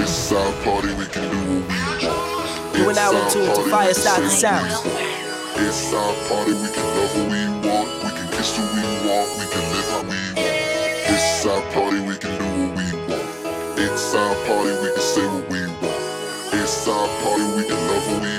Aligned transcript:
It's 0.00 0.32
our 0.32 0.52
party, 0.64 0.94
we 0.94 1.06
can 1.06 1.28
do 1.30 1.38
what 1.38 1.68
we 1.68 2.06
want. 2.06 2.76
You 2.78 2.88
and 2.88 2.98
I 2.98 3.10
will 3.10 3.28
tune 3.30 3.52
to 3.54 3.70
fire 3.70 3.92
start 3.92 4.22
the 4.22 4.30
sounds. 4.30 4.74
It's 5.56 5.92
our 5.92 6.14
party, 6.28 6.52
we 6.54 6.68
can 6.70 6.86
love 6.96 7.12
what 7.16 7.30
we 7.32 7.42
want. 7.68 7.88
We 8.04 8.10
can 8.16 8.28
kiss 8.30 8.56
who 8.56 8.62
we 8.74 8.82
want. 9.06 9.28
We 9.38 9.44
can 9.52 9.64
live 9.74 9.88
how 9.90 10.02
we 10.02 10.20
want. 10.38 10.48
It's 11.10 11.46
our 11.46 11.62
party, 11.72 12.00
we 12.00 12.16
can 12.16 12.32
do 12.38 12.46
what 12.46 12.70
we 12.78 12.86
want. 13.10 13.78
It's 13.78 14.14
our 14.14 14.34
party, 14.46 14.70
we 14.82 14.88
can 14.94 15.02
say 15.02 15.26
what 15.26 15.50
we 15.50 15.66
want. 15.82 16.02
It's 16.54 16.86
our 16.88 17.08
party, 17.22 17.44
we 17.56 17.64
can 17.66 17.80
love 17.90 18.06
what 18.06 18.22
we 18.22 18.28
want. 18.30 18.37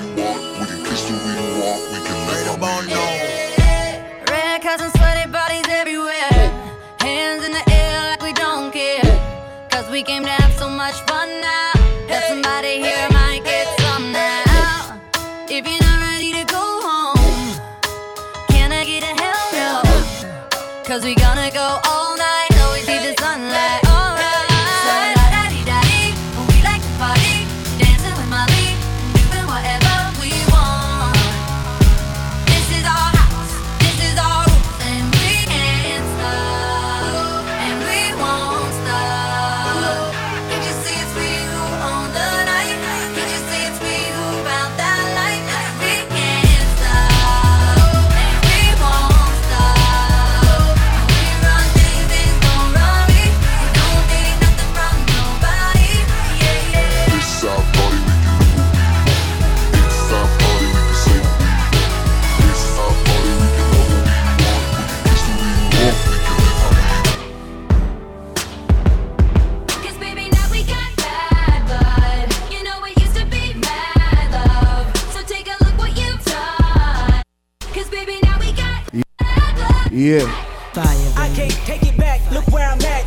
Yeah. 80.10 80.26
Fire, 80.74 81.14
I 81.18 81.32
can't 81.36 81.52
take 81.68 81.84
it 81.84 81.96
back, 81.96 82.20
look 82.32 82.48
where 82.48 82.68
I'm 82.68 82.82
at. 82.82 83.06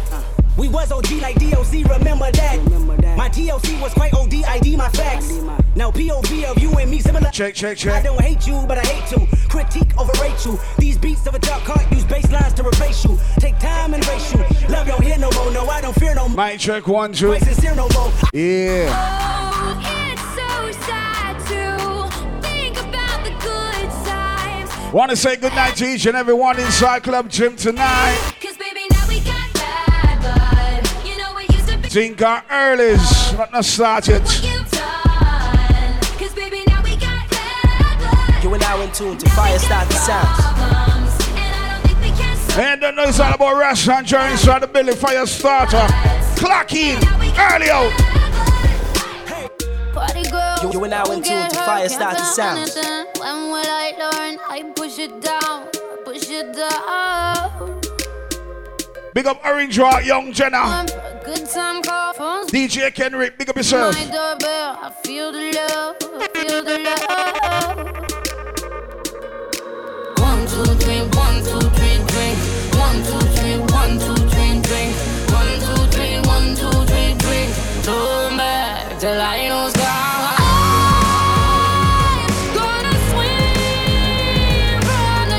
We 0.56 0.69
was 0.69 0.92
OG 0.92 1.11
like 1.20 1.34
DOC, 1.34 1.91
remember 1.91 2.31
that. 2.31 3.17
My 3.17 3.28
DOC 3.28 3.83
was 3.83 3.92
quite 3.92 4.14
OD, 4.14 4.44
ID 4.44 4.77
my 4.77 4.89
facts. 4.91 5.33
Now 5.75 5.91
POV 5.91 6.44
of 6.44 6.62
you 6.62 6.70
and 6.78 6.89
me 6.89 7.00
similar. 7.00 7.28
Check, 7.33 7.56
check, 7.56 7.77
check. 7.77 7.94
I 7.94 8.03
don't 8.03 8.20
hate 8.20 8.47
you, 8.47 8.64
but 8.69 8.78
I 8.78 8.83
hate 8.83 9.06
to 9.09 9.27
critique, 9.48 9.91
overrate 9.98 10.47
you. 10.47 10.61
These 10.78 10.97
beats 10.98 11.27
of 11.27 11.34
a 11.34 11.41
dark 11.41 11.64
heart 11.64 11.91
use 11.91 12.05
bass 12.05 12.31
lines 12.31 12.55
to 12.55 12.64
replace 12.64 13.05
you. 13.05 13.19
Take 13.41 13.59
time 13.59 13.94
and 13.94 14.06
race 14.06 14.33
you. 14.33 14.69
Love 14.69 14.87
don't 14.87 15.03
hear 15.03 15.19
no 15.19 15.33
more, 15.33 15.50
no, 15.50 15.69
I 15.69 15.81
don't 15.81 15.98
fear 15.98 16.14
no 16.14 16.28
more. 16.28 16.47
Mic 16.47 16.61
check 16.61 16.87
one, 16.87 17.12
two. 17.12 17.31
Quite 17.31 17.42
sincere 17.42 17.75
no 17.75 17.89
more. 17.94 18.12
Yeah. 18.33 18.94
Oh, 18.94 19.41
Want 24.92 25.10
to 25.10 25.16
say 25.16 25.36
good 25.36 25.54
night 25.54 25.74
to 25.76 25.86
each 25.86 26.04
and 26.06 26.14
everyone 26.16 26.58
inside 26.60 27.03
Club 27.03 27.30
Gym 27.30 27.56
tonight. 27.56 28.34
Cause 28.42 28.56
baby 28.58 28.80
now 28.91 29.08
we 29.08 29.20
got 29.20 29.53
bad 29.54 30.20
blood 30.20 31.06
You 31.06 31.16
know 31.16 31.38
it 31.38 31.50
used 31.50 31.69
to 31.69 31.78
be 31.78 31.88
Think 31.88 32.20
early's 32.20 33.32
not 33.32 33.50
not 33.52 33.64
started. 33.64 34.20
you've 34.42 34.70
done 34.70 35.98
now 36.69 36.82
we 36.82 36.97
got 36.97 37.31
bad 37.31 37.98
blood 38.00 38.44
You 38.44 38.52
and 38.52 38.62
I 38.62 38.84
in 38.84 38.92
tune 38.92 39.16
to 39.16 39.31
fire 39.31 39.58
start 39.58 39.88
the 39.88 39.94
sounds. 39.94 41.26
And 41.31 41.38
I 41.38 41.72
don't 41.72 41.86
think 41.86 42.00
we 42.02 42.10
can 42.22 42.36
solve 42.36 42.58
And 42.58 42.81
don't 42.82 42.94
know 42.97 43.04
it's 43.04 43.19
all 43.20 43.32
about 43.32 43.56
Rush 43.58 43.88
and 43.88 44.06
Joe 44.06 44.22
inside 44.26 44.60
the 44.60 44.66
building 44.66 44.94
fire 44.94 45.25
starter. 45.25 45.86
Clock 46.36 46.75
in, 46.75 46.98
early 47.38 47.70
out. 47.70 47.92
Party 49.94 50.22
girl, 50.31 50.58
You- 50.62 50.72
you 50.72 50.84
and 50.84 50.92
I 50.94 51.02
in 51.14 51.22
tune 51.22 51.48
to 51.48 51.56
fire 51.56 51.88
start 51.88 52.19
the 52.19 52.25
sounds. 52.25 52.76
Will 53.52 53.60
I 53.68 53.92
learn? 54.00 54.38
I 54.48 54.62
push 54.74 54.98
it 54.98 55.20
down, 55.20 55.68
push 56.06 56.30
it 56.30 56.56
down. 56.56 57.82
Big 59.12 59.26
up 59.26 59.44
Orange 59.44 59.78
Rock, 59.78 60.06
Young 60.06 60.32
Jenna. 60.32 60.62
One 60.62 60.88
for 60.88 60.94
a 60.96 61.20
good 61.22 61.46
time 61.50 61.82
call, 61.82 62.14
phones 62.14 62.50
DJ 62.50 62.90
Kenrick, 62.94 63.36
big 63.36 63.50
up 63.50 63.56
yourself. 63.56 63.94
my 63.94 64.04
doorbell. 64.04 64.78
I 64.80 64.90
feel 65.04 65.32
the 65.32 65.52
love, 65.52 65.96
I 66.00 66.28
feel 66.32 66.64
the 66.64 66.78
love. 66.80 67.76
One, 70.16 70.46
two, 70.48 70.64
three, 70.80 71.02
one, 71.12 71.44
two, 71.44 71.60
three, 71.76 72.00
drink. 72.08 72.38
One, 72.80 73.04
two, 73.04 73.20
three, 73.36 73.58
one, 73.69 73.98
two, 74.00 74.16
three, 74.32 74.62
drink. 74.64 74.96
One, 75.28 75.60
two, 75.60 75.84
three, 75.92 76.16
one, 76.24 76.56
two, 76.56 76.72
three, 76.88 77.12
drink. 77.20 77.52
Turn 77.84 78.32
back 78.38 78.98
till 78.98 79.20
I 79.20 79.48
know 79.48 79.81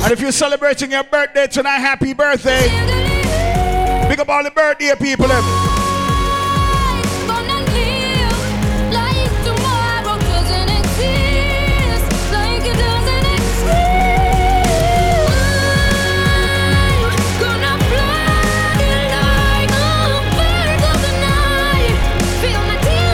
And 0.03 0.12
if 0.12 0.19
you're 0.19 0.34
celebrating 0.34 0.91
your 0.91 1.03
birthday 1.03 1.47
tonight, 1.47 1.80
happy 1.80 2.14
birthday. 2.14 2.68
Big 4.09 4.19
up 4.19 4.28
all 4.28 4.44
the 4.44 4.52
birthday 4.52 4.94
people. 5.00 5.28
tears. 5.28 5.53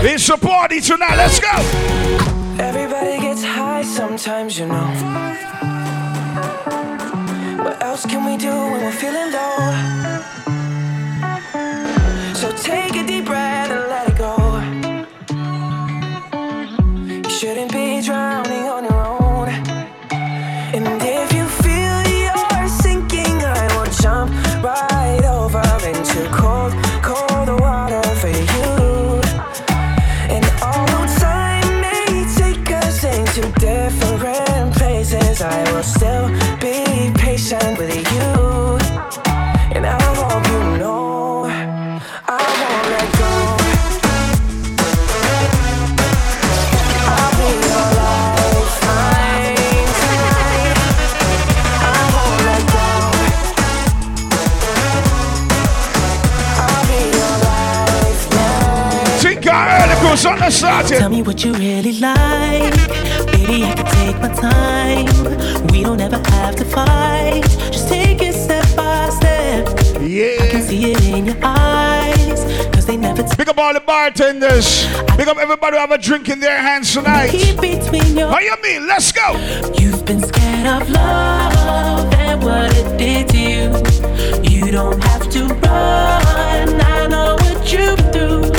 It's 0.01 0.29
a 0.29 0.37
party 0.37 0.81
tonight, 0.81 1.17
let's 1.17 1.39
go. 1.39 1.51
Everybody 2.59 3.19
gets 3.21 3.43
high 3.43 3.83
sometimes, 3.83 4.57
you 4.57 4.65
know. 4.65 5.48
What 7.63 7.83
else 7.83 8.05
can 8.05 8.25
we 8.25 8.37
do 8.37 8.51
when 8.51 8.81
we're 8.85 8.91
feeling 8.91 9.31
low? 9.33 10.48
Early 60.49 60.59
cruise 60.59 60.63
on 60.63 60.83
the 60.83 60.87
started. 60.87 60.99
Tell 60.99 61.09
me 61.09 61.21
what 61.21 61.43
you 61.43 61.53
really 61.53 61.93
like. 61.99 62.73
Baby, 63.31 63.63
I 63.63 63.73
can 63.75 63.85
take 63.85 64.17
my 64.19 64.29
time. 64.33 65.67
We 65.67 65.83
don't 65.83 66.01
ever 66.01 66.17
have 66.17 66.55
to 66.57 66.65
fight. 66.65 67.43
Just 67.71 67.87
take 67.89 68.21
it 68.21 68.33
step 68.33 68.65
by 68.75 69.09
step. 69.09 69.67
Yeah. 70.01 70.37
I 70.41 70.47
can 70.49 70.61
see 70.63 70.91
it 70.91 71.03
in 71.05 71.25
your 71.25 71.37
eyes. 71.43 72.43
Cause 72.73 72.85
they 72.85 72.97
never 72.97 73.23
t- 73.23 73.35
Big 73.37 73.49
up 73.49 73.57
all 73.57 73.73
the 73.73 73.79
bartenders. 73.79 74.85
Big 75.17 75.27
up 75.27 75.37
everybody 75.37 75.75
who 75.75 75.81
have 75.81 75.91
a 75.91 75.97
drink 75.97 76.29
in 76.29 76.39
their 76.39 76.59
hands 76.59 76.93
tonight. 76.93 77.29
keep 77.29 77.59
between 77.59 78.17
your 78.17 78.29
How 78.29 78.39
you 78.39 78.55
mean? 78.61 78.87
Let's 78.87 79.11
go. 79.11 79.33
You've 79.77 80.05
been 80.05 80.21
scared 80.21 80.81
of 80.81 80.89
love 80.89 82.13
and 82.13 82.43
what 82.43 82.75
it 82.75 82.97
did 82.97 83.27
to 83.29 83.37
you. 83.37 84.49
You 84.49 84.71
don't 84.71 85.01
have 85.03 85.29
to 85.31 85.45
run. 85.45 86.81
I 86.81 87.07
know 87.07 87.35
what 87.35 87.71
you've 87.71 87.99
through. 88.11 88.58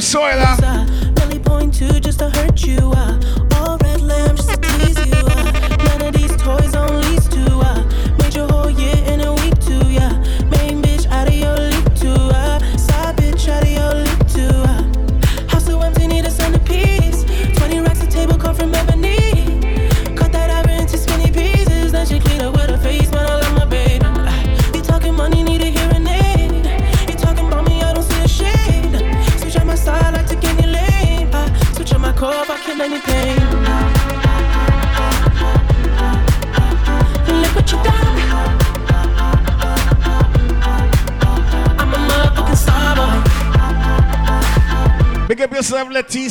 clean. 0.00 0.79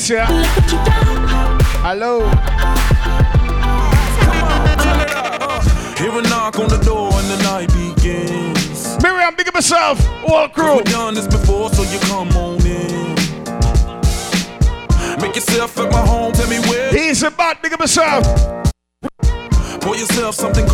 Leticia. 0.09 0.27
Look 0.29 0.55
what 0.55 0.71
you 0.71 0.77
done. 0.85 1.59
Hello. 1.81 2.19
Hear 5.97 6.17
a 6.17 6.21
knock 6.23 6.59
on 6.59 6.69
the 6.69 6.77
door 6.77 7.11
and 7.13 7.29
the 7.29 7.37
night 7.43 7.67
begins. 7.69 9.01
Miriam, 9.03 9.35
pick 9.35 9.47
up 9.47 9.55
yourself. 9.55 9.99
All 10.27 10.47
crew. 10.49 10.77
We've 10.77 10.85
done 10.85 11.13
this 11.13 11.27
before, 11.27 11.69
so 11.71 11.83
you 11.83 11.99
come 11.99 12.29
on 12.29 12.65
in. 12.65 13.15
Make 15.21 15.35
yourself 15.35 15.77
at 15.77 15.91
my 15.91 15.99
home, 15.99 16.31
tell 16.31 16.49
me 16.49 16.59
where. 16.69 16.91
He's 16.91 17.21
about, 17.23 17.61
pick 17.61 17.73
up 17.73 17.79
yourself. 17.81 18.23
Pour 19.81 19.95
yourself 19.95 20.35
something 20.35 20.67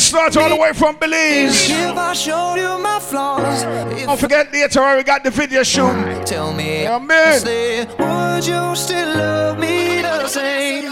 Fire 0.00 0.30
starts 0.30 0.36
all 0.38 0.48
the 0.48 0.56
way 0.56 0.72
from 0.72 0.96
Belize. 0.96 1.68
flaws? 3.00 3.62
Don't 4.06 4.18
forget 4.18 4.50
later 4.50 4.80
on 4.80 4.96
we 4.96 5.02
got 5.02 5.22
the 5.22 5.30
video 5.30 5.62
shoot. 5.62 6.24
tell 6.26 6.54
me 6.54 6.84
Yeah, 6.84 6.98
man. 6.98 7.28
honestly, 7.28 7.86
would 7.98 8.46
you 8.46 8.74
still 8.76 9.08
love 9.18 9.58
me 9.58 10.00
the 10.00 10.26
same? 10.26 10.84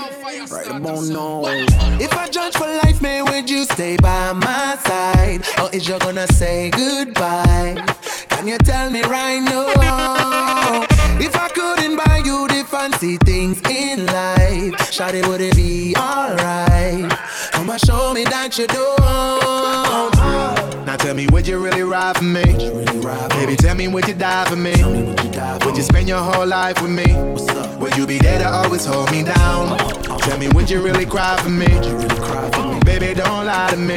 If 2.00 2.12
I 2.12 2.28
judge 2.28 2.54
for 2.54 2.66
life, 2.66 3.00
man, 3.00 3.24
would 3.24 3.48
you 3.48 3.64
stay 3.64 3.96
by 3.96 4.32
my 4.34 4.76
side? 4.84 5.42
Or 5.58 5.70
is 5.74 5.88
you 5.88 5.98
gonna 5.98 6.26
say 6.26 6.68
goodbye? 6.70 7.82
Can 8.28 8.46
you 8.46 8.58
tell 8.58 8.90
me 8.90 9.02
right 9.04 9.40
now? 9.40 10.87
If 11.20 11.36
I 11.36 11.48
couldn't 11.48 11.96
buy 11.96 12.22
you 12.24 12.46
the 12.48 12.64
fancy 12.68 13.16
things 13.18 13.60
in 13.68 14.06
life, 14.06 14.74
Shawty, 14.90 15.26
would 15.28 15.40
it 15.40 15.56
be 15.56 15.94
alright? 15.96 17.10
Come 17.52 17.70
and 17.70 17.80
show 17.80 18.12
me 18.14 18.24
that 18.24 18.56
you 18.58 18.66
don't. 18.66 20.16
Now 20.86 20.96
tell 20.96 21.14
me, 21.14 21.26
would 21.28 21.46
you 21.46 21.58
really 21.58 21.82
ride 21.82 22.16
for 22.16 22.24
me? 22.24 22.44
Baby, 23.30 23.56
tell 23.56 23.74
me, 23.74 23.88
would 23.88 24.06
you 24.08 24.14
die 24.14 24.44
for 24.46 24.56
me? 24.56 24.72
Would 25.64 25.76
you 25.76 25.82
spend 25.82 26.08
your 26.08 26.20
whole 26.20 26.46
life 26.46 26.80
with 26.80 26.90
me? 26.90 27.14
Would 27.78 27.96
you 27.96 28.06
be 28.06 28.18
there 28.18 28.38
to 28.38 28.48
always 28.48 28.84
hold 28.86 29.10
me 29.10 29.22
down? 29.22 29.76
Tell 30.20 30.38
me, 30.38 30.48
would 30.48 30.70
you 30.70 30.80
really 30.82 31.04
cry 31.06 31.36
for 31.42 31.50
me? 31.50 31.66
Really 31.66 32.08
cry 32.08 32.50
for 32.50 32.74
me? 32.74 32.80
Baby, 32.80 33.14
don't 33.14 33.44
lie 33.44 33.70
to 33.70 33.76
me. 33.76 33.96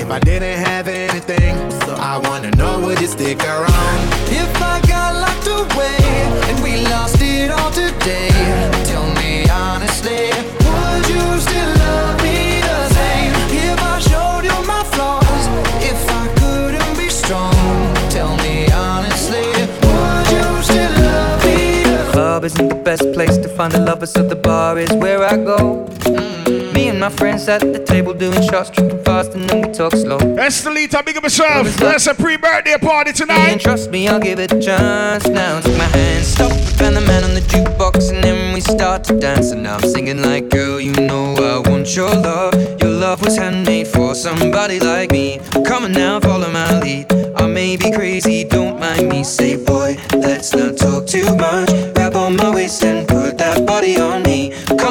If 0.00 0.10
I 0.10 0.20
didn't 0.20 0.58
have 0.64 0.88
anything, 0.88 1.56
I 1.98 2.18
wanna 2.18 2.50
know, 2.52 2.80
would 2.80 3.00
you 3.00 3.08
stick 3.08 3.42
around? 3.42 4.08
If 4.30 4.62
I 4.62 4.80
got 4.86 5.14
locked 5.16 5.37
away 5.64 5.98
and 6.48 6.62
we 6.62 6.72
lost 6.94 7.20
it 7.20 7.50
all 7.50 7.70
today, 7.70 8.30
tell 8.84 9.08
me 9.20 9.48
honestly, 9.48 10.30
would 10.64 11.04
you 11.12 11.24
still 11.46 11.72
love 11.84 12.16
me 12.22 12.60
the 12.68 12.80
same? 12.98 13.32
If 13.66 13.78
I 13.92 13.98
showed 14.10 14.44
you 14.50 14.58
my 14.66 14.82
flaws, 14.92 15.44
if 15.92 16.00
I 16.22 16.24
couldn't 16.40 16.94
be 16.96 17.08
strong, 17.08 17.54
tell 18.10 18.36
me 18.44 18.70
honestly, 18.72 19.48
would 19.86 20.26
you 20.36 20.46
still 20.68 20.94
love 21.08 21.44
me 21.44 21.82
the 21.84 22.08
Club 22.12 22.44
isn't 22.44 22.68
the 22.68 22.80
best 22.90 23.04
place 23.12 23.36
to 23.38 23.48
find 23.48 23.74
a 23.74 23.80
lover, 23.80 24.06
so 24.06 24.22
the 24.22 24.36
bar 24.36 24.78
is 24.78 24.92
where 24.94 25.22
I 25.24 25.36
go. 25.36 25.88
And 26.98 27.04
my 27.04 27.16
friends 27.16 27.46
at 27.48 27.60
the 27.60 27.78
table 27.78 28.12
doing 28.12 28.42
shots, 28.42 28.70
tripping 28.70 29.04
fast, 29.04 29.32
and 29.32 29.48
then 29.48 29.62
we 29.64 29.72
talk 29.72 29.92
slow. 29.92 30.18
Estelita, 30.18 31.06
big 31.06 31.16
up 31.16 31.22
yourself. 31.22 31.68
That's 31.76 32.08
a 32.08 32.14
pre-birthday 32.14 32.76
party 32.78 33.10
And 33.10 33.16
tonight. 33.16 33.60
trust 33.60 33.92
me, 33.92 34.08
I'll 34.08 34.18
give 34.18 34.40
it 34.40 34.52
a 34.52 34.60
chance. 34.60 35.28
Now 35.28 35.60
take 35.60 35.78
my 35.78 35.84
hand, 35.84 36.24
stop, 36.24 36.50
and 36.80 36.96
the 36.96 37.00
man 37.02 37.22
on 37.22 37.34
the 37.34 37.40
jukebox, 37.42 38.12
and 38.12 38.24
then 38.24 38.52
we 38.52 38.60
start 38.60 39.04
to 39.04 39.16
dance. 39.16 39.52
And 39.52 39.62
now 39.62 39.76
I'm 39.76 39.88
singing 39.88 40.22
like, 40.22 40.48
girl, 40.48 40.80
you 40.80 40.92
know 40.92 41.36
I 41.36 41.68
want 41.70 41.94
your 41.94 42.10
love. 42.10 42.54
Your 42.82 42.90
love 42.90 43.22
was 43.22 43.36
handmade 43.36 43.86
for 43.86 44.16
somebody 44.16 44.80
like 44.80 45.12
me. 45.12 45.38
Come 45.64 45.84
on 45.84 45.92
now, 45.92 46.18
follow 46.18 46.50
my 46.50 46.80
lead. 46.80 47.06
I 47.36 47.46
may 47.46 47.76
be 47.76 47.92
crazy, 47.92 48.42
don't 48.42 48.80
mind 48.80 49.08
me. 49.08 49.22
Say, 49.22 49.54
boy, 49.64 49.96
let's 50.14 50.52
not 50.52 50.76
talk 50.76 51.06
too 51.06 51.32
much. 51.36 51.68
Grab 51.94 52.16
on 52.16 52.34
my 52.34 52.52
waist 52.52 52.82
and 52.82 53.06
put 53.06 53.38
that 53.38 53.64
body 53.64 53.98
on 54.00 54.24
me. 54.24 54.52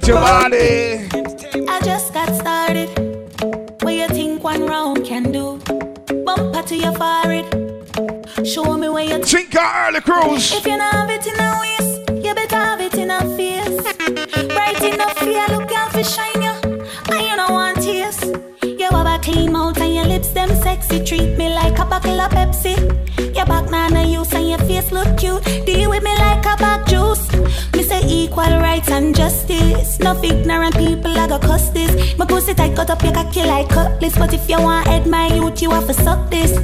with 0.00 0.08
your 0.08 0.20
body. 0.20 1.08
I 1.68 1.80
just 1.82 2.12
got 2.12 2.34
started. 2.34 2.88
What 3.82 3.94
you 3.94 4.08
think 4.08 4.42
one 4.42 4.66
round 4.66 5.04
can 5.04 5.32
do? 5.32 5.58
Bumper 6.24 6.62
to 6.62 6.76
your 6.76 6.92
forehead. 6.92 7.46
Show 8.46 8.76
me 8.76 8.88
where 8.88 9.04
you 9.04 9.22
Think 9.24 9.54
our 9.56 9.88
early 9.88 10.00
cruise. 10.00 10.52
If 10.52 10.66
you 10.66 10.76
not 10.76 10.92
have 10.94 11.10
it 11.10 11.26
in 11.26 11.38
a 11.38 11.58
waist, 11.60 12.24
you 12.24 12.34
better 12.34 12.56
have 12.56 12.80
it 12.80 12.94
in 12.94 13.10
a 13.10 13.20
face. 13.36 13.82
Bright 14.48 14.82
enough 14.82 15.18
fear, 15.18 15.46
look 15.48 15.70
out 15.72 15.92
for 15.92 16.04
shine 16.04 16.42
you. 16.42 16.54
And 17.10 17.22
you 17.28 17.36
don't 17.36 17.52
want 17.52 17.82
tears. 17.82 18.22
You 18.62 18.88
have 18.90 19.06
a 19.06 19.18
clean 19.22 19.52
mouth 19.52 19.80
and 19.80 19.94
your 19.94 20.06
lips 20.06 20.30
them 20.30 20.48
sexy. 20.62 21.04
Treat 21.04 21.36
me 21.36 21.52
like 21.54 21.78
a 21.78 21.84
bottle 21.84 22.20
of 22.20 22.30
Pepsi. 22.30 22.76
Your 23.36 23.46
back 23.46 23.70
nana 23.70 24.04
use 24.04 24.32
and 24.32 24.48
your 24.48 24.58
face 24.60 24.92
look 24.92 25.18
cute. 25.18 25.44
Deal 25.66 25.90
with 25.90 26.02
me 26.02 26.16
like 26.16 26.46
a 26.46 26.56
back 26.56 26.86
juice. 26.86 27.28
Equal 28.10 28.58
rights 28.58 28.90
and 28.90 29.14
justice. 29.14 30.00
No 30.00 30.20
ignorant 30.20 30.76
people 30.76 31.16
I 31.16 31.28
go 31.28 31.38
cuss 31.38 31.70
this. 31.70 32.18
My 32.18 32.26
pussy 32.26 32.54
tight 32.54 32.74
cut 32.74 32.90
up, 32.90 33.02
you 33.04 33.12
cocky 33.12 33.42
like 33.44 33.68
cutlass. 33.68 34.18
But 34.18 34.34
if 34.34 34.50
you 34.50 34.60
want 34.60 34.88
head 34.88 35.06
my 35.06 35.32
youth, 35.32 35.62
you 35.62 35.70
have 35.70 35.86
to 35.86 35.94
suck 35.94 36.28
this. 36.28 36.58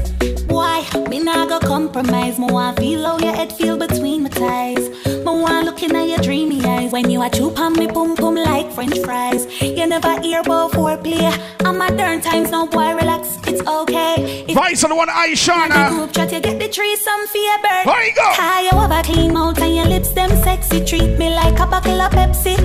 Why? 0.57 0.89
Me 1.11 1.19
nah 1.19 1.45
go 1.45 1.61
compromise. 1.61 2.39
Me 2.39 2.47
want 2.51 2.79
feel 2.79 3.05
how 3.05 3.19
your 3.19 3.35
head 3.35 3.53
feel 3.53 3.77
between 3.77 4.23
my 4.23 4.31
thighs. 4.31 4.89
Me 5.05 5.33
want 5.43 5.67
looking 5.67 5.95
at 5.95 6.09
your 6.09 6.17
dreamy 6.21 6.65
eyes 6.65 6.93
when 6.93 7.11
you 7.11 7.21
a 7.21 7.29
chew 7.29 7.51
on 7.57 7.75
me 7.75 7.87
pum 7.87 8.17
pum 8.17 8.37
like 8.37 8.73
French 8.73 8.99
fries. 9.01 9.45
You 9.61 9.87
never 9.87 10.19
hear 10.23 10.41
about 10.41 10.73
foreplay. 10.73 11.29
I'm 11.63 11.77
modern 11.77 12.23
times, 12.23 12.51
no 12.51 12.67
boy 12.67 12.95
relax. 12.95 13.37
It's 13.47 13.61
okay. 13.69 14.47
If 14.49 14.55
Vice 14.55 14.83
on 14.83 14.89
the 14.91 14.97
one 14.97 15.09
the 15.09 15.13
Aishana. 15.13 15.91
group 15.91 16.13
chat, 16.15 16.33
you 16.33 16.41
get 16.41 16.59
the 16.59 16.69
tree 16.69 16.97
some 16.97 17.27
for 17.27 17.37
your 17.37 17.59
bird. 17.59 17.85
There 17.85 18.07
you 18.09 18.15
go. 18.15 18.33
How 18.33 18.63
you 18.63 18.71
have 18.71 18.91
a 18.91 19.03
clean 19.03 19.35
mouth 19.35 19.61
and 19.61 19.77
your 19.77 19.85
lips 19.85 20.13
them 20.13 20.31
sexy. 20.43 20.83
Treat 20.83 21.19
me 21.19 21.35
like 21.35 21.59
a 21.61 21.67
bottle 21.67 22.01
of 22.01 22.13
Pepsi. 22.13 22.57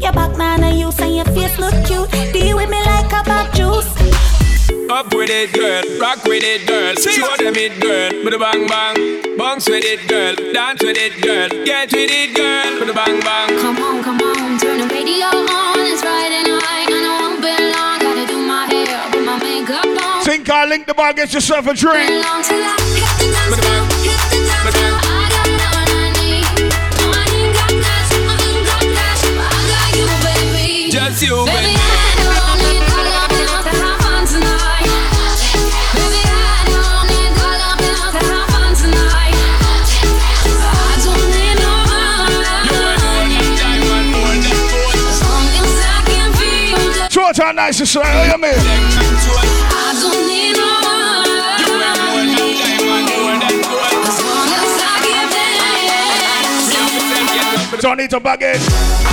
Your 0.00 0.12
back 0.12 0.38
nana 0.38 0.70
use 0.70 1.00
and 1.00 1.16
your 1.16 1.24
face 1.34 1.58
look 1.58 1.74
cute. 1.86 2.08
Deal 2.32 2.56
with 2.56 2.70
me 2.70 2.80
like 2.84 3.06
a 3.06 3.24
back 3.24 3.52
juice. 3.52 4.31
Up 4.92 5.14
with 5.14 5.30
it, 5.30 5.54
girl. 5.54 5.82
Rock 5.98 6.22
with 6.24 6.44
it, 6.44 6.66
girl. 6.68 6.94
Show 6.96 7.34
them 7.38 7.56
it, 7.56 7.80
girl. 7.80 8.12
With 8.22 8.34
a 8.34 8.38
bang 8.38 8.68
bang. 8.68 9.38
Bounce 9.38 9.66
with 9.66 9.84
it, 9.86 10.06
girl. 10.06 10.34
Dance 10.52 10.82
with 10.82 10.98
it, 10.98 11.16
girl. 11.22 11.48
Get 11.64 11.90
with 11.92 12.10
it, 12.12 12.36
girl. 12.36 12.78
With 12.78 12.90
a 12.90 12.92
bang 12.92 13.18
bang. 13.20 13.48
Come 13.58 13.78
on, 13.78 14.04
come 14.04 14.20
on, 14.20 14.58
turn 14.60 14.80
the 14.80 14.88
radio 14.92 15.32
on. 15.32 15.80
It's 15.80 16.02
Friday 16.02 16.44
night 16.44 16.92
and 16.92 17.06
I 17.08 17.20
won't 17.24 17.40
be 17.40 17.56
long. 17.72 18.04
Gotta 18.04 18.26
do 18.28 18.36
my 18.44 18.66
hair, 18.68 19.00
put 19.10 19.24
my 19.24 19.38
makeup 19.40 19.86
on. 20.04 20.24
Think 20.24 20.50
I 20.50 20.66
link 20.66 20.86
the 20.86 20.92
bar, 20.92 21.14
get 21.14 21.32
yourself 21.32 21.66
a 21.68 21.72
drink. 21.72 22.10
Long 22.10 22.42
till 22.44 22.60
I 22.60 22.76
hit 22.92 23.16
the 23.16 23.32
dance 23.32 23.56
floor, 23.56 23.92
feel 47.34 47.46
the 47.46 47.52
Short 47.52 47.56
nice 47.56 47.90
slow, 47.90 48.02
you 48.02 48.38
mean? 48.38 48.54
I 48.54 49.98
don't 50.00 50.26
need. 50.26 50.52
Don't 57.80 57.96
need 57.96 58.10
to 58.10 58.20
bug 58.20 58.38
it. 58.42 59.11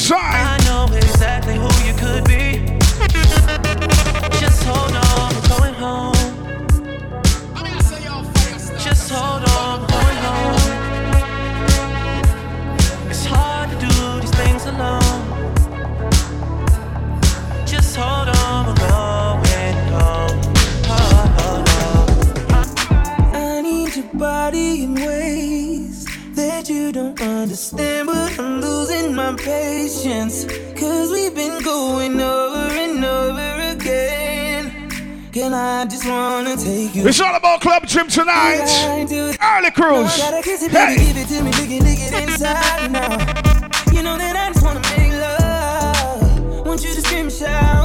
Yes, 0.00 0.12
I. 0.12 0.56
Know 0.64 0.86
exactly 0.96 1.56
who 1.56 1.68
you 1.86 1.92
could 1.92 2.24
be. 2.24 2.78
Just 4.40 4.64
hold 4.64 4.96
on, 4.96 5.34
we're 5.34 5.48
going 5.48 5.74
home. 5.74 6.14
Just 8.78 9.10
hold 9.10 9.44
on, 9.44 9.80
we're 9.82 9.88
going 9.88 10.18
home. 10.24 10.56
It's 13.10 13.26
hard 13.26 13.68
to 13.70 13.76
do 13.76 14.20
these 14.20 14.30
things 14.30 14.64
alone. 14.64 15.22
Just 17.66 17.94
hold 17.96 18.28
on, 18.28 18.66
we're 18.68 18.76
going 18.76 19.76
home. 19.92 20.40
Oh, 20.88 21.36
oh, 21.38 21.64
oh. 22.48 22.62
I 23.34 23.60
need 23.60 23.94
your 23.96 24.10
body 24.14 24.84
in 24.84 24.94
ways 24.94 26.06
that 26.34 26.68
you 26.70 26.90
don't 26.90 27.20
understand, 27.20 27.80
I'm 27.80 27.89
my 29.32 29.36
patience. 29.36 30.44
Cause 30.78 31.10
we've 31.10 31.34
been 31.34 31.62
going 31.62 32.20
over 32.20 32.72
and 32.72 33.04
over 33.04 33.76
again. 33.76 34.90
Can 35.32 35.54
I 35.54 35.84
just 35.86 36.06
wanna 36.08 36.56
take 36.56 36.94
you? 36.94 37.06
It's 37.06 37.20
all 37.20 37.34
about 37.34 37.60
Club 37.60 37.86
Gym 37.86 38.08
tonight. 38.08 38.66
Early 39.42 39.70
cruise. 39.70 40.14
Kiss 40.42 40.62
it, 40.64 40.72
Hey. 40.72 40.96
give 40.96 41.16
it 41.16 41.28
to 41.28 41.42
me, 41.42 41.50
it, 41.50 42.12
it 42.12 42.28
inside 42.28 42.90
now. 42.90 43.10
You 43.92 44.02
know 44.02 44.16
that 44.16 44.34
I 44.36 44.52
just 44.52 44.64
wanna 44.64 44.80
make 44.96 45.12
love. 45.12 46.66
Want 46.66 46.82
you 46.82 46.94
to 46.94 47.00
scream 47.00 47.30
shout. 47.30 47.79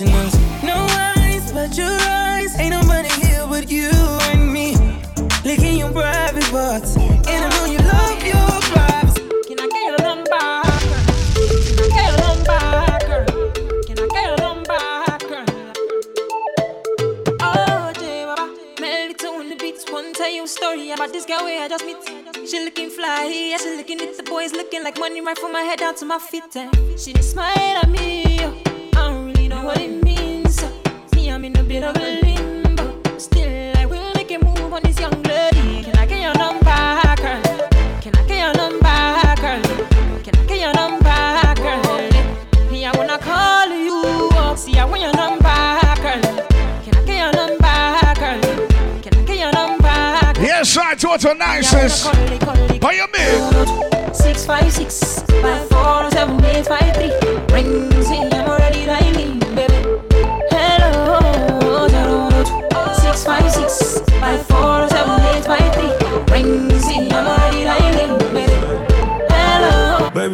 Watching 0.00 0.14
us. 0.14 0.62
No 0.62 0.86
eyes 0.90 1.52
but 1.52 1.76
your 1.76 1.86
eyes. 1.86 2.58
Ain't 2.58 2.70
nobody 2.70 3.08
here 3.20 3.46
but 3.48 3.70
you 3.70 3.90
and 4.30 4.52
me. 4.52 4.76
Licking 5.44 5.78
your 5.78 5.90
private 5.90 6.44
parts. 6.44 6.96
And 6.96 7.28
I 7.28 7.48
know 7.50 7.64
you 7.66 7.78
love 7.78 8.24
your 8.24 8.60
privacy. 8.70 9.22
Can 9.46 9.60
I 9.60 9.68
get 9.68 9.82
your 9.82 9.98
number? 9.98 10.36
Oh, 17.40 17.92
tell 20.14 20.30
you 20.30 20.44
a 20.44 20.48
story 20.48 20.90
about 20.90 21.12
this 21.12 21.24
girl 21.24 21.44
where 21.44 21.64
I 21.64 21.68
just 21.68 21.84
meet. 21.84 21.96
She 22.48 22.64
looking 22.64 22.90
fly, 22.90 23.24
yeah, 23.50 23.56
she 23.56 23.76
looking 23.76 24.00
at 24.00 24.16
the 24.16 24.22
boys 24.24 24.52
looking 24.52 24.82
like 24.82 24.98
money 24.98 25.20
right 25.20 25.38
from 25.38 25.52
my 25.52 25.62
head 25.62 25.78
down 25.78 25.94
to 25.96 26.04
my 26.04 26.18
feet. 26.18 26.44
eh. 26.56 26.70
She 26.96 27.12
just 27.12 27.30
smile 27.32 27.56
at 27.56 27.88
me, 27.88 28.38
what 29.68 29.78
it 29.82 30.02
means. 30.02 30.64
I'm 31.28 31.44
in 31.44 31.54
a 31.58 31.62
bit 31.62 31.84
of 31.84 31.94
a 31.94 32.20
limbo. 32.22 33.18
Still, 33.18 33.76
I 33.76 33.84
will 33.84 34.10
make 34.14 34.30
a 34.30 34.38
move 34.38 34.72
on 34.72 34.82
this 34.82 34.98
young 34.98 35.22
lady. 35.24 35.82
Can 35.84 35.94
I 35.94 36.06
get 36.06 36.22
your 36.22 36.34
number, 36.42 36.64
girl? 37.20 37.42
Can 38.00 38.16
I 38.16 38.22
get 38.26 38.38
your 38.44 38.54
number, 38.56 38.98
girl? 39.42 39.60
Can 40.24 40.34
I 40.40 40.44
get 40.48 40.60
your 40.64 40.72
number, 40.72 41.20
girl? 41.60 42.70
Me, 42.70 42.86
I 42.86 42.96
wanna 42.96 43.18
call 43.18 43.68
you 43.68 44.30
up. 44.38 44.56
See, 44.56 44.78
I 44.78 44.86
want 44.86 45.02
your 45.02 45.12
number, 45.12 45.60
girl. 46.00 46.22
Can 46.82 46.94
I 46.96 47.04
get 47.04 47.18
your 47.24 47.32
number, 47.40 47.78
girl? 48.20 48.40
Can 49.02 49.14
I 49.18 49.22
get 49.26 49.38
your 49.38 49.52
number, 49.52 49.98
girl? 50.34 50.44
Yes, 50.44 50.76
I 50.78 50.94
total 50.94 51.34
niceness. 51.34 52.06
How 52.06 52.90
you 52.90 53.06
mean? 53.12 54.14
Six 54.14 54.46
five 54.46 54.72
six 54.72 55.22
five 55.42 55.68
four 55.68 56.10
seven 56.10 56.42
eight 56.46 56.66
five 56.66 56.94
three. 56.96 57.12
Rings 57.52 57.97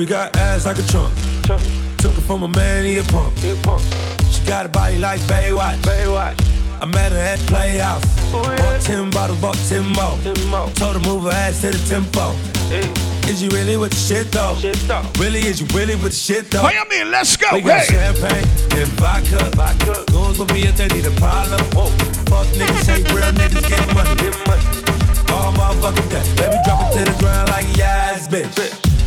Baby 0.05 0.17
got 0.17 0.37
ass 0.37 0.67
like 0.67 0.79
a 0.79 0.83
trunk. 0.83 1.15
Took 1.97 2.13
it 2.13 2.21
from 2.27 2.43
a 2.43 2.49
man, 2.49 2.85
he 2.85 2.99
a 2.99 3.05
pump. 3.05 3.35
She 4.31 4.45
got 4.47 4.67
a 4.67 4.69
body 4.69 4.99
like 4.99 5.19
Baywatch. 5.23 5.79
Baywatch. 5.79 6.37
I 6.83 6.85
met 6.85 7.11
her 7.11 7.17
at 7.17 7.39
Playhouse. 7.49 8.05
Bought 8.31 8.83
10 8.83 9.11
bottles, 9.13 9.41
bought 9.41 9.57
10 9.57 9.83
more. 9.95 10.69
Told 10.75 10.97
her 10.97 11.01
move 11.09 11.23
her 11.25 11.31
ass 11.31 11.63
to 11.63 11.71
the 11.71 11.79
tempo. 11.89 12.33
Is 13.31 13.43
you 13.43 13.49
really 13.49 13.79
with 13.79 13.93
the 13.93 13.97
shit 13.97 14.31
though? 14.31 14.55
Really, 15.19 15.41
is 15.41 15.63
you 15.63 15.67
really 15.69 15.95
with 15.95 16.13
the 16.13 16.19
shit 16.27 16.51
though? 16.51 16.69
You 16.69 16.85
mean? 16.91 17.11
Let's 17.11 17.35
go. 17.39 17.49
We 17.55 17.63
got 17.63 17.81
Hey. 17.87 17.95
champagne 17.95 18.47
and 18.77 18.89
vodka. 19.01 19.57
vodka. 19.57 20.05
Goons 20.13 20.37
gon' 20.37 20.49
be 20.49 20.65
if 20.65 20.77
they 20.77 20.89
need 20.89 21.07
a 21.07 21.13
problem. 21.13 21.63
Whoa. 21.73 21.87
Fuck 22.29 22.47
niggas, 22.49 22.85
say 22.85 23.03
real 23.15 23.33
niggas 23.33 23.69
get 23.71 23.95
money. 23.95 24.15
Get 24.17 24.47
money. 24.47 24.84
All 25.35 25.53
motherfucking 25.53 26.09
day. 26.11 26.25
Baby, 26.37 26.59
drop 26.65 26.81
it 26.87 26.99
to 26.99 27.05
the 27.11 27.17
ground 27.19 27.49
like 27.51 27.67
yes, 27.77 28.29
bitch. 28.29 28.55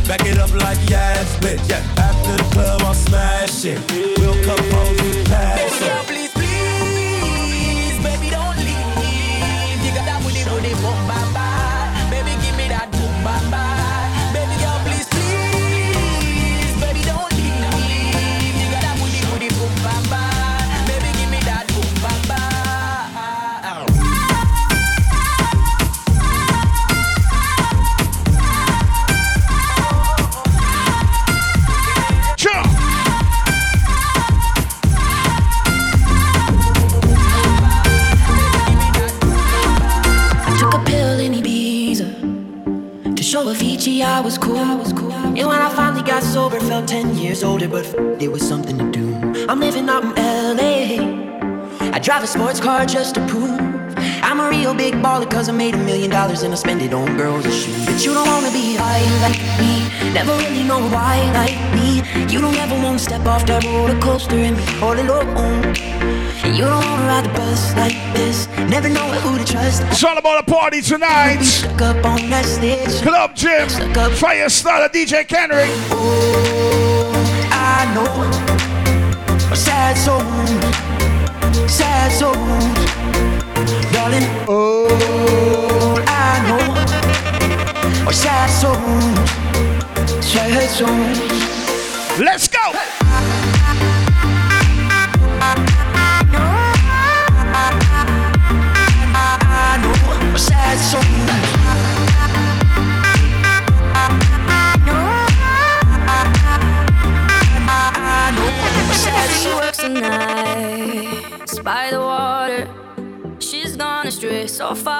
Back 0.06 0.24
it 0.26 0.38
up 0.38 0.52
like 0.54 0.78
yes, 0.88 1.36
bitch. 1.38 1.68
Yeah. 1.68 1.82
After 1.96 2.36
the 2.36 2.50
club, 2.50 2.82
I'll 2.82 2.94
smash 2.94 3.64
it. 3.64 3.78
We'll 4.18 4.44
come 4.44 4.64
home 4.70 4.98
and 4.98 5.26
pass 5.26 6.17
Ibiza 43.28 43.44
to 43.44 43.54
show 43.54 43.66
Avicii 43.66 44.02
I 44.02 44.20
was 44.20 44.38
cool. 44.38 45.12
And 45.12 45.36
when 45.36 45.60
I 45.60 45.68
finally 45.74 46.02
got 46.02 46.22
sober, 46.22 46.60
felt 46.60 46.88
10 46.88 47.16
years 47.16 47.44
older, 47.44 47.68
but 47.68 47.84
it 48.20 48.28
was 48.32 48.46
something 48.46 48.78
to 48.78 48.90
do. 48.90 49.14
I'm 49.48 49.60
living 49.60 49.88
out 49.88 50.02
in 50.02 50.14
LA. 50.14 51.90
I 51.92 51.98
drive 51.98 52.22
a 52.22 52.26
sports 52.26 52.60
car 52.60 52.86
just 52.86 53.14
to 53.16 53.26
prove 53.26 53.67
I'm 54.38 54.54
a 54.54 54.56
real 54.56 54.72
big 54.72 54.94
baller 54.94 55.28
cause 55.28 55.48
I 55.48 55.52
made 55.52 55.74
a 55.74 55.78
million 55.78 56.10
dollars 56.10 56.44
and 56.44 56.54
I 56.54 56.56
spend 56.56 56.80
it 56.80 56.94
on 56.94 57.16
girls 57.16 57.44
and 57.44 57.52
shoes. 57.52 57.84
But 57.84 58.04
you 58.04 58.14
don't 58.14 58.28
wanna 58.28 58.52
be 58.52 58.76
high 58.76 59.02
like 59.18 59.42
me, 59.58 59.82
never 60.14 60.30
really 60.30 60.62
know 60.62 60.78
why 60.78 61.18
like 61.32 61.58
me. 61.74 62.04
You 62.32 62.40
don't 62.40 62.54
ever 62.54 62.76
wanna 62.76 63.00
step 63.00 63.26
off 63.26 63.46
that 63.46 63.64
roller 63.64 63.98
coaster 64.00 64.36
and 64.36 64.56
be 64.56 64.62
all 64.80 64.94
alone. 64.94 65.64
And 66.44 66.56
you 66.56 66.62
don't 66.62 66.84
wanna 66.84 67.06
ride 67.08 67.24
the 67.24 67.30
bus 67.30 67.74
like 67.74 67.98
this, 68.14 68.46
never 68.70 68.88
know 68.88 69.08
who 69.26 69.38
to 69.38 69.44
trust. 69.44 69.82
It's 69.90 70.04
all 70.04 70.16
about 70.16 70.48
a 70.48 70.48
party 70.48 70.82
tonight. 70.82 71.42
Stuck 71.42 71.82
up 71.82 72.06
on 72.06 72.30
that 72.30 72.44
stage. 72.44 73.02
Club 73.02 73.34
Gym. 73.34 73.68
Fire 74.14 74.48
starter 74.48 74.88
DJ 74.96 75.26
Kendrick. 75.26 75.68
Oh, 75.90 77.10
I 77.50 77.92
know 77.92 78.06
a 79.50 79.56
sad 79.56 79.96
soul, 79.96 80.22
sad 81.66 82.12
soul, 82.12 82.87
darling. 84.10 84.28
Oh, 84.48 86.02
I 86.06 86.40
know 86.48 88.08
a 88.08 88.12
sad 88.12 88.48
soul, 88.48 88.76
sad. 90.20 90.88
Let's 92.24 92.47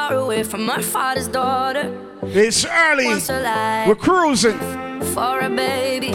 far 0.09 0.17
away 0.19 0.43
from 0.43 0.67
her 0.69 0.83
father's 0.83 1.29
daughter. 1.29 1.87
It's 2.23 2.65
early. 2.65 3.07
Wants 3.07 3.29
her 3.29 3.85
We're 3.87 3.95
cruising. 3.95 4.59
for 5.15 5.41
a 5.41 5.51
baby. 5.51 6.15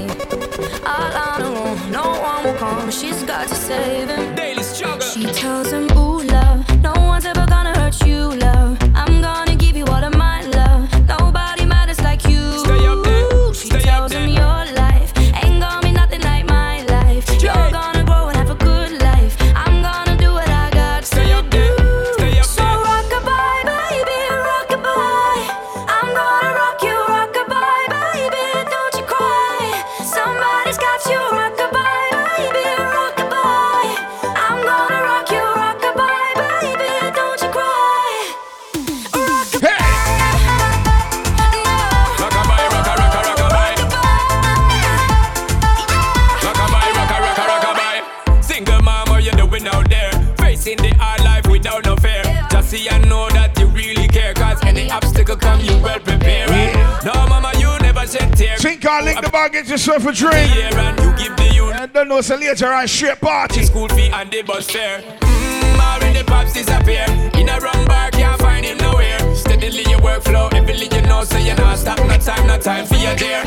All 0.85 1.13
on 1.25 1.41
her 1.41 1.53
own, 1.65 1.91
no 1.91 2.05
one 2.29 2.43
will 2.43 2.55
come. 2.55 2.91
She's 2.91 3.21
got 3.23 3.47
to 3.47 3.55
save 3.55 4.09
him. 4.09 4.35
Daily 4.35 4.63
struggle. 4.63 5.07
She 5.07 5.25
tells 5.41 5.71
him, 5.71 5.85
Ooh, 5.97 6.21
love, 6.23 6.59
no 6.81 6.93
one's 7.11 7.25
ever 7.25 7.45
gonna 7.45 7.73
hurt 7.79 7.97
you, 8.05 8.21
love. 8.45 8.62
Shed 58.83 59.03
tears. 59.03 59.15
Lick 59.15 59.25
the 59.25 59.31
bar, 59.31 59.49
get 59.49 59.67
yourself 59.67 60.05
a 60.05 60.11
drink. 60.11 60.35
And 60.35 60.99
you 60.99 61.13
give 61.15 61.35
the 61.37 61.53
youth. 61.53 61.73
I 61.73 61.85
don't 61.85 62.07
know, 62.07 62.21
so 62.21 62.35
later 62.35 62.73
on, 62.73 62.87
straight 62.87 63.19
party. 63.19 63.63
School 63.63 63.87
fee 63.89 64.09
and 64.13 64.31
the 64.31 64.41
bus 64.43 64.69
fare. 64.69 65.01
Mmm, 65.01 65.79
already 65.79 66.23
pops 66.23 66.53
disappear. 66.53 67.05
In 67.35 67.49
a 67.49 67.59
wrong 67.59 67.85
bar, 67.85 68.11
can't 68.11 68.39
find 68.41 68.65
him 68.65 68.77
nowhere. 68.77 69.19
Steadily 69.35 69.83
your 69.89 69.99
workflow, 69.99 70.53
everything 70.53 70.91
you 70.91 71.01
know, 71.07 71.23
so 71.23 71.37
you're 71.37 71.55
not 71.55 71.77
stop, 71.77 71.99
no 71.99 72.17
time, 72.17 72.47
no 72.47 72.57
time 72.57 72.85
for 72.85 72.95
your 72.95 73.15
dear. 73.15 73.43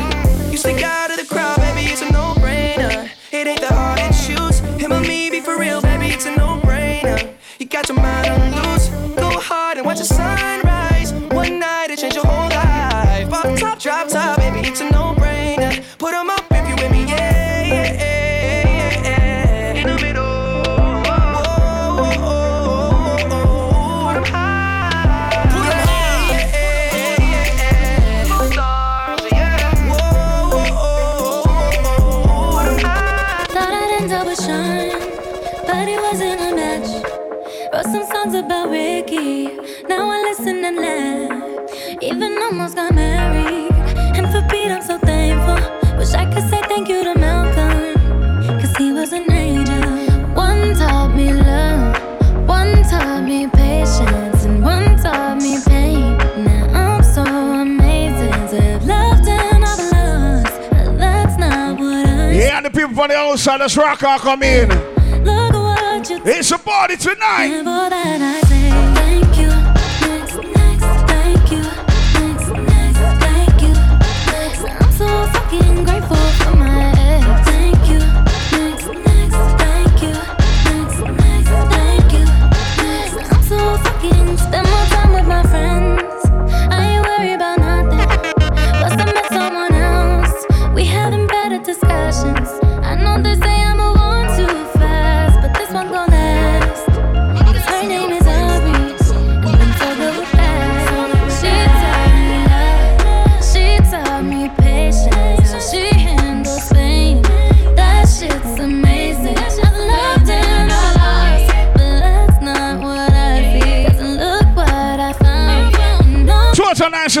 You 0.49 0.57
stick 0.57 0.83
out 0.83 1.11
of 1.11 1.17
the 1.17 1.25
crowd, 1.25 1.57
baby, 1.57 1.91
it's 1.91 2.01
a 2.01 2.11
no-brainer. 2.11 3.09
It 3.31 3.47
ain't 3.47 3.61
the 3.61 3.73
hard 3.73 3.99
to 3.99 4.09
choose. 4.09 4.59
Him 4.81 4.93
or 4.93 5.01
me, 5.01 5.29
be 5.29 5.41
for 5.41 5.57
real, 5.57 5.81
baby, 5.81 6.07
it's 6.07 6.25
a 6.25 6.35
no-brainer. 6.35 7.33
You 7.59 7.65
got 7.65 7.87
your 7.89 7.97
mind 7.97 8.27
on 8.27 8.71
loose. 8.71 8.89
Go 9.15 9.29
hard 9.39 9.77
and 9.77 9.85
watch 9.85 9.99
the 9.99 10.05
sunrise. 10.05 10.66
Listen 40.37 40.65
and 40.65 40.77
laugh. 40.77 42.01
Even 42.01 42.37
almost 42.37 42.75
got 42.75 42.93
married, 42.93 43.71
and 44.15 44.27
for 44.31 44.41
Pete 44.49 44.71
I'm 44.71 44.81
so 44.81 44.97
thankful. 44.99 45.97
Wish 45.97 46.13
I 46.13 46.25
could 46.31 46.47
say 46.49 46.61
thank 46.67 46.87
you 46.87 47.03
to 47.03 47.15
Malcolm, 47.19 48.59
cause 48.59 48.75
he 48.77 48.91
was 48.91 49.13
an 49.13 49.31
angel. 49.31 49.81
One 50.35 50.75
taught 50.75 51.15
me 51.15 51.33
love, 51.33 52.47
one 52.47 52.83
taught 52.83 53.23
me 53.23 53.47
patience, 53.47 54.45
and 54.45 54.63
one 54.63 54.97
taught 54.97 55.37
me 55.37 55.57
pain. 55.65 56.17
Now 56.45 56.97
I'm 56.97 57.03
so 57.03 57.23
amazing 57.23 58.47
to 58.51 58.61
have 58.61 58.85
loved 58.85 59.27
and 59.27 59.65
I've 59.65 59.91
lost, 59.91 60.97
that's 60.99 61.37
not 61.37 61.79
what 61.79 62.05
I 62.05 62.31
Yeah, 62.33 62.57
and 62.57 62.65
the 62.65 62.69
people 62.69 62.93
from 62.93 63.07
the 63.07 63.15
outside, 63.15 63.59
let's 63.59 63.75
rock 63.75 64.03
out, 64.03 64.19
come 64.19 64.43
in. 64.43 64.69
Look 65.23 65.53
what 65.53 66.09
you 66.09 66.21
It's 66.25 66.51
a 66.51 66.59
party 66.59 66.95
tonight. 66.97 67.63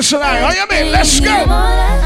Tonight. 0.01 0.39
How 0.39 0.51
you 0.53 0.67
mean? 0.67 0.91
Let's 0.91 1.19
go. 1.19 1.96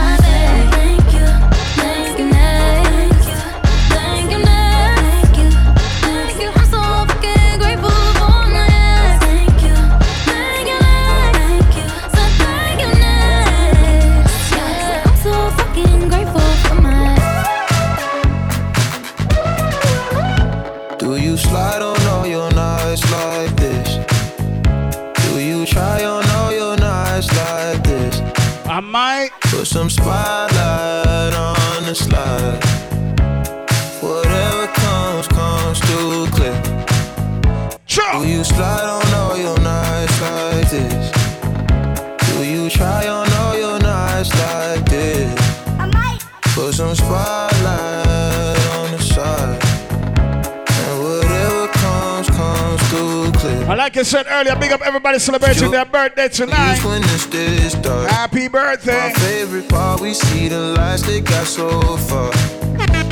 Like 53.91 53.97
I 53.97 54.03
said 54.03 54.25
earlier, 54.29 54.55
big 54.55 54.71
up 54.71 54.79
everybody 54.83 55.19
celebrating 55.19 55.69
their 55.69 55.83
birthday 55.83 56.29
tonight. 56.29 56.81
When 56.85 57.01
this 57.01 57.73
dark. 57.73 58.09
Happy 58.09 58.47
birthday. 58.47 59.09
My 59.09 59.13
favorite 59.15 59.67
part, 59.67 59.99
we 59.99 60.13
see 60.13 60.47
the 60.47 60.59
lights 60.77 61.01
that 61.01 61.25
got 61.25 61.45
so 61.45 61.67
far. 61.97 62.31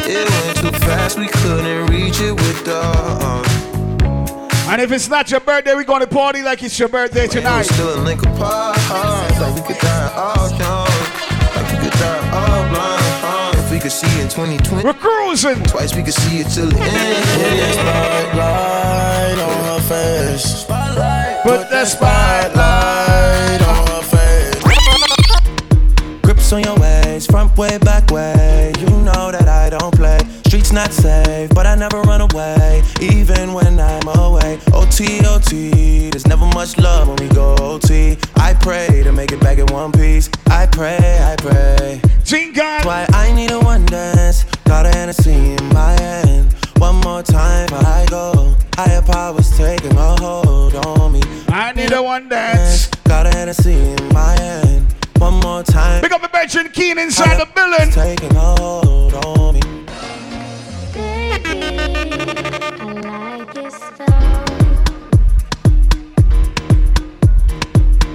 It 0.08 0.30
went 0.30 0.58
too 0.58 0.80
fast, 0.80 1.20
we 1.20 1.28
couldn't 1.28 1.88
reach 1.88 2.22
it 2.22 2.32
with 2.32 2.64
the 2.64 2.80
arm. 2.80 3.46
And 4.72 4.82
if 4.82 4.94
it's 4.94 5.10
not 5.10 5.30
your 5.30 5.42
birthday, 5.42 5.76
we're 5.76 5.84
going 5.84 6.00
to 6.00 6.08
party 6.08 6.44
like 6.44 6.64
it's 6.64 6.80
your 6.80 6.88
birthday 6.88 7.28
tonight. 7.28 7.64
Still 7.64 7.96
a 7.96 8.00
link 8.00 8.22
apart, 8.24 8.78
like 8.90 9.56
we 9.56 9.62
could 9.74 9.82
die 9.82 10.14
all 10.16 10.50
could 13.90 14.08
see 14.08 14.22
in 14.22 14.28
2020, 14.28 14.84
we're 14.84 14.94
cruising. 14.94 15.64
Twice 15.64 15.96
we 15.96 16.04
could 16.04 16.14
see 16.14 16.42
it 16.42 16.48
till 16.50 16.68
the 16.68 16.80
end. 16.80 17.74
Spotlight 17.74 19.40
on 19.40 19.64
her 19.66 19.82
face. 19.90 20.64
Put 21.42 21.70
the 21.72 21.86
spotlight 21.86 23.62
on 23.68 23.88
her 23.88 24.04
face. 24.04 24.62
Grips 26.22 26.54
on 26.54 26.64
your 26.64 26.78
waist, 26.78 27.32
front 27.32 27.58
way, 27.58 27.80
back 27.80 28.12
way. 28.12 28.74
You 28.80 28.90
know 28.90 29.32
that 29.32 29.48
I 29.48 29.72
don't 29.72 29.96
play. 29.96 30.20
Streets 30.70 30.74
not 30.74 30.94
safe, 30.94 31.50
but 31.50 31.66
I 31.66 31.76
never 31.76 32.02
run 32.02 32.22
away, 32.22 32.84
even 33.02 33.54
when 33.54 33.80
I'm 33.80 34.08
away. 34.20 34.60
OT, 34.74 35.26
OT, 35.26 36.10
there's 36.10 36.28
never 36.28 36.46
much 36.46 36.78
love 36.78 37.08
when 37.08 37.18
we 37.18 37.34
go 37.34 37.56
OT. 37.60 38.18
I 38.36 38.54
pray 38.54 39.02
to 39.04 39.12
make 39.12 39.32
it 39.32 39.40
back 39.40 39.58
in 39.58 39.66
one 39.68 39.92
piece. 39.92 40.30
I 40.48 40.68
pray, 40.68 40.98
I 40.98 41.36
pray. 41.38 42.02
Team 42.24 42.54
That's 42.54 42.86
why 42.86 43.08
I 43.14 43.32
need 43.34 43.52
a 43.52 43.60
one 43.60 43.86
dance. 43.86 44.44
Got 44.66 44.86
a 44.86 44.90
Hennessy 44.90 45.56
in 45.56 45.70
my 45.70 45.94
hand. 46.02 46.54
One 46.78 46.98
more 46.98 47.24
time 47.24 47.68
before 47.68 47.86
I 47.86 48.06
go. 48.10 48.56
Higher 48.76 49.02
powers 49.02 49.58
taking 49.58 49.98
a 49.98 50.16
hold 50.22 50.76
on 50.76 51.12
me. 51.12 51.22
I 51.48 51.74
need 51.74 51.92
a 51.94 52.04
one 52.04 52.30
dance. 52.30 52.88
Got 53.06 53.26
a 53.26 53.30
Hennessy 53.30 53.74
in 53.74 54.10
my 54.14 54.34
hand. 54.40 54.86
One 55.18 55.40
more 55.40 55.64
time. 55.64 56.02
Pick 56.02 56.12
up 56.12 56.22
the 56.22 56.30
bench 56.30 56.56
and 56.56 56.72
Keen 56.72 57.00
inside 57.00 57.40
the 57.40 57.48
building. 57.56 57.92
Taking 57.92 58.36
a 58.36 58.56
hold 58.62 59.14
on 59.16 59.56
me. 59.56 59.79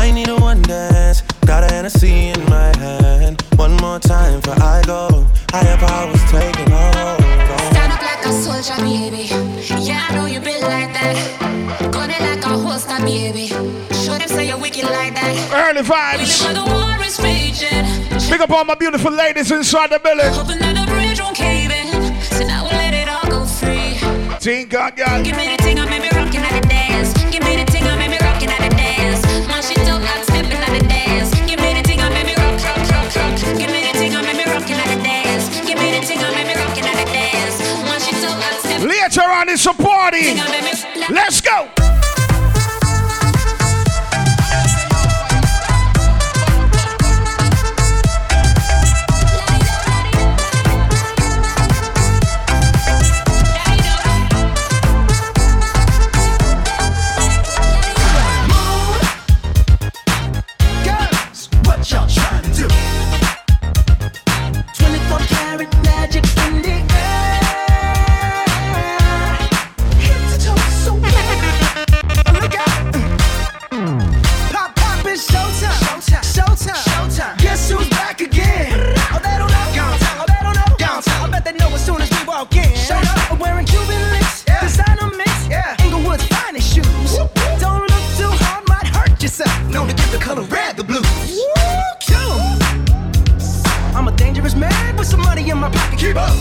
I 0.00 0.10
need 0.12 0.28
a 0.28 0.36
one 0.36 0.62
dance. 0.62 1.20
Got 1.44 1.62
a 1.62 1.74
Hennessy 1.74 2.28
in 2.28 2.40
my 2.46 2.74
hand. 2.78 3.42
One 3.56 3.76
more 3.76 3.98
time 3.98 4.40
before 4.40 4.62
I 4.62 4.82
go. 4.86 5.26
Higher 5.50 5.76
powers 5.76 6.24
taking 6.32 6.72
a 6.72 6.84
hold. 6.96 7.20
Stand 7.70 7.92
up 7.92 8.00
like 8.00 8.24
a 8.24 8.32
soldier, 8.32 8.80
baby. 8.82 9.28
Yeah, 9.84 10.06
I 10.08 10.14
know 10.14 10.24
you 10.24 10.40
built 10.40 10.62
like 10.62 10.94
that. 10.94 11.92
Gun 11.92 12.08
it 12.08 12.18
like 12.18 12.42
a 12.42 12.48
holster, 12.48 12.98
baby. 13.04 13.48
Show 13.48 14.16
them 14.16 14.28
say 14.28 14.48
you're 14.48 14.58
wicked 14.58 14.84
like 14.84 15.14
that. 15.16 15.34
Early 15.52 15.82
vibes. 15.82 16.46
When 16.46 16.54
the 16.54 16.64
war 16.64 16.96
is 17.04 17.20
raging. 17.20 18.30
Big 18.30 18.40
up 18.40 18.50
all 18.50 18.64
my 18.64 18.76
beautiful 18.76 19.12
ladies 19.12 19.50
inside 19.52 19.90
the 19.90 19.98
building. 19.98 20.32
Hoping 20.32 20.60
that 20.60 20.74
the 20.80 20.90
bridge 20.90 21.20
won't 21.20 21.36
cave 21.36 21.70
in. 21.70 21.88
So 22.22 22.46
now 22.46 22.64
we'll 22.64 22.72
let 22.72 22.94
it 22.94 23.06
all 23.06 23.28
go 23.28 23.44
free. 23.44 24.00
Team 24.38 24.66
God, 24.68 24.96
God. 24.96 25.59
On, 39.40 39.48
it's 39.48 39.66
a 39.66 39.72
party. 39.72 40.34
Let's 41.12 41.40
go. 41.40 41.99
Keep 96.10 96.18
up. 96.18 96.34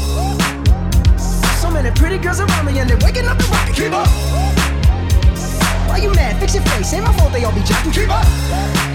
So 1.61 1.69
many 1.69 1.91
pretty 1.91 2.17
girls 2.17 2.39
around 2.39 2.65
me 2.65 2.79
and 2.79 2.89
they're 2.89 2.97
waking 3.05 3.27
up 3.27 3.37
the 3.37 3.43
rocket. 3.53 3.75
Keep 3.75 3.93
up. 3.93 4.07
Why 5.87 5.97
you 6.01 6.11
mad? 6.11 6.39
Fix 6.39 6.55
your 6.55 6.63
face. 6.63 6.91
Ain't 6.91 7.03
my 7.03 7.13
fault 7.13 7.31
they 7.31 7.43
all 7.43 7.53
be 7.53 7.61
jacking. 7.61 7.91
Keep 7.91 8.09
up. 8.09 8.25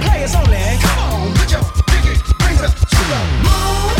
Players 0.02 0.34
only. 0.34 0.58
Come 0.82 0.98
on, 0.98 1.32
put 1.34 1.52
your 1.52 1.62
pinky 1.86 2.18
rings 2.42 2.60
up 2.60 2.74
to 2.74 3.00
the 3.06 3.20
moon. 3.46 3.94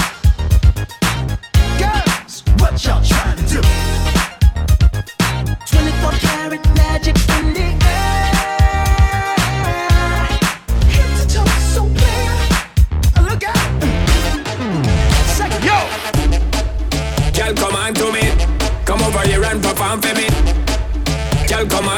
Girls, 1.79 2.43
what 2.59 2.85
y'all 2.85 3.05
trying 3.05 3.37
to 3.37 3.43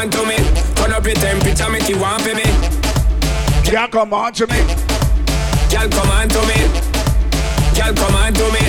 on 0.07 0.11
to 0.11 0.27
me. 0.27 0.37
Turn 0.75 0.93
up 0.93 1.05
your 1.05 1.15
temperature, 1.15 1.71
make 1.71 1.89
you 1.89 1.99
want 1.99 2.23
for 2.23 2.35
me. 2.35 2.47
Girl, 3.71 3.89
come 3.89 4.15
on 4.15 4.33
to 4.35 4.47
me. 4.47 4.61
Girl, 5.71 5.89
come 5.91 6.11
on 6.11 6.29
to 6.29 6.41
me. 6.47 6.59
Girl, 7.75 7.95
come 7.95 8.15
on 8.15 8.33
to 8.35 8.47
me. 8.53 8.65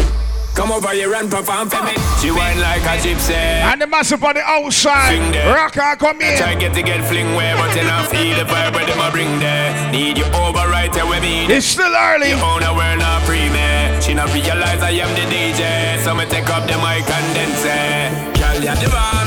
Come 0.56 0.72
over 0.72 0.90
here 0.90 1.14
and 1.14 1.30
perform 1.30 1.70
for 1.70 1.84
me. 1.84 1.94
She 2.20 2.32
whine 2.32 2.60
like 2.60 2.82
a 2.82 2.98
gypsy. 2.98 3.38
And 3.38 3.80
the 3.80 3.86
massive 3.86 4.24
on 4.24 4.34
the 4.34 4.42
outside. 4.42 5.14
Swing 5.14 5.32
there. 5.32 5.54
Rock 5.54 5.78
and 5.78 6.00
come 6.00 6.20
in. 6.22 6.38
Try 6.38 6.56
get 6.56 6.74
to 6.74 6.82
get 6.82 7.06
fling 7.06 7.36
where, 7.36 7.56
but 7.56 7.76
you 7.76 7.84
not 7.84 8.10
feel 8.10 8.36
the 8.36 8.44
vibe 8.44 8.74
where 8.74 8.86
them 8.86 9.00
a 9.00 9.12
bring 9.12 9.38
there. 9.40 9.92
Need 9.92 10.18
you 10.18 10.26
over 10.34 10.66
right 10.74 10.92
there 10.92 11.06
with 11.06 11.22
me. 11.22 11.46
It's 11.46 11.68
still 11.68 11.94
early. 11.94 12.30
You 12.30 12.42
own 12.42 12.64
a 12.64 12.74
world 12.74 12.98
not 12.98 13.22
free 13.30 13.50
me. 13.54 14.02
She 14.02 14.16
not 14.16 14.34
realize 14.34 14.82
I 14.82 14.98
am 14.98 15.14
the 15.14 15.30
DJ. 15.30 16.02
So 16.04 16.16
me 16.16 16.26
take 16.26 16.50
up 16.50 16.66
the 16.66 16.78
mic 16.82 17.06
and 17.06 17.28
then 17.38 17.52
say, 17.62 18.10
Girl, 18.42 18.58
you 18.58 18.74
the 18.82 18.90
bomb, 18.90 19.27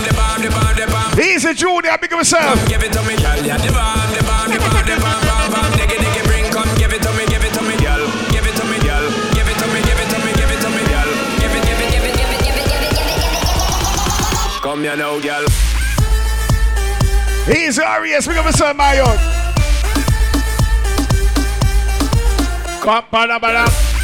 Easy 1.18 1.55
Junior, 1.55 1.99
big 1.99 2.11
yourself. 2.11 2.55
Give 2.68 2.83
it 2.83 2.92
to 2.92 3.03
me, 3.03 3.16
girl, 3.16 3.37
you 3.37 3.51
the 3.59 3.73
bomb, 3.75 4.11
the 4.14 4.23
bomb, 4.23 4.46
the 4.51 4.59
bomb, 4.62 4.85
the 4.87 4.96
bomb, 5.03 5.20
bomb, 5.27 5.51
bomb. 5.53 5.73
Diggy, 5.75 5.99
diggy, 5.99 6.23
bring, 6.25 6.44
come, 6.53 6.70
give 6.79 6.92
it 6.92 7.03
to 7.03 7.11
me, 7.12 7.27
give 7.27 7.44
it 7.44 7.53
to 7.53 7.62
me, 7.62 7.77
girl. 7.77 8.07
Give 8.31 8.46
it 8.46 8.55
to 8.57 8.64
me, 8.64 8.79
girl. 8.79 9.05
Give 9.35 9.49
it 9.49 9.59
to 9.59 9.66
me, 9.68 9.81
give 9.83 9.99
it 9.99 10.09
to 10.09 10.18
me, 10.23 10.33
give 10.33 10.51
it 10.51 10.61
to 10.62 10.70
me, 10.70 10.83
girl. 10.87 11.11
Give 11.42 11.51
it, 11.51 11.62
give 11.66 11.81
it, 11.81 11.90
give 11.90 12.05
it, 12.05 12.14
give 12.14 12.31
it, 12.31 12.40
give 12.40 12.57
it, 12.57 12.66
give 12.70 12.79
it, 12.79 12.90
give 12.90 12.94
it, 12.94 12.94
give 12.94 13.35
it. 13.35 14.62
Come 14.62 14.83
here 14.83 14.96
now, 14.96 15.18
girl. 15.18 15.44
Easy 17.51 17.83
Arias, 17.83 18.27
big 18.27 18.37
of 18.38 18.46
yourself, 18.46 18.77
my 18.77 18.94
young. 18.94 19.18
Come, 22.81 23.05
bada, 23.11 23.38
bada. 23.40 23.99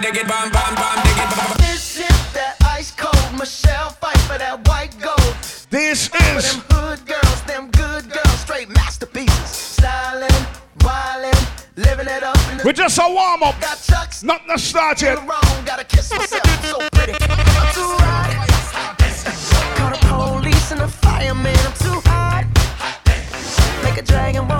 Bam, 0.00 0.08
bam, 0.08 1.02
dig 1.04 1.12
it, 1.18 1.28
dig. 1.28 1.56
This 1.58 1.98
is 1.98 2.32
that 2.32 2.56
ice 2.64 2.90
cold 2.90 3.38
Michelle 3.38 3.90
Pfeiffer 3.90 4.38
that 4.38 4.66
white 4.66 4.98
gold. 4.98 5.36
This 5.68 6.08
For 6.08 6.16
is 6.38 6.56
them 6.56 6.64
hood 6.70 7.04
girls, 7.04 7.42
them 7.42 7.70
good 7.70 8.10
girls, 8.10 8.40
straight 8.40 8.70
masterpieces. 8.70 9.50
Styling, 9.76 10.30
wildin', 10.78 11.36
living 11.76 12.06
it 12.08 12.22
up. 12.22 12.38
In 12.50 12.56
the 12.56 12.62
we're 12.64 12.72
just 12.72 12.98
a 12.98 13.04
warm 13.12 13.42
up. 13.42 13.60
got 13.60 13.76
chucks, 13.82 14.22
Not 14.22 14.40
the 14.48 14.56
start 14.56 15.02
yet. 15.02 15.18
wrong, 15.18 15.64
gotta 15.66 15.84
kiss 15.84 16.10
myself, 16.16 16.42
I'm 16.46 16.64
so 16.64 16.78
pretty. 16.92 17.12
I'm 17.20 17.68
too 17.76 17.92
hot. 18.00 18.48
Call 19.76 19.90
the 19.90 20.00
police 20.40 20.72
and 20.72 20.80
the 20.80 20.88
fireman, 20.88 21.58
I'm 21.58 21.76
too 21.76 22.00
hot. 22.08 22.46
Make 23.84 23.98
a 23.98 24.02
dragon 24.02 24.48
wanna 24.48 24.59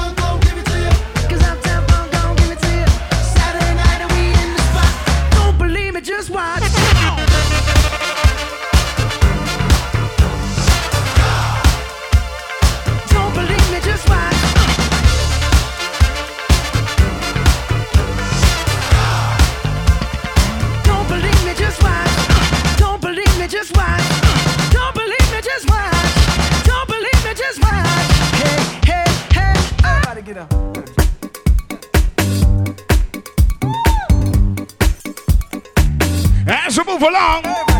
As 37.03 37.07
we 37.07 37.70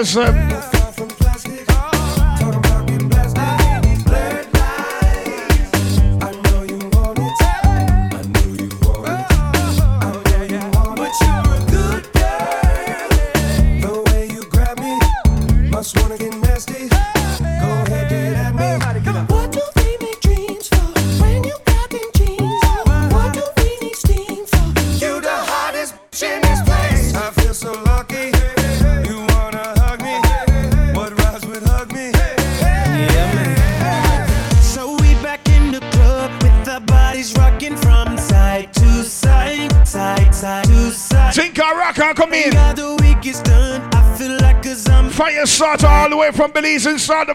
up 0.00 0.49
Belize 46.70 46.86
inside 46.86 47.26
the 47.26 47.34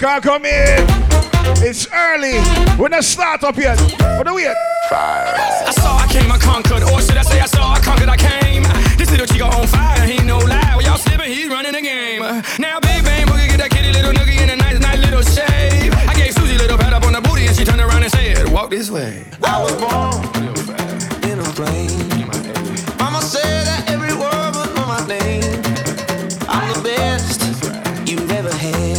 Rocker, 0.00 0.28
come 0.28 0.44
in. 0.44 0.86
It's 1.58 1.88
early. 1.92 2.38
We're 2.78 2.88
not 2.88 3.02
start 3.02 3.42
up 3.42 3.56
yet. 3.56 3.80
What 4.16 4.28
are 4.28 4.34
we 4.34 4.46
at? 4.46 4.56
I 4.92 5.72
saw, 5.74 5.96
I 5.96 6.06
came, 6.06 6.30
I 6.30 6.38
conquered. 6.38 6.84
Or 6.84 7.00
should 7.00 7.16
I 7.16 7.22
say, 7.22 7.40
I 7.40 7.46
saw, 7.46 7.72
I 7.72 7.80
conquered, 7.80 8.08
I 8.08 8.16
came. 8.16 8.62
This 8.96 9.10
little 9.10 9.26
chico 9.26 9.46
on 9.46 9.66
fire, 9.66 10.06
he 10.06 10.22
no 10.24 10.38
lie. 10.38 10.74
Well, 10.76 10.82
y'all 10.82 10.98
slipping, 10.98 11.32
he's 11.32 11.48
running 11.48 11.72
the 11.72 11.80
game. 11.80 12.20
Now, 12.60 12.78
big 12.78 13.02
bang, 13.02 13.26
boogie, 13.26 13.48
get 13.48 13.58
that 13.58 13.70
kitty 13.70 13.92
little 13.92 14.12
noogie 14.12 14.40
in 14.40 14.50
a 14.50 14.56
nice, 14.56 14.78
nice 14.78 14.98
little 14.98 15.22
shave. 15.22 15.92
I 15.94 16.14
gave 16.14 16.32
Susie 16.32 16.54
a 16.54 16.58
little 16.58 16.78
pat 16.78 16.92
up 16.92 17.04
on 17.04 17.12
the 17.12 17.20
booty, 17.20 17.46
and 17.46 17.56
she 17.56 17.64
turned 17.64 17.80
around 17.80 18.02
and 18.04 18.12
said, 18.12 18.48
Walk 18.52 18.70
this 18.70 18.90
way. 18.90 19.24
I 19.42 19.62
was 19.62 19.74
born 19.82 20.14
in 21.28 21.40
a 21.40 21.48
plane. 21.58 22.28
Mama 22.98 23.20
said 23.22 23.66
that 23.66 23.90
every 23.90 24.14
word 24.14 24.54
was 24.54 24.70
know 24.76 24.86
my 24.86 25.04
name. 25.08 25.42
I'm 26.48 26.72
the 26.74 26.82
best 26.84 27.42
you've 28.08 28.30
ever 28.30 28.52
had. 28.52 28.97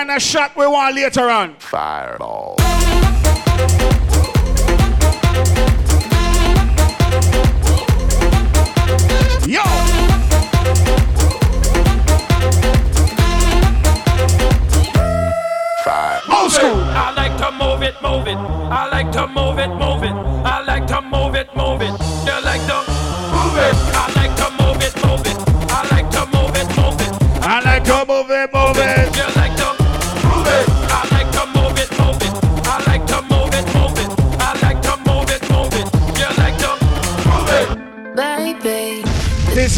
Kind 0.00 0.12
of 0.12 0.22
shot 0.22 0.56
we 0.56 0.66
want 0.66 0.94
later 0.94 1.28
on? 1.28 1.54
Fireball. 1.56 2.56
Yo! 9.46 9.60
Fire. 15.84 16.20
Old 16.32 16.50
school. 16.50 16.80
I 16.96 17.12
like 17.14 17.36
to 17.36 17.52
move 17.52 17.82
it, 17.82 17.94
move 18.00 18.26
it. 18.26 18.38
I 18.38 18.88
like 18.88 19.12
to 19.12 19.26
move 19.26 19.58
it, 19.58 19.68
move 19.68 20.04
it. 20.04 20.29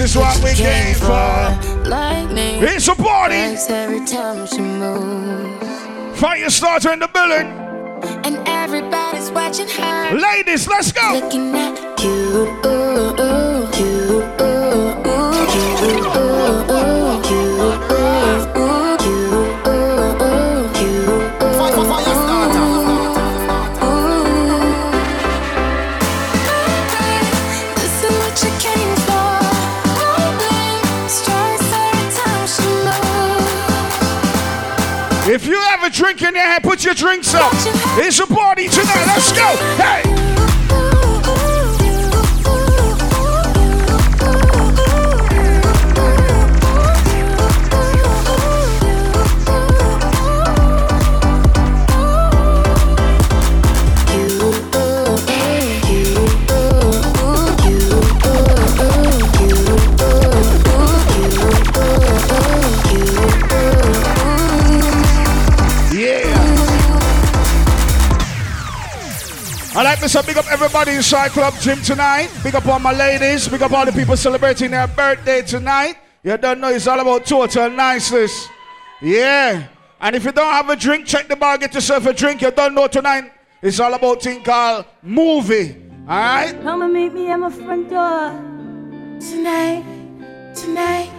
Is 0.02 0.16
what 0.16 0.36
we 0.42 0.52
came 0.52 0.96
for. 0.96 1.86
lightning 1.88 2.60
It's 2.62 2.88
a 2.88 2.94
party. 2.94 3.36
every 3.36 4.04
time 4.04 4.46
she 4.46 4.60
moves. 4.60 6.20
Fire 6.20 6.50
starter 6.50 6.92
in 6.92 6.98
the 6.98 7.08
building. 7.08 7.46
And 8.26 8.36
everybody's 8.48 9.30
watching 9.30 9.68
her. 9.68 10.18
Ladies, 10.18 10.66
let's 10.66 10.90
go. 10.90 11.20
Looking 11.22 11.54
at 11.54 12.02
you, 12.02 13.11
your 36.92 37.08
drinks 37.08 37.34
up. 37.34 37.52
It's 37.96 38.20
a 38.20 38.26
To 70.02 70.08
say 70.08 70.22
big 70.26 70.36
up 70.36 70.50
everybody 70.50 70.90
inside 70.96 71.30
Club 71.30 71.54
Gym 71.60 71.80
tonight. 71.80 72.28
Big 72.42 72.56
up 72.56 72.66
all 72.66 72.80
my 72.80 72.92
ladies. 72.92 73.46
Big 73.46 73.62
up 73.62 73.70
all 73.70 73.86
the 73.86 73.92
people 73.92 74.16
celebrating 74.16 74.72
their 74.72 74.88
birthday 74.88 75.42
tonight. 75.42 75.94
You 76.24 76.36
don't 76.36 76.58
know 76.58 76.70
it's 76.70 76.88
all 76.88 76.98
about 76.98 77.24
total 77.24 77.70
niceness. 77.70 78.48
Yeah. 79.00 79.68
And 80.00 80.16
if 80.16 80.24
you 80.24 80.32
don't 80.32 80.52
have 80.52 80.68
a 80.70 80.74
drink, 80.74 81.06
check 81.06 81.28
the 81.28 81.36
bar, 81.36 81.56
get 81.56 81.72
yourself 81.72 82.04
a 82.06 82.12
drink. 82.12 82.42
You 82.42 82.50
don't 82.50 82.74
know 82.74 82.88
tonight. 82.88 83.30
It's 83.62 83.78
all 83.78 83.94
about 83.94 84.20
thing 84.20 84.42
called 84.42 84.86
movie. 85.02 85.76
Alright? 86.08 86.60
Come 86.62 86.82
and 86.82 86.92
meet 86.92 87.14
me 87.14 87.30
at 87.30 87.36
my 87.38 87.50
front 87.52 87.88
door 87.88 88.30
tonight, 89.20 89.84
tonight. 90.56 91.12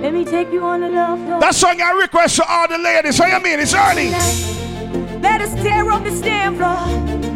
Let 0.00 0.14
me 0.14 0.24
take 0.24 0.50
you 0.50 0.64
on 0.64 0.82
a 0.82 0.88
love 0.88 1.18
tour. 1.26 1.40
That 1.40 1.54
song 1.54 1.78
I 1.82 1.90
request 1.90 2.36
to 2.36 2.44
all 2.48 2.68
the 2.68 2.78
ladies. 2.78 3.18
How 3.18 3.26
you 3.26 3.44
mean? 3.44 3.60
It's 3.60 3.74
early. 3.74 4.08
Let 5.20 5.42
us 5.42 5.52
tear 5.62 5.90
up 5.90 6.04
the 6.04 6.16
stand 6.16 6.56
floor 6.56 7.27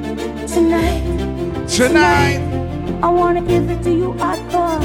tonight. 0.53 1.66
Tonight. 1.68 2.40
I 3.03 3.09
wanna 3.09 3.40
give 3.40 3.70
it 3.70 3.82
to 3.84 3.90
you 3.90 4.12
hardcore 4.14 4.80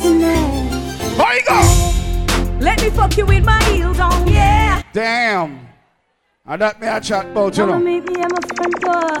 tonight. 0.00 0.70
How 1.16 1.32
you 1.32 1.42
go? 1.46 2.58
Let 2.58 2.82
me 2.82 2.90
fuck 2.90 3.16
you 3.16 3.26
with 3.26 3.44
my 3.44 3.62
heels 3.64 4.00
on, 4.00 4.26
yeah. 4.28 4.82
Damn. 4.92 5.68
And 6.46 6.62
that 6.62 6.80
me 6.80 6.88
a 6.88 7.00
chat 7.00 7.26
about, 7.26 7.56
you 7.56 7.66
know. 7.66 7.78
meet 7.78 8.04
me 8.08 8.22
at 8.22 8.30
my 8.30 8.40
front 8.56 8.80
door 8.80 9.18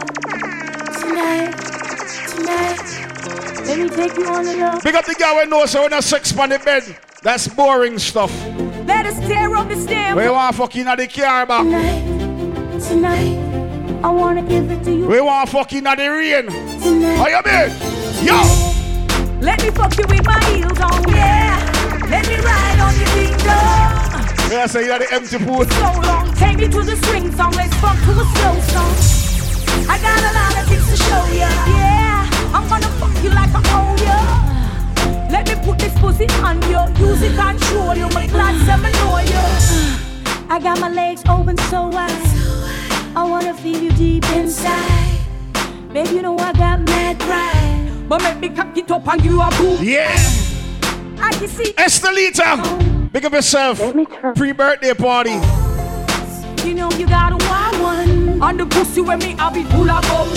tonight, 1.00 1.52
tonight. 2.28 3.02
Let 3.66 3.78
me 3.78 3.88
take 3.90 4.16
you 4.16 4.26
on 4.26 4.46
a 4.46 4.56
love. 4.56 4.82
Big 4.82 4.94
up 4.94 5.04
the 5.04 5.14
guy 5.14 5.36
we 5.36 5.50
know 5.50 5.66
so 5.66 5.82
when 5.82 5.92
a 5.92 6.02
sex 6.02 6.36
on 6.36 6.48
the 6.48 6.58
bed. 6.58 6.82
That's 7.22 7.46
boring 7.46 7.98
stuff. 7.98 8.32
Let 8.86 9.06
us 9.06 9.18
tear 9.20 9.54
up 9.54 9.68
the 9.68 9.76
stand 9.76 10.16
We 10.16 10.28
want 10.28 10.56
fucking 10.56 10.88
at 10.88 10.98
the 10.98 11.06
car 11.06 11.46
back. 11.46 11.62
tonight, 11.62 12.80
tonight. 12.80 13.51
I 14.04 14.10
wanna 14.10 14.42
give 14.42 14.70
it 14.70 14.82
to 14.84 14.90
you 14.92 15.06
We 15.06 15.20
want 15.20 15.48
fucking 15.50 15.86
at 15.86 15.96
the 15.98 16.08
rain. 16.08 16.46
tonight. 16.46 17.16
How 17.16 17.28
you 17.28 17.40
mean? 17.46 18.26
Yo! 18.26 18.38
Let 19.40 19.62
me 19.62 19.70
fuck 19.70 19.96
you 19.98 20.06
with 20.08 20.24
my 20.24 20.42
heels 20.50 20.80
on, 20.80 21.08
yeah. 21.08 21.58
Let 22.10 22.26
me 22.28 22.36
ride 22.36 22.80
on 22.80 22.94
your 22.98 23.10
ding 23.14 23.36
dong. 23.46 24.50
Yeah, 24.50 24.66
say 24.66 24.86
you're 24.86 24.98
the 24.98 25.12
empty 25.12 25.38
pool. 25.38 25.64
So 25.64 26.00
long, 26.02 26.32
take 26.34 26.58
me 26.58 26.68
to 26.68 26.82
the 26.82 26.96
swing 27.06 27.32
song. 27.32 27.52
Let's 27.52 27.74
fuck 27.76 27.96
to 28.06 28.12
a 28.12 28.24
slow 28.34 28.54
song. 28.74 28.94
I 29.88 29.98
got 29.98 30.18
a 30.18 30.32
lot 30.38 30.62
of 30.62 30.68
things 30.68 30.86
to 30.90 30.96
show 30.96 31.24
ya. 31.32 31.48
Yeah, 31.66 32.28
I'm 32.54 32.68
gonna 32.68 32.90
fuck 33.00 33.14
you 33.22 33.30
like 33.30 33.50
I 33.54 33.62
owe 33.78 33.96
ya. 34.06 34.18
Let 35.30 35.48
me 35.48 35.54
put 35.64 35.78
this 35.78 35.94
pussy 35.98 36.26
on 36.42 36.60
you. 36.70 36.80
Use 37.06 37.22
it, 37.22 37.34
control 37.36 37.94
you. 37.96 38.08
My 38.10 38.26
glad 38.26 38.54
some 38.66 38.82
know 38.82 39.18
you. 39.18 39.42
I 40.50 40.58
got 40.60 40.78
my 40.80 40.88
legs 40.90 41.22
open 41.28 41.56
so 41.70 41.88
wide. 41.88 42.51
I 43.14 43.24
wanna 43.24 43.52
feel 43.54 43.78
you 43.82 43.92
deep 43.92 44.24
inside. 44.32 45.18
Baby, 45.92 46.16
you 46.16 46.22
know 46.22 46.38
I 46.38 46.52
got 46.54 46.80
mad 46.80 47.20
pride. 47.20 48.08
But 48.08 48.22
make 48.22 48.38
me 48.40 48.48
cock 48.56 48.76
it 48.76 48.90
up 48.90 49.06
and 49.06 49.22
you 49.24 49.40
a 49.40 49.50
boom. 49.50 49.78
Yeah. 49.82 50.16
I 51.18 51.30
can 51.32 51.48
see. 51.48 51.72
Estelita, 51.74 53.12
big 53.12 53.24
up 53.26 53.32
yourself. 53.32 53.78
Pre-birthday 54.34 54.94
party. 54.94 55.38
You 56.66 56.74
know 56.74 56.90
you 56.92 57.06
got 57.06 57.32
a 57.32 57.36
wild 57.46 57.82
one. 57.82 58.42
On 58.42 58.56
the 58.56 58.64
pussy 58.66 59.02
when 59.02 59.18
me, 59.18 59.36
I'll 59.38 59.52
be 59.52 59.64
full 59.64 59.90
of 59.90 60.02
bum. 60.08 60.28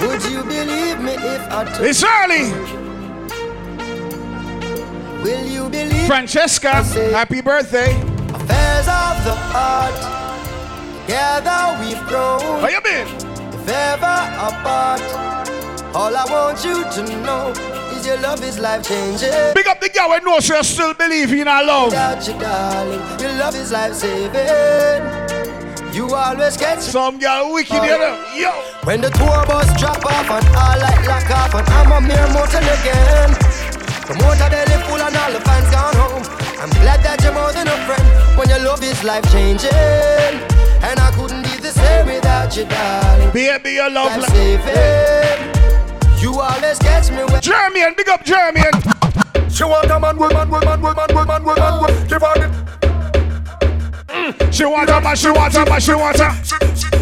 Would 0.00 0.24
you 0.30 0.42
believe 0.44 1.00
me 1.00 1.12
if 1.12 1.52
I 1.52 1.64
told 1.64 1.86
It's 1.86 2.02
early. 2.02 2.52
Will 5.22 5.44
you 5.46 5.68
believe 5.68 6.06
Francesca, 6.06 6.82
happy 7.12 7.42
birthday. 7.42 7.92
affairs 8.32 8.88
of 8.88 9.24
the 9.24 9.34
heart? 9.52 10.27
Together 11.08 11.80
we've 11.80 12.04
grown. 12.06 12.60
How 12.60 12.68
you 12.68 12.82
been? 12.82 13.08
If 13.08 13.66
ever 13.66 14.18
apart, 14.44 15.00
all 15.96 16.12
I 16.14 16.24
want 16.28 16.62
you 16.62 16.84
to 16.84 17.02
know 17.24 17.48
is 17.96 18.06
your 18.06 18.20
love 18.20 18.44
is 18.44 18.58
life 18.58 18.86
changing. 18.86 19.32
Big 19.54 19.66
up 19.66 19.80
the 19.80 19.88
girl 19.88 20.12
who 20.12 20.20
knows 20.20 20.44
she 20.44 20.62
still 20.62 20.92
believe 20.92 21.32
in 21.32 21.48
our 21.48 21.64
love. 21.64 21.96
Without 21.96 22.28
you, 22.28 22.34
darling, 22.38 23.00
your 23.24 23.32
love 23.40 23.54
is 23.56 23.72
life 23.72 23.94
saving. 23.94 25.00
You 25.96 26.12
always 26.12 26.58
get 26.58 26.82
some 26.82 27.18
girl 27.18 27.54
wicked, 27.54 27.72
you 27.72 27.96
know. 27.96 28.20
Yo. 28.36 28.52
When 28.84 29.00
the 29.00 29.08
tour 29.08 29.46
bus 29.48 29.64
drop 29.80 30.04
off 30.04 30.28
and 30.28 30.46
all 30.60 30.76
light 30.76 31.08
lock 31.08 31.30
off 31.30 31.54
and 31.54 31.66
I'm 31.72 31.90
up 31.90 32.02
near 32.04 32.28
mountain 32.36 32.68
again. 32.68 33.32
The 34.04 34.12
motor 34.12 34.50
belly 34.52 34.76
full 34.84 35.00
and 35.00 35.16
all 35.16 35.32
the 35.32 35.40
fans 35.40 35.70
gone 35.72 35.96
home. 35.96 36.22
I'm 36.60 36.68
glad 36.84 37.00
that 37.00 37.24
you're 37.24 37.32
more 37.32 37.50
than 37.56 37.66
a 37.66 37.78
friend 37.88 38.36
when 38.36 38.50
your 38.50 38.60
love 38.60 38.82
is 38.84 39.02
life 39.02 39.24
changing. 39.32 40.67
And 40.82 40.98
I 41.00 41.10
couldn't 41.14 41.42
be 41.42 41.56
the 41.60 41.70
same 41.72 42.06
without 42.06 42.56
you, 42.56 42.64
darling. 42.64 43.30
Baby, 43.32 43.72
your 43.72 43.90
love 43.90 44.16
life 44.16 44.30
li- 44.32 44.56
saving. 44.58 45.54
You 46.22 46.38
always 46.40 46.78
catch 46.78 47.10
me 47.10 47.24
when 47.24 47.40
Jeremian, 47.40 47.94
big 47.96 48.08
up 48.08 48.24
Jeremian. 48.24 48.72
She 49.50 49.64
want 49.64 49.90
a 49.90 49.98
man, 49.98 50.16
woman, 50.16 50.48
woman, 50.50 50.80
woman, 50.80 51.06
woman, 51.14 51.44
woman, 51.44 51.44
woman. 51.44 52.08
Give 52.08 52.22
her 52.22 52.34
the 52.38 52.48
She 54.52 54.64
want 54.64 54.88
a 54.90 55.00
man, 55.00 55.16
she 55.16 55.30
want 55.30 55.54
a 55.54 55.64
man, 55.64 55.80
she 55.80 55.94
want 55.94 56.20
a. 56.20 56.30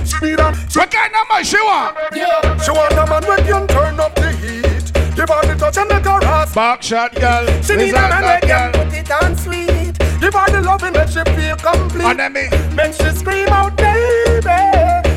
speed 0.07 0.41
and 0.41 0.57
What 0.75 0.91
kind 0.91 1.13
of 1.15 1.29
man 1.31 1.45
she 1.45 1.57
want? 1.59 1.97
yeah. 2.15 2.57
She 2.59 2.71
want 2.71 2.93
a 2.93 3.07
man 3.07 3.23
when 3.27 3.45
can 3.45 3.67
turn 3.69 4.01
up 4.01 4.15
the 4.15 4.31
heat. 4.33 4.93
Give 5.17 5.29
her 5.29 5.43
the 5.47 5.55
touch 5.59 5.77
and 5.79 5.89
make 5.89 6.05
her 6.05 6.23
ass. 6.25 6.55
Back 6.55 6.83
shot, 6.83 7.15
girl. 7.15 7.47
She 7.63 7.77
need 7.77 7.91
a 7.91 8.09
man 8.09 8.23
when 8.23 8.41
can 8.41 8.73
put 8.73 8.93
it 8.95 9.11
on 9.11 9.37
sweet. 9.37 9.86
Give 10.21 10.35
her 10.35 10.51
the 10.51 10.61
loving 10.63 10.93
make 10.93 11.09
she 11.09 11.23
feel 11.37 11.57
complete. 11.57 12.17
Me. 12.33 12.49
Make 12.75 12.95
she 12.95 13.11
scream 13.17 13.49
out, 13.49 13.77
baby. 13.77 14.63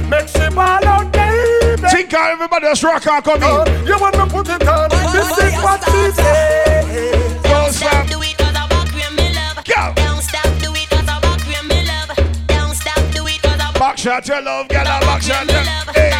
Make 0.10 0.28
she 0.28 0.47
ball 0.54 0.86
out, 0.86 1.12
baby. 1.12 1.88
Think 1.89 2.12
how 2.12 2.32
everybody 2.32 2.68
else 2.68 2.84
rock 2.84 3.06
and 3.08 3.24
come 3.24 3.39
oh, 3.41 3.64
in. 3.64 3.88
You 3.88 3.97
want 4.00 4.18
me 4.18 4.26
put 4.30 4.50
it 4.50 4.68
on? 4.68 4.89
This 5.14 5.32
is 5.38 5.54
what 5.64 5.82
she 5.86 6.12
say. 6.12 7.39
Don't 7.43 7.72
stop. 7.74 8.08
Do 8.08 8.22
it 8.22 8.38
'cause 8.38 8.56
I 8.56 8.68
walk 8.72 8.91
with 8.93 9.12
me 9.18 9.34
love. 9.34 9.64
Go. 9.64 9.93
Don't 9.95 10.22
stop, 10.22 10.50
do 10.62 10.74
it 10.76 10.89
'cause 10.89 11.08
I 11.08 11.20
walk 11.24 11.41
with 11.47 11.64
me 11.70 11.86
love. 11.88 12.10
Don't 12.47 12.76
stop, 12.76 13.02
do 13.14 13.26
it 13.28 13.41
'cause 13.41 13.60
I 13.60 13.80
Back 13.80 13.97
shot, 13.97 14.28
your 14.28 14.41
love, 14.41 14.68
girl. 14.68 14.82
a 14.82 15.00
Back 15.00 15.22
shot, 15.22 15.45
your 15.50 15.64
love. 15.64 15.95
Hey. 15.95 16.18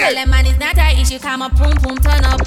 Tell 0.00 0.14
them 0.14 0.30
man 0.30 0.46
it's 0.46 0.58
not 0.58 0.78
a 0.78 1.00
issue, 1.00 1.18
come 1.18 1.42
up, 1.42 1.52
boom, 1.56 1.74
boom, 1.82 1.96
turn 1.98 2.24
up. 2.24 2.40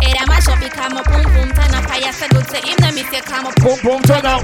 Hey, 0.00 0.14
that 0.14 0.26
mash 0.28 0.48
up, 0.48 0.62
it 0.62 0.72
come 0.72 0.96
up, 0.96 1.06
boom, 1.10 1.22
boom, 1.22 1.50
turn 1.50 1.74
up. 1.74 1.86
I 1.90 2.10
say 2.10 2.28
good, 2.28 2.46
say 2.46 2.62
him, 2.62 2.76
them, 2.78 2.94
me 2.94 3.02
say 3.10 3.20
come 3.20 3.46
up, 3.46 3.54
Boom, 3.56 3.78
boom, 3.82 4.02
turn 4.02 4.26
up. 4.26 4.42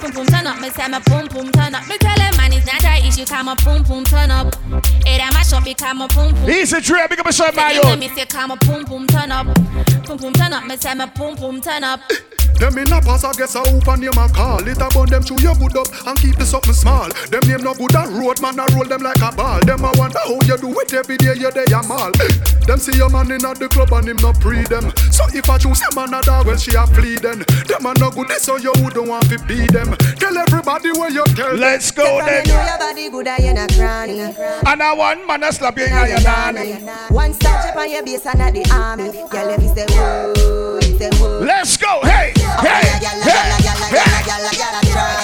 boom, 0.00 0.10
boom, 0.12 0.26
turn 0.26 0.46
up. 0.46 0.60
Me 0.60 0.68
say 0.70 0.88
me 0.88 0.98
boom, 1.04 1.26
boom, 1.28 1.52
turn 1.52 1.74
up. 1.74 1.86
Me 1.88 1.96
tell 1.98 2.16
them 2.16 2.32
man 2.36 2.52
it's 2.52 2.66
not 2.66 2.84
a 2.84 3.06
issue, 3.06 3.24
come 3.24 3.48
up, 3.48 3.62
boom, 3.64 3.82
boom, 3.84 4.04
turn 4.04 4.30
up. 4.30 4.54
Hey, 5.04 5.18
that 5.20 5.30
mash 5.32 5.52
up, 5.52 5.66
it 5.66 5.76
come 5.76 6.02
up, 6.02 6.14
boom, 6.14 6.32
boom. 6.34 6.50
Easy 6.50 6.80
Dre, 6.80 7.06
big 7.08 7.20
up 7.20 7.26
my 7.28 7.72
him, 7.72 7.84
own. 7.84 7.98
me 7.98 8.08
say 8.08 8.26
come 8.26 8.50
up, 8.50 8.60
boom, 8.60 8.84
boom, 8.84 9.06
turn 9.06 9.30
up. 9.30 9.46
Boom, 10.06 10.16
boom, 10.16 10.32
turn 10.32 10.52
up. 10.52 10.64
Me 10.66 10.76
say 10.76 10.94
me 10.94 11.06
boom, 11.14 11.34
boom, 11.36 11.60
turn 11.60 11.84
up. 11.84 12.00
Them 12.60 12.76
in 12.76 12.92
a 12.92 13.00
pass, 13.00 13.24
I 13.24 13.32
guess 13.32 13.56
I 13.56 13.66
hope 13.66 13.88
and 13.88 14.02
name 14.02 14.20
a 14.20 14.28
call. 14.28 14.60
It 14.68 14.76
about 14.76 15.08
them 15.08 15.24
chew 15.24 15.40
your 15.40 15.56
good 15.56 15.76
up 15.80 15.88
and 16.06 16.18
keep 16.20 16.36
the 16.36 16.44
something 16.44 16.74
small. 16.74 17.08
Them 17.32 17.40
name 17.48 17.64
no 17.64 17.72
good 17.72 17.96
and 17.96 18.12
road 18.12 18.40
man, 18.42 18.60
I 18.60 18.66
roll 18.76 18.84
them 18.84 19.00
like 19.00 19.22
a 19.22 19.32
ball. 19.32 19.60
Them 19.60 19.82
I 19.82 19.92
wonder 19.96 20.20
how 20.20 20.36
you 20.44 20.58
do 20.60 20.68
it 20.80 20.92
every 20.92 21.16
day, 21.16 21.34
you 21.40 21.50
day 21.50 21.64
a 21.72 21.82
mall. 21.82 22.12
Them 22.68 22.78
see 22.78 22.96
your 22.96 23.08
man 23.08 23.32
in 23.32 23.44
at 23.44 23.58
the 23.58 23.68
club 23.68 23.92
and 23.92 24.06
him 24.06 24.16
not 24.18 24.38
pre 24.38 24.62
them. 24.62 24.92
So 25.10 25.24
if 25.32 25.48
I 25.48 25.58
choose 25.58 25.80
them 25.80 25.96
another, 25.96 26.44
well 26.46 26.56
she 26.56 26.76
a 26.76 26.86
flee 26.86 27.16
then. 27.16 27.42
Them 27.66 27.86
are 27.86 27.94
no 27.98 28.10
good, 28.10 28.30
so 28.38 28.56
you 28.58 28.70
wouldn't 28.78 29.08
want 29.08 29.28
to 29.30 29.38
be 29.48 29.66
them. 29.66 29.96
Tell 30.20 30.36
everybody 30.36 30.92
where 30.92 31.10
you 31.10 31.24
tell. 31.34 31.56
Let's 31.56 31.90
go 31.90 32.04
then. 32.24 32.46
know 32.46 32.62
your 32.62 32.78
body 32.78 33.10
good 33.10 33.26
and 33.26 33.42
you're 33.44 33.54
not 33.54 33.72
cranny. 33.72 34.20
And 34.20 34.82
I 34.82 34.94
want 34.94 35.26
man 35.26 35.42
a 35.42 35.52
slap 35.52 35.78
you 35.78 35.84
in 35.84 35.90
your 35.90 36.20
nanny. 36.20 36.74
One 37.08 37.32
star 37.34 37.62
chip 37.64 37.74
on 37.74 37.90
your 37.90 38.04
base 38.04 38.26
and 38.26 38.42
at 38.42 38.54
the 38.54 38.62
army. 38.70 39.10
Girl, 39.30 39.48
if 39.48 39.62
you 39.62 39.74
say 39.74 39.86
whoa, 39.88 40.69
you 41.00 41.12
say. 41.12 41.26
Let's 41.44 41.76
go. 41.76 42.00
Hey, 42.02 42.32
hey, 42.36 42.84
hey, 43.22 43.46
hey. 43.90 45.20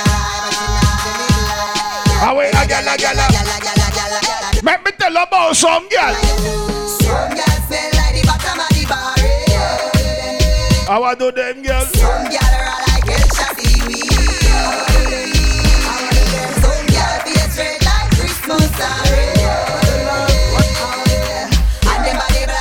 Away, 2.27 2.49
a 2.51 2.64
gyal, 2.66 2.87
a 2.87 2.97
gyal, 2.97 3.18
a- 3.20 4.64
Make 4.64 4.85
me 4.85 4.91
tell 4.99 5.16
about 5.16 5.55
some 5.57 5.89
girl. 5.89 6.14
Some 6.14 7.31
girl 7.31 7.59
smell 7.68 7.91
like 7.95 8.14
the 8.14 8.22
bottom 8.27 8.59
of 8.61 8.68
the 8.74 8.85
bar. 8.89 9.14
eh. 9.18 10.85
How 10.89 11.03
I 11.05 11.14
do 11.14 11.31
them 11.31 11.62
girl? 11.62 11.85
Some 11.85 12.24
girl 12.24 12.55
are 12.57 12.81
like 12.89 13.09
El 13.09 13.29
Shafi. 13.37 13.72
Some 16.62 16.87
girl 16.87 17.16
face 17.24 17.53
straight 17.53 17.83
like 17.85 18.09
Christmas 18.16 18.70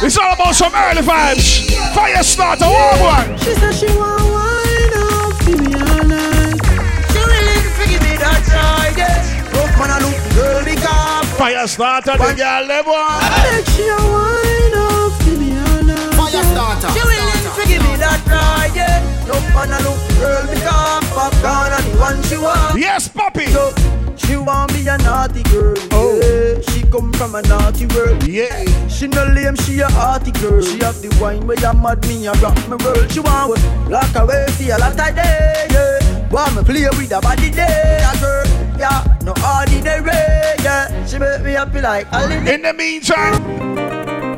It's 0.05 0.17
all 0.19 0.33
about 0.33 0.53
some 0.53 0.71
early 0.71 1.01
vibes. 1.01 1.73
Fire 1.95 2.21
starter, 2.21 2.65
warm 2.69 2.99
one. 3.01 3.37
She 3.39 3.55
said 3.57 3.73
she 3.73 3.87
want 3.97 4.21
wine 4.21 4.93
up, 5.01 5.33
give 5.41 5.57
me 5.57 5.73
all 5.73 6.05
night. 6.05 6.61
She 7.09 7.17
willing 7.25 7.65
to 7.73 7.83
give 7.89 8.03
me 8.05 8.13
that 8.21 8.41
try, 8.45 8.93
yeah. 8.93 9.49
Rough 9.49 9.73
man, 9.81 9.89
I 9.89 9.97
look 10.05 10.13
girl 10.37 10.61
because 10.61 11.25
Fire 11.33 11.65
starter, 11.65 12.17
the 12.21 12.37
girl 12.37 12.67
them 12.69 12.85
one. 12.85 13.17
Make 13.49 13.65
she 13.73 13.89
a 13.89 13.97
wine 13.97 14.77
up, 14.77 15.09
give 15.25 15.41
me 15.41 15.57
all 15.57 15.81
night. 15.89 16.13
Fire 16.13 16.45
starter. 16.53 16.89
She 16.93 17.01
willing 17.01 17.41
to 17.49 17.61
give 17.65 17.81
me 17.81 17.97
that 17.97 18.21
try, 18.29 18.69
yeah. 18.77 19.01
Rough 19.25 19.49
man, 19.57 19.73
I 19.73 19.81
look 19.81 19.97
girl 20.21 20.45
because 20.53 21.01
popcorn 21.17 21.73
and 21.73 21.81
the 21.81 21.97
one 21.97 22.21
she 22.29 22.37
want. 22.37 22.77
Yes, 22.77 23.07
puppy. 23.07 23.47
So, 23.47 23.73
she 23.73 24.04
want 24.45 24.73
me 24.73 24.87
a 24.87 24.97
naughty 24.99 25.43
girl. 25.43 25.73
Oh. 25.91 26.19
Yeah. 26.21 26.61
She 26.69 26.83
come 26.83 27.11
from 27.13 27.35
a 27.35 27.41
naughty 27.43 27.87
world. 27.87 28.23
Yeah. 28.27 28.65
She 28.87 29.07
no 29.07 29.25
lame, 29.25 29.55
she 29.55 29.79
a 29.79 29.87
hearty 29.87 30.31
girl. 30.31 30.61
She 30.61 30.77
have 30.79 31.01
the 31.01 31.15
wine 31.19 31.45
where 31.47 31.59
you 31.59 31.73
mad 31.73 32.05
me 32.07 32.27
and 32.27 32.39
rock 32.41 32.57
me 32.69 32.77
world. 32.83 33.11
She 33.11 33.19
want 33.19 33.49
we 33.49 33.91
lock 33.91 34.15
away 34.15 34.45
for 34.47 34.63
a 34.63 34.77
lot 34.77 34.91
of 34.91 35.15
day. 35.15 35.67
Yeah. 35.71 36.29
Want 36.29 36.55
me 36.55 36.63
play 36.63 36.87
with 36.97 37.11
her 37.11 37.21
body 37.21 37.49
day, 37.49 37.99
a 38.03 38.19
girl. 38.19 38.45
Yeah, 38.77 39.17
no 39.23 39.33
ordinary. 39.41 40.11
Yeah. 40.63 41.05
She 41.05 41.17
make 41.17 41.41
me 41.41 41.53
happy 41.53 41.81
like 41.81 42.07
holiday. 42.07 42.55
In 42.55 42.61
the 42.61 42.73
meantime, 42.73 43.41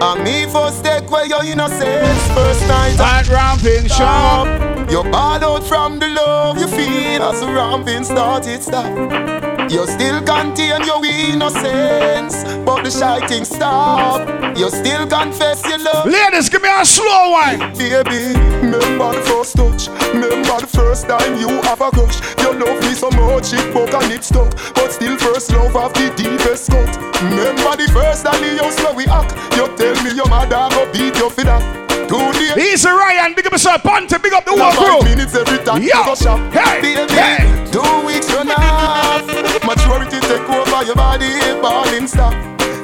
And 0.02 0.24
me 0.24 0.46
first 0.52 0.84
take 0.84 1.10
where 1.10 1.26
your 1.26 1.44
innocence 1.44 2.22
First 2.36 2.68
night 2.68 3.00
at 3.00 3.28
ramping 3.30 3.88
shop. 3.88 4.46
You 4.92 5.04
ball 5.04 5.44
out 5.44 5.64
from 5.64 5.98
the 6.00 6.08
love 6.08 6.60
you 6.60 6.68
feel 6.68 7.24
As 7.24 7.40
the 7.42 7.48
ramping 7.48 8.04
started 8.04 8.62
stop 8.62 9.57
You 9.70 9.86
still 9.86 10.22
contain 10.24 10.82
your 10.86 11.04
innocence. 11.04 12.44
But 12.66 12.84
the 12.84 12.90
shy 12.92 13.26
thing 13.28 13.44
stop. 13.44 14.58
You 14.58 14.70
still 14.70 15.06
confess 15.08 15.66
your 15.68 15.80
love. 15.80 16.06
Ladies, 16.06 16.48
give 16.50 16.62
me 16.62 16.70
a 16.70 16.86
slow 16.86 17.32
one. 17.32 17.60
Baby, 17.78 18.34
remember 18.64 19.12
the 19.12 19.22
first 19.28 19.58
touch. 19.58 19.90
Remember 20.14 20.62
the 20.62 20.68
first 20.68 21.08
time 21.08 21.38
you 21.38 21.50
have 21.64 21.82
a 21.82 21.92
crush. 21.92 22.20
You 22.40 22.54
love 22.54 22.82
me 22.82 22.94
so 22.96 23.10
much 23.12 23.52
it 23.52 23.74
broke 23.74 23.94
and 23.94 24.12
it 24.12 24.24
stuck. 24.24 24.52
But 24.74 24.92
still 24.92 25.18
first 25.18 25.52
love 25.52 25.76
of 25.76 25.94
the 25.94 26.14
deepest 26.16 26.72
cut. 26.72 26.96
Remember 27.24 27.76
the 27.76 27.92
first 27.92 28.26
time 28.26 28.44
house 28.58 28.78
where 28.84 28.96
we 28.96 29.06
act. 29.08 29.36
You 29.58 29.68
tell 29.76 30.04
me 30.04 30.16
your 30.16 30.30
mother 30.30 30.68
go 30.76 30.92
beat 30.94 31.16
you 31.18 31.30
for 31.30 31.44
that 31.44 31.87
Two 32.08 32.32
days 32.34 32.58
Easy 32.58 32.90
Ryan, 32.90 33.34
big 33.36 33.46
up 33.48 33.52
yourself. 33.52 33.84
Ponte, 33.84 34.22
big 34.22 34.34
up 34.34 34.46
the 34.46 34.52
whole 34.56 34.72
crew. 34.72 35.04
minutes 35.04 35.36
every 35.36 35.60
time 35.64 35.82
Yo. 35.82 35.90
you 35.90 36.06
go 36.06 36.16
shop 36.16 36.40
Hey, 36.54 36.82
Baby, 36.82 37.12
hey. 37.14 37.44
two 37.72 38.06
weeks 38.08 38.32
run 38.34 38.50
off 38.52 39.24
Maturity 39.64 40.20
take 40.28 40.48
over 40.50 40.84
your 40.86 40.96
body 40.96 41.32
Balling 41.62 42.08
stop 42.08 42.34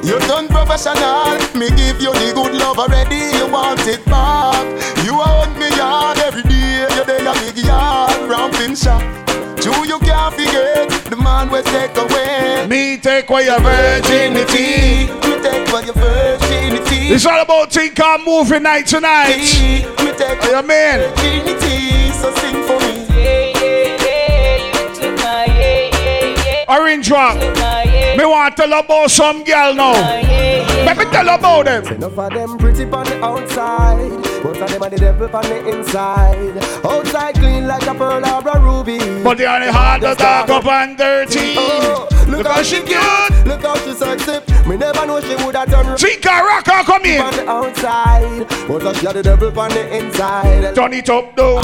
you 0.04 0.18
done 0.28 0.48
professional, 0.48 1.32
me 1.56 1.70
give 1.70 1.98
you 1.98 2.12
the 2.12 2.32
good 2.34 2.52
love 2.60 2.78
already, 2.78 3.16
you 3.38 3.50
want 3.50 3.80
it 3.86 4.04
back 4.04 4.60
You 5.02 5.16
want 5.16 5.58
me 5.58 5.74
yard 5.78 6.18
every 6.18 6.42
day, 6.42 6.84
you 6.94 7.04
day 7.06 7.24
a 7.24 7.32
big 7.40 7.64
yard, 7.64 8.12
ramping 8.28 8.76
shop 8.76 9.00
True, 9.56 9.86
you 9.88 9.98
can't 10.00 10.34
forget 10.34 10.90
the 11.08 11.16
man 11.16 11.48
will 11.50 11.62
take 11.62 11.96
away. 11.96 12.66
Me 12.68 12.98
take 12.98 13.30
away 13.30 13.44
your 13.46 13.60
virginity. 13.60 15.06
Me 15.06 15.42
take 15.42 15.68
away 15.70 15.84
your 15.84 15.94
virginity. 15.94 16.53
It's 17.06 17.26
all 17.26 17.40
about 17.40 17.70
think 17.70 18.00
I'm 18.02 18.24
moving 18.24 18.62
night 18.62 18.86
tonight. 18.86 19.36
Me 19.36 19.82
take 20.16 20.40
What 20.40 20.50
you 20.50 20.62
mean? 20.66 20.98
virginity. 21.14 22.10
So 22.12 22.34
sing 22.36 22.62
for 22.64 22.78
me. 22.80 22.94
Orange 26.66 27.10
rock. 27.10 27.36
Me 28.16 28.24
want 28.24 28.56
to 28.56 28.62
tell 28.62 28.78
about 28.80 29.10
some 29.10 29.44
girl 29.44 29.74
now. 29.74 29.92
Let 29.92 30.96
me 30.96 31.04
tell 31.04 31.28
about 31.28 31.64
them. 31.66 31.86
Enough 31.86 32.18
of 32.18 32.32
them 32.32 32.58
pretty 32.58 32.84
on 32.84 33.04
the 33.04 33.22
outside, 33.24 34.10
most 34.42 34.60
of 34.60 34.70
them 34.70 34.82
are 34.82 34.90
the 34.90 34.96
devil 34.96 35.36
on 35.36 35.42
the 35.42 35.68
inside. 35.68 36.56
Outside 36.84 37.34
clean 37.34 37.66
like 37.66 37.86
a 37.86 37.94
pearl 37.94 38.24
or 38.24 38.48
a 38.48 38.60
ruby, 38.60 38.98
But 39.22 39.38
they 39.38 39.46
only 39.46 39.68
hard 39.68 40.00
to 40.02 40.14
dark 40.14 40.48
up 40.50 40.66
and 40.66 40.96
dirty. 40.96 41.54
Oh, 41.58 42.08
look 42.36 42.46
how 42.46 42.62
she 42.62 42.80
cute, 42.82 43.46
look 43.46 43.62
how 43.62 43.76
she 43.76 43.92
sexy. 43.92 44.40
Me 44.68 44.76
never 44.76 45.06
know 45.06 45.20
she 45.20 45.34
would 45.44 45.54
have 45.54 45.70
done. 45.70 45.96
Think 45.96 46.24
a 46.24 46.42
rocker 46.42 46.82
come 46.84 47.04
in. 47.04 47.20
On 47.20 47.32
the 47.32 47.48
outside, 47.48 48.48
but 48.68 48.96
she 48.96 49.06
are 49.06 49.12
the 49.12 49.22
devil 49.22 49.58
on 49.58 49.70
the 49.70 49.96
inside. 49.96 50.74
Turn 50.74 50.92
it 50.92 51.08
up 51.08 51.36
though. 51.36 51.60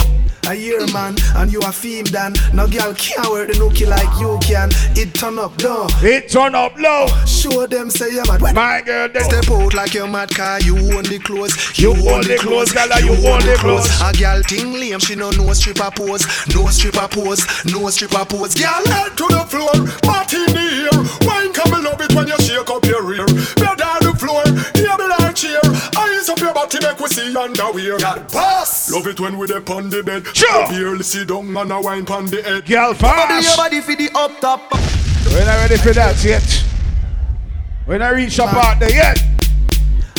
A 0.49 0.55
year 0.55 0.85
man, 0.93 1.17
and 1.37 1.53
you 1.53 1.61
a 1.61 1.73
fame 1.73 2.05
dan. 2.05 2.35
No 2.53 2.67
girl 2.67 2.95
can't 2.95 3.31
wear 3.31 3.47
the 3.47 3.53
nookie 3.55 3.87
like 3.87 4.11
you 4.21 4.39
can. 4.43 4.71
It 4.97 5.15
turn 5.15 5.39
up 5.39 5.63
low. 5.63 5.87
It 6.03 6.29
turn 6.31 6.55
up 6.55 6.77
low. 6.79 7.07
Show 7.27 7.67
them 7.67 7.91
say 7.91 8.11
you 8.11 8.23
mad. 8.27 8.55
My 8.55 8.83
girl, 8.83 9.09
they 9.09 9.21
step 9.21 9.49
out 9.51 9.75
like 9.75 9.95
you 9.95 10.07
mad 10.07 10.35
car. 10.35 10.61
You 10.61 10.77
own 10.77 11.05
the 11.05 11.21
clothes. 11.23 11.79
You 11.79 11.93
own 11.93 12.23
the 12.23 12.37
clothes, 12.41 12.73
girl, 12.73 12.91
you 13.01 13.13
own 13.31 13.41
the 13.47 13.57
clothes. 13.59 13.87
A 14.03 14.13
girl 14.19 14.43
thing 14.43 14.73
lame, 14.73 14.99
she 14.99 15.15
no 15.15 15.31
no 15.31 15.53
stripper 15.53 15.91
pose, 15.95 16.27
no 16.55 16.67
stripper 16.67 17.07
pose, 17.09 17.47
no 17.67 17.89
stripper 17.91 18.25
pose. 18.25 18.55
Girl 18.55 18.85
head 18.91 19.17
to 19.17 19.27
the 19.29 19.45
floor, 19.47 19.75
butt 20.03 20.33
in 20.35 20.47
the 20.51 20.91
air. 20.91 20.99
Wine 21.29 21.53
come 21.53 21.75
and 21.75 21.85
love 21.85 22.01
it 22.01 22.13
when 22.15 22.27
you 22.27 22.39
shake 22.43 22.69
up 22.69 22.85
your 22.85 23.03
rear. 23.05 23.27
Bed 23.55 23.81
on 23.81 24.03
the 24.03 24.15
floor, 24.19 24.43
table 24.75 24.90
chair. 25.41 25.61
Eyes 25.97 26.29
up 26.29 26.39
your 26.39 26.53
body 26.53 26.79
make 26.83 27.01
we 27.01 27.09
see 27.09 27.35
underwear. 27.37 27.99
Girl 27.99 28.25
pass. 28.29 28.93
Love 28.93 29.07
it 29.07 29.19
when 29.21 29.39
we 29.39 29.47
dey 29.47 29.55
on 29.55 29.89
the 29.89 30.03
bed. 30.03 30.27
Sure. 30.37 30.69
Barely 30.69 31.03
sit 31.03 31.29
down 31.29 31.57
and 31.57 31.73
a 31.73 31.81
wine 31.81 32.05
pon 32.05 32.27
the 32.27 32.43
head. 32.43 32.67
Girl 32.67 32.95
Body 32.95 33.45
your 33.45 33.57
body 33.57 33.81
for 33.81 33.97
the 33.97 34.11
up 34.15 34.39
top. 34.41 34.71
We're 35.33 35.45
not 35.45 35.57
ready 35.63 35.77
for 35.77 35.93
that 35.93 36.23
yet. 36.23 36.65
We're 37.87 37.99
not 37.99 38.15
reach 38.15 38.39
up 38.39 38.53
out 38.53 38.79
there 38.81 38.93
yet. 38.93 39.19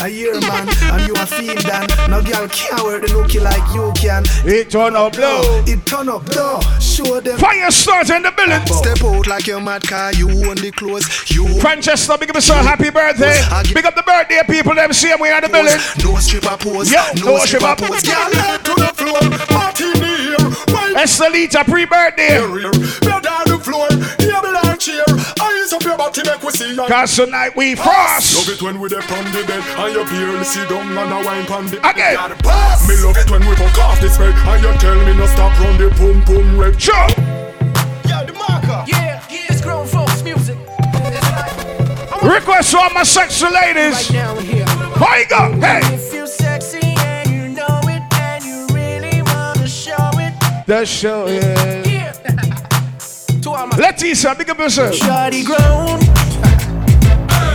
A 0.01 0.09
year 0.09 0.39
man, 0.41 0.67
and 0.67 1.07
you 1.07 1.13
a 1.13 1.25
fame 1.27 1.55
dan. 1.57 1.85
No 2.09 2.23
girl 2.23 2.47
can 2.47 2.83
wear 2.83 2.99
the 2.99 3.07
nookie 3.07 3.39
like 3.39 3.61
you 3.75 3.93
can. 3.93 4.23
It 4.43 4.71
turn 4.71 4.95
up 4.95 5.15
low. 5.15 5.63
It 5.67 5.85
turn 5.85 6.09
up 6.09 6.27
low. 6.35 6.59
Show 6.79 7.21
them. 7.21 7.37
Fire 7.37 7.69
start 7.69 8.09
in 8.09 8.23
the 8.23 8.31
building. 8.31 8.65
Step 8.65 9.03
out 9.03 9.27
like 9.27 9.45
your 9.45 9.61
mad 9.61 9.83
car. 9.83 10.11
You 10.13 10.27
own 10.29 10.57
the 10.57 10.71
clothes. 10.71 11.29
You 11.29 11.47
Francesca, 11.59 12.17
big 12.17 12.31
up 12.31 12.35
yourself. 12.35 12.65
Happy 12.65 12.89
birthday. 12.89 13.37
Big 13.73 13.85
up 13.85 13.93
the 13.93 14.01
birthday 14.01 14.41
people. 14.49 14.73
Them 14.73 14.91
see 14.91 15.13
we 15.21 15.31
in 15.31 15.41
the 15.41 15.49
building. 15.49 15.77
No 16.03 16.17
stripper 16.17 16.57
pose. 16.57 16.91
Yo, 16.91 17.01
no, 17.21 17.37
no 17.37 17.45
stripper 17.45 17.75
pose. 17.77 18.01
Girl 18.01 18.57
to 18.57 18.73
the 18.81 18.91
floor, 18.97 19.21
butt 19.53 19.81
in 19.81 19.93
the 20.01 20.33
air. 20.33 20.73
Wine 20.73 20.95
Estelita 20.95 21.63
pre-birthday. 21.63 22.41
rear. 22.41 22.71
Bed 23.05 23.27
on 23.27 23.45
the 23.45 23.59
floor, 23.61 23.87
table 24.17 24.70
and 24.81 25.07
chair. 25.07 25.15
Eyes 25.41 25.73
up 25.73 25.83
your 25.83 25.97
body 25.97 26.21
make 26.25 26.41
we 26.41 26.51
see. 26.51 26.75
Cause 26.75 27.15
tonight 27.15 27.55
we 27.55 27.75
frost. 27.75 28.35
Love 28.35 28.55
it 28.55 28.61
when 28.61 28.79
we 28.79 28.89
dey 28.89 28.97
on 28.97 29.25
the 29.31 29.43
bed 29.47 29.63
and 29.77 29.93
you 29.93 30.05
barely 30.05 30.43
sit 30.43 30.69
down 30.69 30.97
and 30.97 31.11
a 31.11 31.25
wine 31.25 31.45
pon 31.45 31.65
the 31.67 31.77
Again. 31.87 32.17
Pass. 32.39 32.87
Me 32.87 32.95
love 33.03 33.17
it 33.17 33.29
when 33.29 33.41
we 33.47 33.55
fuck 33.55 33.77
off 33.79 33.99
this 33.99 34.17
way 34.19 34.31
and 34.31 34.63
you 34.63 34.73
tell 34.79 34.95
me 35.05 35.15
no 35.15 35.25
stop 35.27 35.57
run 35.59 35.77
the 35.77 35.89
pum 35.97 36.21
pum 36.23 36.57
red. 36.57 36.81
Sure. 36.81 36.93
Yeah, 38.05 38.23
the 38.23 38.33
marker. 38.33 38.83
Yeah, 38.87 39.23
yeah, 39.29 39.49
it's 39.49 39.61
grown 39.61 39.87
folks 39.87 40.23
music. 40.23 40.57
Request 42.23 42.71
for 42.71 42.89
my 42.93 43.03
sexy 43.03 43.47
ladies. 43.47 44.07
Down 44.09 44.43
here. 44.43 44.65
How 44.65 45.17
you 45.17 45.27
go? 45.27 45.59
Hey. 45.59 45.81
If 45.93 46.13
you 46.13 46.27
sexy 46.27 46.91
Leticia, 53.69 54.35
big 54.37 54.49
up 54.49 54.57
yourself. 54.57 54.95
Shawty 54.95 55.45
grown. 55.45 55.99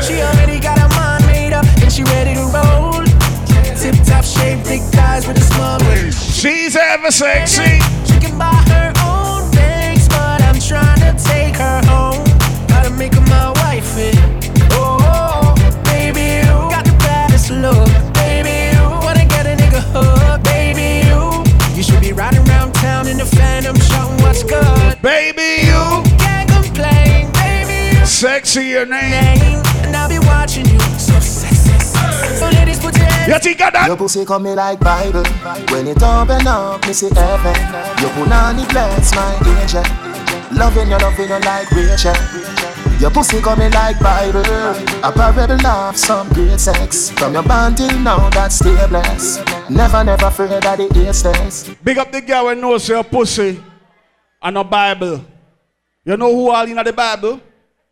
She 0.02 0.20
already 0.22 0.60
got 0.60 0.78
her 0.78 0.88
mind 0.90 1.26
made 1.26 1.52
up 1.52 1.64
and 1.82 1.92
she 1.92 2.04
ready 2.04 2.34
to 2.34 2.42
roll. 2.54 3.02
Tip 3.76 3.94
top 4.06 4.24
shape, 4.24 4.62
big 4.64 4.82
thighs 4.94 5.26
with 5.26 5.36
a 5.38 5.40
small 5.40 5.78
waist. 5.80 6.40
She's 6.40 6.76
ever 6.76 7.10
sexy. 7.10 7.80
She 8.06 8.20
can 8.20 8.38
buy 8.38 8.54
her 8.68 8.92
own 9.04 9.50
things, 9.50 10.08
but 10.08 10.40
I'm 10.42 10.60
trying 10.60 11.00
to 11.00 11.12
take 11.24 11.56
her 11.56 11.80
home. 11.86 12.24
Gotta 12.68 12.90
make 12.90 13.14
her 13.14 13.20
my 13.22 13.50
wife. 13.62 13.96
eh. 13.98 14.45
Baby, 25.06 25.70
you. 25.70 26.02
Can't 26.18 26.50
complain, 26.50 27.30
baby, 27.30 27.96
you 27.96 28.04
Sexy 28.04 28.74
your 28.74 28.86
name. 28.86 29.12
name, 29.12 29.62
and 29.86 29.94
I'll 29.94 30.08
be 30.08 30.18
watching 30.18 30.66
you. 30.66 30.80
So 30.98 31.20
sexy, 31.20 31.78
so 32.34 32.48
ladies, 32.50 32.80
put 32.80 32.96
your 32.98 33.06
hands. 33.06 33.28
You 33.32 33.38
think 33.38 33.60
of 33.60 33.72
that? 33.72 33.86
Your 33.86 33.96
pussy 33.96 34.24
come 34.24 34.42
me 34.42 34.54
like 34.54 34.80
Bible. 34.80 35.22
When 35.70 35.86
it 35.86 36.02
open 36.02 36.48
up, 36.48 36.84
me 36.88 36.92
see 36.92 37.08
heaven. 37.14 37.54
You 38.02 38.08
put 38.18 38.32
on 38.34 38.56
the 38.56 38.66
bless 38.68 39.14
my 39.14 39.30
angel. 39.46 39.86
Loving 40.58 40.90
you, 40.90 40.98
loving 40.98 41.28
you 41.30 41.38
like 41.38 41.70
Rachel. 41.70 42.16
Your 42.98 43.12
pussy 43.12 43.40
come 43.40 43.60
me 43.60 43.68
like 43.70 44.00
Bible. 44.00 44.42
A 45.06 45.12
parable 45.14 45.64
of 45.64 45.96
some 45.96 46.28
great 46.30 46.58
sex. 46.58 47.10
From 47.12 47.34
your 47.34 47.44
band 47.44 47.76
till 47.76 47.96
now, 48.00 48.28
that's 48.30 48.56
still 48.56 48.88
blessed. 48.88 49.38
Never, 49.70 50.02
never 50.02 50.26
afraid 50.26 50.50
that 50.50 50.78
the 50.78 50.90
ear 50.98 51.12
stays. 51.12 51.70
Big 51.84 51.96
up 51.96 52.10
the 52.10 52.20
girl 52.20 52.46
when 52.46 52.60
knows 52.60 52.88
your 52.88 53.04
pussy 53.04 53.62
and 54.46 54.58
a 54.58 54.62
Bible. 54.62 55.24
You 56.04 56.16
know 56.16 56.32
who 56.32 56.50
all 56.50 56.64
in 56.64 56.76
the 56.76 56.92
Bible? 56.92 57.40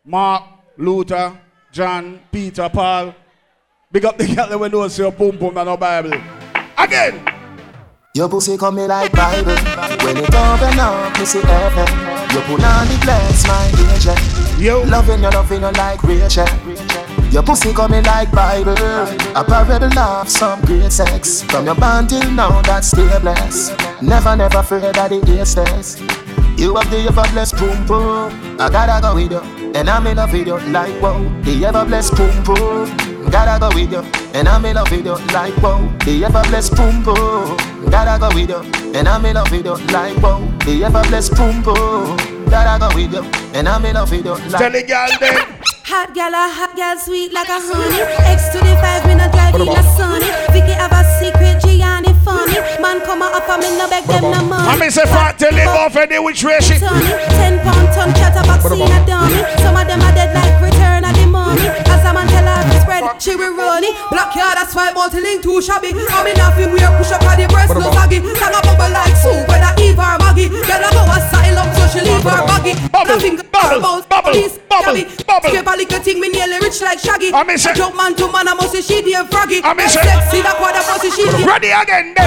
Mark, 0.05 0.43
Luther, 0.77 1.37
John, 1.69 2.21
Peter, 2.31 2.69
Paul. 2.69 3.13
Big 3.91 4.05
up 4.05 4.17
the 4.17 4.25
girl 4.25 4.59
when 4.59 4.71
knows 4.71 4.97
your 4.97 5.11
pum 5.11 5.37
boom 5.37 5.57
and 5.57 5.67
a 5.67 5.75
Bible. 5.75 6.13
Again. 6.77 7.27
Your 8.13 8.29
pussy 8.29 8.57
come 8.57 8.75
me 8.75 8.87
like 8.87 9.11
Bible. 9.11 9.57
When 10.05 10.15
it 10.15 10.33
open 10.33 10.79
up, 10.79 11.19
me 11.19 11.25
see 11.25 11.41
heaven. 11.41 11.91
You 12.31 12.39
put 12.47 12.63
on 12.63 12.87
the 12.87 12.99
bless 13.03 13.45
my 13.45 13.67
angel. 13.91 14.63
Yo. 14.63 14.81
Loving 14.83 15.23
you, 15.23 15.29
loving 15.31 15.61
you 15.61 15.71
like 15.71 16.01
Rachel. 16.03 16.47
Your 17.31 17.43
pussy 17.43 17.73
come 17.73 17.91
me 17.91 18.01
like 18.01 18.31
Bible. 18.31 18.77
A 19.35 19.43
parable 19.43 19.99
of 19.99 20.29
some 20.29 20.61
great 20.61 20.89
sex. 20.89 21.43
From 21.43 21.65
your 21.65 21.75
band 21.75 22.09
till 22.09 22.31
now, 22.31 22.61
that's 22.61 22.87
still 22.87 23.19
blessed. 23.19 23.75
Never, 24.01 24.37
never 24.37 24.59
afraid 24.59 24.95
that 24.95 25.09
the 25.09 25.35
ear 25.35 25.43
stays. 25.43 26.24
You 26.57 26.73
have 26.75 26.89
the 26.89 27.05
ever 27.07 27.27
blessed 27.33 27.57
boom 27.57 27.85
boom. 27.85 28.31
I 28.59 28.69
gotta 28.69 29.01
go 29.01 29.15
with 29.15 29.31
you, 29.31 29.39
and 29.75 29.89
I'm 29.89 30.07
in 30.07 30.15
love 30.15 30.31
with 30.31 30.47
you 30.47 30.57
like 30.71 30.93
whoa. 31.01 31.19
The 31.43 31.65
ever 31.65 31.83
blessed 31.83 32.15
boom 32.15 32.43
boom. 32.43 33.29
Gotta 33.29 33.59
go 33.59 33.67
with 33.75 33.91
you, 33.91 33.99
and 34.33 34.47
I'm 34.47 34.63
in 34.63 34.75
love 34.75 34.89
with 34.89 35.05
you 35.05 35.15
like 35.33 35.53
whoa. 35.55 35.83
The 36.05 36.23
ever 36.23 36.41
blessed 36.47 36.75
boom 36.77 37.03
boom. 37.03 37.57
Gotta 37.91 38.17
go 38.19 38.29
with 38.33 38.49
you, 38.49 38.61
and 38.95 39.07
I'm 39.07 39.25
in 39.25 39.35
love 39.35 39.51
with 39.51 39.65
you 39.65 39.75
like 39.91 40.15
whoa. 40.23 40.47
The 40.63 40.85
ever 40.85 41.03
blessed 41.09 41.35
boom 41.35 41.61
boom. 41.61 42.15
Gotta 42.49 42.79
go 42.79 42.87
with 42.95 43.11
you, 43.11 43.23
and 43.53 43.67
I'm 43.67 43.83
in 43.83 43.95
love 43.95 44.11
with 44.11 44.25
you 44.25 44.35
Tell 44.51 44.71
the 44.71 44.83
girl 44.83 45.09
then. 45.19 45.35
Hot 45.85 46.15
gal, 46.15 46.33
a 46.33 46.47
hot 46.49 46.75
gal, 46.75 46.97
sweet 46.97 47.33
like 47.33 47.49
a 47.49 47.59
honey. 47.59 47.99
X 48.31 48.49
to 48.55 48.59
the 48.59 48.73
five, 48.79 49.05
me 49.05 49.15
not 49.15 49.31
drive 49.33 49.55
in 49.55 49.67
a 49.67 49.83
sunny. 49.99 50.31
Vicky 50.55 50.71
have 50.71 50.94
Man 52.79 53.01
come 53.01 53.21
a 53.21 53.25
up, 53.25 53.47
I 53.49 53.57
me 53.57 53.77
no 53.77 53.89
beg 53.89 54.03
them 54.05 54.23
no 54.23 54.43
money. 54.43 54.67
I 54.67 54.77
mean, 54.79 54.91
say 54.91 55.05
fat 55.05 55.37
to 55.39 55.51
live 55.51 55.67
off 55.67 55.95
any 55.95 56.19
which 56.19 56.43
way 56.43 56.59
she. 56.59 56.79
Ten 56.79 57.59
pound 57.59 57.87
ton 57.93 58.13
chatterbox 58.13 58.65
in 58.71 58.81
a 58.81 59.05
dummy. 59.05 59.41
Some 59.59 59.75
of 59.75 59.87
them 59.87 60.01
are 60.01 60.13
dead 60.13 60.33
like 60.33 60.61
return 60.61 61.03
of 61.05 61.15
the 61.15 61.25
money. 61.45 61.69
As 61.69 62.01
a 62.01 62.11
man 62.11 62.25
tell 62.27 62.43
her 62.49 62.61
to 62.65 62.79
spread, 62.81 63.05
she 63.21 63.37
will 63.37 63.53
run 63.53 63.85
it. 63.85 63.93
Black 64.09 64.33
yard, 64.35 64.57
that's 64.57 64.73
why 64.73 64.91
multi-link 64.91 65.45
too 65.45 65.61
shabby. 65.61 65.93
I'm 65.93 66.25
in 66.25 66.35
nothing, 66.37 66.73
we 66.73 66.81
push 66.97 67.13
up 67.13 67.21
at 67.29 67.37
the 67.37 67.45
breast, 67.47 67.73
no 67.77 67.93
saggy. 67.93 68.19
Sang 68.35 68.53
a 68.53 68.59
bubble 68.65 68.89
like 68.89 69.15
soup, 69.15 69.45
whether 69.47 69.73
Eve 69.77 69.99
or 70.01 70.17
Maggie. 70.17 70.49
Girl, 70.49 70.81
I 70.81 70.89
go 70.89 71.03
asylum, 71.05 71.69
so 71.77 71.83
she 71.93 72.01
leave 72.01 72.25
her 72.25 72.41
baggy. 72.49 72.73
Bubble, 72.89 73.21
bubble, 73.53 73.79
bubble, 73.79 74.01
bubble, 74.09 75.05
bubble. 75.25 75.49
Scrape 75.49 75.67
a 75.67 75.73
little 75.77 75.99
thing, 76.01 76.19
me 76.19 76.29
nearly 76.29 76.57
rich 76.59 76.81
like 76.81 76.99
Shaggy. 76.99 77.29
I 77.33 77.43
miss 77.43 77.65
it. 77.65 77.75
Jump 77.75 77.95
man 77.95 78.15
to 78.15 78.25
man, 78.31 78.47
I 78.47 78.53
must 78.55 78.71
say 78.73 78.81
she 78.81 79.01
damn 79.05 79.27
froggy. 79.27 79.61
I 79.63 79.73
miss 79.73 79.95
it. 79.95 80.03
Sexy, 80.03 80.41
that 80.41 80.57
what 80.59 80.73
I 80.73 80.81
must 80.89 81.01
say 81.01 81.11
she 81.13 81.23
damn. 81.29 81.45
Ready 81.45 81.69
again 81.69 82.13
then. 82.17 82.25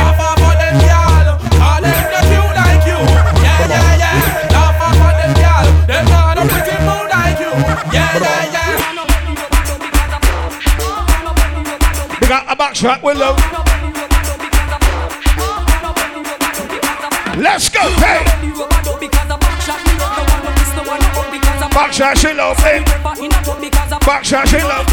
All 1.59 1.83
them 1.83 1.91
that 1.91 2.27
you 2.31 2.43
like 2.55 2.87
you, 2.87 2.99
yeah 3.43 3.67
yeah 3.67 3.99
yeah. 3.99 4.55
Laugh 4.55 4.79
off 4.79 4.95
at 4.95 5.15
them 5.19 5.33
gyal, 5.35 5.67
them 5.87 6.05
not 6.07 6.39
a 6.39 6.43
pretty 6.47 6.77
mood 6.87 7.11
like 7.11 7.39
you, 7.43 7.51
yeah 7.93 8.15
yeah 8.19 8.55
yeah. 8.55 8.68
Big 12.29 12.37
up 12.37 12.51
a 12.51 12.57
backtrack 12.63 13.03
with 13.03 13.17
love. 13.17 13.39
Let's 17.39 17.71
go, 17.71 17.81
hey. 17.81 18.23
a 21.65 21.69
Back 21.71 21.91
shot, 21.91 22.19
she 22.19 22.35
love 22.35 22.59
me. 22.59 22.85
Back 24.05 24.25
shot, 24.27 24.47
she 24.47 24.59
love 24.59 24.87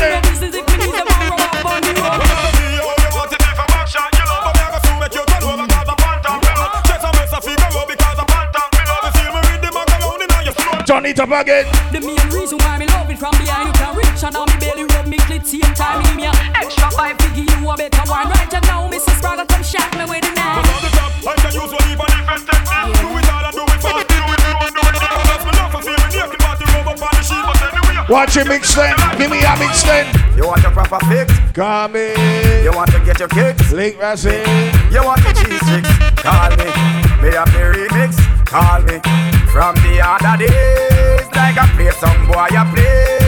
it 11.05 11.19
up 11.19 11.29
again. 11.29 11.65
The 11.91 12.01
main 12.01 12.29
reason 12.29 12.57
why 12.59 12.77
me 12.77 12.87
love 12.87 13.09
it 13.09 13.17
from 13.17 13.31
behind 13.37 13.67
you 13.67 13.73
can 13.73 13.95
reach 13.95 14.23
and 14.23 14.33
now 14.33 14.45
me 14.45 14.53
belly 14.59 14.83
rub 14.85 15.07
me 15.07 15.17
clit 15.17 15.45
same 15.45 15.73
time 15.75 16.15
me 16.15 16.25
extra 16.25 16.91
five 16.91 17.24
do 17.65 17.71
a 17.71 17.77
better 17.77 18.05
one 18.09 18.29
right 18.29 18.51
now. 18.69 18.89
Mrs. 18.89 19.21
Brother, 19.21 19.45
come 19.45 19.63
shot 19.63 19.89
me 19.97 20.05
with 20.05 20.21
it 20.21 20.35
now. 20.35 20.61
Put 20.61 20.69
on 20.69 20.81
the 20.85 20.91
top, 20.93 21.11
and 21.25 21.39
the 21.41 21.49
usual 21.57 21.81
even 21.89 22.05
if 22.05 22.29
it's 22.29 22.45
Do 22.45 23.09
it 23.17 23.25
all 23.25 23.41
and 23.41 23.55
do 23.57 23.63
it 23.65 23.81
fast, 23.81 24.05
do 24.05 24.21
it 24.21 24.39
slow 24.45 24.61
and 24.61 24.73
do 24.77 24.83
it 24.85 24.93
never. 25.01 25.23
That's 25.25 25.45
enough 25.49 25.71
for 25.73 25.81
fear. 25.81 25.97
You 26.13 26.25
can 26.29 26.39
buy 26.45 26.53
up 26.53 27.01
on 27.01 27.13
the 27.17 27.23
sheep, 27.25 27.41
but 27.41 27.57
anyway. 27.65 28.13
Watch 28.13 28.37
it 28.37 28.47
mix 28.47 28.75
then, 28.75 28.93
give 29.17 29.31
me 29.31 29.41
a 29.41 29.53
mix 29.57 29.81
then. 29.81 30.05
You 30.37 30.45
want 30.45 30.61
your 30.61 30.71
proper 30.77 31.01
fix? 31.09 31.33
Call 31.57 31.87
me. 31.89 32.13
You 32.61 32.71
want 32.71 32.91
to 32.91 32.99
get 33.01 33.17
your 33.17 33.29
kicks? 33.29 33.71
Link 33.71 33.97
Rossi. 33.99 34.45
You 34.93 35.01
want 35.01 35.25
the 35.25 35.33
cheese 35.33 35.63
sticks? 35.65 35.89
Call 36.21 36.53
me. 36.61 36.69
Me 37.17 37.33
a 37.33 37.43
the 37.49 37.65
remix? 37.73 38.13
Call 38.45 38.81
me. 38.85 39.01
From 39.49 39.73
the 39.81 40.05
other 40.05 40.37
days, 40.37 41.25
like 41.33 41.57
I 41.57 41.65
play 41.73 41.89
some 41.97 42.27
boy, 42.27 42.45
I 42.51 42.63
play. 42.75 43.24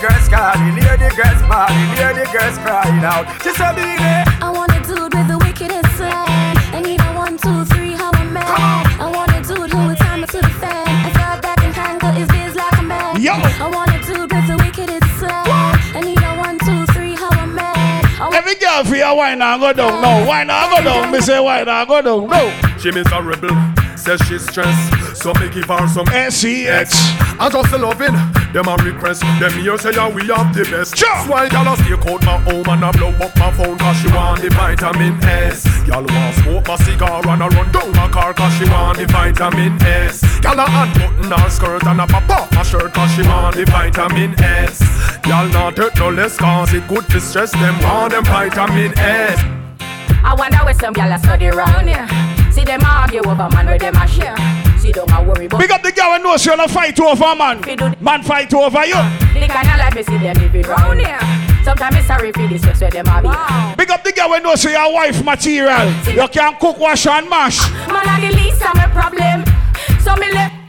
Me 0.00 0.06
hear 0.06 0.16
the 0.16 0.16
girls 0.16 0.28
calling, 0.32 0.76
hear 0.80 0.96
the 0.96 1.10
girls 1.12 1.42
bawling, 1.44 1.90
hear 1.92 2.12
the 2.14 2.24
girls 2.32 2.56
crying 2.64 3.04
out. 3.04 3.26
Just 3.44 3.60
a 3.60 3.68
big 3.76 4.00
I 4.40 4.48
want 4.48 4.72
a 4.72 4.80
dude 4.80 5.12
with 5.12 5.28
the 5.28 5.36
wickedest 5.36 5.92
slang. 5.96 6.56
I 6.72 6.80
need 6.80 7.00
a 7.00 7.12
one, 7.12 7.36
two, 7.36 7.66
three, 7.66 7.92
how 7.92 8.08
a 8.08 8.24
man. 8.24 8.46
I 8.46 9.10
want 9.12 9.28
a 9.36 9.42
dude 9.44 9.68
who 9.70 9.86
would 9.88 9.98
time 9.98 10.24
it 10.24 10.30
to 10.30 10.40
the 10.40 10.48
fan. 10.56 10.88
I 10.88 11.10
thought 11.12 11.42
that 11.42 11.58
can 11.60 11.74
handle 11.74 12.12
his 12.12 12.28
biz 12.28 12.56
like 12.56 12.78
a 12.78 12.82
man. 12.82 13.20
Yo. 13.20 13.32
I 13.34 13.68
want 13.68 13.92
a 13.92 14.00
dude 14.00 14.32
with 14.32 14.46
the 14.48 14.56
wickedest 14.56 15.04
slang. 15.20 15.44
I 15.92 16.00
need 16.00 16.16
a 16.16 16.32
one, 16.32 16.56
two, 16.64 16.86
three, 16.94 17.12
how 17.14 17.28
a 17.28 17.46
man. 17.46 18.04
I 18.16 18.24
want 18.24 18.34
Every 18.36 18.54
girl 18.54 18.84
for 18.84 18.96
your 18.96 19.14
wine 19.14 19.38
now 19.40 19.58
go 19.58 19.74
down. 19.74 20.00
No, 20.00 20.24
wine 20.24 20.46
now 20.46 20.64
go 20.74 20.82
down. 20.82 21.12
Me 21.12 21.20
say 21.20 21.38
wine 21.40 21.66
now 21.66 21.84
go 21.84 22.00
down. 22.00 22.24
No. 22.26 22.48
She 22.80 22.90
miserable, 22.90 23.52
says 24.00 24.20
she's 24.26 24.42
stressed. 24.48 25.16
So 25.16 25.32
me 25.34 25.48
give 25.50 25.68
her 25.68 25.86
some 25.88 26.06
SEX. 26.06 26.96
I 27.38 27.48
just 27.52 27.72
loving 27.72 28.16
them 28.52 28.66
a 28.66 28.76
request. 28.82 29.20
Them 29.38 29.52
here 29.60 29.76
say 29.78 29.92
yeah, 29.92 30.08
we 30.08 30.26
have 30.28 30.54
the 30.54 30.64
best. 30.64 30.96
Sure. 30.96 31.08
So 31.26 31.34
I 31.34 31.48
gotta 31.48 31.76
stay 31.82 31.92
out 31.92 32.22
my 32.24 32.38
home 32.38 32.68
and 32.68 32.84
I 32.84 32.90
blow 32.92 33.12
up 33.20 33.36
my 33.36 33.52
phone 33.52 33.78
cause 33.78 33.96
she 34.00 34.08
want 34.08 34.40
the 34.40 34.48
vitamin 34.50 35.22
S. 35.22 35.66
Y'all 35.86 36.04
want 36.04 36.34
smoke 36.36 36.66
my 36.66 36.76
cigar 36.76 37.20
and 37.28 37.42
I 37.42 37.48
run 37.48 37.70
down 37.72 37.92
my 37.92 38.08
car 38.08 38.32
cause 38.32 38.52
she 38.56 38.64
want 38.70 38.98
the 38.98 39.06
vitamin 39.06 39.76
S. 39.82 40.22
Y'all 40.42 40.58
a 40.58 40.64
unbutton 40.64 41.30
her 41.30 41.50
skirt 41.50 41.84
and 41.84 42.00
I 42.00 42.06
pop 42.06 42.30
off 42.30 42.52
my 42.52 42.62
shirt 42.62 42.92
cause 42.94 43.12
she 43.14 43.22
want 43.22 43.56
the 43.56 43.64
vitamin 43.66 44.34
S. 44.40 44.80
Y'all 45.26 45.48
not 45.48 45.76
hurt 45.76 45.96
no 45.98 46.08
less 46.08 46.38
cause 46.38 46.72
it 46.72 46.86
good 46.88 47.06
to 47.10 47.20
stress 47.20 47.52
them 47.52 47.78
want 47.82 48.12
them 48.12 48.24
vitamin 48.24 48.96
S. 48.98 49.38
I 50.22 50.34
wonder 50.36 50.58
where 50.64 50.74
some 50.74 50.94
gyal 50.94 51.14
a 51.14 51.18
study 51.18 51.48
round 51.48 51.88
here. 51.88 52.39
See 52.52 52.64
them 52.64 52.80
argue 52.84 53.20
over 53.20 53.48
man 53.50 53.66
where 53.66 53.78
them 53.78 53.94
a 53.96 54.06
share. 54.06 54.36
See 54.78 54.92
don't 54.92 55.10
a 55.10 55.22
worry 55.22 55.46
about 55.46 55.60
Big 55.60 55.70
up 55.70 55.82
the 55.82 55.92
girl 55.92 56.16
who 56.16 56.22
knows 56.22 56.44
you're 56.44 56.56
not 56.56 56.70
fight 56.70 56.98
over 57.00 57.34
man. 57.36 57.60
Man 58.00 58.22
fight 58.22 58.52
over 58.54 58.84
you. 58.84 58.94
the 58.94 59.46
kind 59.48 59.68
of 59.68 59.78
life 59.78 59.94
me 59.94 60.02
see 60.02 60.18
them 60.18 60.36
living 60.36 60.62
round 60.62 61.00
here. 61.00 61.18
Sometimes 61.64 61.96
it's 61.96 62.06
sorry 62.06 62.32
for 62.32 62.46
this 62.48 62.62
stress 62.62 62.80
where 62.80 62.90
them 62.90 63.06
a 63.06 63.22
be. 63.22 63.76
Big 63.76 63.90
up 63.90 64.02
the 64.02 64.12
girl 64.12 64.28
who 64.32 64.40
knows 64.40 64.64
your 64.64 64.92
wife 64.92 65.22
material. 65.24 65.86
You 66.06 66.28
can 66.28 66.56
cook, 66.58 66.78
wash 66.78 67.06
and 67.06 67.28
mash. 67.28 67.60
Man 67.86 68.08
I 68.08 68.20
the 68.20 68.36
least 68.36 68.62
of 68.62 68.74
my 68.74 68.88
problem. 68.88 69.44
So 70.00 70.16
me 70.16 70.32
let 70.32 70.59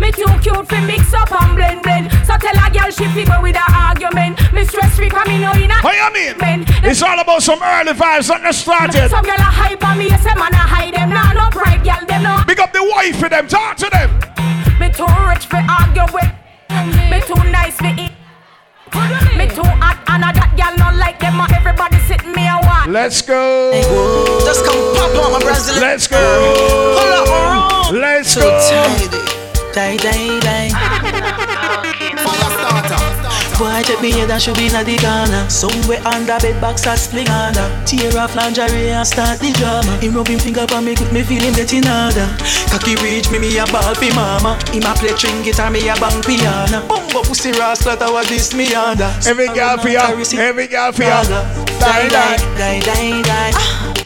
me 0.00 0.10
too 0.10 0.32
cute 0.40 0.66
fi 0.66 0.80
mix 0.86 1.12
up 1.14 1.30
and 1.30 1.54
blend 1.56 1.82
blend. 1.82 2.10
So 2.26 2.36
tell 2.36 2.56
a 2.56 2.70
girl 2.70 2.90
she 2.90 3.06
fi 3.14 3.24
go 3.24 3.42
with 3.42 3.56
a 3.56 3.66
argument. 3.70 4.40
Me 4.52 4.64
stress 4.64 4.96
free 4.96 5.10
'cause 5.10 5.26
me 5.28 5.38
know 5.38 5.52
in 5.52 5.70
a 5.70 5.76
What 5.82 5.94
you 5.94 6.10
mean? 6.12 6.66
It's 6.82 7.02
all 7.02 7.18
about 7.20 7.42
some 7.42 7.62
early 7.62 7.92
vibes 7.92 8.28
that 8.28 8.42
not 8.42 8.54
started. 8.54 9.10
Some 9.10 9.24
girl 9.24 9.36
a 9.38 9.50
hype 9.60 9.84
on 9.86 9.98
me, 9.98 10.08
say 10.08 10.34
man 10.34 10.54
a 10.54 10.64
hide 10.74 10.94
them. 10.94 11.10
Nah, 11.10 11.32
no 11.32 11.50
pride, 11.50 11.84
girl 11.84 12.04
them 12.08 12.22
no. 12.22 12.42
Big 12.46 12.60
up 12.60 12.72
the 12.72 12.82
wife 12.82 13.16
for 13.20 13.28
them. 13.28 13.46
Talk 13.46 13.76
to 13.76 13.90
them. 13.90 14.10
Me 14.80 14.88
too 14.90 15.06
rich 15.28 15.46
fi 15.46 15.60
argue 15.78 16.08
with. 16.14 16.32
Me 17.10 17.20
too 17.28 17.42
nice 17.50 17.76
fi 17.76 17.90
eat. 18.04 18.12
Me 19.36 19.46
too 19.46 19.70
hot 19.82 19.98
and 20.08 20.24
a 20.24 20.32
that 20.32 20.56
girl 20.56 20.74
not 20.76 20.94
like 20.96 21.18
them. 21.20 21.40
Everybody 21.40 21.98
sit 22.08 22.24
me 22.26 22.46
a 22.48 22.58
watch. 22.62 22.88
Let's 22.88 23.20
go. 23.22 23.72
Just 24.44 24.64
come 24.64 24.80
pop 24.96 25.24
on 25.24 25.32
my 25.32 25.38
Brazilian. 25.40 25.82
Let's 25.82 26.06
go. 26.06 26.18
Hold 26.98 27.12
up, 27.18 27.28
hold 27.28 27.72
up. 27.72 28.02
Let's 28.02 28.30
so 28.32 29.39
Day, 29.72 29.96
day, 29.96 30.40
day. 30.40 30.68
Fire 32.24 32.50
starter. 32.50 33.09
Boy, 33.60 33.82
take 33.84 34.00
me 34.00 34.10
head 34.10 34.30
and 34.30 34.40
should 34.40 34.56
be 34.56 34.72
in 34.72 34.80
the 34.88 34.96
corner. 34.96 35.44
Somewhere 35.52 36.00
under 36.08 36.40
bed 36.40 36.56
box 36.64 36.86
a 36.88 36.96
spling 36.96 37.28
under. 37.28 37.68
Tear 37.84 38.16
off 38.16 38.32
lingerie 38.34 38.88
and 38.88 39.06
start 39.06 39.36
the 39.36 39.52
drama. 39.52 40.00
Him 40.00 40.16
rub 40.16 40.28
him 40.28 40.40
finger 40.40 40.64
on 40.72 40.88
me, 40.88 40.96
make 40.96 41.12
me 41.12 41.22
feel 41.22 41.44
him 41.44 41.52
getting 41.52 41.84
harder. 41.84 42.24
Cocky 42.72 42.96
reach 43.04 43.28
me, 43.28 43.36
me 43.38 43.52
a 43.60 43.68
ball 43.68 43.92
fi 44.00 44.08
mama. 44.16 44.56
Him 44.72 44.88
a 44.88 44.96
play 44.96 45.12
string 45.12 45.44
guitar, 45.44 45.68
me 45.68 45.84
a 45.92 45.94
bang 46.00 46.24
piano. 46.24 46.80
Bumbo 46.88 47.20
pussy 47.20 47.52
rascal, 47.52 48.00
that 48.00 48.08
was 48.08 48.32
this 48.32 48.56
me 48.56 48.72
under. 48.72 49.12
Every 49.28 49.52
girl 49.52 49.76
for 49.76 49.92
you. 49.92 50.00
Every 50.40 50.66
girl 50.66 50.92
for 50.96 51.04
you. 51.04 51.20
Die, 51.84 52.08
die. 52.08 52.40
Die, 52.56 52.80
die, 52.80 53.20
die. 53.20 53.52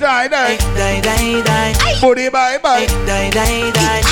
Die, 0.03 0.29
die. 0.35 0.35
Ah. 0.35 0.51
Eh, 0.51 0.59
die, 0.75 0.99
die, 0.99 1.43
die. 1.47 2.01
Booty 2.03 2.29
bye 2.29 2.59
bye. 2.59 2.83
Eh, 2.83 2.91
die, 3.07 3.31
die, 3.31 3.71
die. 3.71 4.03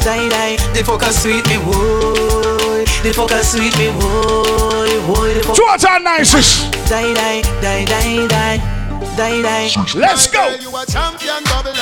Die, 0.00 0.28
die. 0.32 0.56
The 0.72 0.80
focus 0.84 1.20
sweet 1.20 1.44
me, 1.52 1.60
boy. 1.60 2.35
The 3.02 3.10
fucker 3.12 3.42
sweet 3.42 3.76
me, 3.78 3.90
boy, 3.92 4.90
boy. 5.06 5.34
The 5.34 5.40
fucker. 5.40 5.56
Towards 5.56 5.84
our 5.84 6.00
nicest. 6.00 6.72
Die, 6.88 7.14
die, 7.14 7.42
die, 7.60 7.84
die, 7.84 8.26
die. 8.26 8.58
Die, 9.16 9.42
die. 9.42 9.68
Let's 9.94 10.26
go. 10.26 10.56
You 10.60 10.74
a 10.76 10.84
champion, 10.86 11.42
bubble. 11.44 11.74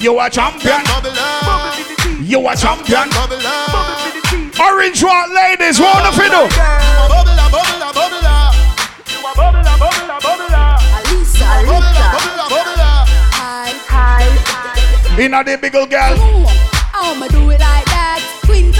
You 0.00 0.18
a 0.20 0.30
champion, 0.30 0.84
bubble. 0.84 1.14
You 2.22 2.48
a 2.48 2.56
champion, 2.56 3.10
bubble. 3.10 3.40
Orange 4.60 5.02
one, 5.04 5.34
ladies, 5.34 5.78
roll 5.78 6.02
the 6.02 6.12
fiddle. 6.18 6.48
Bubble 7.08 7.30
bubble 7.48 7.78
bubble. 7.94 8.22
You 9.06 9.22
a 9.22 9.32
bubble 9.34 9.62
bubble 9.62 10.18
bubble. 10.20 10.50
Alisa, 10.98 11.46
Alisa. 11.62 12.06
Bubble 12.12 12.42
up, 12.42 12.50
bubble. 12.50 12.82
Hi, 13.38 13.70
hi, 13.86 14.26
hi. 14.46 15.22
Inna 15.22 15.44
the 15.44 15.56
big 15.58 15.72
girl. 15.72 15.86
Oh, 15.90 17.14
I'ma 17.14 17.28
do 17.28 17.50
it 17.50 17.60
like 17.60 17.84
that? 17.86 18.20
Queen 18.44 18.72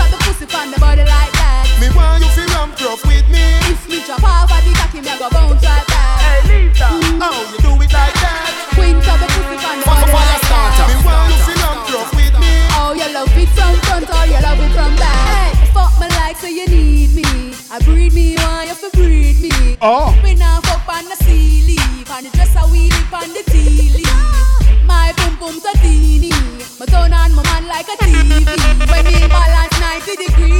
on 0.68 0.74
the 0.74 0.80
body 0.80 1.04
like 1.08 1.32
that. 1.40 1.64
Me 1.80 1.88
want 1.96 2.20
you 2.20 2.28
feel 2.36 2.44
ramp 2.52 2.76
rough 2.84 3.00
with 3.08 3.24
me. 3.32 3.40
If 3.72 3.88
me 3.88 4.04
drop 4.04 4.20
off 4.20 4.52
of 4.52 4.60
the 4.60 4.72
cocky, 4.76 5.00
me 5.00 5.08
a 5.08 5.16
go 5.16 5.28
bounce 5.32 5.64
right 5.64 5.86
back. 5.88 6.20
Hey 6.20 6.68
Lisa, 6.68 6.92
how 7.16 7.32
you 7.48 7.58
do 7.64 7.72
it 7.80 7.88
like 7.88 8.16
that? 8.20 8.52
Twin 8.76 9.00
top 9.00 9.16
the 9.16 9.26
pussy 9.32 9.56
on 9.64 9.80
the 9.80 9.84
Fire 9.88 10.04
body 10.12 10.28
like 10.28 10.44
starter. 10.44 10.86
Me 10.92 10.96
want 11.08 11.32
you 11.32 11.40
feel 11.48 11.58
ramp 11.64 11.88
rough 11.88 12.12
with 12.12 12.36
me. 12.36 12.52
Oh, 12.76 12.92
you 12.92 13.08
love 13.16 13.32
it 13.32 13.48
from 13.56 13.74
front 13.88 14.12
or 14.12 14.20
oh, 14.20 14.24
you 14.28 14.40
love 14.44 14.60
it 14.60 14.72
from 14.76 14.92
back. 15.00 15.24
Hey, 15.32 15.72
fuck 15.72 15.92
me 15.96 16.06
like 16.20 16.36
so 16.36 16.48
you 16.52 16.66
need 16.68 17.16
me. 17.16 17.56
I 17.72 17.80
breed 17.80 18.12
me, 18.12 18.36
want 18.36 18.68
you 18.68 18.76
to 18.76 18.88
breed 18.92 19.40
me. 19.40 19.80
Oh. 19.80 20.12
We 20.20 20.36
now 20.36 20.60
fuck 20.68 20.84
on 20.84 21.08
the 21.08 21.16
sea 21.24 21.64
leaf, 21.64 22.12
and 22.12 22.28
the 22.28 22.30
dress 22.36 22.52
a 22.60 22.68
wheel 22.68 22.92
it 22.92 23.08
on 23.08 23.32
the 23.32 23.40
tea 23.48 23.88
leaf. 23.96 24.84
My 24.84 25.16
pum 25.16 25.32
pum 25.40 25.56
so 25.64 25.72
teeny. 25.80 26.28
My 26.76 26.84
turn 26.86 27.16
on 27.16 27.32
my 27.32 27.42
man 27.42 27.66
like 27.72 27.88
a 27.88 27.96
TV. 28.04 28.44
when 28.92 29.04
me 29.08 29.28
balance 29.32 29.80
90 29.80 30.16
degrees. 30.16 30.57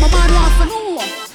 My 0.00 0.08
man 0.08 0.30
want 0.32 0.54
to 0.58 0.64
know. 0.66 0.88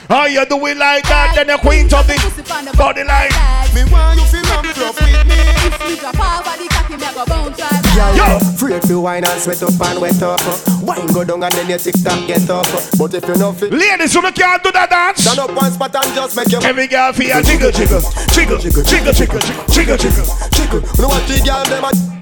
How 0.09 0.25
you 0.25 0.45
do 0.45 0.55
it 0.67 0.77
like 0.77 1.03
that? 1.07 1.33
Then 1.35 1.47
the 1.47 1.57
queen 1.57 1.85
of 1.91 2.05
the 2.07 2.75
body 2.77 3.03
like. 3.03 3.31
Me 3.73 3.83
want 3.91 4.19
you 4.19 4.25
feel 4.29 4.43
ramp 4.51 4.67
rough 4.77 4.99
with 4.99 5.25
me. 5.27 5.35
If 5.65 5.75
me 5.83 5.95
drop 5.99 6.19
off 6.19 6.47
of 6.47 6.59
the 6.59 6.67
cocky, 6.69 6.95
me 6.95 7.07
go 7.13 7.25
bounce 7.25 7.59
right 7.59 7.81
back. 7.81 7.95
Girl, 7.95 8.69
you 8.69 8.79
to 8.79 8.99
wine 9.01 9.25
and 9.25 9.41
sweat 9.41 9.63
up 9.63 9.73
and 9.73 9.99
wet 9.99 10.21
up. 10.21 10.39
Wine 10.83 11.07
go 11.07 11.23
down 11.23 11.43
and 11.43 11.53
then 11.53 11.69
your 11.69 11.79
tick 11.79 11.95
tock 12.03 12.27
get 12.27 12.49
up. 12.49 12.67
But 12.97 13.13
if 13.13 13.27
you 13.27 13.35
know 13.35 13.53
fit, 13.53 13.73
Ladies, 13.73 14.13
you 14.13 14.21
can't 14.21 14.63
do 14.63 14.71
that 14.71 14.89
dance. 14.89 15.23
stand 15.23 15.39
up 15.39 15.51
one 15.55 15.71
spot 15.71 15.95
and 15.95 16.13
just 16.15 16.35
make 16.35 16.51
your 16.51 16.63
Every 16.63 16.87
girl 16.87 17.11
for 17.13 17.23
you 17.23 17.41
jiggle, 17.43 17.71
jiggle, 17.71 18.01
jiggle, 18.31 18.57
jiggle, 18.59 18.83
jiggle, 18.83 19.13
jiggle, 19.13 19.41
jiggle, 19.67 19.97
jiggle. 19.97 20.25
chickle. 20.51 20.81
You 20.83 21.01
know 21.01 21.09
what 21.09 21.23
the 21.27 21.41
girl 21.43 21.63
them 21.65 21.83
a 21.83 22.13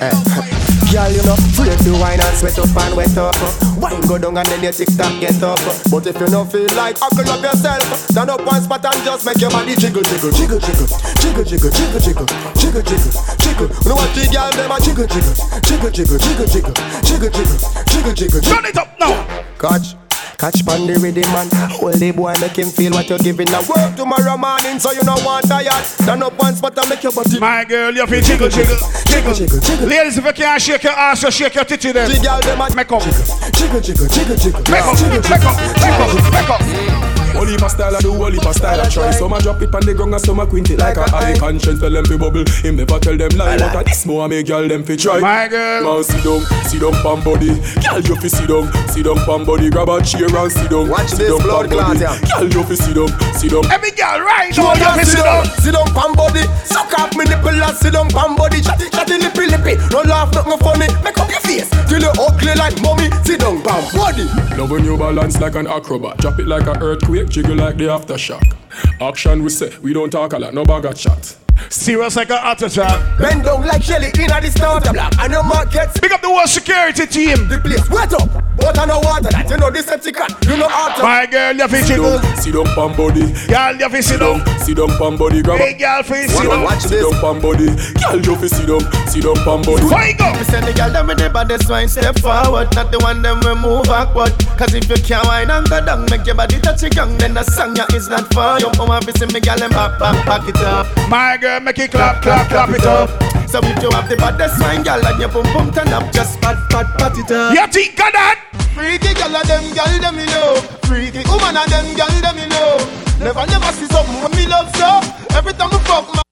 Eh. 0.00 0.63
Girl, 0.94 1.10
you 1.10 1.26
know, 1.26 1.34
afraid 1.34 1.74
to 1.82 1.90
wine 1.98 2.22
and 2.22 2.36
sweat 2.38 2.56
up 2.56 2.70
and 2.70 2.94
wet 2.94 3.18
up. 3.18 3.34
Wine 3.82 4.00
go 4.06 4.16
down 4.16 4.38
and 4.38 4.46
then 4.46 4.62
your 4.62 4.70
tick 4.70 4.86
tock 4.94 5.10
get 5.18 5.42
up. 5.42 5.58
But 5.90 6.06
if 6.06 6.14
you 6.20 6.28
know 6.30 6.44
feel 6.44 6.70
like 6.78 6.96
huckle 7.02 7.26
up 7.34 7.42
yourself, 7.42 7.82
stand 8.14 8.30
up 8.30 8.46
one 8.46 8.62
spot 8.62 8.84
and 8.86 9.02
just 9.02 9.26
make 9.26 9.40
your 9.40 9.50
body 9.50 9.74
jiggle, 9.74 10.04
jiggle, 10.04 10.30
jiggle, 10.30 10.60
jiggle, 10.62 10.86
jiggle, 11.18 11.42
jiggle, 11.42 11.70
jiggle, 11.74 11.98
jiggle, 11.98 12.26
jiggle, 12.54 12.82
jiggle, 12.86 13.10
jiggle. 13.42 13.68
You 13.74 13.88
know 13.90 13.98
what 13.98 14.14
the 14.14 14.22
girl 14.30 14.50
them 14.54 14.70
a 14.70 14.78
jiggle, 14.78 15.10
jiggle, 15.10 15.34
jiggle, 15.66 15.90
jiggle, 15.90 16.18
jiggle, 16.22 16.46
jiggle, 16.46 16.74
jiggle, 17.02 17.30
jiggle, 17.34 17.58
jiggle, 17.90 18.14
jiggle, 18.14 18.14
jiggle. 18.14 18.40
Turn 18.46 18.64
it 18.64 18.78
up 18.78 18.94
now. 19.00 19.18
Catch. 19.58 20.03
Catch 20.44 20.66
pan 20.66 20.86
the 20.86 20.92
rhythm 21.00 21.24
man. 21.32 21.48
Hold 21.72 21.94
the 21.94 22.10
boy, 22.12 22.34
make 22.38 22.56
him 22.60 22.68
feel 22.68 22.92
what 22.92 23.08
you're 23.08 23.16
giving. 23.16 23.48
Now 23.48 23.64
work 23.64 23.96
tomorrow 23.96 24.36
morning, 24.36 24.78
so 24.78 24.92
you 24.92 25.00
don't 25.00 25.24
want 25.24 25.48
tired. 25.48 25.72
Stand 25.72 26.22
up 26.22 26.36
one 26.38 26.54
spot 26.54 26.76
and 26.76 26.90
make 26.90 27.02
your 27.02 27.12
body. 27.12 27.40
My 27.40 27.64
girl, 27.64 27.94
you 27.94 28.06
feel 28.06 28.20
jiggle, 28.20 28.50
jiggle, 28.50 28.76
jiggle, 29.08 29.32
jiggle, 29.32 29.60
jiggle. 29.60 29.88
Ladies, 29.88 30.18
if 30.18 30.24
you 30.26 30.32
can't 30.34 30.60
shake 30.60 30.82
your 30.82 30.92
ass, 30.92 31.22
you 31.22 31.30
shake 31.30 31.54
your 31.54 31.64
titty 31.64 31.92
then. 31.92 32.10
Jiggle 32.10 32.40
them 32.42 32.60
and 32.60 32.76
Make 32.76 32.92
up. 32.92 33.00
jiggle, 33.56 33.80
jiggle, 33.80 34.06
jiggle, 34.06 34.36
jiggle. 34.36 34.60
Make 34.68 34.84
up, 34.84 34.96
Jiggle, 35.00 35.22
make 35.32 35.44
up, 35.48 35.56
make 35.80 36.50
up, 36.52 36.60
make 36.60 37.20
up. 37.20 37.23
Only 37.36 37.56
my 37.58 37.68
style 37.68 37.94
I 37.96 38.00
do, 38.00 38.12
only 38.14 38.38
my 38.42 38.52
style 38.52 38.80
I 38.80 38.88
try. 38.88 39.10
Some 39.10 39.32
a 39.32 39.40
drop 39.40 39.60
it 39.62 39.74
on 39.74 39.84
the 39.84 39.94
ground 39.94 40.14
and 40.14 40.22
some 40.22 40.40
a 40.40 40.46
quint 40.46 40.70
it 40.70 40.78
like 40.78 40.96
a 40.96 41.04
eye. 41.14 41.36
Conscience 41.38 41.80
tell 41.80 41.90
them 41.90 42.04
fi 42.04 42.16
bubble. 42.16 42.44
Him 42.62 42.76
never 42.76 42.98
tell 42.98 43.16
them 43.16 43.30
lie, 43.36 43.58
but 43.58 43.74
a 43.74 43.84
this 43.84 44.06
more 44.06 44.28
make 44.28 44.46
girl 44.46 44.66
them 44.68 44.82
fi 44.84 44.96
try. 44.96 45.20
My 45.20 45.48
girl. 45.48 45.82
Man, 45.84 46.04
sit 46.04 46.22
down, 46.24 46.40
sit 46.70 46.80
down, 46.80 46.94
pam 47.02 47.20
body. 47.24 47.52
Girl, 47.82 48.00
you 48.00 48.16
fi 48.16 48.28
sit 48.28 48.48
down, 48.48 48.70
sit 48.88 49.04
down, 49.04 49.18
pam 49.26 49.44
body. 49.44 49.70
Grab 49.70 49.88
a 49.88 50.02
chair 50.02 50.30
and 50.30 50.52
sit 50.52 50.70
down. 50.70 50.88
Watch 50.88 51.08
sit 51.10 51.18
this 51.18 51.30
down, 51.30 51.42
blood 51.42 51.68
pam 51.68 51.78
body. 51.78 51.98
clot, 51.98 52.20
yeah. 52.22 52.38
Girl, 52.38 52.48
you 52.48 52.62
fi 52.64 52.74
sit 52.74 52.94
down, 52.94 53.10
sit 53.34 53.50
down. 53.50 53.64
Every 53.70 53.90
girl, 53.92 54.20
right 54.22 54.54
Show 54.54 54.62
now, 54.62 54.74
you 54.74 54.80
down, 54.80 54.96
feel 54.98 55.04
sit 55.04 55.16
sit 55.18 55.24
down, 55.24 55.44
down. 55.44 55.56
sit 55.58 55.72
down, 55.74 55.88
pam 55.92 56.12
body. 56.14 56.44
Suck 56.64 56.92
off 56.98 57.12
me 57.16 57.24
nipple 57.26 57.50
and 57.54 57.76
sit 57.76 57.92
down, 57.92 58.08
pam 58.10 58.36
body. 58.36 58.60
Chatty, 58.62 58.88
chatty, 58.90 59.18
lippy, 59.18 59.46
lippy. 59.50 59.74
No 59.90 60.02
laugh, 60.06 60.32
nothing 60.34 60.58
funny. 60.62 60.88
Make 61.02 61.18
up 61.18 61.28
your 61.30 61.40
face 61.42 61.68
till 61.90 62.00
you 62.00 62.12
ugly 62.14 62.54
like 62.54 62.78
mommy. 62.80 63.10
Sit 63.26 63.40
down, 63.40 63.60
pam 63.62 63.82
body. 63.92 64.24
Love 64.56 64.70
when 64.70 64.84
you 64.84 64.96
balance 64.96 65.40
like 65.40 65.56
an 65.56 65.66
acrobat. 65.66 66.18
Drop 66.18 66.38
it 66.38 66.46
like 66.46 66.66
an 66.66 66.80
earthquake, 66.82 67.23
jiggle 67.28 67.56
like 67.56 67.76
the 67.76 67.84
aftershock. 67.84 68.56
Action 69.00 69.42
we 69.42 69.50
say, 69.50 69.76
we 69.82 69.92
don't 69.92 70.10
talk 70.10 70.32
a 70.32 70.38
lot, 70.38 70.54
no 70.54 70.64
bag 70.64 70.84
of 70.84 70.96
chat. 70.96 71.36
Serious 71.68 72.16
like 72.16 72.30
a 72.30 72.38
heart 72.38 72.62
attack. 72.62 73.18
Bend 73.18 73.44
down 73.44 73.66
like 73.66 73.82
Shelly 73.82 74.06
in 74.06 74.28
the 74.28 74.50
starter 74.50 74.92
block. 74.92 75.12
And 75.18 75.32
your 75.32 75.42
markets. 75.44 75.98
Big 76.00 76.12
up 76.12 76.20
the 76.20 76.28
whole 76.28 76.46
security 76.46 77.06
team. 77.06 77.48
The 77.48 77.58
place 77.58 77.88
wet 77.90 78.12
up. 78.14 78.28
Water 78.58 78.86
no 78.86 79.00
water. 79.00 79.28
That 79.30 79.50
you 79.50 79.56
know 79.58 79.70
this 79.70 79.88
etiquette. 79.88 80.32
You 80.46 80.56
know 80.56 80.68
art. 80.70 80.98
My 81.02 81.26
girl, 81.26 81.52
you 81.54 81.66
feel 81.68 81.82
Sit 81.82 81.88
jiggle. 81.98 82.18
down, 82.18 82.36
sit 82.38 82.54
down, 82.54 82.66
pam 82.74 82.92
body. 82.96 83.24
Girl, 83.50 83.74
you 83.76 83.88
feel 83.90 84.02
sit 84.02 84.20
down. 84.20 84.38
Sit 84.62 84.76
down, 84.78 84.88
pam 84.98 85.16
body. 85.18 85.42
Grab 85.42 85.58
Hey, 85.58 85.74
a 85.74 85.78
girl, 85.78 86.02
feel 86.02 86.28
sit 86.28 86.34
Watch- 86.38 86.48
down. 86.48 86.62
watch 86.62 86.80
sit 86.80 86.90
this. 86.90 87.02
down, 87.10 87.20
pam 87.20 87.36
body. 87.42 87.66
Girl, 87.66 88.20
you 88.22 88.34
fi 88.38 88.46
sit 88.46 88.66
down, 88.70 88.82
sit 89.10 89.22
down, 89.26 89.36
pam 89.44 89.60
body. 89.66 89.84
Fight 89.90 90.18
go. 90.18 90.30
Me 90.32 90.44
send 90.44 90.66
the 90.66 90.72
girl 90.72 90.90
them 90.90 91.06
with 91.08 91.18
the 91.18 91.28
baddest 91.30 91.68
wine 91.68 91.88
step 91.88 92.18
forward 92.18 92.68
Not 92.74 92.90
the 92.90 92.98
one 93.00 93.22
them 93.22 93.38
we 93.46 93.54
move 93.54 93.84
backward 93.84 94.32
Cause 94.58 94.74
if 94.74 94.88
you 94.88 94.96
can't 94.96 95.24
wine 95.26 95.48
and 95.50 95.68
go 95.68 95.84
down 95.84 96.06
Make 96.10 96.26
your 96.26 96.34
body 96.34 96.58
touch 96.60 96.82
it 96.82 96.94
young 96.96 97.16
Then 97.18 97.34
the 97.34 97.44
song 97.44 97.76
ya 97.76 97.86
is 97.94 98.08
not 98.08 98.32
for 98.34 98.58
you 98.58 98.70
Come 98.74 98.90
on, 98.90 99.02
visit 99.02 99.32
me 99.32 99.38
girl 99.40 99.56
them 99.56 99.70
back, 99.70 99.98
back, 100.00 100.26
back 100.26 100.48
it 100.48 100.56
up 100.58 100.86
My 101.08 101.36
girl, 101.44 101.60
make 101.60 101.78
it 101.78 101.90
clap, 101.90 102.22
clap, 102.22 102.48
clap 102.48 102.70
it 102.70 102.86
up. 102.86 103.10
So 103.48 103.60
if 103.62 103.82
you 103.82 103.90
have 103.90 104.08
the 104.08 104.16
baddest 104.16 104.58
wine 104.60 104.82
girl 104.82 105.04
And 105.06 105.20
your 105.20 105.28
boom 105.28 105.44
boom 105.52 105.70
turn 105.70 105.88
up 105.88 106.10
Just 106.10 106.40
pat, 106.40 106.56
pat, 106.70 106.86
pat 106.98 107.16
it 107.16 107.30
up 107.30 107.54
You 107.54 107.66
think 107.68 108.00
of 108.00 108.10
that? 108.10 108.50
Freaky 108.74 109.14
girl 109.14 109.36
of 109.36 109.46
them 109.46 109.62
girl 109.76 109.94
them 110.00 110.18
you 110.18 110.26
know 110.26 110.56
Freaky 110.88 111.22
woman 111.28 111.54
of 111.54 111.68
them 111.70 111.86
girl 111.94 112.14
them 112.24 112.36
you 112.40 112.48
know 112.48 112.80
Never, 113.20 113.46
never 113.46 113.70
see 113.76 113.86
something 113.86 114.18
when 114.22 114.32
me 114.32 114.48
love 114.48 114.74
so 114.74 114.98
Every 115.36 115.52
time 115.52 115.70
we 115.70 115.78
fuck 115.84 116.08
my 116.16 116.22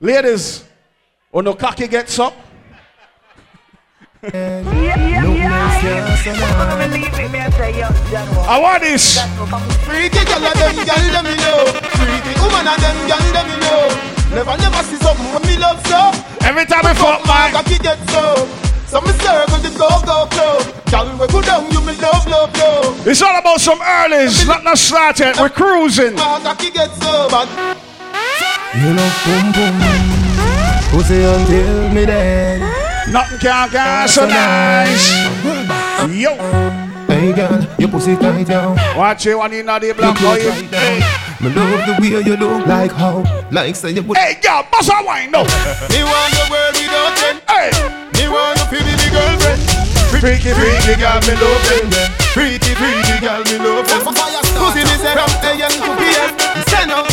Ladies, 0.00 0.62
when 1.32 1.46
the 1.46 1.54
cocky 1.54 1.88
gets 1.88 2.20
up, 2.20 2.34
I 4.20 4.26
want 8.58 8.82
this. 8.82 9.14
Freaky 9.86 10.24
girl 10.26 10.42
of 10.42 10.58
them 10.58 10.74
girl 10.74 11.06
them 11.14 11.22
you 11.22 11.38
know 11.38 11.70
Freaky 11.94 12.34
woman 12.42 12.66
of 12.66 12.74
them 12.82 12.98
girl 13.06 13.22
them 13.30 13.46
you 13.46 13.62
know 13.62 13.86
Never, 14.34 14.58
never 14.58 14.82
see 14.82 14.98
something 14.98 15.22
when 15.32 15.42
me 15.46 15.54
love 15.62 15.78
so 15.86 16.10
Every 16.42 16.66
time 16.66 16.84
I 16.84 16.94
fuck 16.94 17.22
my 17.26 17.46
my 17.46 17.62
cocky 17.62 17.78
get 17.78 17.98
so 18.10 18.34
So 18.90 19.00
me 19.02 19.12
circle 19.22 19.58
the 19.62 19.70
go 19.78 19.86
go 20.02 20.26
club 20.26 20.66
Girl 20.90 21.14
we 21.14 21.26
go 21.30 21.40
down 21.40 21.70
you 21.70 21.80
me 21.82 21.94
love 22.02 22.26
love 22.26 22.50
love 22.58 23.06
It's 23.06 23.22
all 23.22 23.38
about 23.38 23.60
some 23.60 23.78
earlys, 23.78 24.44
not 24.48 24.64
not 24.64 24.78
started. 24.78 25.36
We're 25.38 25.48
cruising. 25.48 26.16
My 26.16 26.40
cocky 26.42 26.72
get 26.72 26.90
so 26.94 27.28
bad 27.30 27.46
You 28.74 28.94
know 28.94 29.10
boom 29.22 29.52
boom. 29.54 29.78
Pussy 30.90 31.22
until 31.22 31.92
me 31.94 32.04
dead. 32.04 32.67
Nothing 33.12 33.38
can 33.38 33.70
get 33.70 34.06
so 34.10 34.26
nice. 34.26 35.10
Yo, 36.12 36.36
Hey 37.06 37.32
girl, 37.32 37.66
your 37.78 37.88
pussy 37.88 38.16
tight 38.16 38.46
down. 38.46 38.76
watch 38.96 39.26
it 39.26 39.34
one 39.34 39.52
in 39.52 39.66
the 39.66 39.94
black 39.96 40.20
boy. 40.20 40.38
Me 41.40 41.54
love 41.54 41.86
the 41.86 41.96
way 42.00 42.20
you 42.20 42.36
look 42.36 42.66
like 42.66 42.92
how, 42.92 43.22
like 43.50 43.74
say 43.76 43.92
you 43.92 44.02
put. 44.02 44.16
hey, 44.18 44.38
girl, 44.42 44.66
bust 44.70 44.90
a 44.90 45.04
wine 45.04 45.30
now. 45.30 45.42
Me 45.90 46.02
want 46.04 46.34
the 46.34 46.46
world 46.50 46.74
without 46.74 47.22
end 47.24 47.40
Hey, 47.48 47.70
Me 48.12 48.28
want 48.28 48.58
you 48.70 48.78
to 48.78 48.84
be 48.84 48.92
me 48.92 49.10
girlfriend 49.10 49.78
freaky, 50.20 50.52
freaky, 50.52 50.98
girl, 50.98 51.20
me 51.22 51.34
love 51.38 51.68
it. 51.78 51.84
Pretty, 52.34 52.74
pretty 52.74 53.16
girl, 53.22 53.42
me 53.44 53.56
love 53.62 53.86
them. 53.86 54.02
Pussy 54.04 54.82
me 54.84 54.94
say 54.98 55.14
from 55.14 55.30
AM 55.46 55.70
to 55.70 55.90
PM. 55.96 56.30
Send 56.68 56.90
out 56.90 57.07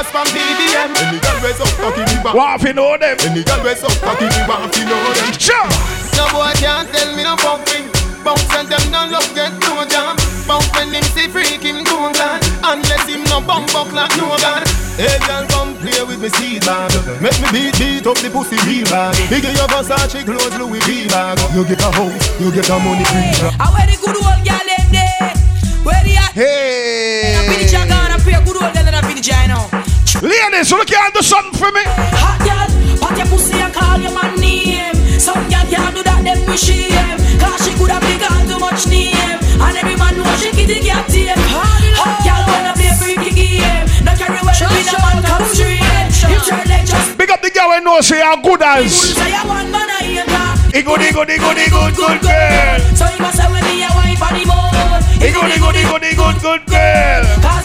a 0.00 0.12
broadcast 0.12 0.12
from 0.12 0.26
PDM. 0.32 0.90
Any 0.96 1.20
girl 1.20 1.38
we 1.44 1.50
up, 1.52 1.72
cocky 1.76 2.04
me 2.08 2.16
back. 2.22 2.34
Want 2.34 2.62
to 2.62 2.72
know 2.72 2.96
them? 2.96 3.16
Any 3.20 3.44
girl 3.44 3.62
we 3.64 3.74
suck 3.74 3.96
cocky 4.00 4.24
me 4.24 4.40
want 4.48 4.72
to 4.72 4.82
know 4.84 5.02
them. 5.12 5.32
Sure. 5.36 5.68
No 6.16 6.24
boy 6.32 6.52
can't 6.56 6.88
tell 6.92 7.10
me 7.16 7.22
no 7.24 7.36
fucking. 7.36 7.86
Bounce 8.24 8.52
and 8.52 8.68
them 8.68 8.84
no 8.92 9.08
love 9.08 9.28
get 9.34 9.52
no 9.64 9.84
jam. 9.88 10.16
Bounce 10.46 10.68
when 10.76 10.92
him 10.92 11.04
see 11.12 11.28
freak 11.28 11.62
him 11.62 11.84
go 11.84 12.12
glad. 12.12 12.40
Unless 12.64 13.08
him 13.08 13.24
no 13.28 13.40
bump 13.40 13.74
up 13.74 13.92
like 13.92 14.12
no 14.16 14.36
god. 14.40 14.64
Hey 14.96 15.16
girl 15.24 15.44
come 15.48 15.76
play 15.80 16.02
with 16.04 16.20
me 16.20 16.28
seed 16.36 16.64
bag. 16.64 16.92
Make 17.20 17.36
me 17.40 17.48
beat 17.52 17.74
beat 17.80 18.06
up 18.06 18.16
the 18.20 18.28
pussy 18.30 18.56
real 18.68 18.84
bag. 18.88 19.16
Biggie 19.28 19.52
your 19.56 19.68
Versace 19.68 20.24
clothes 20.24 20.56
Louis 20.58 20.80
V 20.84 21.08
bag. 21.08 21.40
You 21.54 21.64
get 21.64 21.80
a 21.80 21.90
house, 21.92 22.40
you 22.40 22.52
get 22.52 22.68
a 22.68 22.76
money 22.78 23.04
free. 23.04 23.52
I 23.56 23.68
wear 23.72 23.86
the 23.88 23.96
good 24.00 24.16
old 24.16 24.40
girl 24.44 24.64
them 24.68 24.86
there. 24.92 25.32
Where 25.84 26.04
the 26.04 26.16
at? 26.20 26.32
Hey, 26.36 27.40
Finish 27.48 27.72
your 27.72 27.88
gun 27.88 28.12
and 28.12 28.22
pay 28.22 28.36
a 28.36 28.44
good 28.44 28.60
old 28.60 28.74
girl 28.74 28.89
and 29.10 29.24
finish 29.24 29.30
I 29.32 29.46
know. 29.46 29.66
ladies, 30.22 30.70
look 30.72 30.88
here, 30.88 31.10
do 31.14 31.22
something 31.22 31.58
for 31.58 31.70
me. 31.72 31.82
Hot 32.22 32.38
girl, 32.46 32.68
pat 33.00 33.18
your 33.18 33.26
pussy 33.26 33.58
and 33.58 33.72
call 33.72 33.98
your 33.98 34.14
man 34.14 34.34
name. 34.38 34.94
Some 35.18 35.42
girl 35.50 35.66
can't 35.66 35.94
do 35.94 36.02
that, 36.02 36.22
them 36.22 36.38
wish 36.46 36.70
shame. 36.70 37.18
Cause 37.40 37.58
she 37.64 37.74
could 37.74 37.90
have 37.90 38.02
big 38.02 38.22
and 38.22 38.46
too 38.48 38.58
much 38.58 38.86
name. 38.86 39.38
And 39.60 39.76
every 39.76 39.96
man 39.96 40.14
know 40.16 40.26
she 40.38 40.50
kitty 40.54 40.80
cat 40.86 41.08
tape. 41.10 41.34
Hot 41.98 42.22
girl 42.22 42.42
wanna 42.46 42.72
play 42.78 42.92
freaky 42.96 43.32
game. 43.34 43.84
No 44.06 44.12
carry 44.14 44.40
well 44.40 44.54
with 44.54 44.94
a 44.94 44.98
man 45.02 45.18
come 45.26 45.46
straight. 45.50 45.82
You 46.30 46.38
turn 46.46 46.66
like 46.70 46.86
just 46.86 47.18
Big 47.18 47.30
up 47.30 47.42
the 47.42 47.50
girl 47.50 47.70
we 47.74 47.80
know 47.82 48.00
say 48.00 48.20
how 48.22 48.36
good 48.40 48.62
as. 48.62 48.94
say 48.94 49.34
a 49.34 49.42
one 49.46 49.70
man 49.70 49.88
I 49.90 50.00
ain't 50.06 50.28
got. 50.28 50.54
He 50.70 50.82
good, 50.86 51.00
he 51.02 51.10
good, 51.10 51.28
he 51.28 51.36
good, 51.38 51.58
he 51.58 51.66
good, 51.68 51.92
good 51.98 52.18
girl. 52.22 52.78
So 52.94 53.04
you 53.10 53.18
must 53.20 53.40
have 53.42 53.50
when 53.50 53.64
me 53.66 53.82
a 53.82 53.90
wine 53.90 54.16
for 54.16 54.30
the 54.30 54.44
moon. 54.46 55.02
He 55.18 55.28
good, 55.34 55.50
he 55.50 55.58
good, 55.58 55.74
he 55.76 55.82
good, 55.84 56.04
he 56.06 56.14
good, 56.14 56.36
good 56.40 56.62
girl. 56.70 57.22
Cause 57.42 57.64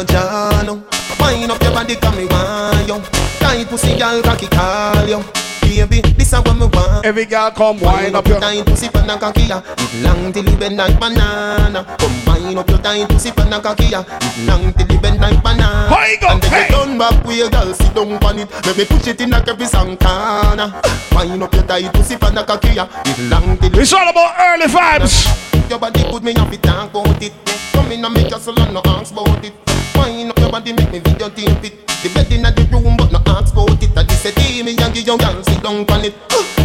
your 0.00 0.06
one 0.06 0.06
from 0.06 0.06
your 0.06 0.06
jaw 0.06 0.62
now. 0.64 0.82
Wind 1.20 1.50
up 1.50 1.62
your 1.62 1.72
body, 1.72 1.96
come 1.96 2.16
me 2.16 2.26
want 2.26 2.88
you. 2.88 3.00
Tight 3.38 3.66
pussy, 3.68 3.98
girl, 3.98 4.22
cocky 4.22 4.46
call 4.48 5.08
you. 5.08 5.22
Baby, 5.62 6.00
this 6.18 6.32
is 6.32 6.38
what 6.40 6.56
me 6.56 6.66
want. 6.66 7.06
Every 7.06 7.24
girl 7.26 7.50
come 7.50 7.80
wind 7.80 8.16
up 8.16 8.26
your. 8.26 8.40
tight 8.40 8.66
pussy, 8.66 8.88
pan 8.88 9.08
a 9.10 9.18
cocky 9.18 9.42
ya. 9.42 9.62
It 9.78 10.02
long 10.02 10.32
till 10.32 10.44
you 10.44 10.56
bend 10.56 10.76
like 10.76 10.98
banana. 10.98 11.84
Come 11.98 12.24
wind 12.26 12.58
up 12.58 12.68
your 12.68 12.78
tight 12.78 13.08
pussy, 13.08 13.30
pan 13.30 13.52
a 13.52 13.60
cocky 13.60 13.84
ya. 13.86 14.04
It 14.20 14.46
long 14.46 14.72
till 14.72 14.90
you 14.90 15.00
bend 15.00 15.20
like 15.20 15.42
banana. 15.42 15.88
Why 15.90 16.12
you 16.12 16.20
go? 16.20 16.28
And 16.28 16.42
then 16.42 16.50
Hey. 16.50 16.66
you 16.68 16.74
turn 16.74 16.98
back 16.98 17.24
your 17.24 17.50
girl, 17.50 17.72
sit 17.74 17.94
down 17.94 18.12
on 18.24 18.38
it. 18.38 18.50
Let 18.66 18.76
me 18.76 18.84
push 18.84 19.06
it 19.06 19.20
in 19.20 19.30
like 19.30 19.48
every 19.48 19.66
corner. 19.66 20.72
Wind 21.12 21.42
up 21.42 21.54
your 21.54 21.62
tight 21.64 21.92
pussy, 21.92 22.16
pan 22.16 22.36
a 22.38 22.44
cocky 22.44 22.74
ya. 22.74 22.88
It 23.06 23.18
long 23.30 23.56
till 23.58 23.72
you 23.72 23.80
It's 23.80 23.92
all 23.92 24.08
about 24.08 24.34
early 24.40 24.66
vibes. 24.66 25.68
your 25.70 25.78
body 25.78 26.02
good, 26.10 26.24
me 26.24 26.32
have 26.34 26.50
to 26.50 26.58
talk 26.58 26.90
about 26.90 27.22
it. 27.22 27.32
Come 27.72 27.92
in 27.92 28.04
and 28.04 28.12
make 28.14 28.30
your 28.30 28.40
and 28.40 28.74
no 28.74 28.82
ask 28.86 29.12
about 29.12 29.44
it. 29.44 29.69
Wind 30.00 30.30
up 30.30 30.38
your 30.38 30.50
body, 30.50 30.72
make 30.72 30.90
me 30.92 31.00
videotape 31.00 31.64
it. 31.64 31.86
The 32.00 32.08
bed 32.14 32.32
in 32.32 32.42
the 32.42 32.64
room, 32.72 32.96
but 32.96 33.12
no 33.12 33.20
ask 33.26 33.52
about 33.52 33.82
it. 33.82 33.92
I 33.96 34.02
just 34.04 34.22
say, 34.22 34.32
"Hey, 34.40 34.62
me 34.62 34.72
and 34.80 34.94
give 34.94 35.06
your 35.06 35.18
girl 35.18 35.44
sit 35.44 35.62
down 35.62 35.84
on 35.90 36.04
it. 36.04 36.14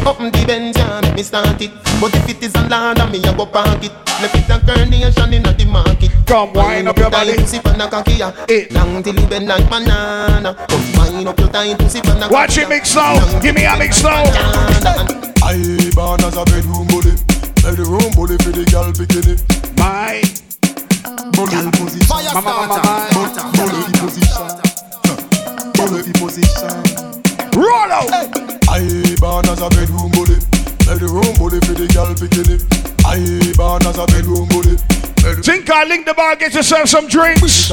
Up 0.08 0.18
the 0.18 0.44
bench, 0.48 0.78
yeah, 0.78 1.02
make 1.02 1.16
me 1.16 1.24
start 1.24 1.60
it. 1.62 1.72
But 2.00 2.16
if 2.16 2.30
it 2.30 2.44
is 2.44 2.56
a 2.56 2.64
land, 2.70 3.04
me 3.12 3.20
a 3.20 3.34
go 3.36 3.46
park 3.46 3.84
it. 3.84 3.92
Left 4.22 4.36
it 4.36 4.50
a 4.50 4.60
carnation 4.64 5.34
in 5.34 5.44
the 5.44 5.66
market. 5.66 6.12
Come 6.26 6.54
wind 6.54 6.88
up 6.88 6.98
your 6.98 7.10
body. 7.10 7.36
Pussy 7.36 7.60
pan 7.60 7.82
a 7.82 7.90
cocky, 7.90 8.14
yeah. 8.14 8.32
Eh. 8.48 8.68
Long 8.72 9.04
till 9.04 9.20
you 9.20 9.28
bend 9.28 9.48
like 9.48 9.68
banana. 9.70 10.56
Come 10.70 10.86
wind 10.96 11.28
up 11.28 11.40
your 11.40 11.50
tight 11.50 11.78
pussy 11.78 12.02
pan 12.02 12.24
a 12.24 12.30
Watch 12.30 12.58
it 12.58 12.70
mix 12.70 12.96
now. 12.96 13.20
Give 13.42 13.56
me 13.56 13.66
a 13.66 13.76
mix 13.78 14.02
now. 14.02 14.24
I 15.44 15.92
born 15.94 16.24
as 16.24 16.38
a 16.38 16.46
bedroom 16.46 16.88
bully. 16.88 17.12
Bedroom 17.62 18.12
bully 18.16 18.38
for 18.40 18.54
the 18.56 18.64
girl 18.72 18.94
bikini. 18.94 19.36
My 19.78 20.22
Bully 21.06 21.70
position. 21.72 22.08
Fire 22.08 22.34
starter. 22.34 22.82
Bully 23.54 23.82
position. 24.02 24.50
Bully 25.78 26.02
position. 26.18 26.96
roll 27.54 27.92
out. 27.92 28.10
I 28.70 29.16
born 29.20 29.46
as 29.46 29.62
a 29.62 29.70
bedroom 29.70 30.12
bully. 30.12 30.38
Bedroom 30.86 31.34
bully 31.38 31.60
for 31.62 31.74
the 31.74 31.88
girl 31.94 32.14
bikini. 32.18 32.58
I 33.06 33.22
born 33.56 33.86
as 33.86 33.98
a 33.98 34.06
bedroom 34.08 34.48
bully. 34.50 34.78
Think 35.42 35.70
I 35.70 35.84
link 35.86 36.06
the 36.06 36.14
bar, 36.14 36.36
get 36.36 36.54
yourself 36.54 36.90
some 36.90 37.08
drinks. 37.08 37.68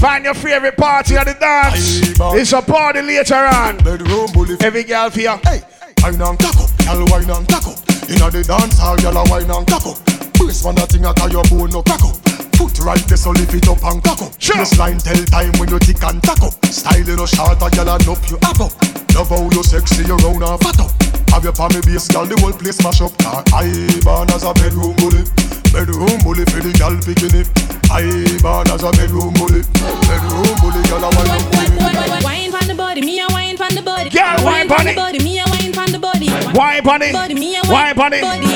Find 0.00 0.24
your 0.24 0.34
favorite 0.34 0.76
party 0.76 1.16
at 1.16 1.26
the 1.26 1.34
dance. 1.34 2.00
It's 2.38 2.52
a 2.52 2.62
party 2.62 3.02
later 3.02 3.34
on. 3.34 3.78
Bedroom 3.78 4.30
bully. 4.32 4.56
Every 4.60 4.84
girl 4.84 5.10
for 5.10 5.20
you. 5.20 5.36
Hey, 5.44 5.62
wine 6.02 6.20
and 6.20 6.38
taco, 6.38 6.66
girl 6.84 7.06
wine 7.08 7.30
and 7.30 7.48
taco. 7.48 7.70
Inna 8.08 8.30
the 8.30 8.44
dance 8.46 8.78
hall, 8.78 8.96
girl 8.98 9.16
a 9.16 9.24
wine 9.30 9.50
and 9.50 9.66
taco. 9.66 9.96
Brace 10.44 10.64
man 10.64 10.78
a 10.78 10.86
thing 10.86 11.04
a 11.04 11.14
tie 11.14 11.30
your 11.30 11.44
bone 11.46 11.70
no 11.70 11.82
crack 11.82 12.02
up. 12.02 12.16
Foot 12.58 12.78
right 12.82 13.04
there 13.06 13.16
so 13.16 13.30
lift 13.30 13.54
it 13.54 13.68
up 13.68 13.82
and 13.84 14.02
cock 14.02 14.22
up. 14.22 14.32
Sure. 14.38 14.58
This 14.58 14.78
line 14.78 14.98
tell 14.98 15.22
time 15.30 15.52
when 15.58 15.70
you 15.70 15.78
tick 15.78 16.02
and 16.02 16.22
tack 16.22 16.42
up. 16.42 16.52
Style 16.66 16.98
you 16.98 17.16
no 17.16 17.26
short 17.26 17.62
a 17.62 17.70
girl 17.70 17.88
and 17.94 18.08
up 18.08 18.22
you 18.28 18.36
up 18.42 18.60
up. 18.60 18.72
Love 19.14 19.28
how 19.28 19.44
you 19.50 19.62
sexy, 19.62 20.02
you 20.02 20.16
round 20.18 20.42
and 20.42 20.58
fat 20.60 20.80
up. 20.80 20.90
Have 21.30 21.44
your 21.44 21.54
family 21.54 21.80
base, 21.86 22.08
girl, 22.08 22.26
the 22.26 22.36
whole 22.42 22.52
place 22.52 22.82
mash 22.82 23.00
up. 23.00 23.14
Car 23.22 23.44
I 23.54 23.70
born 24.02 24.28
as 24.34 24.42
a 24.42 24.52
bedroom 24.52 24.98
bully. 24.98 25.22
Bedroom 25.70 26.18
bully 26.26 26.44
for 26.50 26.60
the 26.60 26.74
girl 26.74 26.96
picking 27.00 27.38
it. 27.38 27.48
I 27.88 28.04
born 28.42 28.66
as 28.66 28.82
a 28.82 28.90
bedroom 28.92 29.32
bully. 29.38 29.62
Bedroom 30.10 30.56
bully, 30.58 30.82
girl 30.90 31.06
a 31.06 31.10
wine 31.14 31.30
up. 31.38 32.24
Wine 32.24 32.50
pon 32.50 32.66
the 32.66 32.74
body, 32.74 33.00
me 33.00 33.20
a 33.20 33.26
wine 33.30 33.56
pon 33.56 33.74
the 33.74 33.82
body. 33.82 34.10
Girl, 34.10 34.42
wine 34.44 34.66
pon 34.66 34.84
the 34.84 34.94
body, 34.94 35.22
me 35.22 35.38
a 35.38 35.46
wine 35.46 35.61
pon 35.72 35.90
the 35.92 35.98
body. 35.98 36.28
Wine 36.54 36.82
pon 36.82 37.02
it. 37.02 37.12
Body, 37.12 37.34
me 37.34 37.56
a 37.56 37.62
Wine 37.68 37.94
pon 37.94 38.12
it. 38.12 38.22
body. 38.22 38.46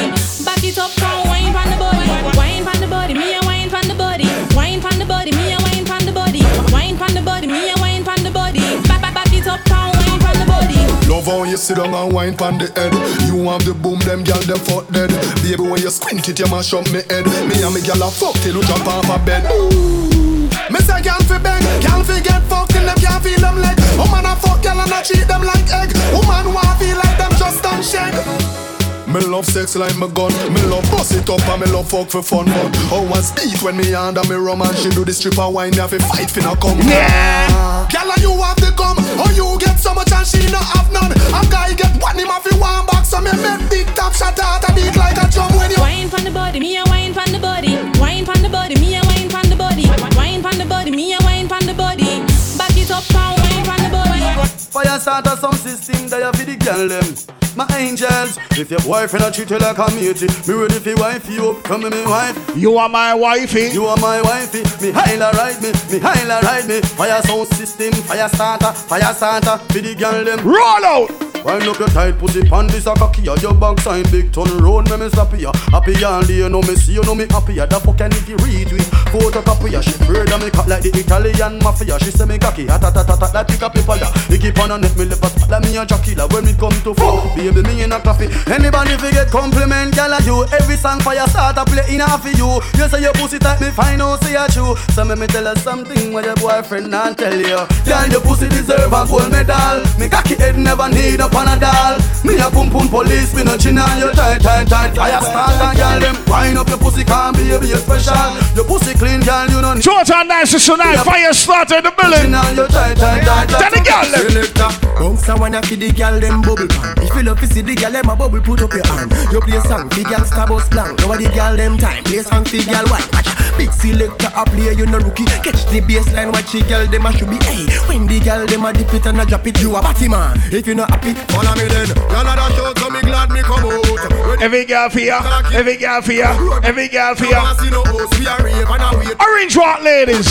Back 0.45 0.63
it 0.65 0.79
up, 0.79 0.91
come 0.97 1.29
wine 1.29 1.53
pon 1.53 1.69
the 1.71 1.77
body. 1.77 2.09
Wine 2.37 2.65
pon 2.65 2.81
the 2.81 2.87
body, 2.87 3.15
me 3.15 3.35
a 3.35 3.41
wine 3.43 3.71
pon 3.71 3.87
the 3.89 3.95
body. 3.95 4.27
Wine 4.55 4.81
pon 4.81 4.99
the 4.99 5.05
body, 5.07 5.33
me 5.33 5.53
a 5.55 5.59
wine 5.63 5.85
pon 5.85 6.05
the 6.07 6.13
body. 6.13 6.43
Wine 6.73 6.97
pon 6.97 7.15
the 7.15 7.23
body, 7.23 7.47
me 7.47 7.71
a 7.71 7.75
wine 7.81 8.05
pon 8.05 8.23
the 8.23 8.31
body. 8.31 8.61
Back 8.89 9.01
back 9.03 9.15
back 9.15 9.33
it 9.33 9.47
up, 9.47 9.61
come 9.65 9.93
wine 9.93 10.21
pon 10.21 10.35
the 10.39 10.47
body. 10.47 10.79
Love 11.09 11.27
how 11.27 11.45
you 11.45 11.57
sit 11.57 11.77
down 11.77 11.95
and 11.95 12.13
wine 12.13 12.37
pon 12.37 12.59
the 12.59 12.67
head. 12.75 12.93
You 13.27 13.49
have 13.51 13.65
the 13.65 13.75
boom, 13.75 13.99
them 14.01 14.23
girl 14.25 14.41
them 14.43 14.59
fuck 14.59 14.89
dead. 14.93 15.11
Baby, 15.43 15.63
when 15.69 15.81
you 15.83 15.91
squint 15.91 16.29
it, 16.29 16.39
you 16.39 16.47
mash 16.51 16.73
up 16.75 16.85
me 16.93 17.03
head. 17.11 17.27
Me 17.49 17.63
and 17.63 17.75
me 17.75 17.81
girl 17.83 18.03
a 18.03 18.11
fuck 18.11 18.35
till 18.43 18.57
you 18.57 18.63
jump 18.65 18.87
off 18.87 19.09
a 19.11 19.19
bed. 19.25 19.45
Ooh. 19.51 20.26
Me 20.71 20.81
say 20.81 21.01
girl 21.01 21.23
fi 21.29 21.39
beg, 21.39 21.63
girl 21.81 22.03
fi 22.03 22.21
get 22.21 22.43
fucked 22.51 22.73
till 22.73 22.85
them 22.85 22.97
can't 22.99 23.23
feel 23.23 23.39
them 23.39 23.57
leg. 23.57 23.79
Woman 23.97 24.27
a 24.27 24.35
fuck 24.35 24.63
girl 24.63 24.81
and 24.81 24.91
a 24.91 25.03
treat 25.03 25.27
them 25.29 25.43
like 25.43 25.69
egg. 25.71 25.95
Woman 26.13 26.53
want 26.53 26.79
feel 26.81 26.97
like 26.97 27.17
them 27.19 27.31
just 27.39 27.63
done 27.63 27.83
shake. 27.83 28.66
Me 29.07 29.21
love 29.21 29.47
sex 29.47 29.77
like 29.77 29.97
my 29.97 30.09
gun. 30.09 30.33
Me 30.53 30.61
love 30.67 30.83
bust 30.91 31.13
it 31.13 31.31
up 31.31 31.41
and 31.49 31.63
me 31.63 31.67
love 31.71 31.89
fuck 31.89 32.11
for 32.11 32.23
fun. 32.23 32.47
But 32.47 32.75
how 32.91 33.07
I 33.15 33.21
speak 33.23 33.63
when 33.63 33.77
me 33.77 33.95
under 33.95 34.23
me 34.25 34.35
rum 34.35 34.63
and 34.63 34.77
she 34.77 34.91
do 34.91 35.05
the 35.05 35.13
stripper 35.15 35.49
wine, 35.49 35.71
me 35.71 35.79
have 35.79 35.91
to 35.91 35.99
fight 36.01 36.29
finna 36.29 36.59
come. 36.61 36.79
Yeah. 36.83 37.87
Girl, 37.87 38.11
and 38.11 38.21
you 38.21 38.35
have 38.43 38.59
the 38.59 38.75
gum, 38.75 38.99
or 39.23 39.31
you 39.33 39.47
get 39.63 39.79
so 39.79 39.95
much 39.95 40.11
and 40.11 40.27
she 40.27 40.43
not 40.51 40.67
have 40.75 40.91
none. 40.91 41.13
A 41.15 41.41
guy 41.47 41.73
get 41.75 41.95
one 42.03 42.19
him 42.19 42.27
have 42.27 42.43
to 42.45 42.55
one 42.59 42.85
box, 42.87 43.15
so 43.15 43.21
me 43.23 43.31
make 43.39 43.71
big 43.71 43.87
top 43.95 44.13
shot 44.13 44.39
out 44.43 44.69
a 44.69 44.75
beat 44.75 44.97
like 44.97 45.17
a 45.17 45.31
drum 45.31 45.55
when 45.55 45.71
you. 45.71 45.79
Wine 45.79 46.11
pon 46.11 46.25
the 46.25 46.31
body, 46.31 46.59
me 46.59 46.77
a 46.77 46.85
wine 46.91 47.15
pon 47.15 47.31
the 47.31 47.39
body. 47.39 47.79
Wine 48.03 48.27
pon 48.27 48.43
the 48.43 48.51
body, 48.51 48.75
me 48.75 48.99
a 48.99 49.03
wine 49.07 49.31
pon 49.31 49.49
the 49.49 49.57
body. 49.57 49.87
Wine 50.19 50.43
pon 50.43 50.59
the 50.59 50.67
body, 50.67 50.91
me 50.91 51.15
a 51.15 51.19
wine 51.23 51.47
pon 51.47 51.63
the 51.65 51.75
body. 51.75 52.27
Back 52.59 52.75
it 52.75 52.91
up, 52.91 53.07
come 53.15 53.39
wine 53.39 53.63
pon 53.63 53.79
the 53.87 53.91
body. 53.95 54.51
Fire 54.75 54.99
start 54.99 55.27
a 55.31 55.37
some 55.39 55.55
system 55.55 56.09
that 56.11 56.27
you 56.27 56.33
for 56.35 56.45
the 56.45 56.57
girl 56.59 56.89
them. 56.91 57.46
My 57.57 57.67
angels, 57.79 58.39
if 58.53 58.71
your 58.71 58.81
boyfriend 58.81 59.25
a 59.25 59.31
treat 59.31 59.49
you 59.49 59.57
like 59.57 59.79
a 59.79 59.89
matey, 59.93 60.29
me 60.47 60.55
ready 60.61 60.79
for 60.79 60.95
wife 60.97 61.27
you 61.31 61.53
up, 61.53 61.65
come 61.65 61.89
me 61.89 62.05
wife. 62.05 62.55
You 62.55 62.77
are 62.77 62.89
my 62.89 63.15
wifey. 63.15 63.71
You 63.73 63.87
are 63.87 63.97
my 63.97 64.21
wifey. 64.21 64.61
Me 64.85 64.93
highla 64.93 65.33
ride 65.33 65.63
me, 65.63 65.69
me 65.91 65.99
highla 65.99 66.43
ride 66.43 66.69
me. 66.69 66.83
Fire 66.83 67.23
sound 67.23 67.49
system, 67.49 67.95
fire 67.95 68.29
starter, 68.29 68.73
fire 68.73 69.15
starter 69.15 69.57
for 69.73 69.81
the 69.81 69.95
girl 69.95 70.23
them. 70.23 70.47
Roll 70.47 70.85
out. 70.85 71.27
Wind 71.47 71.63
up 71.63 71.79
your 71.79 71.87
tight 71.95 72.19
pussy 72.19 72.43
pan 72.43 72.67
this 72.67 72.89
a 72.89 72.95
cocky 72.95 73.23
ya 73.23 73.37
Your 73.37 73.55
backside 73.55 74.11
big 74.11 74.33
ton 74.33 74.51
road 74.59 74.91
me 74.91 74.97
me 74.97 75.07
slappy 75.07 75.43
ya 75.43 75.53
Happy 75.71 75.95
all 76.03 76.21
day 76.23 76.39
you 76.43 76.49
know 76.49 76.61
me 76.63 76.75
see 76.75 76.95
you 76.95 77.03
know 77.05 77.15
me 77.15 77.25
happy 77.31 77.55
ya 77.55 77.67
The 77.67 77.79
fuck 77.79 78.01
any 78.01 78.17
retweet 78.35 78.83
photocopy 79.15 79.71
ya 79.71 79.81
She 79.81 79.95
of 79.95 80.43
me 80.43 80.51
cut 80.51 80.67
like 80.67 80.83
the 80.83 80.91
Italian 80.99 81.61
mafia 81.63 82.01
She 82.01 82.11
say 82.11 82.27
me 82.27 82.37
cocky 82.39 82.67
hot 82.67 82.83
hot 82.83 82.97
hot 82.97 83.07
hot 83.07 83.33
like 83.33 83.47
pick 83.47 83.63
up 83.63 83.75
people 83.75 83.97
ya 83.97 84.11
Me 84.29 84.39
keep 84.39 84.59
on 84.59 84.81
net 84.81 84.91
me 84.99 85.05
lip 85.05 85.23
a 85.23 85.29
spot 85.31 85.49
like 85.49 85.63
me 85.63 85.77
a 85.77 85.87
jockey 85.87 86.17
la 86.17 86.27
When 86.27 86.45
me 86.45 86.53
come 86.59 86.75
to 86.83 86.93
fuck 86.95 87.37
baby 87.53 87.63
me 87.69 87.83
in 87.83 87.93
a 87.93 88.01
coffee 88.01 88.29
Anybody 88.51 88.97
fi 88.99 89.11
get 89.11 89.31
compliment 89.31 89.95
girl 89.95 90.13
a 90.13 90.23
you 90.23 90.45
Every 90.53 90.77
song 90.77 91.01
for 91.01 91.15
your 91.15 91.27
start 91.29 91.57
a 91.59 91.65
play 91.65 91.85
in 91.95 92.01
for 92.01 92.33
you. 92.35 92.61
You 92.75 92.89
say 92.89 93.03
your 93.03 93.13
pussy 93.13 93.39
type 93.39 93.61
me 93.61 93.71
fine 93.71 94.01
oh, 94.01 94.15
out 94.15 94.23
say 94.23 94.33
you 94.33 94.47
true. 94.49 94.75
So 94.95 95.05
me 95.05 95.15
me 95.15 95.27
tell 95.27 95.45
her 95.45 95.57
something 95.57 96.13
what 96.13 96.25
your 96.25 96.35
boyfriend 96.37 96.91
not 96.91 97.19
tell 97.19 97.35
you. 97.35 97.61
Girl 97.85 98.07
your 98.09 98.21
pussy 98.21 98.49
deserve 98.49 98.93
a 98.93 99.07
gold 99.07 99.31
medal. 99.31 99.85
Me 99.99 100.09
cocky 100.09 100.35
head 100.37 100.59
never 100.59 100.89
need 100.89 101.21
a 101.21 101.29
panadol. 101.29 102.01
Me 102.25 102.39
a 102.39 102.51
pum 102.51 102.71
pum 102.71 102.89
police 102.89 103.35
me 103.35 103.45
no 103.45 103.57
chin 103.57 103.79
on 103.79 103.99
you. 103.99 104.11
Tight 104.13 104.41
tight 104.43 104.69
tight 104.69 104.97
Fire 104.97 105.21
start 105.21 105.61
and 105.61 105.77
girl 105.79 106.01
them 106.01 106.17
wind 106.27 106.59
up 106.59 106.69
your 106.69 106.79
pussy 106.79 107.05
can't 107.05 107.37
be 107.37 107.51
a 107.53 107.59
special. 107.77 108.31
Your 108.55 108.65
pussy 108.65 108.95
clean 108.95 109.21
girl 109.21 109.47
you 109.51 109.61
know 109.61 109.75
Short 109.81 110.11
and 110.11 110.29
nice 110.29 110.53
tonight. 110.65 111.03
Fire 111.05 111.33
starter 111.33 111.79
in 111.79 111.85
the 111.85 111.93
building. 111.93 112.33
Tell 112.33 113.71
the 113.71 113.81
girl 113.85 114.07
them. 114.11 114.97
Bounce 114.99 115.29
a 115.29 115.37
wanna 115.37 115.63
feed 115.63 115.81
the 115.81 115.93
girl 115.93 116.19
them 116.19 116.41
bubble. 116.43 116.69
If 117.03 117.15
you 117.15 117.23
love 117.23 117.36
to 117.39 117.47
see 117.47 117.63
the 117.63 117.75
girl 117.75 117.93
them 117.93 118.09
a 118.09 118.17
bubble, 118.17 118.41
put 118.41 118.63
up 118.63 118.73
your 118.73 118.87
hand. 118.87 119.13
You 119.33 119.41
play 119.41 119.61
song, 119.61 119.89
the 119.91 120.03
girl 120.03 120.25
star 120.25 120.47
bus 120.47 120.69
blank. 120.69 120.99
Now 121.01 121.17
the 121.17 121.29
girl 121.31 121.57
them 121.57 121.79
time, 121.79 122.05
play 122.05 122.23
song 122.23 122.45
for 122.45 122.63
girl 122.65 122.87
white. 122.89 123.09
Watch 123.13 123.31
big 123.57 123.73
selector 123.73 124.31
a 124.35 124.45
play, 124.45 124.73
you 124.75 124.87
no 124.87 124.99
rookie. 124.99 125.25
Catch 125.25 125.67
the 125.73 125.81
baseline, 125.81 126.33
watch 126.33 126.53
the 126.53 126.63
girl 126.69 126.87
them 126.87 127.07
a 127.07 127.11
should 127.13 127.31
be. 127.31 127.39
Hey, 127.45 127.67
when 127.89 128.07
the 128.07 128.21
girl 128.21 128.47
them 128.47 128.65
a 128.65 128.73
dip 128.73 128.93
it 128.93 129.07
and 129.07 129.21
a 129.21 129.25
drop 129.27 129.47
it, 129.47 129.61
you 129.61 129.77
a 129.77 129.81
batty 129.83 130.09
man. 130.09 130.39
If 130.53 130.67
you 130.67 130.75
not 130.75 130.91
happy, 130.91 131.15
follow 131.33 131.55
me 131.57 131.67
then. 131.69 131.89
Y'all 132.11 132.27
a 132.27 132.33
dash 132.37 132.59
out, 132.59 132.79
so 132.79 132.91
me 132.91 133.01
glad 133.01 133.31
me 133.31 133.43
come 133.43 133.65
out. 133.65 134.43
Every 134.43 134.65
girl 134.65 134.91
for 134.91 135.01
you. 135.01 135.19
Every 135.53 135.77
girl 135.77 136.03
for 136.03 136.13
you. 136.13 136.29
Every 136.63 136.89
girl 136.89 137.15
for 137.15 137.25
you. 137.25 137.41
see 137.61 137.71
no 137.71 137.83
host, 137.85 138.19
we 138.19 138.27
a 138.27 138.37
rave 138.43 138.69
and 138.69 138.83
a 138.83 138.89
wait. 138.99 139.17
Orange 139.21 139.57
walk 139.57 139.83
ladies. 139.83 140.29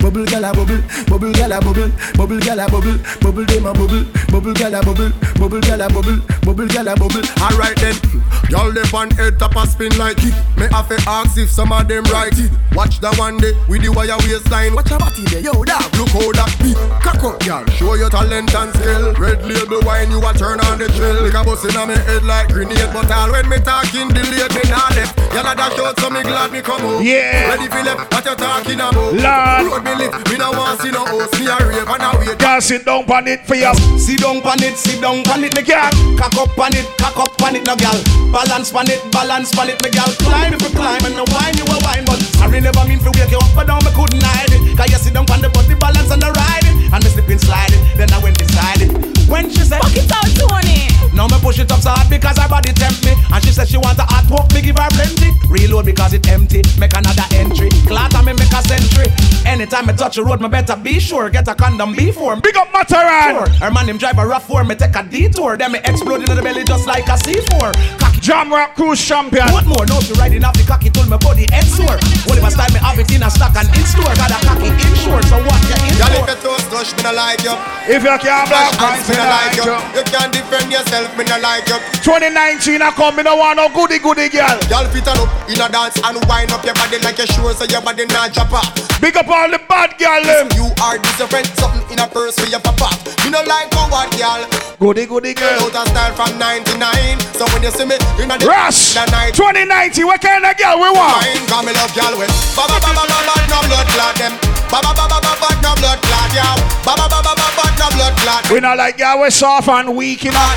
Bubble 0.00 0.24
gal 0.24 0.44
a 0.44 0.52
bubble, 0.52 0.80
bubble 1.08 1.32
gal 1.32 1.52
a 1.52 1.60
bubble, 1.60 1.90
bubble 2.16 2.40
gal 2.40 2.60
a 2.60 2.68
bubble, 2.70 2.98
bubble 3.20 3.44
dem 3.44 3.66
a 3.66 3.72
bubble, 3.72 4.04
bubble 4.30 4.54
gal 4.54 4.74
a 4.74 4.82
bubble, 4.82 5.10
bubble 5.38 5.60
gal 5.60 5.80
a 5.80 5.88
bubble, 5.88 6.19
bubble 6.42 6.66
gal 6.68 6.88
a 6.88 6.94
bubble. 6.96 7.22
Alright 7.40 7.76
then, 7.80 7.94
y'all 8.48 8.72
dey 8.72 8.84
on 8.94 9.10
head 9.12 9.38
top 9.38 9.56
a 9.56 9.66
spin 9.66 9.96
like 9.98 10.18
it. 10.20 10.34
Me 10.56 10.66
have 10.70 10.88
to 10.88 10.98
ask 11.08 11.38
if 11.38 11.50
some 11.50 11.72
of 11.72 11.88
them 11.88 12.04
right 12.12 12.32
it. 12.36 12.50
Watch 12.72 13.00
the 13.00 13.12
one 13.16 13.38
day 13.38 13.52
with 13.68 13.82
the 13.82 13.90
wire 13.92 14.16
waistline. 14.24 14.74
Watch 14.74 14.90
a 14.90 14.98
body 14.98 15.24
there, 15.30 15.40
yo 15.40 15.52
dog. 15.64 15.84
Look 15.96 16.10
how 16.10 16.32
that 16.32 16.52
beat. 16.62 16.76
Cock 17.02 17.22
up, 17.24 17.44
y'all. 17.44 17.66
Show 17.76 17.94
your 17.94 18.10
talent 18.10 18.54
and 18.54 18.72
skill. 18.74 19.14
Red 19.14 19.42
label 19.46 19.80
wine, 19.82 20.10
you 20.10 20.20
a 20.22 20.32
turn 20.32 20.60
on 20.60 20.78
the 20.78 20.88
drill. 20.94 21.22
Like 21.24 21.34
a 21.34 21.42
bus 21.44 21.64
in 21.64 21.74
me 21.88 21.94
head 21.94 22.22
like 22.24 22.48
grenade, 22.48 22.90
but 22.92 23.10
all 23.10 23.32
when 23.32 23.48
me 23.48 23.58
talking 23.58 24.08
delayed, 24.08 24.52
me 24.54 24.64
not 24.70 24.94
left. 24.94 25.18
Y'all 25.34 25.46
a 25.46 25.54
dash 25.54 25.78
out, 25.78 25.98
so 25.98 26.10
me 26.10 26.22
glad 26.22 26.52
me 26.52 26.60
come 26.60 26.82
out. 26.82 27.02
Yeah. 27.02 27.54
Ready 27.54 27.68
for 27.68 27.82
left, 27.82 28.12
what 28.12 28.24
you 28.24 28.34
talking 28.36 28.80
about? 28.80 29.14
Lord. 29.14 29.60
Road 29.72 29.84
me 29.84 29.94
lift, 30.06 30.30
me 30.30 30.36
no 30.38 30.50
want 30.52 30.80
see 30.80 30.90
no 30.90 31.04
host. 31.06 31.38
Me 31.38 31.46
a 31.46 31.56
rave 31.58 31.86
and 31.86 32.02
a 32.02 32.10
wait. 32.18 32.38
Girl, 32.38 32.60
sit 32.60 32.84
down 32.84 33.10
on 33.10 33.26
it 33.28 33.46
for 33.46 33.54
you. 33.54 33.72
Sit 33.98 34.20
down 34.20 34.42
on 34.42 34.62
it, 34.62 34.76
sit 34.76 35.00
down 35.00 35.26
on 35.28 35.44
it, 35.44 35.54
me 35.56 35.62
girl. 35.62 35.90
Cock 36.16 36.36
up 36.36 36.58
on 36.58 36.74
it, 36.76 36.86
cock 36.98 37.16
up 37.16 37.42
on 37.42 37.56
it, 37.56 37.64
no 37.64 37.74
girl. 37.76 37.96
Balance 38.32 38.72
on 38.74 38.88
it, 38.90 39.00
balance 39.10 39.56
on 39.58 39.68
it, 39.68 39.82
me 39.82 39.90
girl. 39.90 40.10
Climb 40.20 40.54
if 40.54 40.62
you 40.62 40.70
climb 40.70 41.04
and 41.04 41.16
no 41.16 41.24
wine 41.32 41.56
you 41.56 41.64
a 41.64 41.76
wine, 41.84 42.04
but 42.04 42.20
sorry 42.38 42.60
never 42.60 42.84
mean 42.86 42.98
to 43.00 43.10
wake 43.16 43.30
you 43.30 43.38
up, 43.38 43.50
but 43.54 43.66
down 43.66 43.82
me 43.84 43.90
couldn't 43.96 44.22
hide 44.22 44.52
it. 44.52 44.76
Cause 44.76 44.90
you 44.90 44.98
sit 44.98 45.14
down 45.14 45.28
on 45.30 45.40
the 45.40 45.48
body 45.50 45.74
balance 45.74 46.10
and 46.10 46.20
the 46.22 46.30
ride 46.32 46.64
it, 46.68 46.92
and 46.92 47.00
me 47.04 47.08
slipping 47.10 47.38
slide 47.40 47.72
it. 47.72 47.80
Then 47.96 48.12
I 48.12 48.18
went 48.22 48.40
inside 48.40 48.82
it. 48.84 48.92
When 49.28 49.48
she 49.48 49.64
said, 49.64 49.80
Fuck 49.80 49.96
it 49.96 50.10
out, 50.12 50.28
Tony. 50.36 50.90
now 51.14 51.26
me 51.26 51.38
push 51.40 51.58
it 51.58 51.70
up 51.72 51.80
so 51.80 51.90
hard 51.90 52.10
because 52.10 52.36
her 52.38 52.48
body 52.48 52.72
tempt 52.72 53.04
me, 53.04 53.14
and 53.32 53.40
she 53.44 53.52
said 53.52 53.68
she 53.68 53.78
want 53.78 53.98
a 53.98 54.06
hot 54.06 54.28
walk, 54.30 54.52
me 54.52 54.60
give 54.60 54.76
her 54.76 54.90
plenty. 54.92 55.32
Reload 55.48 55.86
because 55.86 56.12
it 56.12 56.26
empty, 56.28 56.62
make 56.78 56.94
another 56.94 57.26
entry. 57.34 57.49
Anytime 59.60 59.88
me 59.88 59.92
touch 59.92 60.16
the 60.16 60.24
road, 60.24 60.40
me 60.40 60.48
better 60.48 60.72
be 60.74 60.96
sure 60.98 61.28
get 61.28 61.46
a 61.46 61.54
condom 61.54 61.92
before. 61.92 62.40
Big 62.40 62.56
up 62.56 62.72
Mataran. 62.72 63.44
Sure. 63.44 63.48
Her 63.60 63.70
man 63.70 63.92
him 63.92 63.98
drive 63.98 64.16
a 64.16 64.24
rough 64.24 64.48
for 64.48 64.64
me 64.64 64.74
take 64.74 64.96
a 64.96 65.04
detour, 65.04 65.58
then 65.58 65.72
me 65.72 65.80
explode 65.84 66.24
in 66.24 66.32
the 66.34 66.40
belly 66.40 66.64
just 66.64 66.86
like 66.86 67.04
a 67.12 67.20
C4. 67.20 68.00
Cocky 68.00 68.20
Jam 68.24 68.48
Rock 68.48 68.72
Cruise 68.74 69.04
Champion. 69.04 69.52
What 69.52 69.68
more? 69.68 69.84
No, 69.84 70.00
she 70.00 70.16
riding 70.16 70.48
off 70.48 70.56
the 70.56 70.64
cocky 70.64 70.88
till 70.88 71.04
my 71.12 71.20
body 71.20 71.44
head 71.52 71.68
sore. 71.68 72.00
Only 72.24 72.40
my 72.40 72.48
style 72.48 72.72
me 72.72 72.80
have 72.80 72.96
it 72.96 73.12
in 73.12 73.20
a 73.20 73.28
stock 73.28 73.52
and 73.52 73.68
in 73.76 73.84
store. 73.84 74.08
Got 74.16 74.32
a 74.32 74.40
cocky 74.48 74.72
insured, 74.72 75.28
so 75.28 75.36
what 75.44 75.60
you 75.68 75.76
in 75.76 75.92
Y'all 76.00 76.08
for? 76.08 76.24
if 76.24 76.32
you 76.32 76.38
toast 76.40 76.66
touch, 76.72 76.96
me 76.96 77.04
no 77.04 77.12
like 77.12 77.44
you. 77.44 77.52
If 77.84 78.00
you 78.00 78.16
can't 78.16 78.48
black 78.48 78.72
Flash 78.72 78.80
pants, 78.80 79.12
hands, 79.12 79.12
me 79.12 79.12
me 79.12 79.20
no 79.20 79.28
like 79.28 79.56
you. 79.60 79.64
you. 79.68 79.76
You 80.00 80.04
can't 80.08 80.32
defend 80.32 80.68
yourself, 80.72 81.08
me 81.20 81.24
no 81.28 81.36
like 81.36 81.68
you. 81.68 81.76
2019 82.00 82.80
I 82.80 82.96
come, 82.96 83.12
me 83.12 83.28
no 83.28 83.36
want 83.36 83.60
no 83.60 83.68
goody 83.76 84.00
goody 84.00 84.32
girl. 84.32 84.56
Y'all 84.72 84.88
fit 84.88 85.04
on 85.04 85.20
up 85.20 85.28
in 85.52 85.60
a 85.60 85.68
dance 85.68 86.00
and 86.00 86.16
wind 86.24 86.48
up 86.48 86.64
your 86.64 86.72
body 86.80 86.96
like 87.04 87.20
you 87.20 87.28
sure 87.28 87.52
so 87.52 87.68
your 87.68 87.84
body 87.84 88.08
not 88.08 88.32
drop 88.32 88.56
off. 88.56 88.72
Big 89.00 89.16
up 89.16 89.28
all 89.28 89.49
the 89.50 89.60
bad 89.68 89.98
girl 89.98 90.22
them. 90.22 90.46
You 90.54 90.70
are 90.82 90.98
different, 91.18 91.46
something 91.58 91.82
in 91.92 91.98
a 91.98 92.06
purse 92.06 92.38
for 92.38 92.46
your 92.46 92.60
papa. 92.60 92.90
Me 93.24 93.30
no 93.30 93.42
like 93.44 93.72
how 93.74 93.90
what 93.90 94.10
girl. 94.16 94.42
Goody 94.78 95.04
goody 95.06 95.34
girl. 95.34 95.60
Out 95.66 95.76
of 95.76 95.86
style 95.92 96.14
from 96.14 96.38
99. 96.38 97.20
So 97.36 97.44
when 97.52 97.62
you 97.62 97.70
see 97.70 97.84
me 97.84 97.96
in 98.22 98.30
a 98.30 98.36
Russ. 98.42 98.94
the 98.94 99.04
night. 99.10 99.34
2019, 99.34 100.06
what 100.06 100.20
kind 100.20 100.44
of 100.44 100.56
girl 100.56 100.80
we 100.80 100.90
want? 100.90 101.20
Fine, 101.20 101.44
cause 101.46 101.64
me 101.66 101.72
love 101.76 101.92
y'all 101.96 102.14
with 102.16 102.32
Ba 102.56 102.64
ba 102.64 102.76
ba 102.80 102.90
ba 102.90 103.04
ba 103.06 103.18
ba 103.26 103.34
no 103.50 103.58
blood 103.68 103.88
clot 103.92 104.14
them 104.16 104.34
Ba 104.72 104.78
ba 104.80 104.90
ba 104.96 105.04
ba 105.04 105.18
ba 105.20 105.32
ba 105.36 105.48
no 105.60 105.70
blood 105.76 106.00
clot 106.00 106.30
y'all 106.32 106.58
Ba 106.86 106.92
ba 106.96 107.06
ba 107.10 107.18
ba 107.20 107.32
ba 107.36 107.48
ba 107.54 107.64
no 107.76 107.86
blood 107.92 108.14
clot 108.24 108.42
We 108.50 108.60
not 108.60 108.78
like 108.78 108.98
yeah, 108.98 109.18
we're 109.18 109.30
soft 109.30 109.68
and 109.68 109.96
weak, 109.96 110.24
you 110.24 110.32
know. 110.32 110.50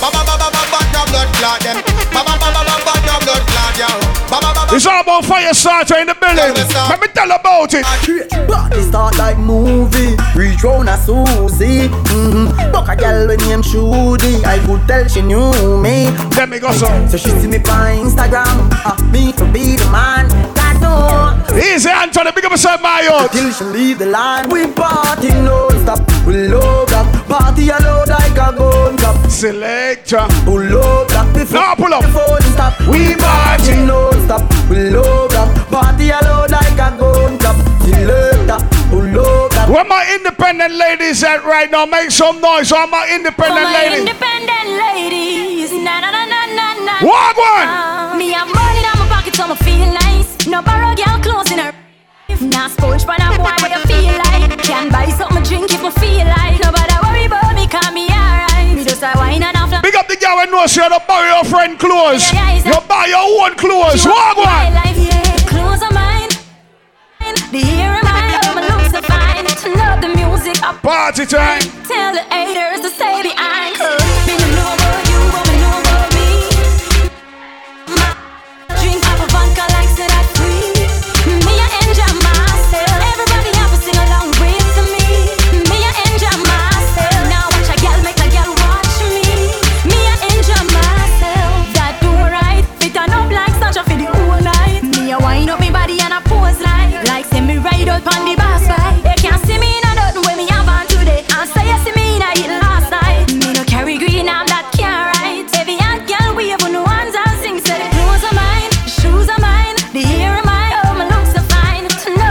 Ba 0.00 0.08
ba 0.10 0.22
ba 0.24 0.34
ba 0.40 0.48
ba 0.48 0.62
ba 0.72 0.80
no 0.94 1.02
blood 1.12 1.28
clot 1.36 1.60
them. 1.60 1.78
Ba 2.14 2.24
ba 2.24 2.34
ba 2.40 2.48
ba 2.50 2.62
ba 2.64 2.76
ba 2.86 2.92
no 3.04 3.14
blood 3.20 3.44
clot 3.46 3.68
ba. 4.30 4.48
It's 4.70 4.86
all 4.86 5.00
about 5.00 5.24
fire 5.24 5.54
starter 5.54 5.96
in 5.96 6.06
the 6.06 6.14
building. 6.14 6.54
Let 6.88 7.00
me 7.00 7.08
tell 7.08 7.30
about 7.32 7.72
it. 7.72 7.84
Party 8.48 8.82
start 8.82 9.16
like 9.18 9.38
movie. 9.38 10.16
Reach 10.34 10.62
round 10.64 10.88
a 10.88 10.96
Susie. 10.96 11.88
Mm-hmm. 11.88 12.72
Buck 12.72 12.88
a 12.88 12.96
girl 12.96 13.28
when 13.28 13.38
name 13.40 13.62
Shudi. 13.62 14.44
I 14.44 14.58
could 14.66 14.86
tell 14.86 15.06
she 15.08 15.22
knew 15.22 15.50
me. 15.82 16.06
Let 16.36 16.48
me 16.48 16.58
go 16.58 16.72
so. 16.72 16.86
So 17.08 17.16
she 17.16 17.30
see 17.30 17.46
me 17.46 17.58
on 17.58 18.06
Instagram. 18.06 18.70
Uh, 18.84 18.96
me 19.12 19.32
to 19.32 19.44
be 19.52 19.76
the 19.76 19.88
man. 19.90 20.28
God 20.54 20.80
no. 20.80 21.56
Easy, 21.56 21.88
Anthony. 21.88 22.30
Big 22.32 22.44
up 22.44 22.52
yourself, 22.52 22.80
my 22.82 23.00
youth. 23.02 23.32
Till 23.32 23.50
she 23.52 23.64
leave 23.64 23.98
the 23.98 24.06
line. 24.06 24.48
We 24.48 24.66
party 24.72 25.28
non-stop. 25.28 26.00
We 26.26 26.48
love 26.48 26.88
that. 26.90 27.06
Party 27.28 27.68
alone 27.68 28.06
like 28.08 28.32
a 28.32 28.54
gun 28.56 28.96
club. 28.96 29.30
Selector. 29.30 30.26
We 30.46 30.68
love 30.68 31.08
that. 31.08 31.32
Before 31.34 31.60
Now 31.60 31.74
pull 31.74 31.92
up. 31.94 32.02
the 32.02 32.08
phone 32.08 32.42
stop. 32.52 32.80
We 32.88 33.14
party. 33.16 33.76
non-stop. 33.86 34.42
We 34.70 34.90
love 34.90 35.30
that. 35.30 35.66
Party 35.70 36.10
alone 36.10 36.48
like 36.50 36.72
a 36.72 36.96
gun 36.96 37.38
club. 37.38 37.77
Selector. 37.92 38.58
We 38.94 39.12
love 39.12 39.50
that. 39.52 39.68
Where 39.68 39.84
my 39.84 40.02
independent 40.14 40.74
ladies 40.74 41.22
at 41.24 41.44
right 41.44 41.70
now? 41.70 41.86
Make 41.86 42.10
some 42.10 42.40
noise. 42.40 42.72
All 42.72 42.86
my 42.86 43.08
independent 43.12 43.58
For 43.58 43.72
my 43.72 43.72
ladies. 43.72 44.00
independent 44.04 44.68
ladies. 44.84 45.70
Na 45.72 46.00
na 46.00 46.10
na 46.10 46.24
na 46.24 46.40
na 46.58 46.66
na. 46.84 46.94
Walk 47.04 47.36
one. 47.36 47.68
Uh, 47.68 48.16
me 48.16 48.32
have 48.32 48.48
money 48.48 48.80
in 48.84 48.92
my 48.98 49.06
pocket, 49.08 49.34
so 49.36 49.48
me 49.48 49.56
feel 49.64 49.88
nice. 49.92 50.46
No 50.46 50.62
borrow 50.62 50.94
girl 50.96 51.18
clothes 51.20 51.50
in 51.52 51.58
her. 51.60 51.72
Nah 52.40 52.68
sponge 52.68 53.02
for 53.04 53.16
a 53.18 53.28
boy, 53.36 53.50
what 53.60 53.70
you 53.72 53.82
feel 53.88 54.14
like? 54.30 54.46
Can 54.62 54.88
buy 54.92 55.08
something 55.10 55.42
drink 55.42 55.72
if 55.72 55.82
me 55.82 55.90
feel 56.00 56.26
like. 56.28 56.60
Nobody 56.60 56.94
worry 57.02 57.24
about 57.26 57.54
me, 57.54 57.66
call 57.66 57.90
me 57.92 58.06
alright. 58.08 58.76
Me 58.76 58.84
just 58.84 59.02
a 59.02 59.10
wine 59.16 59.42
and 59.42 59.56
a 59.56 59.66
fly. 59.66 59.80
Big 59.82 59.94
up 59.96 60.06
the 60.08 60.16
girl 60.16 60.36
when 60.36 60.50
knows 60.50 60.76
you 60.76 60.88
don't 60.88 61.06
buy 61.08 61.26
your 61.28 61.44
friend 61.44 61.78
clothes. 61.78 62.30
Yeah, 62.32 62.62
yeah, 62.62 62.74
You 62.74 62.80
buy 62.86 63.06
your 63.10 63.26
own 63.42 63.56
clothes. 63.56 64.04
You 64.04 64.10
Walk 64.12 64.36
one. 64.36 64.74
life, 64.74 64.96
yeah. 64.96 65.36
Clothes 65.50 65.82
are 65.82 65.90
mine. 65.92 66.07
The 67.50 67.64
year 67.64 67.96
of 67.96 68.04
my 68.04 68.28
love, 68.44 68.54
my 68.56 68.60
looks 68.60 68.92
so 68.92 69.00
fine. 69.00 69.46
Turn 69.56 69.80
up 69.80 70.02
the 70.02 70.08
music 70.08 70.62
up. 70.62 70.82
Party 70.82 71.24
time. 71.24 71.62
Tell 71.88 72.12
the 72.12 72.20
haters 72.28 72.84
to 72.84 72.90
say 72.90 73.22
the 73.22 73.32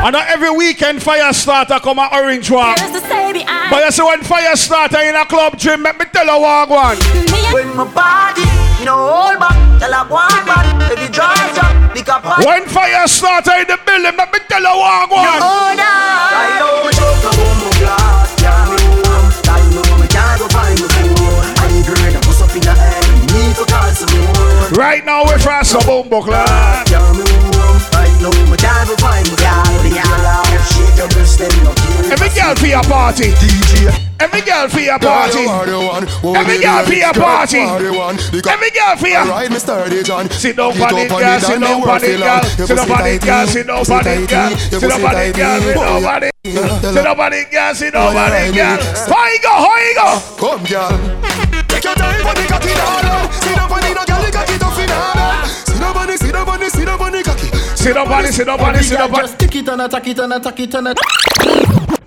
And 0.07 0.15
every 0.15 0.49
weekend 0.51 1.03
fire 1.03 1.33
starter 1.33 1.81
come 1.81 1.99
an 1.99 2.07
orange 2.13 2.49
one. 2.49 2.77
But 2.79 3.83
you 3.83 3.91
see 3.91 4.01
when 4.01 4.23
fire 4.23 4.55
starter 4.55 5.01
in 5.01 5.17
a 5.17 5.25
club 5.25 5.57
gym, 5.57 5.83
let 5.83 5.99
me 5.99 6.05
tell 6.13 6.25
you 6.25 6.41
what 6.41 6.69
one. 6.69 6.95
When 7.51 7.75
my 7.75 7.83
body, 7.83 8.47
you 8.79 8.85
know, 8.85 8.95
hold 8.95 9.37
back, 9.37 9.51
tell 9.83 9.91
one. 10.07 10.31
If 10.95 11.03
you 11.03 11.09
drive 11.11 11.53
jump, 11.53 11.93
pick 11.93 12.07
up 12.07 12.23
one. 12.23 12.39
When 12.39 12.69
fire 12.69 13.05
starter 13.05 13.51
in 13.59 13.67
the 13.67 13.77
building, 13.85 14.15
let 14.15 14.31
me 14.31 14.39
tell 14.47 14.63
her 14.63 14.79
what 14.79 15.11
one. 15.11 15.27
Right 24.71 25.03
now 25.03 25.25
we're 25.25 25.39
from 25.39 25.65
some 25.65 25.83
boom 25.85 26.23
class. 26.23 27.46
Right 27.97 28.13
now, 28.21 28.29
my 28.45 28.57
time 28.61 28.85
will 28.85 29.01
find 29.01 29.25
me 29.25 29.35
girl. 29.41 29.65
The 29.81 29.89
girl 29.89 30.25
out, 30.29 30.45
shake 30.69 30.97
your 31.01 31.09
breast 31.09 31.41
and 31.41 31.57
no 31.65 31.73
care. 31.73 32.13
Every 32.13 32.29
girl 32.29 32.53
for 32.53 32.69
your 32.69 32.85
party. 32.85 33.33
DJ. 33.41 33.89
Every 34.19 34.41
girl 34.41 34.67
for 34.69 34.79
your 34.79 34.99
party. 34.99 35.45
Every 35.49 36.57
girl 36.61 36.85
for 36.85 36.93
your 36.93 37.13
party. 37.13 37.61
Every 37.65 38.71
girl 38.71 38.93
for 38.97 39.09
your. 39.09 39.25
Right, 39.25 39.49
Mr. 39.49 40.05
John. 40.05 40.29
Sit 40.29 40.57
down, 40.57 40.73
panic 40.73 41.09
girl. 41.09 41.39
Sit 41.39 41.59
down, 41.59 41.81
panic 41.81 42.21
girl. 42.21 42.43
Sit 42.45 42.77
down, 42.77 42.87
panic 42.87 43.21
girl. 43.21 43.47
Sit 43.47 43.67
down, 43.67 43.85
panic 43.85 44.29
girl. 44.29 44.51
Sit 44.57 44.81
down, 44.81 45.01
panic 45.01 45.35
girl. 45.35 45.61
Sit 45.61 45.75
down, 45.75 46.01
panic. 46.03 46.31
See 46.47 47.01
nobody 47.03 47.43
girl, 47.51 47.75
see 47.75 47.89
nobody 47.89 48.51
girl. 48.55 48.79
How 49.09 49.27
you 49.27 49.39
go, 49.43 49.51
how 49.51 49.77
you 49.77 49.95
go? 49.95 50.07
Come 50.39 50.63
girl. 50.63 50.95
Take 51.67 51.83
your 51.83 51.95
time 51.95 52.21
for 52.23 52.33
the 52.33 52.47
cut 52.47 52.63
in 52.63 52.77
the 52.77 53.31
See 53.43 53.55
nobody 53.55 53.93
no 53.93 54.06
cocky. 57.93 57.93
Sit 57.93 57.93
down 57.93 58.11
on 58.11 58.25
it, 58.25 58.33
sit 58.33 58.45
down 58.45 58.59
on 58.59 58.75
it, 58.75 58.83
sit 58.83 58.97
down 58.97 59.13
on 59.13 59.19
it. 59.19 59.21
Just 59.21 59.39
tick 59.39 59.55
it 59.55 59.67
and 59.67 59.81
attack 59.81 60.07
it 60.07 60.19
and 60.19 60.33
attack 60.33 60.59
it 60.59 60.73
and 60.73 60.87
attack 60.87 61.97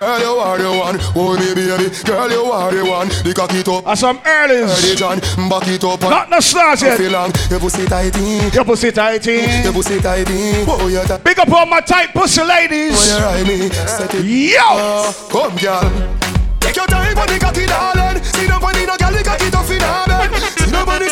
Girl, 0.00 0.20
you 0.20 0.26
are 0.26 0.58
the 0.58 0.70
one. 0.78 0.96
Oh, 1.16 1.34
me 1.34 1.54
baby. 1.56 1.90
Girl, 2.04 2.30
you 2.30 2.44
are 2.52 2.70
the 2.70 2.84
one. 2.88 3.08
The 3.08 3.34
cocky 3.34 3.64
top. 3.64 3.84
And 3.84 3.98
some 3.98 4.18
earlys. 4.18 4.70
Early 4.78 4.94
John. 4.94 5.18
Back 5.50 5.66
it 5.66 5.82
up. 5.82 6.00
Not 6.02 6.30
no 6.30 6.38
start 6.38 6.80
yet. 6.82 6.98
Feel 6.98 7.10
long. 7.10 7.32
Your 7.50 7.58
pussy 7.58 7.84
tighty. 7.84 8.54
Your 8.54 8.64
pussy 8.64 8.92
tighty. 8.92 9.42
Your 9.64 9.72
pussy 9.72 10.00
tighty. 10.00 10.62
Oh, 10.68 10.86
you 10.86 11.02
tight. 11.02 11.24
Big 11.24 11.36
up 11.40 11.50
all 11.50 11.66
my 11.66 11.80
tight 11.80 12.14
pussy 12.14 12.42
ladies. 12.44 12.94
When 12.94 13.08
you 13.10 13.26
ride 13.26 13.46
me, 13.48 13.68
set 13.70 14.14
it. 14.14 14.24
Yo. 14.24 14.62
Uh, 14.62 15.12
come, 15.30 15.56
girl. 15.56 16.18
Take 16.60 16.76
your 16.76 16.86
time 16.86 17.18
on 17.18 17.26
the 17.26 17.38
cocky, 17.40 17.66
darling. 17.66 18.22
Sit 18.22 18.46
down 18.46 18.62
on 18.62 18.76
it, 18.76 18.86
no 18.86 18.96
girl, 18.96 19.10
the 19.10 19.24
cocky 19.24 19.50
tough 19.50 19.70
in 19.70 19.80
her 19.80 20.06
bed. 20.06 20.30
Sit 20.54 20.70
down 20.70 20.88
on 20.88 21.02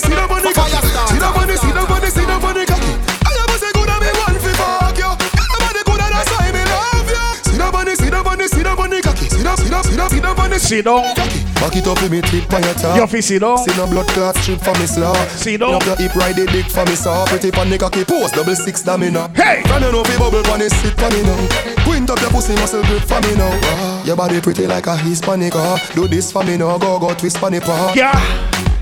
see 0.00 0.14
the 0.14 0.24
bunny 0.28 0.52
cocky. 0.52 0.78
See 1.10 1.18
the 1.18 1.28
bunny, 1.34 1.56
see 1.56 1.72
the 1.72 1.82
bunny, 1.88 2.08
see 2.10 2.24
the 2.26 2.36
bunny 2.40 2.64
cocky. 2.66 2.92
I 3.24 3.30
am 3.36 3.50
say 3.58 3.70
good, 3.72 3.90
I 3.90 3.96
one 4.00 4.38
fi 4.40 4.52
fuck 4.56 4.98
you. 4.98 5.10
Get 5.16 5.48
the 5.48 5.58
bunny 5.60 5.82
good, 5.86 6.00
that's 6.00 6.30
why 6.32 6.50
me 6.52 6.62
love 6.66 7.08
you. 7.08 7.24
See 7.44 7.58
the 7.58 7.68
bunny, 7.72 7.94
see 7.96 8.10
the 8.10 8.20
bunny, 8.22 8.46
see 8.48 8.62
the 8.62 8.72
bunny 8.76 9.00
cocky. 9.00 9.26
See 9.28 9.42
the, 9.42 9.52
see 9.56 9.68
the, 9.68 9.82
see 9.82 9.96
the, 9.96 10.08
see 10.08 10.20
the 10.20 10.34
bunny. 10.34 10.58
Sit 10.58 10.84
down. 10.84 11.14
Back 11.56 11.76
it 11.76 11.86
up 11.86 11.98
for 11.98 12.08
me, 12.08 12.20
tip 12.20 12.52
on 12.52 12.62
your 12.62 12.74
top. 12.74 12.96
Your 12.96 13.06
face, 13.06 13.26
see 13.26 13.38
down. 13.38 13.58
See 13.58 13.76
no 13.76 13.86
blood 13.86 14.08
clot 14.08 14.34
trip 14.36 14.60
for 14.60 14.74
me 14.78 14.86
slaw. 14.86 15.14
See 15.28 15.56
down. 15.56 15.72
Love 15.72 15.84
the 15.84 15.96
hip 15.96 16.14
ride 16.14 16.36
the 16.36 16.46
dick 16.46 16.66
for 16.66 16.84
me 16.84 16.94
saw. 16.94 17.24
Pretty 17.26 17.50
pan 17.50 17.70
the 17.70 17.78
cocky 17.78 18.04
post 18.04 18.34
double 18.34 18.54
six 18.54 18.82
that 18.82 18.98
me 19.00 19.10
now. 19.10 19.28
Hey. 19.28 19.62
Can 19.64 19.82
you 19.82 19.92
know 19.92 20.02
bubble 20.18 20.42
bunny 20.42 20.68
sit 20.68 20.94
for 20.98 21.10
me 21.10 21.22
now? 21.22 21.38
Quint 21.84 22.10
up 22.10 22.20
your 22.20 22.30
pussy 22.30 22.54
muscle 22.54 22.82
grip 22.84 23.02
for 23.02 23.20
me 23.20 23.34
now. 23.36 24.02
Your 24.04 24.16
body 24.16 24.40
pretty 24.40 24.66
like 24.66 24.86
a 24.86 24.96
Hispanic. 24.96 25.54
Ah. 25.54 25.80
Do 25.94 26.08
this 26.08 26.32
for 26.32 26.44
me 26.44 26.56
now, 26.56 26.78
go 26.78 26.98
go 26.98 27.14
twist 27.14 27.38
for 27.38 27.50
me 27.50 27.60
paw. 27.60 27.92
Yeah. 27.94 28.12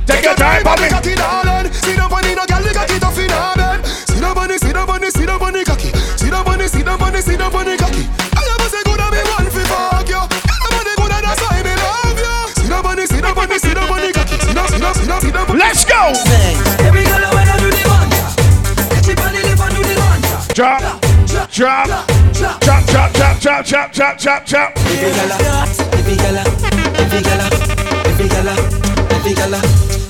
Take 0.07 0.25
your 0.25 0.35
time, 0.37 0.67
on 0.67 0.77
baby. 0.77 0.89
the 0.89 0.95
cocky, 0.95 1.15
darling. 1.15 1.73
Sit 1.73 1.97
down 1.97 2.13
on 2.13 2.25
it, 2.25 2.37
no 2.37 2.45
girl, 2.45 2.63
the 2.63 2.73
cocky 2.77 2.99
tough 3.01 3.19
in 3.19 3.31
her 3.31 3.55
bed. 3.57 3.81
Sit 3.87 4.21
down 4.21 4.37
on 4.37 4.51
it, 4.51 4.61
sit 4.61 4.75
down 4.75 4.91
on 4.91 5.05
it, 5.05 5.13
sit 5.13 5.27
down 5.27 5.43
on 5.43 5.53
the 5.53 5.65
cocky. 5.65 5.91
Sit 6.21 6.31
down 6.31 6.47
on 6.47 6.61
it, 6.61 6.69
sit 6.69 6.85
down 6.85 7.01
on 7.01 7.15
it, 7.15 7.25
sit 7.25 7.39
down 7.39 7.55
on 7.55 7.65
the 7.65 7.77
cocky. 7.81 8.05
I 8.05 8.43
am 8.45 8.61
a 8.61 8.67
say 8.69 8.83
good 8.85 9.01
and 9.01 9.13
me 9.17 9.21
want 9.25 9.49
fi 9.49 9.63
fuck 9.65 10.09
you. 10.09 10.21
Your 10.21 10.71
body 10.77 10.93
good 11.01 11.13
and 11.17 11.25
that's 11.25 11.41
why 11.41 11.57
me 11.65 11.73
love 11.73 12.21
you. 12.21 12.37
Sit 12.53 12.69
down 12.69 12.85
on 12.85 12.99
it, 13.01 13.09
sit 13.09 13.23
down 13.25 13.39
on 13.39 13.49
it, 13.49 13.61
sit 13.65 13.75
down 13.75 13.89
on 13.89 14.01
the 14.05 14.11
cocky. 14.13 14.37
Sit 14.45 14.55
down, 14.55 14.69
sit 14.69 14.81
down, 14.81 14.95
sit 14.95 15.09
down, 15.09 15.21
sit. 15.25 15.57
Let's 15.57 15.85
go. 15.89 16.01
Every 16.85 17.05
girl 17.09 17.25
when 17.33 17.49
I 17.49 17.57
do 17.57 17.69
the 17.73 17.83
one, 17.89 18.11
chip 19.01 19.21
on 19.25 19.33
the 19.33 19.41
lip 19.41 19.57
do 19.73 19.81
the 19.89 19.97
one. 20.05 20.21
Drop. 20.53 20.85
Drop. 21.49 21.89
Drop. 22.37 22.61
Drop. 22.61 22.85
Drop. 22.93 23.13
Drop. 23.15 23.41
Drop. 23.41 23.65
Drop. 23.65 23.93
Drop. 23.93 24.19
Drop. 24.21 24.45
Drop. 24.45 24.69
Every 24.77 25.01
girl, 25.17 25.33
every 25.97 26.17
girl, 26.21 26.37
every 27.01 27.23
girl, 27.25 27.41
every 28.05 28.29
girl, 28.29 28.84
every 29.11 29.35
girl, 29.35 29.55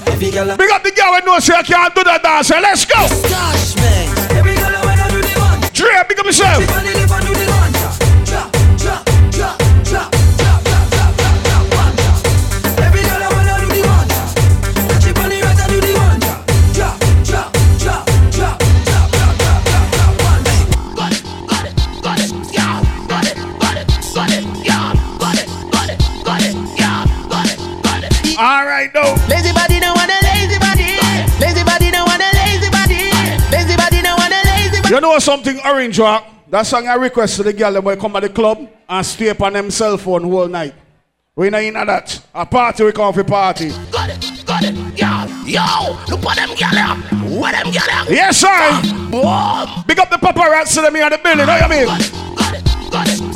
every 0.07 0.30
girl. 0.30 0.57
Big 0.57 0.70
up 0.70 0.82
the 0.82 0.90
girl 0.90 1.18
knows 1.24 1.45
she 1.45 1.53
can't 1.53 1.95
do 1.95 2.05
the 2.05 2.18
dance. 2.22 2.51
Let's 2.51 2.84
go. 2.84 3.09
Gosh, 3.28 3.76
man. 3.76 4.09
Every 4.36 4.55
girl 4.55 4.72
when 4.84 4.99
I 4.99 5.09
do 5.11 5.20
the 5.20 5.34
one, 5.40 5.61
Dre, 5.72 6.03
big 6.09 6.18
up 6.18 6.26
yourself. 6.26 6.62
on 6.70 6.86
and 6.86 7.26
do 7.26 7.34
the 7.34 7.51
one. 7.51 7.64
You 34.89 35.01
know 35.01 35.18
something, 35.18 35.59
Orange 35.64 35.99
Rock? 35.99 36.26
That 36.51 36.66
song 36.66 36.87
I 36.87 36.95
request 36.95 37.37
to 37.37 37.43
the 37.43 37.53
girl 37.55 37.72
them 37.72 37.85
when 37.85 37.99
come 37.99 38.12
to 38.12 38.20
the 38.20 38.28
club 38.28 38.68
and 38.89 39.07
stay 39.07 39.30
up 39.30 39.41
on 39.41 39.55
them 39.55 39.70
cell 39.70 39.97
phone 39.97 40.24
whole 40.24 40.47
night. 40.47 40.74
We 41.35 41.51
not 41.51 41.62
in 41.62 41.74
that. 41.74 42.22
A 42.35 42.45
party 42.45 42.85
we 42.85 42.93
come 42.93 43.12
for 43.12 43.24
party. 43.24 43.70
Got 43.91 44.11
it, 44.11 44.45
got 44.47 44.62
it, 44.62 44.74
girl. 44.74 45.26
Yo, 45.49 45.99
look 46.09 46.24
at 46.26 46.37
them 46.37 46.55
girl 46.55 46.78
up. 46.78 46.99
What 47.28 47.53
them 47.53 47.72
girl 47.72 47.91
up? 47.91 48.09
Yes, 48.09 48.37
sir. 48.37 48.82
Boom. 49.11 49.85
Big 49.87 49.99
up 49.99 50.11
the 50.11 50.18
paparazzi 50.18 50.82
them 50.82 50.95
here 50.95 51.07
in 51.07 51.11
the 51.12 51.18
building. 51.18 51.47
Know 51.47 51.53
what 51.53 51.62
I 51.62 51.68
mean? 51.68 51.87
Got 51.87 52.55
it, 52.55 52.64
got 52.93 53.09
it, 53.09 53.20
girl. 53.20 53.32
Got 53.32 53.34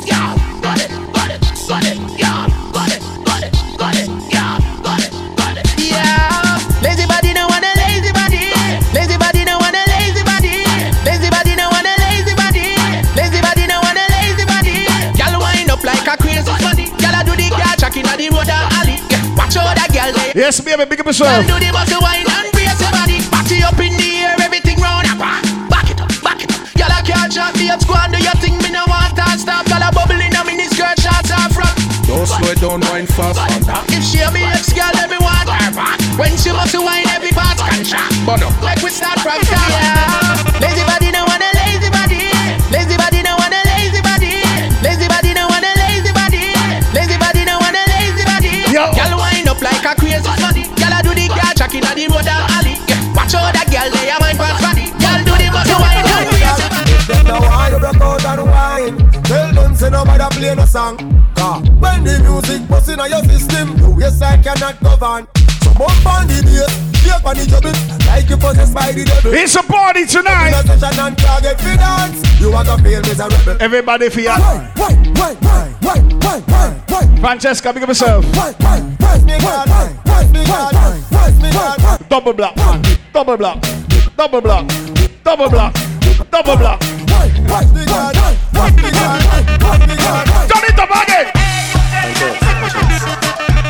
watch 19.49 19.65
out 19.65 19.75
that 19.75 19.89
girl 19.89 20.13
there. 20.13 20.33
Yes, 20.37 20.61
baby, 20.61 20.85
big 20.85 20.99
up 21.01 21.09
yourself. 21.09 21.33
Girl 21.33 21.57
do 21.57 21.65
the 21.65 21.73
bust 21.73 21.93
wine 21.97 22.25
and 22.25 22.47
brace 22.53 22.77
your 22.77 22.93
body. 22.93 23.17
Party 23.33 23.57
up 23.65 23.79
in 23.81 23.93
the 23.97 24.09
air, 24.21 24.37
everything 24.45 24.77
round 24.77 25.09
and 25.09 25.17
back. 25.17 25.41
Back 25.65 25.89
it 25.89 25.97
up, 25.97 26.13
back 26.21 26.41
it 26.45 26.53
up. 26.53 26.61
Girl 26.77 26.93
a 26.93 26.99
can't 27.01 27.33
shot 27.33 27.57
me 27.57 27.69
up 27.73 27.81
squad. 27.81 28.13
Do 28.13 28.21
your 28.21 28.37
thing, 28.37 28.61
me 28.61 28.69
no 28.69 28.85
want 28.85 29.17
to 29.17 29.25
stop. 29.41 29.65
Girl 29.65 29.81
a 29.81 29.89
bubble 29.89 30.21
in 30.21 30.29
a 30.37 30.41
mini 30.45 30.69
skirt, 30.69 31.01
shots 31.01 31.33
off 31.33 31.49
front. 31.57 31.73
Don't 32.05 32.29
slow 32.29 32.53
it 32.53 32.61
down, 32.61 32.81
wine 32.93 33.09
fast 33.09 33.41
on 33.41 33.65
that. 33.65 33.85
If 33.89 34.05
she 34.05 34.21
a 34.21 34.29
me 34.29 34.45
ex 34.53 34.69
girl, 34.69 34.93
let 34.93 35.09
me 35.09 35.17
want 35.17 35.49
her 35.49 35.73
back. 35.73 35.97
When 36.17 36.33
she 36.37 36.53
must 36.53 36.77
wine, 36.77 37.09
every 37.09 37.33
part 37.33 37.57
can 37.57 37.81
shot. 37.81 38.05
But 38.25 38.45
no. 38.45 38.53
Like 38.61 38.81
we 38.85 38.93
start 38.93 39.17
from 39.25 39.41
top. 39.49 39.69
Yeah. 39.73 40.61
Lazy 40.61 40.85
girl 51.69 51.77
inna 51.77 51.95
the 51.95 52.07
road 52.07 52.25
or 52.25 52.43
alley. 52.57 52.75
Yeah. 52.87 53.13
Watch 53.13 53.33
out 53.35 53.53
that 53.53 53.67
girl 53.69 53.89
there, 53.93 54.17
mind 54.19 54.37
pass 54.37 54.57
funny. 54.61 54.89
Girl 54.97 55.21
do 55.25 55.33
the 55.37 55.47
bust 55.53 55.73
wine 55.77 56.01
and 56.01 56.29
brace 56.29 56.59
your 56.59 56.69
Them 57.05 57.25
now 57.25 57.41
why 57.41 57.69
you 57.69 57.79
broke 57.79 58.01
out 58.01 58.25
and 58.25 58.43
wine 58.49 59.23
Tell 59.23 59.53
them 59.53 59.75
say 59.75 59.89
nobody 59.89 60.35
play 60.35 60.55
no 60.55 60.65
song 60.65 60.97
Cause 61.35 61.69
when 61.79 62.03
the 62.03 62.19
music 62.19 62.67
bust 62.67 62.89
inna 62.89 63.07
your 63.07 63.23
system 63.23 63.77
You 63.77 63.91
waistline 63.91 64.43
cannot 64.43 64.79
govern 64.81 65.27
bump 65.79 66.05
on 66.05 66.27
the 66.27 66.43
bass 66.43 66.67
Shake 66.99 67.23
on 67.23 67.35
the 67.39 67.47
trouble 67.47 67.71
Like 68.05 68.27
you 68.29 68.35
possessed 68.35 68.75
by 68.75 68.91
the 68.91 69.05
devil 69.07 69.33
It's 69.33 69.55
a 69.55 69.63
party 69.63 70.05
tonight. 70.05 70.51
In 70.51 70.59
a 70.59 70.77
session 70.77 70.99
and 70.99 71.17
target 71.17 71.57
for 71.57 71.75
dance 71.79 72.19
You 72.39 72.51
want 72.51 72.67
to 72.67 72.75
feel 72.83 73.01
miserable 73.01 73.55
Everybody 73.63 74.09
for 74.09 74.19
ya. 74.19 74.35
Francesca, 77.19 77.73
big 77.73 77.83
up 77.83 77.89
yourself. 77.89 78.25
Double 82.09 82.33
block, 82.33 82.55
man. 82.55 82.81
Double 83.13 83.37
block. 83.37 83.61
Double 84.15 84.41
block. 84.41 84.65
Double 85.23 85.49
block. 85.49 85.73
Double 86.31 86.57
block. 86.57 86.79
Turn 86.79 87.03
it 90.63 90.79
up 90.79 90.91
again. 91.03 91.27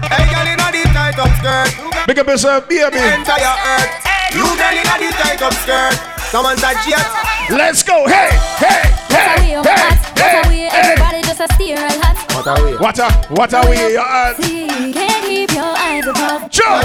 Hey, 0.10 0.26
girl, 0.30 0.48
inna 0.48 0.72
the 0.72 0.82
tight 0.94 1.20
up 1.20 1.30
skirt 1.38 1.99
Big 2.10 2.18
up 2.18 2.26
yourself, 2.26 2.68
baby. 2.68 2.98
Enter 2.98 3.38
your 3.38 3.54
earth 3.70 4.34
You 4.34 4.42
girl 4.42 4.74
inna 4.74 4.98
the 4.98 5.14
tight 5.14 5.40
up 5.46 5.54
skirt 5.54 5.94
Someone 6.34 6.58
said 6.58 6.74
jet 6.82 7.06
Let's 7.52 7.84
go. 7.84 8.08
Hey, 8.08 8.34
hey, 8.58 8.82
hey, 9.14 9.58
What's 9.60 9.70
hey, 10.18 10.42
a 10.42 10.50
way, 10.50 10.58
hey, 10.58 10.70
hey. 10.70 10.90
everybody 10.90 11.22
just 11.22 11.40
a 11.40 11.54
steer 11.54 11.78
and 11.78 12.02
hot. 12.02 12.18
What 12.34 12.48
are 12.48 12.66
we? 12.66 12.78
What 12.78 12.98
a, 12.98 13.12
what 13.30 13.54
a 13.54 13.70
way 13.70 13.94
your 13.94 14.02
hand. 14.02 14.44
See, 14.44 14.68
can't 14.92 15.24
keep 15.24 15.52
your 15.52 15.66
eyes 15.66 16.08
above. 16.08 16.50
Joe. 16.50 16.82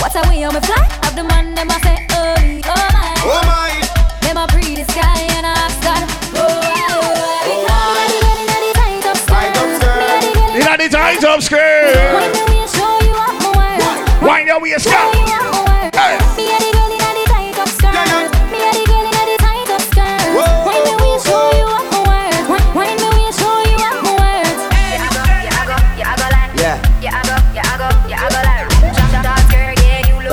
What 0.00 0.14
a 0.14 0.28
way 0.28 0.44
on 0.44 0.52
me 0.52 0.60
fly, 0.60 0.76
have 1.04 1.16
the 1.16 1.24
man 1.24 1.54
them 1.54 1.68
a 1.70 1.80
say, 1.80 2.06
oh 2.12 2.36
me, 2.40 2.60
oh 2.64 2.88
my. 2.92 3.14
Oh 3.24 3.40
my 3.48 3.72
Them 4.20 4.36
a 4.36 4.46
breathe 4.48 4.63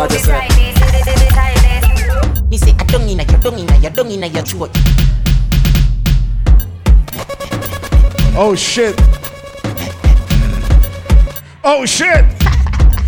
the, 0.07 0.17
the 0.17 1.27
tightest. 1.33 2.49
Me 2.49 2.57
say 2.57 2.71
I 2.77 2.83
don't 2.85 3.07
inna 3.07 3.23
your, 3.23 3.39
don't 3.39 3.57
inna 3.59 3.77
your, 3.77 3.91
don't 3.91 4.11
inna 4.11 4.27
your 4.27 4.43
throat. 4.43 4.71
Oh 8.35 8.55
shit. 8.55 8.99
Oh 11.63 11.85
shit. 11.85 12.25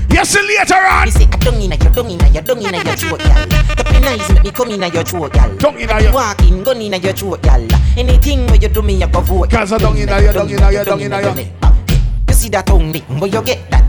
Yes, 0.10 0.30
see 0.30 0.41
later 0.41 0.76
on. 0.76 1.06
Me 1.06 1.12
say 1.12 1.24
I 1.26 1.38
don't 1.38 1.56
inna 1.62 1.76
your, 1.76 1.91
don't 1.91 2.10
inna 2.10 2.30
your, 2.30 2.44
don't 2.44 2.62
inna 2.62 2.84
your 2.84 2.96
throat, 2.96 3.20
gal. 3.20 3.48
The 3.48 4.00
nice 4.00 4.30
make 4.32 4.44
me 4.44 4.52
come 4.52 4.70
inna 4.72 4.88
your 4.89 5.04
throat, 5.04 5.34
gal. 5.34 5.56
Don't 5.58 5.78
inna 5.80 6.02
your- 6.02 6.14
walking, 6.14 6.64
gun 6.64 6.82
inna 6.82 6.98
your 6.98 7.14
throat, 7.14 7.41
gal. 7.41 7.68
Anything 7.98 8.45
where 8.48 8.56
you 8.57 8.70
do 8.70 8.82
me, 8.82 8.94
you 8.95 9.07
go 9.07 9.22
vote. 9.22 9.49
Cause 9.49 9.74
I 9.74 9.78
don't 9.78 9.98
inna 9.98 10.22
your, 10.22 10.34
don't 10.34 10.49
inna 10.49 10.72
your, 10.72 10.86
don't 10.86 11.02
inna 11.02 11.22
your. 11.22 11.36
You 12.28 12.34
see 12.34 12.49
that 12.49 12.65
tongue, 12.68 12.91
dick, 12.91 13.03
where 13.03 13.28
you 13.30 13.41
get 13.44 13.70
that? 13.72 13.82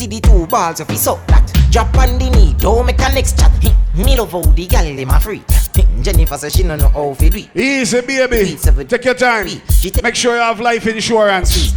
See 0.00 0.06
the 0.06 0.18
two 0.18 0.46
balls, 0.46 0.80
if 0.80 0.90
you 0.90 0.96
suck 0.96 1.26
that. 1.26 1.44
Drop 1.70 1.94
on 1.98 2.16
the 2.16 2.30
knee, 2.30 2.54
don't 2.56 2.86
make 2.86 2.98
a 3.00 3.12
next 3.12 3.38
chat. 3.38 3.52
Me 3.94 4.16
love 4.16 4.32
how 4.32 4.40
the 4.40 4.66
gal 4.66 4.82
dem 4.82 5.10
a 5.10 5.20
free. 5.20 5.42
Jennifer 6.00 6.38
says 6.38 6.54
she 6.54 6.62
no 6.62 6.74
know 6.74 6.88
how 6.88 7.12
to 7.12 7.28
do 7.28 7.36
it. 7.36 7.54
Easy, 7.54 8.00
baby. 8.00 8.56
Take 8.86 9.04
your 9.04 9.12
time. 9.12 9.46
Make 10.02 10.14
sure 10.14 10.36
you 10.36 10.40
have 10.40 10.58
life 10.58 10.86
insurance. 10.86 11.74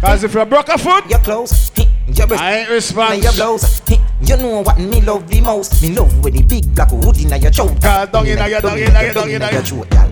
Cause 0.00 0.24
if 0.24 0.34
you 0.34 0.44
broke 0.44 0.70
a 0.70 0.76
foot, 0.76 1.08
your 1.08 1.20
clothes, 1.20 1.70
hey, 1.76 1.86
your 2.08 2.26
breast, 2.26 2.42
I 2.42 2.56
ain't 2.56 2.70
responsible. 2.70 3.32
your 3.32 3.58
hey, 3.86 4.00
you 4.22 4.36
know 4.38 4.62
what 4.62 4.80
me 4.80 5.00
love 5.00 5.28
the 5.28 5.40
most. 5.40 5.80
Me 5.82 5.94
love 5.94 6.24
when 6.24 6.32
the 6.32 6.42
big 6.42 6.74
black 6.74 6.90
hood 6.90 7.16
inna 7.16 7.36
your 7.36 7.52
throat. 7.52 7.80
Cause 7.80 8.08
down 8.08 8.26
inna 8.26 8.48
your, 8.48 8.60
down 8.60 8.76
inna 8.76 9.02
your, 9.04 9.14
down 9.14 9.30
inna 9.30 9.52
your. 9.52 9.62
throat, 9.62 9.88
gal. 9.88 10.08
That 10.08 10.11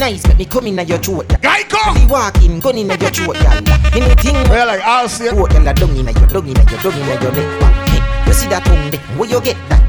nice, 0.00 0.26
make 0.26 0.38
me 0.38 0.44
come 0.46 0.66
inna 0.66 0.82
your 0.82 0.98
throat. 0.98 1.28
Geico. 1.28 1.94
Me 1.94 2.06
walking, 2.10 2.58
gun 2.60 2.78
inna 2.78 2.96
your 2.96 3.10
throat, 3.10 3.34
gal. 3.36 3.62
Anything 3.94 4.34
Well, 4.50 4.66
like 4.66 4.80
I'll 4.82 5.08
see 5.08 5.26
it. 5.26 5.34
gal, 5.34 5.66
a 5.68 5.74
dung 5.74 5.96
inna 5.96 6.10
your, 6.12 6.26
dung 6.26 6.48
inna 6.48 6.64
your, 6.70 6.80
dung 6.80 6.94
inna 6.94 7.22
your 7.22 7.32
neck. 7.32 8.26
You 8.26 8.32
see 8.32 8.48
that 8.48 8.64
tongue 8.64 8.90
there? 8.90 9.00
Where 9.18 9.28
you 9.28 9.40
get 9.40 9.56
that? 9.68 9.80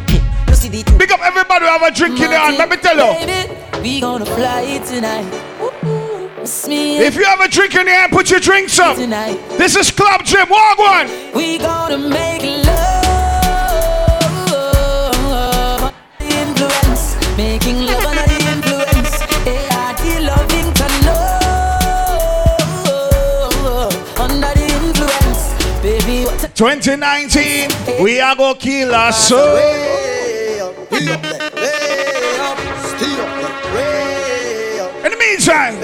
You 0.50 0.56
see 0.56 0.70
the 0.70 0.84
two? 0.84 0.98
Big 0.98 1.12
up 1.12 1.22
everybody 1.22 1.66
who 1.66 1.72
have 1.72 1.82
a 1.82 1.92
drink 1.92 2.20
in 2.20 2.30
their 2.30 2.40
hand. 2.40 2.58
Let 2.58 2.70
me 2.70 2.78
tell 2.78 2.96
you. 2.98 3.26
Baby, 3.26 3.50
we 3.82 4.02
gonna 4.02 4.26
fly 4.26 4.80
tonight. 4.86 5.26
Ooh, 5.62 6.30
Miss 6.42 6.68
me 6.68 6.98
If 6.98 7.16
you 7.16 7.24
have 7.24 7.40
a 7.40 7.48
drink 7.48 7.74
in 7.76 7.86
your 7.88 7.96
hand, 7.96 8.12
put 8.12 8.30
your 8.30 8.40
drinks 8.40 8.78
up. 8.80 8.98
tonight. 8.98 9.40
This 9.58 9.76
is 9.76 9.92
Club 9.92 10.24
Gym. 10.26 10.50
Walk 10.50 10.78
one. 10.78 11.08
We 11.34 11.58
gonna 11.60 11.98
make 11.98 12.44
love. 12.66 13.02
Influence, 16.20 17.16
making 17.38 17.86
love 17.86 18.41
2019, 26.62 27.72
we 28.04 28.20
are 28.22 28.36
gonna 28.36 28.54
kill 28.54 28.94
our 28.94 29.12
soul. 29.12 29.58
In 35.02 35.10
the 35.10 35.18
meantime, 35.18 35.82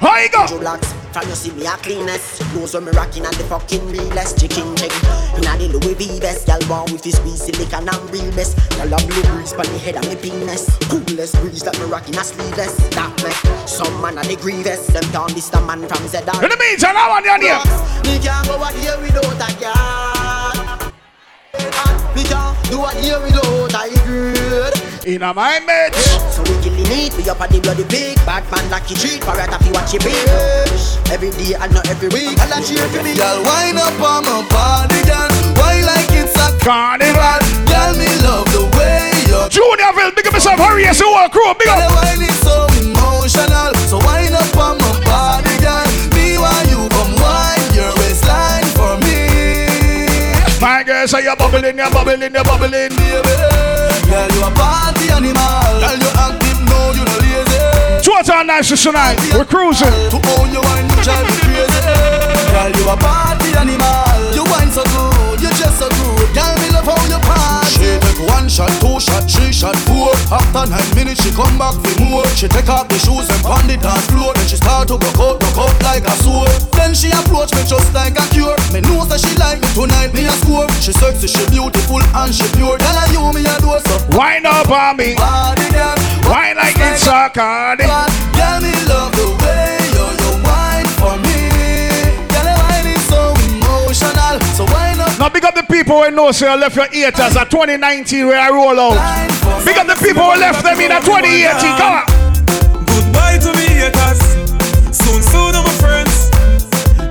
how 0.00 0.16
you 0.16 0.30
go? 0.30 0.89
From 1.12 1.28
you 1.28 1.34
see 1.34 1.50
me 1.50 1.66
a 1.66 1.74
cleanest 1.82 2.40
Knows 2.54 2.74
when 2.74 2.84
me 2.84 2.92
rocking 2.92 3.26
and 3.26 3.34
the 3.34 3.42
fucking 3.44 3.84
realest 3.88 4.38
Chicken 4.38 4.76
check 4.76 4.94
Inna 5.34 5.58
the 5.58 5.66
Louis 5.66 5.94
V 5.94 6.20
best 6.20 6.46
Girl 6.46 6.60
born 6.68 6.92
with 6.92 7.02
his 7.02 7.16
squeeze 7.16 7.42
silicon 7.42 7.88
and 7.88 8.10
real 8.10 8.30
best 8.36 8.56
Girl 8.78 8.94
a 8.94 8.96
blue 9.06 9.22
breeze 9.34 9.52
pon 9.52 9.66
the 9.66 9.78
head 9.78 9.96
of 9.96 10.06
me 10.06 10.14
penis. 10.14 10.70
Coolest 10.86 11.34
breeze 11.42 11.62
that 11.62 11.78
me 11.80 11.86
rocking 11.86 12.16
a 12.16 12.22
sleeveless. 12.22 12.76
That 12.94 13.10
make 13.22 13.68
some 13.68 14.00
man 14.00 14.18
a 14.18 14.22
the 14.22 14.36
grievous. 14.36 14.86
Them 14.86 15.02
down 15.10 15.34
this 15.34 15.48
the 15.48 15.60
man 15.60 15.80
from 15.88 16.06
Zedar 16.06 16.42
In 16.42 16.48
the 16.48 16.56
meantime, 16.56 16.96
I 16.96 17.08
want 17.08 17.24
you 17.24 17.32
on 17.32 17.42
here. 17.42 17.58
Me 18.06 18.18
can't 18.22 18.46
go 18.46 18.62
out 18.62 18.74
here 18.74 18.98
without 19.02 19.34
a 19.34 19.50
girl. 19.58 20.92
Me 22.14 22.22
can't 22.22 22.70
do 22.70 22.84
a 22.84 22.90
here 23.02 23.20
without 23.20 23.74
a 23.74 24.06
girl 24.06 24.89
in 25.06 25.22
a 25.22 25.32
my 25.32 25.60
mate. 25.60 25.94
So 26.34 26.42
we 26.44 26.54
killing 26.60 26.88
it, 26.88 27.16
we 27.16 27.24
up 27.28 27.40
on 27.40 27.48
the 27.48 27.60
bloody 27.60 27.84
pig. 27.84 28.16
Bad 28.26 28.44
man 28.50 28.64
like 28.70 28.86
he 28.86 28.94
cheat, 28.94 29.20
Pirate, 29.22 29.48
if 29.48 29.62
you 29.66 29.72
watch 29.72 29.92
your 29.92 30.02
bitch. 30.02 30.98
Every 31.10 31.30
day 31.30 31.54
and 31.56 31.72
not 31.72 31.88
every 31.88 32.08
week, 32.10 32.36
I'll 32.40 32.50
let 32.50 32.68
you 32.68 32.80
for 32.90 33.02
me. 33.02 33.16
Y'all 33.16 33.40
wind 33.44 33.78
up 33.78 33.96
on 34.00 34.24
my 34.24 34.44
body 34.50 35.00
girl. 35.06 35.30
why 35.56 35.80
like 35.86 36.10
it's 36.12 36.36
a 36.36 36.52
carnival. 36.60 37.40
girl. 37.68 37.92
me 37.96 38.08
love 38.24 38.48
the 38.52 38.64
way 38.76 39.14
you 39.28 39.40
Junior 39.48 39.92
Ville, 39.96 40.12
big 40.12 40.26
up 40.26 40.34
yourself, 40.34 40.58
hurry, 40.60 40.84
yes, 40.84 41.00
you 41.00 41.08
all 41.08 41.28
crew, 41.28 41.54
big 41.56 41.68
up. 41.68 41.80
Wine 41.96 42.22
is 42.22 42.36
so 42.44 42.66
emotional, 42.76 43.72
so 43.88 43.96
wind 44.04 44.34
up 44.36 44.52
on 44.58 44.76
my 44.78 44.92
body 45.06 45.54
girl. 45.64 45.86
Me 46.12 46.36
why 46.36 46.56
you 46.68 46.88
come 46.92 47.14
wine 47.18 47.68
your 47.72 47.92
waistline 48.02 48.68
for 48.76 48.98
me. 49.06 49.28
My 50.60 50.84
girl 50.84 51.06
say 51.08 51.18
so 51.18 51.24
you're 51.24 51.36
bubbling, 51.36 51.78
you're 51.78 51.90
bubbling, 51.90 52.20
you're 52.20 52.44
bubbling, 52.44 52.92
baby. 52.94 53.49
Girl, 54.10 54.28
you 54.34 54.42
a 54.42 54.50
party 54.50 55.06
animal. 55.14 55.38
Girl, 55.78 55.94
you 55.94 56.10
active, 56.18 56.58
no, 56.66 56.90
you 56.98 57.04
no 57.06 57.14
lazy. 57.22 58.02
Total 58.02 58.44
nice 58.44 58.82
tonight. 58.82 59.16
We're 59.32 59.44
cruising. 59.44 59.94
To 60.10 60.18
own 60.34 60.50
your 60.50 60.62
wine, 60.62 60.90
you 60.90 60.98
drive 61.04 61.22
me 61.30 61.36
crazy. 61.46 61.80
Girl, 62.50 62.70
you 62.74 62.90
a 62.90 62.96
party 62.96 63.54
animal. 63.54 64.34
You 64.34 64.42
wine 64.50 64.72
so 64.72 64.82
good, 64.90 65.40
you 65.40 65.50
just 65.54 65.78
so 65.78 65.88
good. 65.88 66.34
Girl, 66.34 66.58
me 66.58 66.70
love 66.74 66.86
how 66.86 66.98
you 67.06 67.20
party. 67.22 67.59
Take 67.98 68.22
one 68.28 68.46
shot, 68.48 68.70
two 68.78 69.00
shot, 69.00 69.26
three 69.26 69.52
shot, 69.52 69.74
four. 69.88 70.14
After 70.30 70.70
nine 70.70 70.90
minutes, 70.94 71.24
she 71.24 71.34
come 71.34 71.58
back 71.58 71.74
for 71.74 71.94
more. 71.98 72.26
She 72.38 72.46
take 72.46 72.68
off 72.68 72.86
the 72.86 72.98
shoes 73.02 73.26
and 73.26 73.42
pound 73.42 73.66
the 73.66 73.76
dance 73.76 74.06
floor. 74.12 74.30
Then 74.34 74.46
she 74.46 74.56
start 74.56 74.86
to 74.88 74.98
go 74.98 75.10
out, 75.18 75.40
go 75.40 75.66
out 75.66 75.74
like 75.82 76.04
a 76.06 76.14
sword. 76.22 76.50
Then 76.76 76.94
she 76.94 77.10
approach 77.10 77.50
me 77.56 77.62
just 77.66 77.90
like 77.94 78.14
a 78.14 78.24
cure. 78.30 78.54
Me 78.70 78.80
know 78.86 79.02
that 79.08 79.18
she 79.18 79.32
like 79.40 79.58
me 79.58 79.68
tonight, 79.74 80.14
me 80.14 80.26
a 80.28 80.34
score. 80.44 80.68
She 80.78 80.92
sexy, 80.92 81.26
she 81.26 81.42
beautiful 81.50 82.02
and 82.02 82.30
she 82.34 82.46
pure. 82.54 82.78
Girl, 82.78 82.96
I 83.00 83.08
you 83.10 83.24
me 83.34 83.42
a 83.42 83.54
do 83.58 83.74
so. 83.82 83.96
Wind 84.14 84.46
up 84.46 84.70
on 84.70 84.96
me. 84.96 85.16
Body 85.16 85.66
girl, 85.72 85.96
Wine 86.28 86.56
like 86.56 86.78
it's 86.78 87.06
a 87.06 87.30
cardi. 87.32 87.84
Girl, 87.84 88.60
me 88.60 88.72
love 88.86 89.12
the 89.16 89.39
big 95.32 95.44
up 95.44 95.54
the 95.54 95.62
people 95.62 96.02
who 96.02 96.10
know 96.10 96.32
say 96.32 96.50
you 96.50 96.58
left 96.58 96.76
your 96.76 96.86
haters 96.86 97.36
at 97.36 97.50
2019 97.50 98.26
where 98.26 98.40
I 98.40 98.50
roll 98.50 98.78
out. 98.78 98.98
Big 99.64 99.76
up 99.78 99.86
the 99.86 99.96
people 99.96 100.22
who 100.22 100.38
left 100.38 100.62
them 100.64 100.80
in 100.80 100.90
at 100.90 101.02
2018. 101.04 101.54
Come 101.78 101.94
on. 101.98 102.06
Goodbye 102.86 103.38
to 103.38 103.50
me 103.54 103.66
haters. 103.78 104.20
Soon, 104.90 105.22
soon, 105.22 105.54
my 105.54 105.74
friends. 105.78 106.30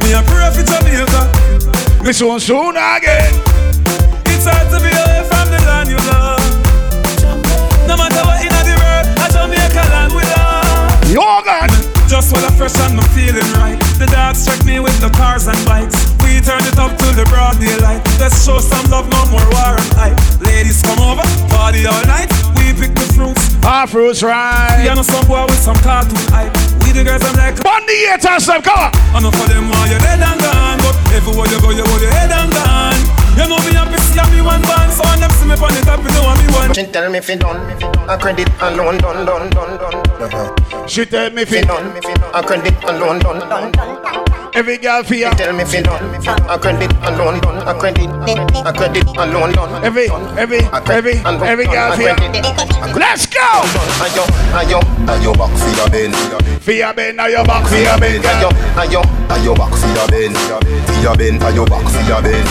Me 0.03 0.13
a 0.13 0.21
pray 0.27 0.51
for 0.51 0.63
Jamaica. 0.63 2.03
Me 2.03 2.11
soon, 2.13 2.39
soon 2.39 2.75
again. 2.75 3.31
It's 4.27 4.45
hard 4.47 4.67
to 4.71 4.79
be 4.83 4.91
away 4.91 5.23
from 5.27 5.45
the 5.51 5.59
land 5.67 5.89
you 5.89 5.99
love. 6.11 6.43
No 7.87 7.95
matter 7.95 8.23
what 8.27 8.43
in 8.43 8.51
the 8.51 8.75
world, 8.75 9.05
I 9.19 9.27
shall 9.31 9.47
make 9.47 9.59
a 9.59 9.69
Jamaica 9.69 9.83
land 9.95 10.11
we 10.13 10.23
love. 10.35 11.11
You're 11.11 11.41
gone. 11.47 11.71
Just 12.07 12.33
while 12.33 12.43
I'm 12.43 12.53
fresh 12.57 12.75
and 12.79 12.99
I'm 12.99 13.09
feeling 13.15 13.47
right. 13.59 13.79
The 13.99 14.07
dogs 14.11 14.45
check 14.45 14.63
me 14.65 14.79
with 14.79 14.99
the 14.99 15.09
cars 15.15 15.47
and 15.47 15.57
bikes. 15.65 16.18
We 16.39 16.45
turn 16.47 16.63
it 16.63 16.79
up 16.79 16.95
till 16.95 17.11
the 17.19 17.27
broad 17.27 17.59
daylight. 17.59 17.99
Let's 18.15 18.47
show 18.47 18.63
some 18.63 18.87
love, 18.87 19.11
no 19.11 19.19
more 19.27 19.43
war 19.51 19.75
and 19.75 19.91
hype. 19.99 20.15
Ladies 20.39 20.79
come 20.79 20.95
over, 21.03 21.27
party 21.51 21.83
all 21.83 21.99
night. 22.07 22.31
We 22.55 22.71
pick 22.71 22.95
the 22.95 23.03
fruits. 23.11 23.59
Our 23.59 23.83
fruits 23.83 24.23
right. 24.23 24.79
Yeah, 24.79 24.95
no 24.95 25.03
some 25.03 25.27
boy 25.27 25.43
with 25.51 25.59
some 25.59 25.75
cartoon 25.83 26.15
hype. 26.31 26.55
We 26.79 26.95
the 26.95 27.03
girls 27.03 27.27
I'm 27.27 27.35
like. 27.35 27.59
Bun 27.59 27.83
the 27.83 27.91
haters, 28.07 28.47
them 28.47 28.63
come 28.63 28.79
on. 28.79 28.95
I 29.11 29.19
know 29.19 29.35
for 29.35 29.51
them 29.51 29.67
why 29.67 29.91
you're 29.91 29.99
dead 29.99 30.23
and 30.23 30.39
gone, 30.39 30.79
but 30.79 30.95
everywhere 31.11 31.51
you 31.51 31.59
go, 31.59 31.75
you 31.75 31.83
hold 31.83 31.99
your 31.99 32.15
head 32.15 32.31
and 32.31 32.47
gone. 32.55 32.95
You 33.35 33.43
know 33.43 33.59
me 33.59 33.75
happy 33.75 33.99
see 33.99 34.23
me 34.31 34.39
one 34.39 34.63
band, 34.63 34.95
so 34.95 35.03
when 35.11 35.19
them 35.19 35.35
see 35.35 35.43
me 35.43 35.59
on 35.59 35.75
the 35.75 35.83
top, 35.83 35.99
you 35.99 36.11
know 36.15 36.23
I'm 36.23 36.39
me 36.39 36.47
one. 36.55 36.71
She 36.71 36.87
tell 36.87 37.11
me 37.11 37.19
fi 37.19 37.35
done, 37.35 37.59
a 38.07 38.15
credit 38.15 38.47
alone 38.63 38.95
done 39.03 39.27
done 39.27 39.51
done 39.51 39.75
done. 39.75 40.87
She 40.87 41.03
tell 41.03 41.35
me 41.35 41.43
fi 41.43 41.67
done, 41.67 41.99
a 42.31 42.39
credit 42.39 42.79
alone 42.87 43.19
done 43.19 43.43
done. 43.43 44.38
Every 44.59 44.77
girl 44.77 45.03
fi 45.07 45.21
ya. 45.21 45.31
Tell 45.39 45.55
me 45.55 45.63
fi 45.63 45.79
done, 45.79 46.03
a 46.51 46.59
credit 46.59 46.91
alone 47.07 47.39
done, 47.39 47.63
a 47.63 47.73
credit, 47.79 48.11
a 48.67 48.73
credit 48.75 49.07
alone 49.15 49.53
done. 49.53 49.71
Every, 49.85 50.11
every, 50.35 50.59
every, 50.91 51.15
every 51.23 51.63
girl 51.63 51.95
fi 51.95 52.11
ya. 52.11 52.15
Let's 52.91 53.23
go. 53.31 53.39
Ayo, 54.03 54.27
ayo, 54.51 54.79
ayo 55.07 55.31
back 55.39 55.55
fi 55.55 55.71
ya 55.79 55.87
ben. 55.87 56.11
Fi 56.59 56.79
ya 56.79 56.91
ben, 56.91 57.15
now 57.15 57.27
your 57.27 57.45
back 57.45 57.63
fi 57.71 57.87
ya 57.87 57.95
ben. 57.95 58.19
Ayo, 58.19 58.51
ayo, 58.75 59.01
ayo 59.31 59.55
back 59.55 59.71
fi 59.79 59.87
ya 59.95 60.03
ben. 60.11 60.35
Fi 60.35 61.03
ya 61.07 61.15
ben, 61.15 61.39
ayo 61.39 61.63
back 61.63 61.87
fi 61.87 62.03
ya 62.11 62.19
ben. 62.19 62.43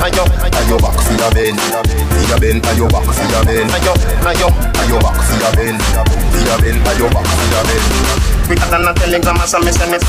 Ayo, 0.00 0.24
ayo 0.56 0.76
back 0.80 0.96
fi 1.04 1.12
ya 1.20 1.28
ben. 1.28 1.56
Fi 1.60 2.24
ya 2.24 2.36
ben, 2.40 2.56
ayo 2.72 2.88
back 2.88 3.04
fi 3.12 3.24
ya 3.28 3.44
ben. 3.44 3.68
Ayo, 3.68 3.92
ayo, 4.24 4.48
ayo 4.80 4.96
back 5.04 5.20
fi 5.28 5.36
ya 5.36 5.50
ben. 5.52 5.76
Fi 5.76 6.40
ya 6.40 6.56
ben, 6.56 6.76
ayo 6.88 7.06
back 7.12 7.28
fi 7.28 7.44
ya 7.52 8.39
than 8.56 8.88
a 8.88 8.94
telegram, 8.94 9.36
as 9.38 9.54
I 9.54 9.60
me 9.60 9.72
send 9.72 9.94
it, 9.94 10.02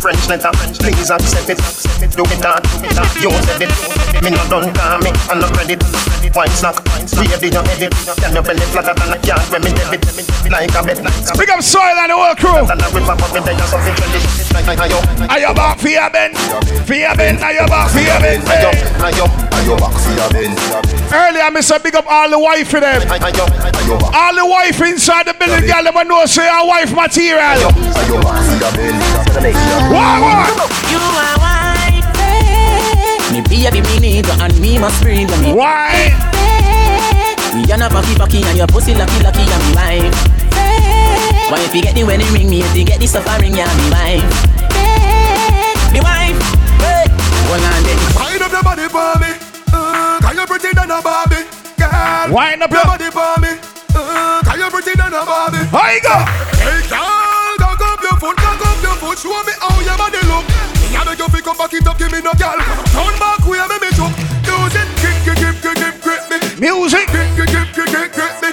French 0.00 0.28
letter, 0.28 0.50
please 0.52 1.10
accept 1.10 1.48
it. 1.48 1.58
Do 2.12 2.22
it 2.28 2.40
that, 2.44 2.62
do 2.62 2.84
it 2.84 2.92
that. 2.92 3.08
You 3.16 3.30
said 3.44 3.62
it, 3.62 3.72
me 4.22 4.30
not 4.30 4.48
done 4.50 4.72
call 4.74 4.98
me, 5.00 5.10
and 5.30 5.40
no 5.40 5.48
credit. 5.52 5.80
Wine 6.36 6.52
snack, 6.52 6.76
ready 7.16 7.48
your 7.48 7.64
edit. 7.64 7.96
Can 8.20 8.36
you 8.36 8.42
belly 8.44 8.60
flatter 8.68 8.92
than 8.92 9.16
a 9.16 9.18
cat 9.24 9.40
when 9.48 9.64
me 9.64 9.72
debit? 9.72 10.04
Like 10.52 10.68
a 10.76 10.84
bet, 10.84 11.00
Big 11.38 11.48
up 11.48 11.62
soil 11.64 11.96
and 11.96 12.12
the 12.12 12.16
whole 12.16 12.36
crew. 12.36 12.60
Are 15.32 15.40
you 15.40 15.54
back 15.54 15.78
for 15.80 15.88
your 15.88 16.10
ben? 16.10 16.34
For 16.84 16.92
your 16.92 17.16
ben, 17.16 17.40
are 17.40 17.52
you 17.52 17.66
back 17.66 17.88
for 17.88 18.00
your 18.04 18.20
ben? 18.20 18.44
Earlier, 21.08 21.42
I 21.42 21.50
miss 21.50 21.70
a 21.70 21.80
big 21.80 21.96
up 21.96 22.04
all 22.06 22.28
the 22.28 22.38
wife 22.38 22.68
for 22.68 22.80
them. 22.80 23.00
All 24.12 24.34
the 24.34 24.44
wife 24.44 24.80
inside 24.82 25.26
the 25.26 25.34
building, 25.34 25.66
girl, 25.66 25.84
them 25.84 26.08
know 26.08 26.26
say 26.26 26.46
our 26.46 26.66
wife 26.66 26.92
material. 26.92 27.72
Wow, 29.90 30.18
wow. 30.20 30.66
You 30.90 30.98
are 30.98 31.36
wife. 31.38 32.06
Me 33.32 33.40
baby, 33.42 33.80
me 33.82 33.98
need 34.00 34.26
you 34.26 34.32
and 34.40 34.60
me 34.60 34.78
must 34.78 35.02
bring 35.02 35.28
you. 35.28 35.54
Why? 35.54 36.10
Me 37.54 37.64
and 37.70 37.82
a 37.82 37.88
packy 37.88 38.14
packy 38.14 38.42
and 38.44 38.56
your 38.58 38.66
pussy 38.66 38.94
lucky 38.94 39.22
lucky 39.22 39.40
and 39.40 39.62
me 39.64 39.74
wife. 39.74 40.16
Why 41.50 41.62
if 41.62 41.74
you 41.74 41.82
get 41.82 41.94
the 41.94 42.04
wedding 42.04 42.32
ring, 42.32 42.50
me 42.50 42.60
if 42.60 42.76
you 42.76 42.84
get 42.84 42.98
the 42.98 43.06
suffering, 43.06 43.54
yeah, 43.54 43.70
me 43.78 43.90
wife. 43.90 44.26
Me 45.92 46.00
wife. 46.00 46.36
Hey. 46.82 47.06
Hold 47.46 47.62
on 47.62 47.82
then. 47.86 47.98
Wind 48.18 48.42
up 48.42 48.52
your 48.52 48.62
body 48.62 48.88
for 48.90 49.14
me. 49.22 49.30
Uh, 49.72 50.18
can 50.20 50.36
you 50.36 50.46
pretty 50.46 50.74
than 50.74 50.90
a 50.90 51.00
Barbie? 51.00 51.46
Girl. 51.78 52.34
Wind 52.34 52.62
up 52.62 52.70
your 52.70 52.84
body 52.84 53.10
for 53.14 53.38
me. 53.40 53.54
Uh, 53.94 54.42
can 54.42 54.58
you 54.58 54.68
pretty 54.70 54.94
than 54.98 55.14
a 55.14 55.24
Barbie? 55.24 55.64
How 55.70 55.90
you 55.92 56.00
go? 56.02 56.16
Hey, 56.58 56.82
girl, 56.90 57.25
your. 59.16 59.32
Show 59.32 59.42
me 59.44 59.52
how 59.60 59.80
your 59.80 59.96
body 59.96 60.20
look. 60.28 60.44
Me 60.80 60.96
a 60.96 61.04
beg 61.04 61.18
you 61.18 61.28
fi 61.28 61.40
come 61.40 61.56
back 61.56 61.72
it 61.74 61.86
up, 61.86 61.98
give 61.98 62.12
me 62.12 62.20
no 62.20 62.32
girl. 62.34 62.58
Turn 62.92 63.18
back 63.18 63.46
where 63.46 63.66
me 63.68 63.78
me 63.80 63.90
jump. 63.96 64.16
Use 64.44 64.76
it, 64.76 64.88
kick, 65.00 65.16
kick, 65.24 65.38
kick, 65.38 65.56
kick, 65.62 66.02
kick, 66.02 66.28
kick 66.28 66.60
me. 66.60 66.70
Music. 66.70 67.06
Kick, 67.08 67.36
kick, 67.36 67.74
kick, 67.74 67.86
kick, 67.86 68.12
kick 68.12 68.42
me. 68.42 68.45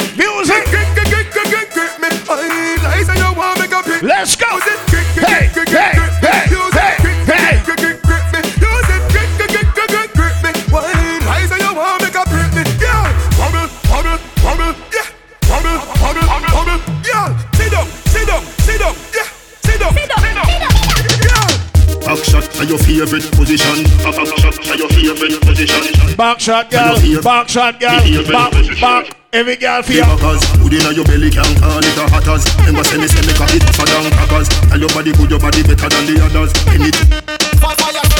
Shot 22.64 22.70
your 22.70 23.08
favorite 23.08 23.32
position. 23.32 23.84
Back 24.04 24.16
shot 24.64 24.80
your 24.80 24.90
favorite 24.90 25.42
position. 25.42 26.16
Back 26.16 26.40
shot, 26.40 26.72
girl. 26.72 27.22
Back 27.22 27.50
shot, 27.50 27.80
girl. 27.80 28.24
Back, 28.28 28.80
back. 28.80 29.18
Every 29.34 29.56
girl 29.56 29.82
for 29.82 29.94
you. 29.94 30.02
Backers, 30.02 30.46
food 30.62 30.74
inna 30.74 30.94
your 30.94 31.06
belly 31.06 31.32
can 31.32 31.44
call 31.60 31.80
it 31.80 31.98
a 31.98 32.08
hatters. 32.08 32.46
Remember 32.60 32.84
say 32.84 33.00
me 33.00 33.08
say 33.08 33.26
me 33.26 33.34
cock 33.34 33.50
it 33.50 33.62
tougher 33.62 33.86
than 33.86 34.12
crackers. 34.14 34.48
Tell 34.48 34.80
your 34.80 34.90
body 34.90 35.12
good, 35.12 35.32
your 35.32 35.40
body 35.40 35.64
better 35.64 35.90
than 35.90 36.06
the 36.06 36.22
others. 36.22 36.54
Any 36.70 38.13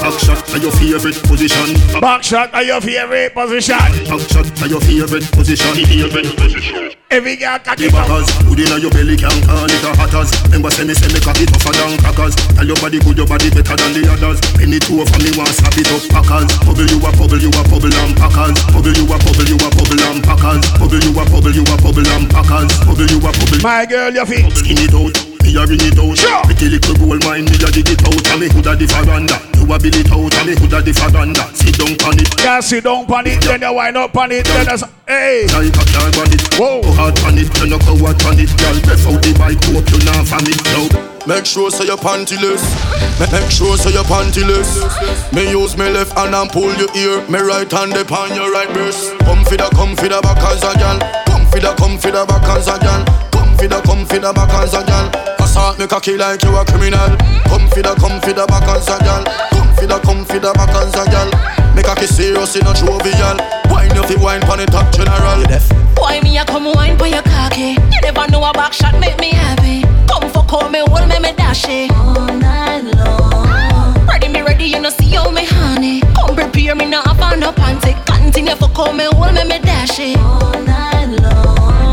Back 0.00 0.18
shot 0.20 0.54
are 0.54 0.58
your 0.58 0.72
favorite 0.72 1.18
position. 1.26 1.74
Back 2.00 2.22
shot 2.22 2.54
are 2.54 2.62
your 2.62 2.80
favorite 2.80 3.34
position. 3.34 3.76
Back 3.76 4.20
shot 4.30 4.46
are 4.62 4.68
your 4.68 4.80
favorite 4.80 5.26
position. 5.32 5.74
Favorite 5.74 6.36
position. 6.36 6.92
Every 7.10 7.36
girl 7.36 7.58
cock 7.58 7.76
The 7.76 7.88
it 7.88 7.94
up. 7.94 8.06
backers, 8.06 8.28
food 8.44 8.60
inna 8.60 8.76
your 8.78 8.92
belly 8.92 9.16
can 9.16 9.32
call 9.48 9.64
it 9.64 9.80
a 9.80 9.90
hatters. 9.96 10.28
Remember 10.44 10.70
say 10.70 10.84
me 10.84 10.92
say 10.94 11.08
me 11.08 11.18
cock 11.24 11.40
it 11.40 11.48
tougher 11.48 11.72
than 11.72 11.96
crackers. 11.98 12.36
Tell 12.52 12.68
your 12.68 12.76
body 12.78 13.00
good, 13.00 13.16
your 13.16 13.26
body 13.26 13.48
better 13.48 13.74
than 13.74 13.92
the 13.96 14.02
others. 14.12 14.38
Any 14.60 14.78
two 14.78 15.00
of 15.00 15.08
me 15.18 15.32
want 15.34 15.50
slap 15.56 15.74
it 15.76 15.88
up 15.88 16.04
packers. 16.12 16.52
Bubble 16.62 16.84
you 16.84 17.00
a 17.00 17.10
bubble, 17.16 17.40
you 17.40 17.50
a 17.50 17.62
bubble 17.66 17.92
and 17.92 18.12
packers. 18.12 18.56
Bubble 18.70 18.92
you 18.92 19.08
a 19.08 19.16
bubble, 19.18 19.48
you 19.48 19.56
a 19.56 19.68
bubble 19.72 20.02
and 20.04 20.20
packers. 20.20 20.62
Bubble 20.78 21.00
you 21.00 21.12
a 21.16 21.22
bubble, 21.26 21.52
you 21.56 21.64
a 21.64 21.74
bubble 21.80 22.08
and 22.12 22.26
packers. 22.28 22.70
Bubble 22.84 23.08
you 23.08 23.18
a 23.24 23.30
bubble. 23.32 23.60
My 23.64 23.82
girl, 23.88 24.12
your 24.12 24.28
feet. 24.28 24.46
Skin 24.52 24.78
it 24.78 24.92
out. 24.94 25.16
Me 25.42 25.56
a 25.56 25.64
ring 25.64 25.80
it 25.80 25.96
out. 25.96 26.12
Sure. 26.12 26.44
Pretty 26.44 26.68
little 26.76 26.92
gold 27.00 27.24
mine, 27.24 27.48
me 27.48 27.56
a 27.56 27.68
dig 27.72 27.88
it 27.88 28.04
out. 28.04 28.20
And 28.36 28.38
me 28.44 28.46
houlda 28.52 28.76
the 28.76 28.84
faranda. 28.84 29.40
You 29.56 29.64
a 29.64 29.80
build 29.90 30.06
it 30.06 30.12
out, 30.12 30.34
and 30.38 30.46
me 30.48 30.54
houlda 30.54 30.84
the 30.84 30.92
faranda. 30.92 31.44
Sit 31.56 31.76
down 31.76 31.96
on 32.04 32.18
it. 32.20 32.30
Girl, 32.36 32.62
sit 32.62 32.84
down 32.84 33.04
on 33.10 33.26
it, 33.26 33.40
then 33.42 33.60
you 33.62 33.72
wind 33.72 33.96
up 33.96 34.16
on 34.16 34.32
it, 34.32 34.44
then 34.44 34.66
you 34.68 34.86
hey. 35.06 35.46
Like 35.48 35.72
a 35.72 35.84
car 35.92 36.12
on 36.20 36.32
it. 36.32 36.42
Whoa. 36.54 36.82
Go 36.82 36.92
hard 36.92 37.18
on 37.24 37.38
it, 37.38 37.48
then 37.56 37.72
you 37.72 37.80
go 37.80 37.94
hard 38.04 38.20
on 38.24 38.38
it. 38.38 38.50
Girl, 38.58 38.76
breath 38.84 39.06
out 39.08 39.22
the 39.22 39.32
bike, 39.38 39.62
hope 39.72 39.88
you 39.88 40.00
not 40.04 40.26
from 40.28 40.44
it. 40.44 40.60
No. 40.72 40.88
Make 41.26 41.44
sure 41.44 41.70
so 41.70 41.84
your 41.84 41.96
pantyless. 41.96 42.64
Make 43.20 43.50
sure 43.50 43.76
so 43.76 43.90
your 43.90 44.04
pantyless. 44.04 44.80
Me 45.32 45.50
use 45.50 45.76
me 45.76 45.88
left 45.90 46.16
hand 46.16 46.34
and 46.34 46.50
pull 46.50 46.72
your 46.76 46.88
ear. 46.96 47.20
Me 47.28 47.40
right 47.40 47.70
hand 47.70 47.96
upon 47.96 48.34
your 48.34 48.50
right 48.52 48.68
breast. 48.72 49.16
Come 49.24 49.44
for 49.44 49.56
the, 49.56 49.68
come 49.72 49.96
for 49.96 50.08
the 50.08 50.20
back 50.22 50.40
as 50.48 50.64
a 50.64 50.72
gal. 50.76 50.98
Come 51.26 51.46
for 51.48 51.60
the, 51.60 51.72
come 51.76 51.98
for 51.98 52.10
the 52.10 52.24
back 52.24 52.48
as 52.48 52.68
a 52.68 52.78
gal. 52.80 53.04
Come 53.32 53.56
for 53.56 53.68
the, 53.68 53.80
come 53.82 54.06
for 54.06 54.18
the 54.18 54.32
back 54.32 54.52
as 54.56 54.74
a 54.74 54.84
gal. 54.84 55.08
Assault 55.40 55.78
me 55.78 55.86
cocky 55.86 56.16
like 56.16 56.42
you 56.42 56.56
a 56.56 56.64
criminal. 56.64 57.12
Come 57.48 57.68
for 57.68 57.82
the, 57.82 57.94
come 58.00 58.20
for 58.20 58.32
the 58.32 58.46
back 58.48 58.68
as 58.68 58.88
a 58.88 58.98
gal. 59.04 59.57
Come 59.78 59.86
for 59.86 59.94
the 59.94 60.00
come 60.00 60.24
for 60.24 60.38
the 60.40 60.52
backers 60.54 60.94
a 60.98 61.06
gal. 61.06 61.30
Make 61.74 61.86
a 61.86 61.94
kiss 61.94 62.16
serious 62.16 62.56
in 62.56 62.66
a 62.66 62.74
jovial. 62.74 63.38
Wine 63.70 63.94
you 63.94 64.02
fi 64.02 64.16
wine 64.18 64.40
pon 64.40 64.58
the 64.58 64.66
top 64.66 64.90
general. 64.90 65.46
Why 65.96 66.20
me 66.20 66.36
a 66.36 66.44
come 66.44 66.72
wine 66.74 66.98
for 66.98 67.06
your 67.06 67.22
cocky? 67.22 67.78
You 67.78 68.00
never 68.02 68.26
know 68.28 68.42
a 68.42 68.52
back 68.52 68.72
shot 68.72 68.98
make 68.98 69.18
me 69.20 69.30
happy. 69.30 69.82
Come 70.10 70.28
for 70.30 70.42
call 70.50 70.68
me, 70.68 70.80
hold 70.80 71.08
me, 71.08 71.20
me 71.20 71.32
dash 71.32 71.66
it 71.68 71.92
all 71.92 72.26
night 72.26 72.90
long. 72.98 74.04
Ready 74.06 74.26
me 74.26 74.42
ready, 74.42 74.64
you 74.66 74.80
know 74.80 74.90
see 74.90 75.14
how 75.14 75.30
me 75.30 75.44
honey. 75.46 76.00
Come 76.16 76.34
prepare 76.34 76.74
me 76.74 76.86
now, 76.86 77.02
I 77.06 77.14
found 77.14 77.40
no 77.40 77.52
panty. 77.52 77.94
Continue 78.04 78.56
for 78.56 78.68
call 78.70 78.92
me, 78.92 79.04
hold 79.04 79.34
me, 79.34 79.44
me 79.44 79.60
dash 79.60 80.00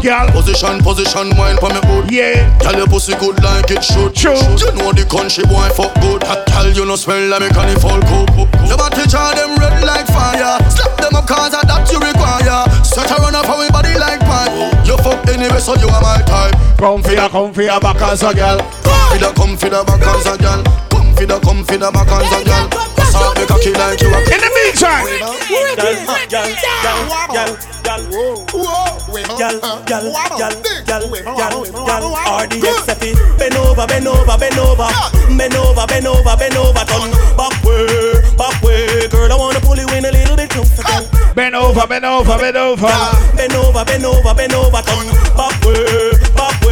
Girl, 0.05 0.29
position, 0.29 0.77
position, 0.85 1.33
wine 1.33 1.57
for 1.57 1.73
me 1.73 1.81
good. 1.81 2.11
Yeah. 2.13 2.45
Girl, 2.61 2.77
your 2.77 2.85
pussy 2.85 3.17
good 3.17 3.41
like 3.41 3.73
it 3.73 3.81
should. 3.81 4.13
True. 4.13 4.37
You 4.61 4.69
know 4.77 4.93
the 4.93 5.01
country 5.09 5.41
boy 5.49 5.65
fuck 5.73 5.97
good. 5.97 6.21
Hot 6.29 6.45
girl, 6.45 6.69
you 6.69 6.85
know 6.85 6.93
smell 6.93 7.25
like 7.25 7.41
me 7.41 7.49
carnival 7.49 7.97
coke. 8.05 8.29
Your 8.69 8.77
body 8.77 9.01
charge 9.09 9.41
them 9.41 9.57
red 9.57 9.81
like 9.81 10.05
fire. 10.05 10.61
Slap 10.69 11.01
them 11.01 11.17
up 11.17 11.25
cause 11.25 11.57
that 11.57 11.89
you 11.89 11.97
require. 11.97 12.69
Set 12.85 13.09
her 13.09 13.17
run 13.17 13.33
up 13.33 13.49
body 13.49 13.97
like 13.97 14.21
pipe. 14.29 14.53
You 14.85 14.93
fuck 15.01 15.25
anyway, 15.25 15.57
so 15.57 15.73
you 15.73 15.89
are 15.89 15.97
my 15.97 16.21
type. 16.21 16.53
Come 16.77 17.01
for 17.01 17.09
the, 17.09 17.25
come 17.25 17.49
for 17.49 17.65
back 17.65 17.81
backers 17.81 18.21
a 18.21 18.29
gal. 18.29 18.61
Come 18.85 19.09
for 19.09 19.17
the, 19.17 19.33
come 19.33 19.57
for 19.57 19.69
the 19.73 19.81
back 19.89 20.05
as 20.05 20.29
a 20.29 20.37
gal 20.37 20.94
come 21.27 21.63
for 21.65 21.77
the 21.77 21.91
back 21.91 22.07
and 22.11 22.45
girl. 22.45 22.69
Cause 22.69 23.13
the 23.33 23.45
cocky 23.47 23.71
like 23.73 24.01
you. 24.01 24.09
In 24.09 24.39
the 24.41 24.49
meantime, 24.53 25.05
girl, 39.09 39.31
I 39.31 39.35
wanna 39.37 39.59
pull 39.61 39.77
you 39.77 39.87
in 39.97 40.05
a 40.05 40.11
little 40.11 40.35
bit 40.35 40.49
closer. 40.49 40.83
Bend 41.33 41.55
over, 41.55 41.87
bend 41.87 42.05
over, 42.05 42.37
bend 42.37 42.57
over. 42.57 42.87
Bend 43.35 43.53
over, 43.53 43.85
bend 43.85 44.05
over, 44.05 44.33
bend 44.33 44.53
over 44.53 46.14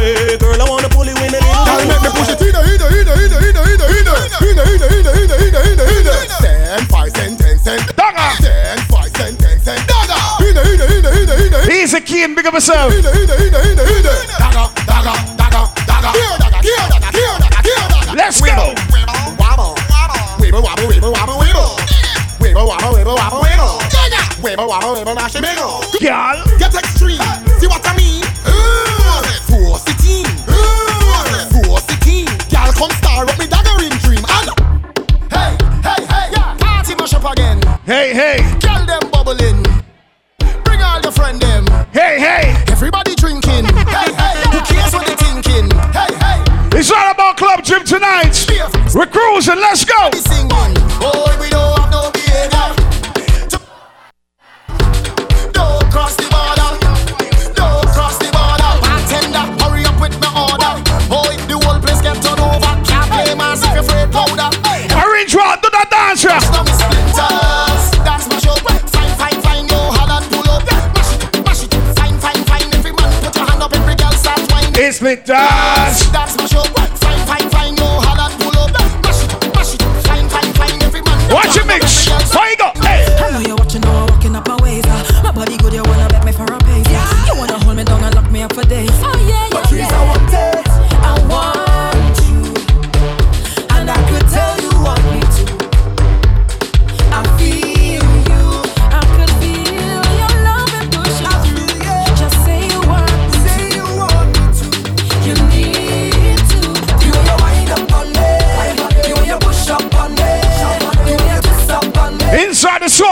way. 0.04 0.36
Girl, 0.36 0.60
I 0.60 0.68
wanna 0.68 0.88
pull 0.88 1.04
you 1.04 1.16
in 1.16 1.32
a 1.32 1.40
little 1.40 1.64
Girl, 1.64 1.80
make 1.88 2.02
me 2.04 2.10
push 2.12 2.28
it 2.28 2.40
in, 2.40 2.52
in, 2.52 2.76
in, 2.76 2.84
in, 2.84 3.08
in, 3.08 3.32
in, 3.32 3.56
in, 3.56 3.80
in, 3.84 4.04
in, 4.04 4.58
in, 4.60 4.84
in, 4.84 5.04
in, 5.04 5.32
in, 5.32 5.80
in, 5.80 6.04
in. 6.04 6.28
Ten, 6.40 6.84
five, 6.92 7.12
ten, 7.12 7.36
ten, 7.36 7.56
ten. 7.64 7.78
Dagger. 7.96 8.28
Ten, 8.44 8.78
five, 8.92 9.12
ten, 9.12 9.32
ten, 9.36 9.56
ten. 9.64 9.78
Dagger. 9.88 10.20
In, 10.44 10.56
in, 10.56 10.80
in, 10.80 11.04
in, 11.04 11.28
in, 11.32 11.54
in. 11.54 11.70
He's 11.70 11.94
a 11.94 12.00
king, 12.00 12.34
big 12.34 12.46
up 12.46 12.54
yourself. 12.54 12.92
In, 12.92 13.00
in, 13.00 13.06
in, 13.06 13.30
in, 13.32 13.54
in, 13.54 13.78
in. 13.78 14.04
Dagger, 14.36 14.66
dagger, 14.84 15.16
dagger, 15.40 15.64
dagger. 15.88 16.12
Here, 16.12 16.36
dagger, 16.38 16.60
here, 16.60 16.84
dagger, 16.92 17.12
here, 17.16 17.36
dagger, 17.40 17.62
here, 17.64 17.84
dagger. 17.88 18.14
Let's 18.16 18.40
go. 18.40 18.74
Wobble, 19.40 19.74
wibble, 20.38 20.62
wobble, 20.62 20.86
wibble, 20.90 21.12
wobble, 21.12 21.38
wibble. 21.40 21.72
Wibble, 22.40 22.66
wobble, 22.68 22.92
wibble, 22.92 23.16
wobble, 23.16 23.40
wibble. 23.40 23.80
Wibble, 24.44 24.68
wobble, 24.68 24.94
wibble, 25.00 25.14
mash 25.14 25.34
it, 25.36 25.42
wiggle. 25.42 25.80
Girl. 26.00 26.44
Get 26.58 26.74
extreme. 26.74 27.20
See 27.58 27.66
what 27.66 27.86
I 27.86 27.96
mean? 27.96 28.03
Up 37.24 37.32
again. 37.32 37.60
Hey, 37.84 38.12
hey. 38.14 38.38
Girl, 38.60 38.84
them 38.86 39.10
bubbling. 39.10 39.62
Bring 40.64 40.80
all 40.82 41.00
your 41.00 41.12
friend 41.12 41.40
them. 41.40 41.66
Hey, 41.92 42.18
hey. 42.18 42.54
Everybody 42.68 43.14
drinking. 43.14 43.64
Hey, 43.64 44.12
hey. 44.12 44.42
Who 44.52 44.60
cares 44.64 44.92
what 44.92 45.06
they 45.06 45.16
thinking? 45.16 45.70
Hey, 45.92 46.12
hey. 46.20 46.42
It's 46.78 46.90
all 46.90 47.10
about 47.10 47.36
Club 47.36 47.62
Gym 47.62 47.84
tonight. 47.84 48.34
We're 48.94 49.06
cruising, 49.06 49.56
let's 49.56 49.84
go. 49.84 50.10
Boy, 51.00 51.36
we 51.40 51.48
don't 51.50 51.78
have 51.78 51.90
no 51.90 52.10
behavior. 52.10 52.74
Don't 55.52 55.86
cross 55.92 56.16
the 56.16 56.28
border. 56.28 56.70
Don't 57.54 57.86
cross 57.94 58.18
the 58.18 58.28
border. 58.32 58.70
Bartender, 58.84 59.46
hurry 59.62 59.84
up 59.84 60.00
with 60.00 60.18
my 60.20 60.28
order. 60.34 60.82
Boy, 61.08 61.36
the 61.46 61.58
whole 61.62 61.80
place 61.80 62.00
get 62.02 62.20
turned 62.22 62.40
over. 62.40 62.74
Can't 62.84 63.10
play 63.10 63.34
mass 63.34 63.62
if 63.64 63.70
you're 63.72 63.84
afraid 63.84 64.10
powder. 64.12 64.50
Orange 64.94 65.34
one, 65.34 65.58
do 65.62 65.70
that 65.70 65.88
dance, 65.90 66.24
yeah. 66.24 66.73
It's 74.86 75.00
me 75.00 75.16
dance. 75.16 76.10
Dance 76.12 76.36
mash 76.36 76.54
up. 76.56 76.66
Fine, 76.98 77.26
fine, 77.26 77.48
fine. 77.48 77.74
Go 77.74 77.86
hard 77.86 78.20
and 78.20 78.42
pull 78.42 78.58
up. 78.60 78.70
Mash 79.02 79.24
it, 79.24 79.54
mash 79.54 79.74
it. 79.74 79.82
Fine, 80.06 80.28
fine, 80.28 80.52
fine. 80.52 80.82
Every 80.82 81.00
man. 81.00 81.32
Watch 81.32 81.56
it 81.56 81.66
mix. 81.66 82.13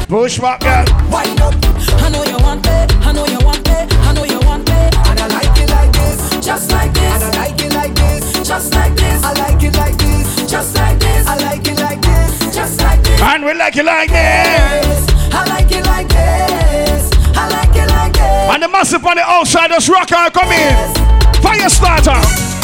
Push 0.08 0.40
back, 0.40 0.60
girl. 0.60 0.86
Wind 1.10 1.42
up. 1.42 1.54
I 2.02 2.10
know 2.10 2.24
you 2.24 2.38
want 2.40 2.66
it. 2.68 2.92
I 3.06 3.12
know 3.14 3.26
you 3.26 3.40
want 3.40 3.68
it. 3.68 3.94
I 3.94 4.14
know 4.14 4.26
you 4.26 4.40
want 4.42 4.70
it. 4.70 4.96
And 5.08 5.20
I 5.20 5.28
like 5.28 5.58
it 5.58 5.70
like 5.70 5.92
this, 5.94 6.46
just 6.46 6.72
like 6.72 6.94
this. 6.94 7.24
And 7.24 7.24
I 7.24 7.48
like 7.48 7.62
it 7.62 7.74
like 7.74 7.96
this, 7.96 8.34
just 8.48 8.74
like 8.74 8.96
this. 8.96 9.24
I 9.24 9.34
like 9.34 9.64
it 9.64 9.76
like 9.78 9.98
this, 9.98 10.52
just 10.52 10.76
like 10.76 11.00
this. 11.00 11.28
I 11.28 11.38
like 11.38 11.68
it 11.68 11.80
like 11.80 12.02
this, 12.02 12.56
just 12.56 12.82
like 12.82 13.04
this. 13.04 13.22
And 13.22 13.46
we 13.46 13.54
like 13.54 13.76
it 13.78 13.86
like 13.86 14.10
this. 14.10 15.08
I 15.34 15.46
like 15.48 15.72
it 15.72 15.86
like 15.86 16.10
this. 16.10 17.12
I 17.38 17.48
like 17.50 17.76
it 17.76 17.90
like 17.90 18.14
this. 18.14 18.54
And 18.54 18.64
the 18.64 18.68
massive 18.68 19.06
on 19.06 19.16
the 19.16 19.24
outside, 19.24 19.70
just 19.70 19.88
rock 19.88 20.12
and 20.12 20.34
come 20.34 20.52
in. 20.52 21.42
Fire 21.42 21.70
starter. 21.70 22.57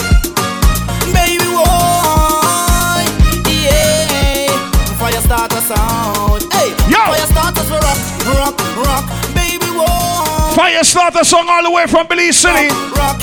Sound. 5.64 6.44
Hey, 6.52 6.76
Yo. 6.92 7.00
fire 7.08 7.28
starters 7.32 7.68
for 7.72 7.80
rock, 7.80 8.00
rock, 8.36 8.56
rock. 8.84 9.06
Baby, 9.34 9.70
why? 9.72 10.54
Fire 10.56 10.84
starter 10.84 11.24
song 11.24 11.48
all 11.50 11.64
the 11.64 11.72
way 11.72 11.88
from 11.88 12.08
Belize 12.08 12.38
City. 12.38 12.68
Rock, 13.00 13.18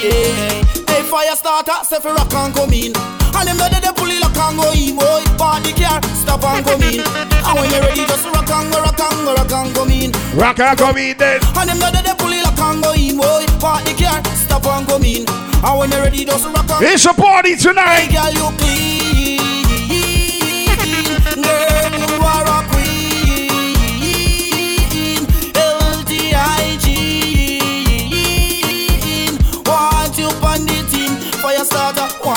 yeah. 0.00 0.64
Hey, 0.88 1.02
fire 1.04 1.36
starter, 1.36 1.76
say 1.84 2.00
for 2.00 2.14
rock 2.14 2.32
and 2.32 2.54
come 2.54 2.72
in. 2.72 2.92
And 3.36 3.44
them 3.48 3.60
that 3.60 3.76
they 3.84 3.92
pull 3.92 4.08
it 4.08 4.20
lock 4.24 4.36
and 4.36 4.56
go 4.56 4.72
in, 4.72 4.96
boy. 4.96 5.20
Party 5.36 5.76
car, 5.76 6.00
stop 6.16 6.42
and 6.44 6.64
come 6.64 6.82
in. 6.88 7.04
And 7.04 7.54
when 7.60 7.68
you're 7.68 7.84
ready, 7.84 8.08
just 8.08 8.24
rock 8.32 8.48
and 8.48 8.72
go, 8.72 8.80
rock 8.80 8.96
and 8.96 9.20
go, 9.28 9.34
rock 9.36 9.52
and 9.52 9.70
come 9.76 9.92
in. 9.92 10.10
Rock 10.32 10.58
and 10.58 10.78
come 10.78 10.96
in 10.96 11.16
then. 11.20 11.40
And 11.60 11.68
them 11.68 11.78
that 11.84 12.00
they 12.00 12.16
pull 12.16 12.32
it 12.32 12.40
lock 12.40 12.58
and 12.72 12.80
go 12.80 12.96
in, 12.96 13.20
boy. 13.20 13.44
Party 13.60 13.92
car, 14.00 14.24
stop 14.32 14.64
and 14.64 14.88
come 14.88 15.04
in. 15.04 15.28
And 15.28 15.74
when 15.76 15.92
you're 15.92 16.00
ready, 16.00 16.24
just 16.24 16.48
rock 16.48 16.64
and 16.64 16.84
It's 16.88 17.04
a 17.04 17.12
party 17.12 17.56
tonight. 17.56 18.08
Girl, 18.08 18.32
you 18.32 18.48
clean. 18.56 19.05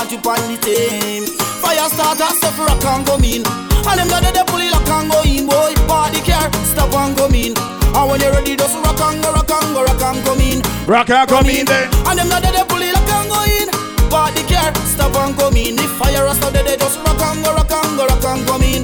Starter, 0.09 0.29
want 0.29 0.41
you 0.41 0.45
on 0.45 0.55
the 0.55 0.57
team. 0.61 1.25
Fire 1.61 1.89
starter, 1.89 2.33
step 2.35 2.57
rock 2.57 2.83
and 2.85 3.05
come 3.05 3.23
in. 3.23 3.43
And 3.85 3.99
them 3.99 4.07
that 4.09 4.33
they 4.33 4.43
pull 4.45 4.59
it 4.59 4.71
lock 4.71 4.89
and 4.89 5.11
go 5.11 5.21
in, 5.23 5.45
boy. 5.45 5.73
Party 5.87 6.21
car, 6.25 6.49
stop 6.65 6.93
and 6.93 7.17
come 7.17 7.35
in. 7.35 7.53
And 7.57 8.09
when 8.09 8.21
you're 8.21 8.31
ready, 8.31 8.55
just 8.55 8.75
rock 8.75 8.99
and 9.01 9.21
go, 9.21 9.33
rock 9.33 9.49
and 9.49 9.73
go, 9.73 9.83
rock 9.83 10.01
and 10.01 10.19
come 10.25 10.41
in. 10.41 10.61
Rock 10.87 11.09
and 11.09 11.29
come 11.29 11.49
in 11.49 11.65
then. 11.65 11.89
And 12.07 12.17
them 12.17 12.29
that 12.29 12.41
they 12.41 12.65
pull 12.65 12.81
it 12.81 12.93
lock 12.93 13.09
and 13.09 13.29
go 13.29 13.39
in. 13.45 13.67
Party 14.09 14.43
car, 14.49 14.73
stop 14.85 15.15
and 15.15 15.33
come 15.37 15.57
in. 15.57 15.77
If 15.77 15.91
fire 15.97 16.25
us 16.25 16.41
out 16.41 16.53
there, 16.53 16.63
they 16.63 16.77
just 16.77 16.97
rock 17.05 17.21
and 17.21 17.43
go, 17.43 17.53
rock 17.53 17.71
and 17.71 17.97
go, 17.97 18.05
rock 18.05 18.25
and 18.25 18.41
come 18.47 18.65
in. 18.65 18.81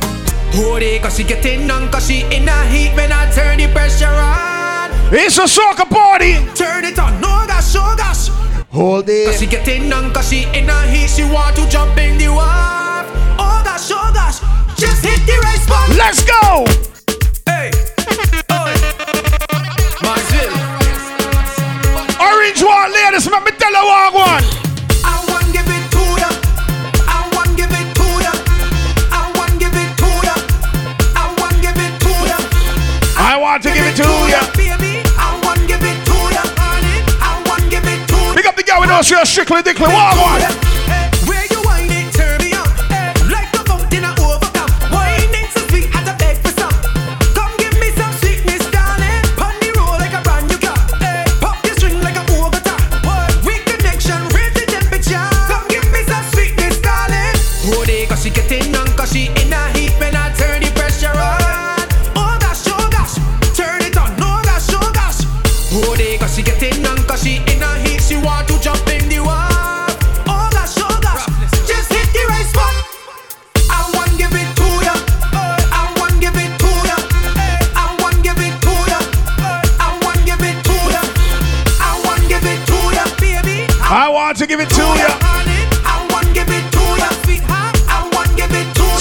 Hold 0.55 0.81
it, 0.81 1.01
cause 1.01 1.17
she 1.17 1.23
getting 1.23 1.69
on, 1.69 1.91
cause 1.91 2.07
she 2.07 2.23
in 2.31 2.47
a 2.47 2.57
heat 2.69 2.95
when 2.95 3.11
I 3.11 3.29
turn 3.31 3.57
the 3.57 3.67
pressure 3.73 4.07
on. 4.07 4.91
It's 5.11 5.37
a 5.37 5.47
soccer 5.47 5.85
party. 5.85 6.39
Turn 6.55 6.85
it 6.85 6.97
on, 6.97 7.19
no 7.19 7.45
gosh, 7.45 7.75
oh 7.75 7.93
gosh. 7.97 8.29
Hold 8.75 9.07
it. 9.07 9.27
Cause 9.27 9.39
she 9.39 9.45
getting 9.45 9.93
on, 9.93 10.11
cause 10.13 10.27
she 10.27 10.43
in 10.51 10.69
a 10.69 10.81
heat, 10.87 11.09
she 11.09 11.23
want 11.23 11.55
to 11.55 11.65
jump 11.69 11.97
in 11.97 12.17
the 12.17 12.27
wave. 12.27 13.07
Oh 13.39 13.61
gosh, 13.63 13.89
oh 13.89 14.11
gosh, 14.13 14.41
just 14.75 15.01
hit 15.01 15.15
the 15.25 15.39
right 15.47 15.61
spot. 15.63 15.87
Let's 15.95 16.25
go. 16.27 16.65
Hey. 17.47 17.71
Orange 22.19 22.61
one, 22.63 22.91
ladies, 22.91 23.27
let 23.31 23.45
me 23.45 23.51
tell 23.51 23.71
you 23.71 24.13
one. 24.13 24.64
with 38.85 38.95
us 38.95 39.09
here, 39.09 39.25
strictly 39.25 39.61
dickly. 39.61 39.87
Walk. 39.87 40.74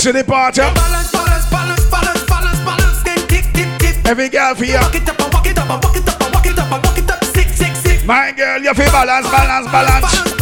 to 0.04 0.12
the 0.12 0.22
party. 0.22 0.60
Balance, 0.60 1.12
balance, 1.12 1.46
balance, 1.48 1.90
balance, 1.90 2.24
balance, 2.26 2.60
balance. 2.60 3.02
Then 3.04 3.26
dip, 3.26 3.44
dip, 3.54 3.78
dip. 3.78 4.06
Every 4.06 4.28
girl 4.28 4.54
for 4.54 4.66
you. 4.66 4.74
Walk 4.74 4.94
it 4.94 5.08
up, 5.08 5.18
walk 5.32 5.46
it 5.46 5.58
up, 5.58 5.68
walk 5.82 5.96
it 5.96 6.06
up, 6.06 6.20
walk 6.20 6.46
it 6.46 6.58
up, 6.58 6.70
walk 6.70 6.98
it 6.98 7.10
up. 7.10 7.24
Six, 7.24 7.56
six, 7.56 7.78
six. 7.78 8.04
My 8.04 8.30
girl, 8.32 8.60
you 8.60 8.74
feel 8.74 8.92
balance, 8.92 9.26
balance. 9.30 9.66
balance, 9.72 10.12
balance. 10.12 10.33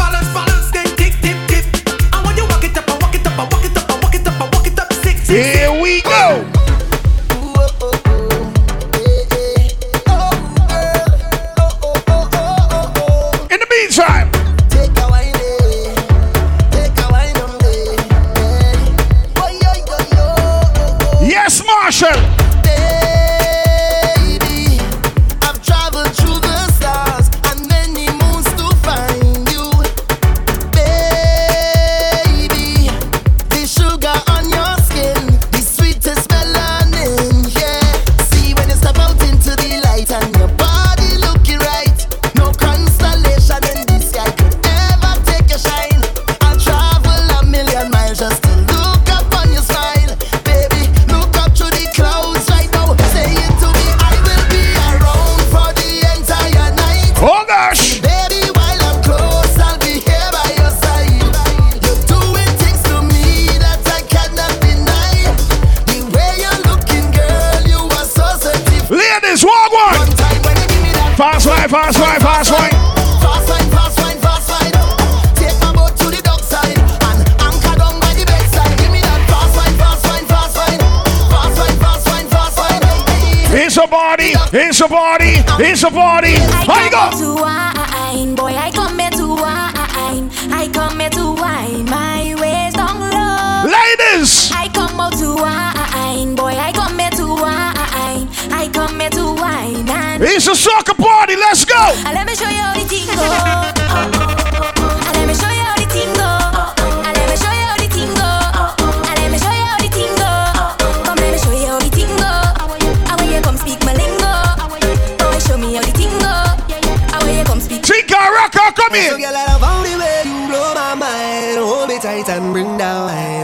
body. 84.93 85.41
It's 85.65 85.83
a 85.85 85.91
body. 85.91 86.12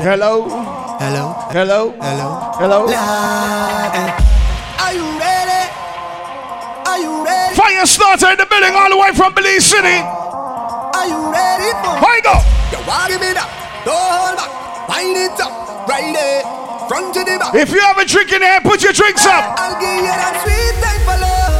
Hello. 0.08 0.48
Hello. 0.96 1.36
Hello. 1.52 1.92
Hello. 2.00 2.28
Hello. 2.56 2.88
Are 2.88 2.96
you 4.96 5.04
ready? 5.20 5.62
Are 6.88 6.96
you 6.96 7.12
ready? 7.20 7.52
Fire 7.52 7.84
starter 7.84 8.32
in 8.32 8.40
the 8.40 8.48
building 8.48 8.72
all 8.72 8.88
the 8.88 8.96
way 8.96 9.12
from 9.12 9.36
Belize 9.36 9.68
City. 9.68 10.00
Are 10.00 11.04
you 11.04 11.28
ready? 11.28 11.76
Here 12.00 12.16
you 12.16 12.24
go. 12.24 12.40
You 13.12 13.20
me? 13.20 13.36
Don't 13.84 14.00
hold 14.00 14.40
back. 14.40 14.48
It 14.96 15.36
up. 15.44 15.84
Right 15.84 16.16
there. 16.16 16.40
Front 16.88 17.12
to 17.12 17.20
the 17.28 17.36
back. 17.36 17.52
If 17.52 17.68
you 17.68 17.84
have 17.84 17.98
a 17.98 18.06
drink 18.08 18.32
in 18.32 18.40
here, 18.40 18.64
put 18.64 18.80
your 18.80 18.96
drinks 18.96 19.26
up. 19.26 19.60
I'll 19.60 19.76
give 19.76 19.92
you 19.92 20.08
that 20.08 20.40
sweet 20.40 20.72
love. 21.20 21.52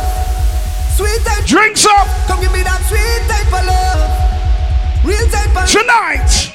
Sweet. 0.97 1.21
Drinks 1.45 1.85
up. 1.85 2.09
Come 2.25 2.41
give 2.41 2.57
me 2.57 2.65
that 2.65 2.81
sweet 2.89 3.29
type 3.29 3.53
love. 3.53 4.09
Real 5.05 5.29
love. 5.53 5.69
Tonight. 5.69 6.48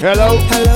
Hello. 0.00 0.38
Hello. 0.48 0.69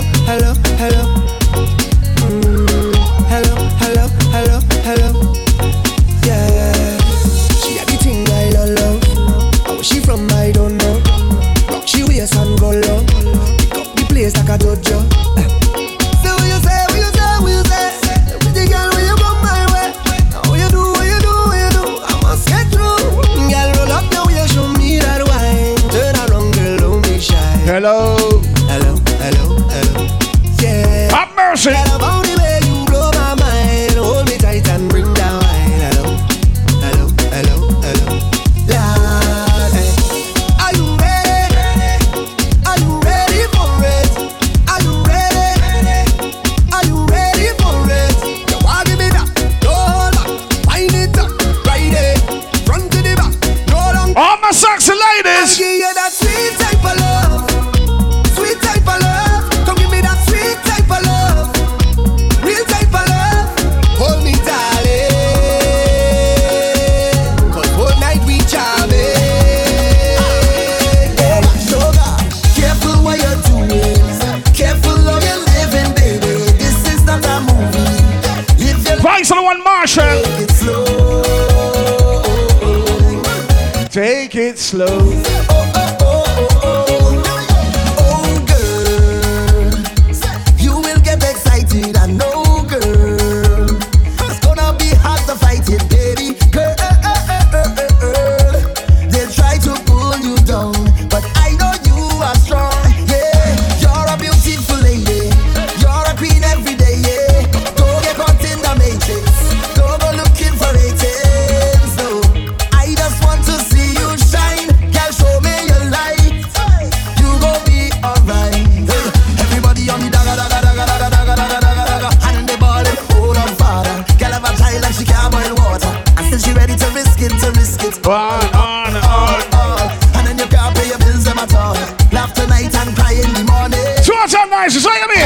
me? 135.09 135.20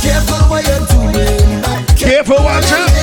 Careful 0.00 0.42
what 0.48 0.66
you're 0.66 0.86
doing. 0.86 1.62
Careful, 1.96 2.36
what 2.36 2.64
you're 2.70 3.00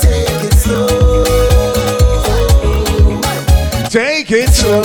take 0.00 0.44
it 0.44 0.52
slow. 0.54 0.86
Take 3.88 4.30
it 4.30 4.50
slow. 4.50 4.82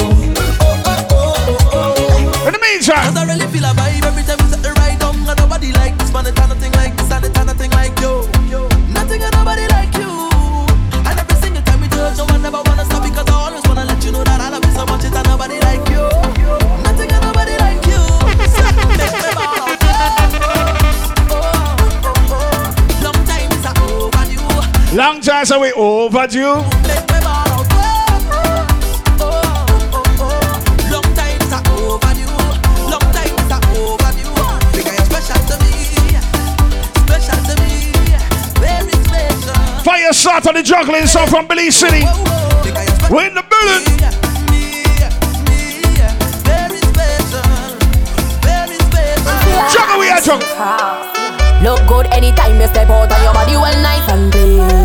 In 2.45 2.53
the 2.53 2.59
meantime. 2.61 3.94
That's 25.47 25.53
how 25.53 25.61
we 25.61 25.71
overdue. 25.73 26.55
Fire 39.83 40.13
shot 40.13 40.47
on 40.47 40.55
the 40.55 40.63
juggling 40.63 41.05
song 41.05 41.27
from 41.27 41.45
Belize 41.45 41.75
City. 41.75 42.01
We're 43.11 43.27
in 43.27 43.35
the 43.35 43.45
building. 43.45 43.85
Juggle 49.71 49.99
we 49.99 50.09
are 50.09 50.21
juggle. 50.21 51.11
Look 51.61 51.87
good 51.87 52.07
anytime 52.07 52.59
you 52.59 52.67
step 52.67 52.89
out 52.89 53.11
on 53.11 53.23
your 53.23 53.33
body, 53.35 53.51
well 53.51 53.81
nice 53.83 54.09
and 54.09 54.31
clean. 54.31 54.84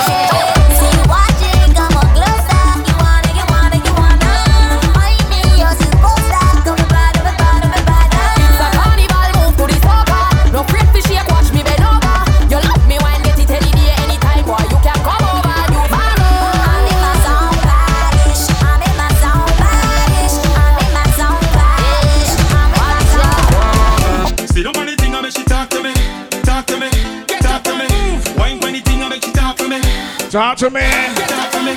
Talk 30.31 30.57
to 30.59 30.69
me. 30.69 30.79
Get 30.79 31.29
up 31.33 31.51
for 31.51 31.61
me. 31.61 31.71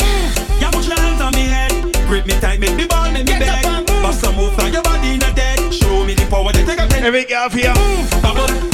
You 0.60 0.70
put 0.70 0.86
your 0.86 0.96
hands 0.96 1.20
on 1.20 1.32
me 1.32 1.40
head. 1.40 1.72
Grip 2.06 2.24
me 2.24 2.38
tight, 2.38 2.60
make 2.60 2.76
me 2.76 2.86
ball, 2.86 3.10
make 3.10 3.26
me 3.26 3.36
beg. 3.36 3.84
Bust 4.00 4.20
some 4.20 4.36
move, 4.36 4.56
your 4.72 4.80
body 4.80 5.14
in 5.14 5.18
the 5.18 5.32
dead. 5.34 5.74
Show 5.74 6.04
me 6.04 6.14
the 6.14 6.24
power, 6.26 6.52
they 6.52 6.64
take 6.64 6.78
a 6.78 7.04
Every 7.04 7.24
girl 7.24 7.48
here. 7.48 7.74
Move, 7.74 8.22
bubble. 8.22 8.73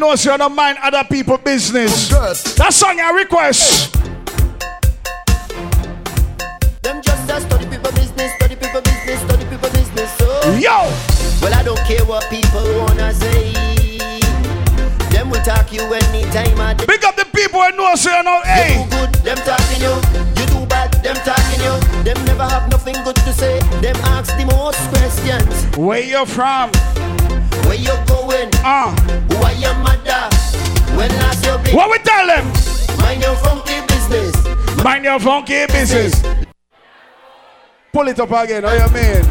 know 0.00 0.16
so 0.16 0.32
you 0.32 0.38
don't 0.38 0.54
mind 0.54 0.78
other 0.82 1.04
people 1.04 1.36
business. 1.36 2.08
That 2.08 2.72
song 2.72 2.98
I 2.98 3.10
request. 3.10 3.92
Them 6.82 7.02
just 7.02 7.30
a 7.30 7.40
study 7.40 7.66
people 7.68 7.92
business, 7.92 8.32
study 8.36 8.56
people 8.56 8.80
business, 8.80 9.20
study 9.20 9.44
people 9.44 9.70
business. 9.70 10.16
Oh. 10.20 10.56
Yo! 10.56 10.88
Well, 11.44 11.52
I 11.54 11.62
don't 11.62 11.78
care 11.80 12.02
what 12.06 12.24
people 12.30 12.64
wanna 12.80 13.12
say. 13.12 13.52
Them 15.12 15.28
will 15.28 15.42
talk 15.42 15.70
you 15.70 15.82
anytime. 15.82 16.58
I. 16.58 16.72
Big 16.88 17.04
up 17.04 17.16
the 17.16 17.26
people 17.36 17.60
I 17.60 17.70
know 17.70 17.94
so 17.94 18.08
you 18.16 18.22
know, 18.24 18.40
hey. 18.40 18.80
You 18.80 18.88
do 18.88 18.96
good, 18.96 19.14
them 19.20 19.36
talking 19.44 19.84
you. 19.84 19.94
You 20.40 20.46
do 20.48 20.64
bad, 20.64 20.96
them 21.04 21.16
talking 21.28 21.60
you. 21.60 21.76
Them 22.04 22.24
never 22.24 22.48
have 22.48 22.70
nothing 22.70 22.96
good 23.04 23.16
to 23.16 23.32
say. 23.34 23.60
Them 23.84 23.96
ask 24.16 24.34
the 24.38 24.46
most 24.46 24.80
questions. 24.96 25.76
Where 25.76 26.00
you 26.00 26.24
from? 26.24 26.72
Where 27.68 27.76
you 27.76 27.92
going? 28.08 28.48
Ah. 28.64 28.96
Uh. 28.96 28.99
funky 35.20 35.66
business. 35.66 36.22
Pull 37.92 38.08
it 38.08 38.18
up 38.18 38.30
again, 38.30 38.62
how 38.62 38.72
you 38.72 38.88
mean? 38.94 39.22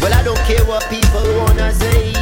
Well, 0.00 0.14
I 0.14 0.22
don't 0.24 0.38
care 0.48 0.64
what 0.64 0.84
people 0.88 1.22
wanna 1.38 1.72
say. 1.74 2.12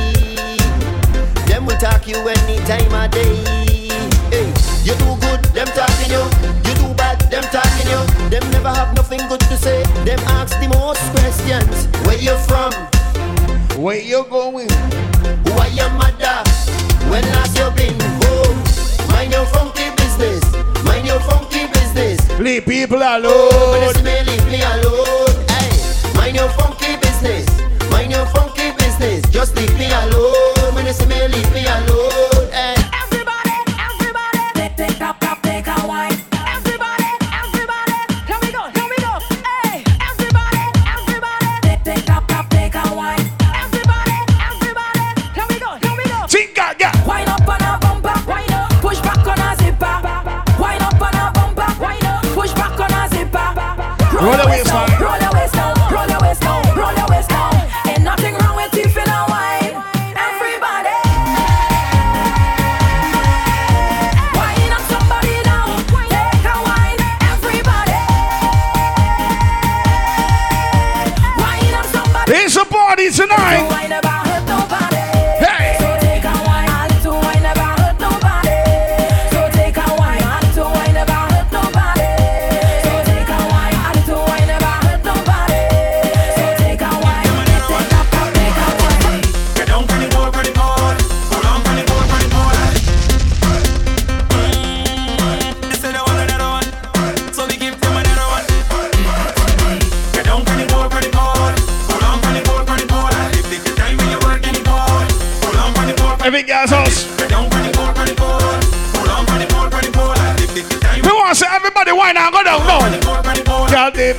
Them 1.47 1.67
will 1.67 1.77
talk 1.77 2.09
you 2.09 2.17
any 2.17 2.59
time 2.65 2.93
of 2.93 3.11
day. 3.13 3.37
Hey, 4.31 4.49
you 4.83 4.95
do 4.97 5.15
good, 5.21 5.45
them 5.55 5.69
talking 5.69 6.11
you. 6.11 6.25
You 6.67 6.75
do 6.75 6.95
bad, 6.95 7.21
them 7.31 7.45
talking 7.55 7.89
you. 7.89 8.31
Them 8.31 8.51
never 8.51 8.71
have 8.71 8.95
nothing 8.97 9.21
good 9.29 9.41
to 9.41 9.57
say. 9.57 9.83
Them 10.05 10.19
ask 10.27 10.59
the 10.59 10.69
most 10.69 11.03
questions. 11.15 11.87
Where 12.07 12.19
you 12.19 12.37
from? 12.49 12.73
Where 13.81 14.01
you 14.01 14.25
going? 14.31 14.69
Leave 22.45 22.67
people 22.67 22.99
alone. 22.99 24.84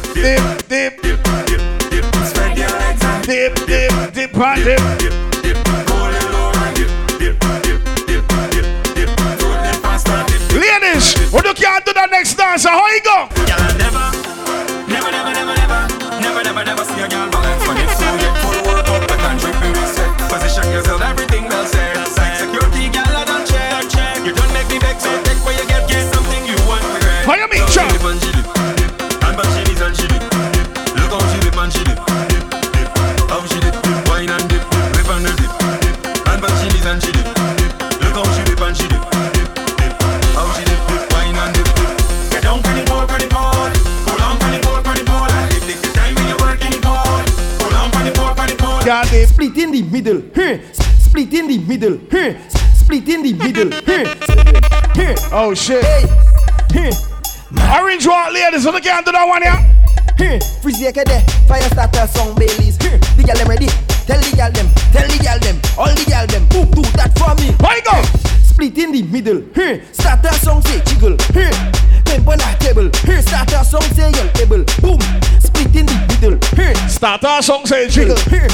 dip, 0.04 0.14
dip. 0.14 0.65
So 58.66 58.74
we 58.74 58.82
can't 58.82 59.06
do 59.06 59.12
that 59.12 59.28
one 59.30 59.44
yeah. 59.44 59.62
Here, 60.18 60.42
freeze 60.58 60.82
the 60.82 60.90
there, 60.90 61.06
eh. 61.06 61.22
fire 61.46 61.70
starter 61.70 62.08
song 62.10 62.34
Baileys. 62.34 62.82
Here, 62.82 62.98
the 63.14 63.22
girl 63.22 63.38
them 63.38 63.46
ready. 63.46 63.70
Tell 64.10 64.18
the 64.18 64.34
girl 64.34 64.50
them, 64.50 64.66
tell 64.90 65.06
the 65.06 65.22
girl 65.22 65.38
them, 65.38 65.62
all 65.78 65.94
the 65.94 66.02
girl 66.10 66.26
them. 66.26 66.50
Who 66.50 66.66
do 66.74 66.82
that 66.98 67.14
for 67.14 67.38
me? 67.38 67.54
Why 67.62 67.78
go? 67.86 67.94
Split 68.42 68.76
in 68.80 68.92
the 68.92 69.04
middle. 69.04 69.46
Hmm. 69.54 69.54
Here, 69.54 69.86
starter 69.94 70.34
song 70.42 70.64
say 70.66 70.82
jiggle. 70.82 71.14
Here, 71.30 71.54
tempo 72.10 72.34
na 72.34 72.58
table. 72.58 72.90
Here, 73.06 73.22
starter 73.22 73.62
song 73.62 73.86
say 73.94 74.10
your 74.10 74.34
table. 74.34 74.66
Boom, 74.82 74.98
split 75.38 75.70
in 75.78 75.86
the 75.86 75.98
middle. 76.10 76.42
Here, 76.58 76.74
starter 76.90 77.46
song 77.46 77.68
say 77.70 77.88
jiggle. 77.88 78.18
Here. 78.34 78.50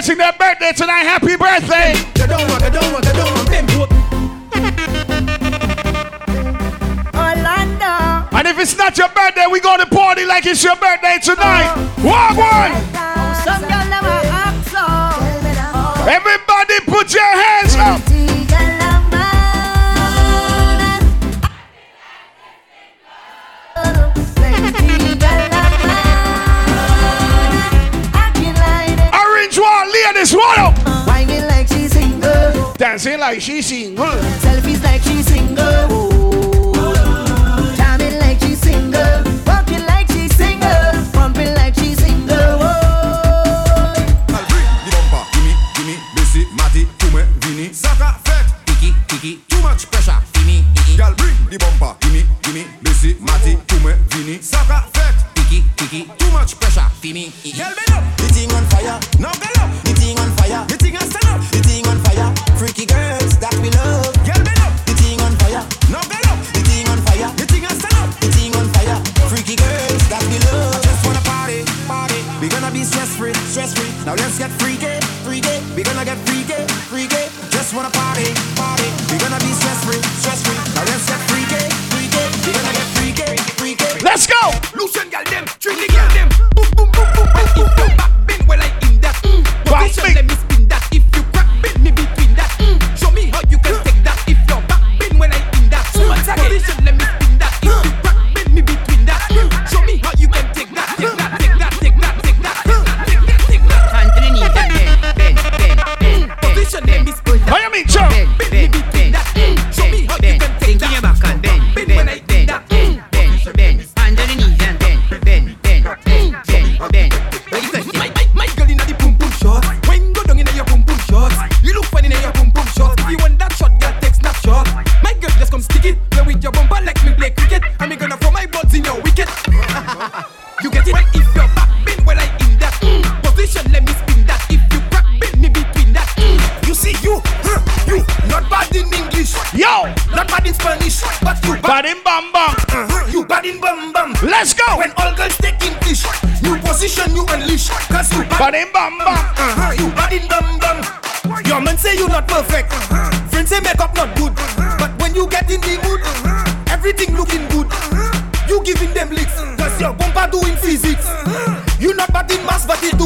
catching 0.00 0.16
that 0.16 0.38
base. 0.38 0.49
she, 33.40 33.62
she 33.62 33.79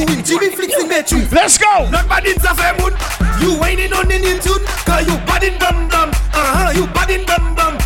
doing 0.07 0.25
Jimmy 0.25 0.51
Flicks 0.51 0.75
in 0.77 0.89
you. 0.91 1.27
Let's 1.31 1.59
go. 1.59 1.89
Not 1.91 2.09
bad 2.09 2.27
in 2.27 2.37
Moon. 2.79 2.93
You 3.41 3.59
whining 3.59 3.93
on 3.93 4.11
in 4.11 4.25
in 4.25 4.41
tune. 4.41 4.65
Cause 4.85 5.07
you 5.07 5.17
bad 5.27 5.45
in 5.45 5.59
bum 5.59 5.89
bum. 5.89 6.11
Uh 6.11 6.53
huh. 6.57 6.71
You 6.75 6.87
bad 6.89 7.11
in 7.11 7.25
bum 7.27 7.55
bum. 7.55 7.79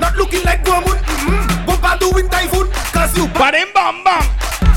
Not 0.00 0.16
looking 0.16 0.42
like 0.44 0.64
Guamun. 0.64 0.96
Mm-hmm. 0.96 1.68
Bumpa 1.68 1.98
doing 1.98 2.28
Typhoon. 2.28 2.68
Cause 2.92 3.16
you 3.16 3.26
bad, 3.28 3.52
bad 3.52 3.54
in 3.54 3.72
bum 3.72 4.04
bum. 4.04 4.24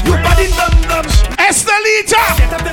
You 0.06 0.14
bad 0.24 0.40
in 0.40 0.52
bum 0.52 0.76
bum. 0.88 1.06
Estelita. 1.38 2.67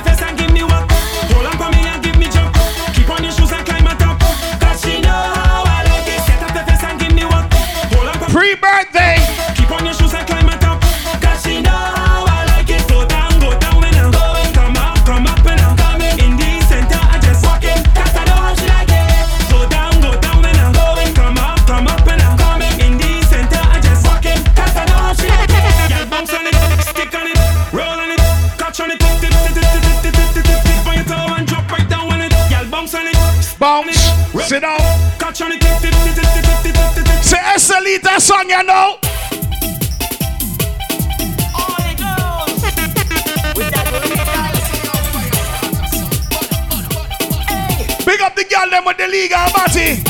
them 48.75 48.85
with 48.85 48.97
the 48.97 49.07
legal 49.07 49.47
body. 49.53 50.03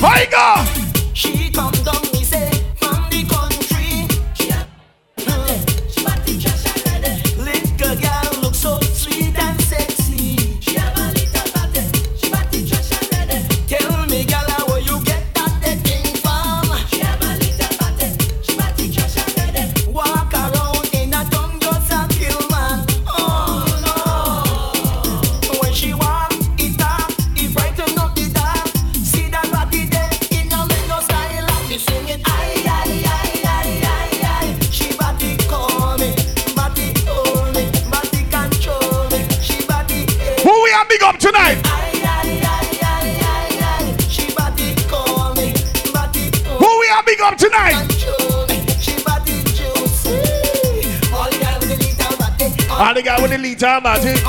My 0.00 0.26
God. 0.30 0.75
Time 53.58 53.86
I 53.86 53.98
take 53.98 54.25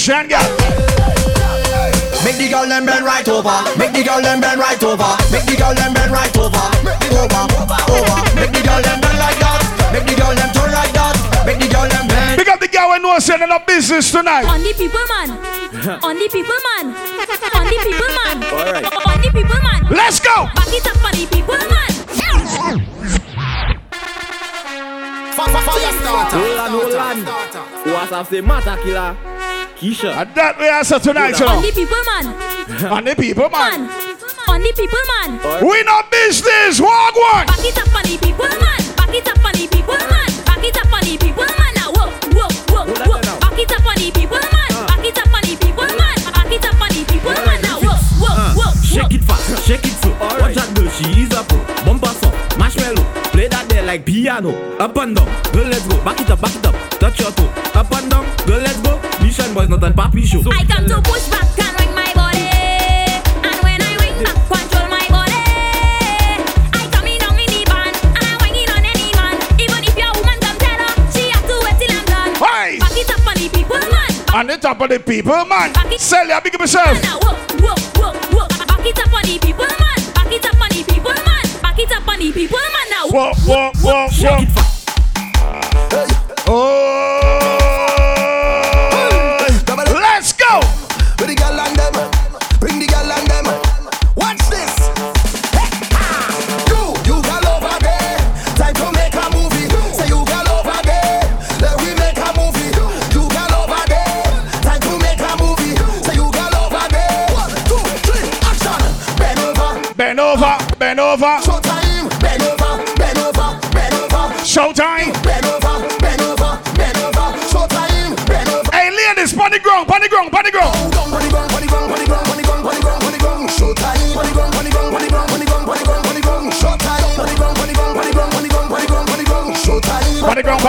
position, 0.00 0.30
yeah. 0.30 0.40
Make 2.24 2.36
the 2.36 2.48
girl 2.48 2.66
them 2.68 2.86
bend 2.86 3.04
right 3.04 3.26
over. 3.28 3.52
Make 3.76 3.92
the 3.92 4.02
girl 4.04 4.20
them 4.20 4.40
bend 4.40 4.60
right 4.60 4.82
over. 4.82 5.12
Make 5.32 5.44
the 5.44 5.56
girl 5.56 5.74
them 5.74 5.92
bend 5.92 6.12
right 6.12 6.36
over. 6.36 6.64
Make 6.84 7.00
the 7.00 7.08
over, 7.20 7.44
over. 7.92 8.18
Make 8.36 8.52
the 8.52 8.62
girl 8.64 8.80
them 8.80 9.00
bend 9.00 9.18
like 9.18 9.38
that. 9.40 9.60
Make 9.92 10.06
the 10.08 10.14
girl 10.16 10.32
them 10.32 10.50
turn 10.52 10.72
like 10.72 10.92
that. 10.96 11.16
Make 11.44 11.58
the 11.60 11.68
girl 11.68 11.88
them 11.88 12.08
bend. 12.08 12.38
Pick 12.38 12.48
up 12.48 12.60
the 12.60 12.68
girl 12.68 12.92
and 12.92 13.02
know 13.02 13.18
sending 13.18 13.50
up 13.50 13.66
business 13.66 14.10
tonight. 14.10 14.44
On 14.44 14.60
the 14.60 14.72
people 14.72 15.04
man. 15.08 15.30
On 16.04 16.16
the 16.16 16.28
people 16.28 16.60
man. 16.76 16.96
On 17.56 17.64
the 17.68 17.76
people 17.84 18.10
man. 18.24 18.36
Alright. 18.52 18.84
On 18.84 19.20
the 19.20 19.30
people 19.32 19.60
man. 19.60 19.80
Let's 19.88 20.20
go. 20.20 20.48
Back 20.56 20.72
it 20.72 20.86
up 20.86 21.04
on 21.04 21.12
the 21.12 21.26
people 21.28 21.56
man. 21.56 21.90
Fire 25.40 25.92
starter. 26.00 26.36
Hold 26.36 26.58
on, 26.58 26.70
hold 26.70 26.94
on. 26.94 27.16
What's 27.92 28.12
up, 28.12 28.26
say 28.26 28.40
matter 28.40 28.76
killer? 28.82 29.29
Keisha. 29.80 30.12
And 30.12 30.28
that 30.36 30.60
we 30.60 30.68
answer 30.68 31.00
tonight, 31.00 31.40
you 31.40 31.48
On 31.48 31.64
the 31.64 31.72
people 31.72 32.04
man. 32.04 32.28
On 32.92 33.00
the 33.00 33.16
people, 33.16 33.48
man. 33.48 33.88
On 34.44 34.60
the 34.60 34.72
people 34.76 35.04
man. 35.08 35.40
We 35.64 35.80
no 35.88 36.04
business. 36.12 36.76
Walk 36.84 37.16
one. 37.16 37.48
Back 37.48 37.64
it 37.64 37.80
up 37.80 37.88
on 37.96 38.04
the 38.04 38.20
people 38.20 38.44
man. 38.60 38.80
Back 38.92 39.14
it 39.16 39.24
up 39.24 39.40
on 39.40 39.56
the 39.56 39.64
people 39.72 39.96
man. 39.96 40.28
Back 40.44 40.60
it 40.60 40.76
up 40.76 40.92
on 40.92 41.00
the 41.00 41.16
people 41.16 41.48
man. 41.48 41.72
Now 41.80 41.96
whoa, 41.96 42.12
whoa, 42.36 42.52
whoa, 42.68 42.84
whoa. 43.08 43.20
Back 43.40 43.56
it 43.56 43.72
up 43.72 43.86
on 43.88 43.96
the 43.96 44.12
uh. 44.12 44.20
people 44.20 44.44
man. 44.52 44.72
Back 44.84 45.00
it 45.00 45.16
up 45.16 45.32
on 45.32 45.42
the 45.48 45.54
people 45.56 45.88
man. 45.96 46.18
Back 46.28 46.52
it 46.52 46.64
up 46.68 46.76
on 46.76 46.90
the 46.92 47.02
people 47.08 47.32
man. 47.32 47.58
Now 47.64 47.80
whoa, 47.80 47.96
uh. 47.96 48.52
whoa, 48.60 48.68
whoa. 48.68 48.72
Shake 48.84 49.16
it 49.16 49.24
fast, 49.24 49.64
shake 49.64 49.86
it 49.88 49.96
slow. 50.04 50.12
Watch 50.44 50.60
that 50.60 50.68
girl, 50.76 50.92
she 50.92 51.24
is 51.24 51.32
a 51.32 51.40
pro. 51.40 51.56
Bumper 51.88 52.12
song, 52.20 52.36
marshmallow. 52.60 53.06
Play 53.32 53.48
that 53.48 53.64
there 53.72 53.84
like 53.88 54.04
piano. 54.04 54.52
Up 54.76 54.92
and 55.00 55.16
down, 55.16 55.24
girl, 55.56 55.72
let's 55.72 55.88
go. 55.88 55.96
Back 56.04 56.20
it 56.20 56.28
up, 56.28 56.40
back 56.44 56.52
it 56.52 56.66
up. 56.68 56.76
Touch 57.00 57.16
your 57.16 57.32
toe. 57.32 57.48
Up 57.72 57.88
and 57.96 58.10
down, 58.12 58.28
girl, 58.44 58.60
let's 58.60 58.76
go. 58.84 58.89
Papi 60.00 60.24
show. 60.24 60.40
I 60.48 60.64
come 60.64 60.86
to 60.88 60.96
push 61.04 61.28
back 61.28 61.44
and 61.60 61.76
wing 61.76 61.92
my 61.92 62.08
body. 62.16 62.48
And 63.44 63.56
when 63.60 63.80
I 63.84 63.92
wing 64.00 64.16
back, 64.24 64.38
control 64.48 64.88
my 64.88 65.04
body. 65.12 65.36
I 66.72 66.88
come 66.88 67.04
in 67.04 67.20
on 67.28 67.36
in 67.36 67.50
the 67.52 67.62
band. 67.68 67.92
And 68.16 68.24
I 68.24 68.32
wing 68.40 68.56
it 68.64 68.70
on 68.72 68.80
any 68.80 69.12
man. 69.12 69.36
Even 69.60 69.80
if 69.84 69.92
your 70.00 70.08
woman 70.16 70.38
come 70.40 70.56
tell 70.56 70.80
her, 70.80 70.92
she 71.12 71.28
have 71.28 71.44
to 71.44 71.56
wait 71.68 71.76
till 71.76 71.92
I'm 71.92 72.04
done. 72.08 72.32
Hey. 72.40 72.80
Back 72.80 72.96
it 72.96 73.10
up 73.12 73.26
on 73.28 73.36
the 73.36 73.48
people, 73.52 73.82
man. 73.92 74.12
On 74.32 74.46
the 74.48 74.56
top 74.56 74.80
of 74.80 74.88
the 74.88 75.00
people, 75.00 75.44
man. 75.44 75.68
Sell 76.00 76.26
ya, 76.26 76.40
big 76.40 76.54
up 76.54 76.60
yourself. 76.64 76.96
Now, 77.04 77.20
whoa, 77.20 77.36
whoa, 77.60 77.76
whoa, 78.00 78.12
whoa. 78.32 78.48
Back 78.48 78.86
it 78.88 78.96
up 79.04 79.12
on 79.12 79.22
the 79.28 79.36
people, 79.36 79.68
man. 79.68 80.00
Back 80.16 80.32
it 80.32 80.46
up 80.48 80.56
on 80.56 80.68
the 80.72 80.80
people, 80.88 81.12
man. 81.12 81.44
Back 81.60 81.78
it 81.78 81.92
up 81.92 82.08
on 82.08 82.18
the 82.18 82.32
people, 82.32 82.56
man. 82.56 82.86
Now, 82.88 83.04
Whoa, 83.12 83.32
whoa, 83.44 83.68
whoa, 83.84 84.08
whoa. 84.08 84.69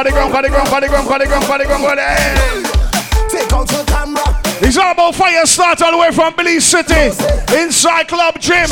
Showtime. 0.01 0.05
The 0.05 0.11
ground, 0.11 0.33
pon 0.33 0.43
the 0.43 0.49
ground, 0.49 0.69
pon 0.69 0.81
the 0.81 0.87
ground, 0.87 1.07
pon 1.07 1.19
the 1.19 1.25
ground, 1.27 1.45
pon 1.45 1.57
the 1.59 1.65
ground, 1.65 1.83
pon 1.83 1.95
the 1.95 2.03
ground, 2.05 2.27
pon 2.37 2.45
the 2.61 2.71
ground. 2.71 3.29
Take 3.31 3.53
out 3.53 3.71
your 3.71 3.85
camera. 3.85 4.41
It's 4.61 4.77
all 4.77 4.91
about 4.91 5.15
fire 5.15 5.45
start 5.45 5.81
all 5.81 5.91
the 5.91 5.97
way 5.97 6.11
from 6.11 6.35
Belize 6.35 6.65
City. 6.65 7.11
Inside 7.57 8.07
Club 8.07 8.39
Gym. 8.39 8.67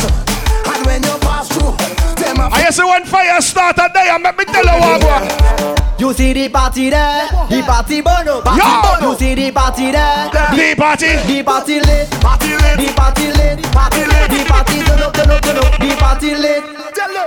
And 0.66 0.86
when 0.86 1.02
you 1.04 1.18
pass 1.20 1.48
through, 1.50 1.74
them 2.22 2.38
a 2.40 2.50
I 2.52 2.70
say 2.70 2.84
when 2.84 3.06
fire 3.06 3.42
start 3.42 3.78
a 3.78 3.90
day, 3.94 4.10
I 4.10 4.18
make 4.18 4.38
me 4.38 4.46
tell 4.46 4.66
you 4.66 4.80
what. 4.80 5.04
what. 5.04 6.00
You 6.00 6.14
see 6.14 6.32
the 6.34 6.50
party 6.50 6.90
there, 6.90 7.28
the 7.50 7.62
party 7.66 8.02
burn 8.02 8.28
up. 8.28 8.46
Yo! 8.46 9.10
You 9.10 9.16
see 9.18 9.36
the 9.36 9.52
party 9.52 9.92
there, 9.92 10.30
The 10.32 10.76
party. 10.78 11.16
the 11.28 11.44
party 11.44 11.80
lit, 11.82 12.10
party 12.22 12.52
lit, 12.56 12.78
the 12.80 12.94
party 12.96 13.28
lit, 13.32 13.64
party 13.72 14.06
lit, 14.06 14.30
the 14.32 14.46
party 14.48 14.80
turn 14.84 15.02
up, 15.02 15.14
turn 15.14 15.30
up, 15.32 15.42
turn 15.42 15.58
up, 15.58 15.78
the 15.80 15.96
party 16.00 16.36
lit. 16.36 16.64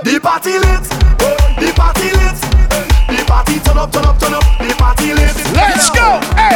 The 0.03 0.19
party 0.19 0.57
lit, 0.57 0.83
the 0.83 1.71
party 1.75 2.09
lit, 2.09 2.39
the 2.39 2.43
party 2.43 2.52
turn 3.73 3.81
up, 3.81 3.91
turn 3.91 4.05
up, 4.05 4.19
turn 4.19 4.33
up, 4.33 4.43
the 4.59 4.75
party. 4.77 5.13
Let's 5.13 5.89
go. 5.89 6.19
Hey. 6.37 6.53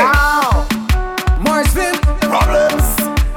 Marcin, 1.42 1.98
problems. 2.22 2.86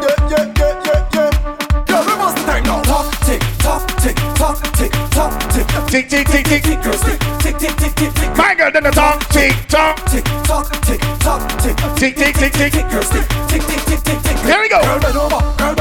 Yeah, 0.01 0.29
yeah, 0.29 0.53
yeah, 0.59 0.85
yeah, 0.85 1.09
yeah. 1.15 1.85
Girl, 1.89 2.05
we 2.05 2.15
must 2.17 2.37
turn 2.45 2.63
now. 2.65 2.83
Talk, 2.83 3.09
tick, 3.25 3.41
talk, 3.59 3.87
tick, 4.03 4.17
talk, 4.37 4.61
tick, 4.77 4.93
talk, 5.11 5.33
tick. 5.53 5.67
Tick, 5.89 6.09
tick, 6.09 6.27
tick, 6.29 6.45
tick. 6.47 6.63
Tick, 6.63 6.83
girls, 6.83 7.01
tick, 7.01 7.19
tick, 7.41 7.57
tick, 7.59 7.77
tick, 7.77 7.95
tick, 7.95 8.13
tick. 8.13 8.37
My 8.37 8.55
girl, 8.55 8.71
then 8.71 8.85
the 8.85 8.91
talk, 8.91 9.27
tick, 9.31 9.55
tock. 9.69 9.97
Tick, 10.11 10.25
talk, 10.45 10.69
tick, 10.83 11.01
talk, 11.21 11.41
tick. 11.61 11.77
Tick, 11.97 12.17
tick, 12.17 12.35
tick, 12.37 12.53
tick. 12.53 12.73
Tick, 12.73 12.91
girls, 12.91 13.09
tick, 13.09 13.27
tick, 13.49 13.63
tick, 13.63 13.81
tick, 13.89 14.01
tick, 14.05 14.23
tick. 14.23 14.37
Here 14.45 14.61
we 14.61 14.69
go. 14.69 14.83
Girl, 14.83 15.01
bend 15.01 15.17
over, 15.17 15.41
girl, 15.57 15.75
bend 15.75 15.75
over, 15.75 15.75
girl, 15.75 15.80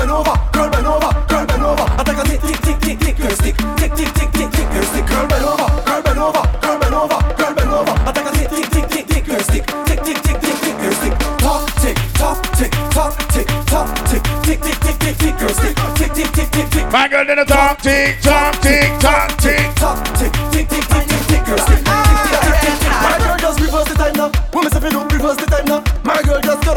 My 16.91 17.07
girl 17.07 17.23
did 17.23 17.37
a 17.37 17.45
talk 17.45 17.77
tick, 17.83 18.19
talk 18.19 18.59
tick, 18.61 18.89
talk 18.99 19.37
tick, 19.37 19.75
talk 19.75 20.03
tick, 20.17 20.33
tick, 20.49 20.67
tick, 20.67 20.83
tick, 20.89 21.05
tick, 21.05 21.27
tick, 21.27 21.45
tick, 21.45 21.85
My 21.85 23.15
girl 23.19 23.37
just 23.37 23.59
reverse 23.61 23.87
the 23.89 23.93
time 23.95 24.13
now. 24.13 24.31
Women 24.51 24.71
say 24.71 24.79
do 24.89 24.99
reverse 25.03 25.37
the 25.37 25.45
time 25.45 25.65
now. 25.65 25.83
My 26.03 26.19
girl 26.23 26.41
just 26.41 26.65
go 26.65 26.73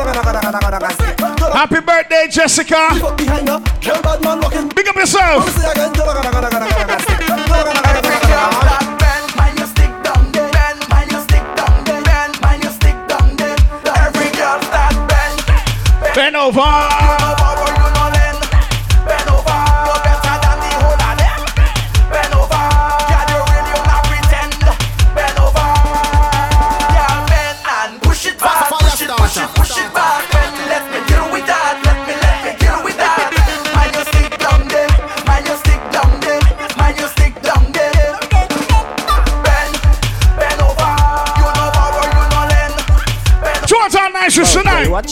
Happy 1.52 1.80
birthday, 1.80 2.28
Jessica. 2.30 2.89
Big 4.74 4.89
up 4.89 4.97
yourself. 4.97 5.47
Bend 16.14 16.36
over. 16.36 17.11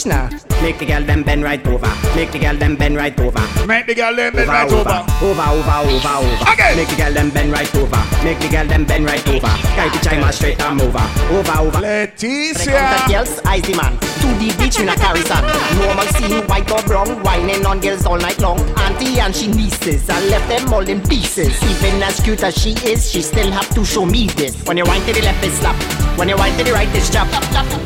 Watch 0.01 0.07
now. 0.07 0.29
Make 0.61 0.79
the 0.79 0.85
girl 0.85 1.03
them 1.03 1.23
bend 1.23 1.43
right 1.43 1.65
over. 1.67 1.87
Make 2.15 2.31
the 2.31 2.39
girl 2.39 2.55
them 2.55 2.75
bend 2.75 2.95
right 2.95 3.19
over. 3.19 3.67
Make 3.67 3.87
the 3.87 3.95
girl 3.95 4.15
them 4.15 4.33
bend 4.33 4.49
Over, 4.49 4.51
right 4.51 4.71
over, 4.71 4.89
over. 5.21 5.41
over, 5.41 5.71
over, 5.89 6.07
over. 6.09 6.51
Again. 6.51 6.77
Make 6.77 6.87
the 6.87 6.95
girl 6.95 7.13
them 7.13 7.29
bend 7.29 7.51
right 7.51 7.75
over. 7.75 8.01
Make 8.23 8.39
the 8.39 8.49
girl 8.49 8.65
them 8.65 8.85
bend 8.85 9.05
right 9.05 9.27
over. 9.27 9.53
Guide 9.75 9.91
the 9.93 9.99
chima 9.99 10.31
straight 10.33 10.59
and 10.61 10.81
over. 10.81 11.05
Over, 11.33 11.59
over. 11.59 11.79
Leticia. 11.79 13.07
Girls, 13.09 13.41
icy 13.45 13.73
man. 13.75 13.97
to 14.21 14.27
the 14.39 14.55
beach 14.57 14.79
in 14.79 14.89
a 14.89 14.95
carry 14.95 15.21
son. 15.21 15.43
Normal 15.77 16.07
scene, 16.13 16.47
white 16.47 16.71
or 16.71 16.81
brown, 16.83 17.21
whining 17.23 17.65
on 17.65 17.79
girls 17.79 18.05
all 18.05 18.17
night 18.17 18.39
long. 18.39 18.59
Auntie 18.79 19.19
and 19.19 19.35
she 19.35 19.47
nieces, 19.47 20.09
I 20.09 20.19
left 20.27 20.47
them 20.47 20.73
all 20.73 20.87
in 20.87 21.01
pieces. 21.01 21.53
Even 21.63 22.01
as 22.01 22.19
cute 22.19 22.43
as 22.43 22.55
she 22.57 22.71
is, 22.89 23.11
she 23.11 23.21
still 23.21 23.51
have 23.51 23.69
to 23.75 23.85
show 23.85 24.05
me 24.05 24.27
this. 24.27 24.63
When 24.63 24.77
you 24.77 24.85
wind 24.85 25.05
to 25.07 25.13
the 25.13 25.21
left, 25.21 25.43
it's 25.43 25.55
slap. 25.55 26.00
When 26.17 26.29
you 26.29 26.37
wind 26.37 26.57
to 26.57 26.63
the 26.63 26.71
right, 26.71 26.87
it's 26.95 27.09
jump. 27.09 27.31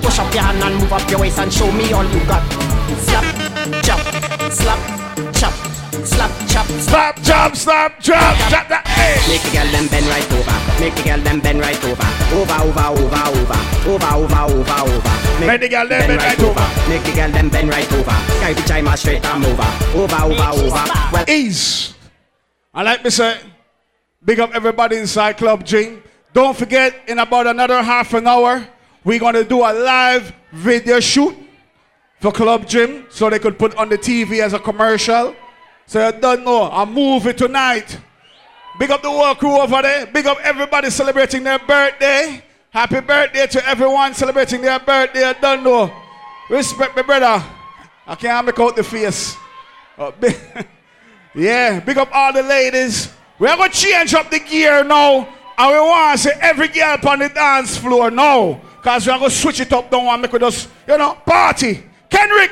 Push 0.01 0.19
up 0.19 0.33
your 0.33 0.43
hand 0.43 0.63
and 0.63 0.75
move 0.81 0.91
up 0.91 1.09
your 1.09 1.19
waist 1.19 1.39
and 1.39 1.51
show 1.51 1.71
me 1.71 1.91
all 1.93 2.03
you 2.03 2.19
got. 2.25 2.43
Slap, 2.99 3.23
jump, 3.83 4.01
slap, 4.51 4.79
chop, 5.33 5.53
slap, 6.05 6.31
chop, 6.47 6.65
slap, 6.67 7.23
chop, 7.23 7.55
slap, 7.55 7.99
chop, 7.99 8.37
chop 8.49 8.67
that. 8.67 8.83
Make 9.27 9.41
the 9.41 9.51
girl 9.51 9.67
them 9.71 9.87
bend 9.87 10.07
right 10.07 10.31
over. 10.31 10.57
Make 10.79 10.95
the 10.95 11.03
girl 11.03 11.19
them 11.21 11.39
bend 11.39 11.59
right 11.61 11.83
over. 11.85 12.07
Over, 12.35 12.57
over, 12.65 12.87
over, 12.99 13.21
over. 13.25 13.59
Over, 13.89 14.11
over, 14.15 14.41
over, 14.51 14.77
over. 14.83 15.45
Make 15.45 15.61
the 15.61 15.69
girl 15.69 15.87
them 15.87 16.07
bend 16.07 16.21
right 16.21 16.39
over. 16.43 16.67
Make 16.89 17.03
the 17.03 17.11
girl 17.15 17.31
them 17.31 17.49
bend 17.49 17.69
right 17.69 17.93
over. 17.93 18.17
Guy 18.41 18.53
be 18.53 18.61
chime 18.63 18.97
straight 18.97 19.23
and 19.25 19.45
over. 19.45 19.69
Over, 19.95 20.21
over, 20.29 20.49
over. 20.61 20.83
Well, 21.11 21.25
ease. 21.29 21.93
I 22.73 22.83
like 22.83 23.03
me 23.03 23.09
say, 23.09 23.39
big 24.23 24.39
up 24.39 24.53
everybody 24.53 24.97
inside 24.97 25.37
Club 25.37 25.63
Gym. 25.63 26.03
Don't 26.35 26.53
forget, 26.53 26.93
in 27.07 27.17
about 27.17 27.47
another 27.47 27.81
half 27.81 28.13
an 28.13 28.27
hour, 28.27 28.67
we're 29.05 29.19
gonna 29.19 29.45
do 29.45 29.59
a 29.59 29.71
live 29.71 30.33
video 30.51 30.99
shoot 30.99 31.33
for 32.19 32.29
Club 32.33 32.67
Gym 32.67 33.05
so 33.09 33.29
they 33.29 33.39
could 33.39 33.57
put 33.57 33.73
on 33.77 33.87
the 33.87 33.97
TV 33.97 34.43
as 34.43 34.51
a 34.51 34.59
commercial. 34.59 35.33
So 35.85 36.05
you 36.05 36.19
don't 36.19 36.43
know, 36.43 36.63
a 36.63 36.85
movie 36.85 37.31
tonight. 37.31 37.97
Big 38.77 38.91
up 38.91 39.01
the 39.01 39.09
whole 39.09 39.33
crew 39.35 39.57
over 39.57 39.81
there. 39.81 40.07
Big 40.07 40.25
up 40.25 40.37
everybody 40.43 40.89
celebrating 40.89 41.41
their 41.41 41.57
birthday. 41.57 42.43
Happy 42.69 42.99
birthday 42.99 43.47
to 43.47 43.65
everyone 43.65 44.13
celebrating 44.13 44.59
their 44.59 44.79
birthday. 44.79 45.23
I 45.23 45.33
don't 45.39 45.63
know. 45.63 45.89
Respect 46.49 46.97
my 46.97 47.01
brother. 47.03 47.41
I 48.05 48.15
can't 48.15 48.45
make 48.45 48.59
out 48.59 48.75
the 48.75 48.83
face. 48.83 49.37
Oh, 49.97 50.13
yeah, 51.33 51.79
big 51.79 51.97
up 51.97 52.09
all 52.11 52.33
the 52.33 52.43
ladies. 52.43 53.13
We 53.39 53.47
are 53.47 53.55
going 53.55 53.71
to 53.71 53.77
change 53.77 54.13
up 54.13 54.29
the 54.29 54.39
gear 54.39 54.83
now. 54.83 55.29
And 55.57 55.71
we 55.71 55.79
want 55.79 56.17
to 56.17 56.23
see 56.23 56.31
every 56.41 56.67
girl 56.67 56.97
on 57.07 57.19
the 57.19 57.29
dance 57.29 57.77
floor 57.77 58.11
now. 58.11 58.61
Because 58.77 59.07
we 59.07 59.13
are 59.13 59.19
going 59.19 59.31
to 59.31 59.35
switch 59.35 59.59
it 59.59 59.71
up 59.73 59.91
now 59.91 60.11
and 60.11 60.21
make 60.21 60.33
it 60.33 60.39
just, 60.39 60.69
you 60.87 60.97
know, 60.97 61.13
party. 61.25 61.83
Kendrick, 62.09 62.51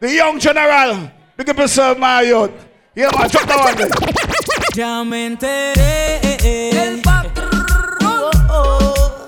the 0.00 0.12
young 0.12 0.38
general. 0.38 1.10
Big 1.36 1.48
up 1.50 1.58
yourself, 1.58 1.98
my 1.98 2.22
youth. 2.22 2.52
Yeah, 2.94 3.10
man, 3.16 3.28
drop 3.28 3.46
that 3.48 3.58
one 3.58 3.76
there. 3.76 4.34
Ya 4.76 5.04
me 5.04 5.26
enteré 5.26 6.36
El 6.42 7.00
patrón 7.02 7.66
oh, 8.02 8.30
oh. 8.50 9.26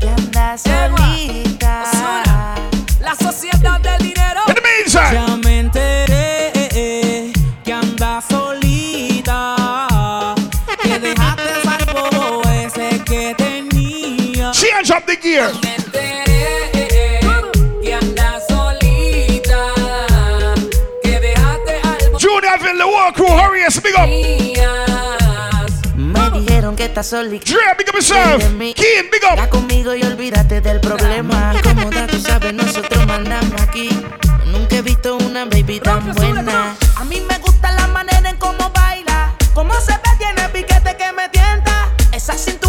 que 0.00 0.08
anda 0.08 1.03
dejaste 21.20 21.80
al 21.82 22.20
Juniorville, 22.20 22.78
the 22.78 22.84
war 22.84 23.12
crew, 23.12 23.26
hurry 23.26 23.64
us, 23.66 23.80
big 23.82 23.94
up. 23.96 24.08
Me 25.96 26.30
dijeron 26.38 26.76
que 26.76 26.84
estás 26.84 27.08
solita. 27.08 27.52
Dre, 27.52 27.74
big 27.76 27.88
up 27.88 27.94
yourself. 27.94 28.42
Keen, 28.74 29.10
big 29.10 29.24
up. 29.30 29.36
Ya 29.36 29.50
conmigo 29.50 29.94
y 29.94 30.02
olvídate 30.02 30.60
del 30.60 30.80
problema. 30.80 31.54
Como 31.62 31.90
tú 31.90 32.20
sabes, 32.20 32.54
nosotros 32.54 33.06
mandamos 33.06 33.60
aquí. 33.60 33.88
Nunca 34.46 34.76
he 34.76 34.82
visto 34.82 35.16
una 35.16 35.44
baby 35.46 35.80
tan 35.80 36.14
buena. 36.14 36.76
A 36.96 37.04
mí 37.04 37.20
me 37.28 37.38
gusta 37.38 37.72
la 37.72 37.88
manera 37.88 38.30
en 38.30 38.36
cómo 38.36 38.70
baila. 38.70 39.34
Cómo 39.52 39.74
se 39.80 39.92
ve, 39.92 40.10
tiene 40.18 40.48
piquete 40.50 40.96
que 40.96 41.12
me 41.12 41.28
tienta. 41.28 41.90
Esa 42.12 42.34
cintura 42.34 42.63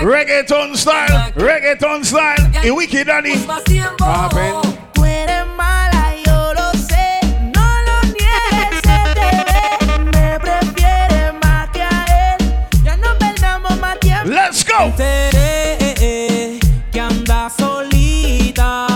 Reggaeton 0.00 0.76
style, 0.76 1.32
reggaeton 1.34 2.04
style. 2.04 2.50
Y 2.62 2.70
Wiki 2.70 3.04
Danny. 3.04 3.32
Happen. 4.00 4.54
Tú 4.92 5.04
eres 5.04 5.44
mala, 5.56 6.14
yo 6.24 6.54
lo 6.54 6.72
sé. 6.72 7.20
No 7.54 7.66
lo 7.86 8.00
niegues, 8.14 8.80
se 8.82 8.98
te 9.14 9.28
ve. 9.48 9.62
Me 10.04 10.38
prefieres 10.38 11.34
más 11.42 11.68
que 11.70 11.82
a 11.82 12.36
él. 12.38 12.38
Ya 12.84 12.96
no 12.96 13.18
perdamos 13.18 13.76
más 13.80 13.98
tiempo. 13.98 14.28
Let's 14.28 14.64
go. 14.64 14.84
Enteré 14.84 16.60
que 16.92 17.00
anda 17.00 17.50
solita. 17.50 18.86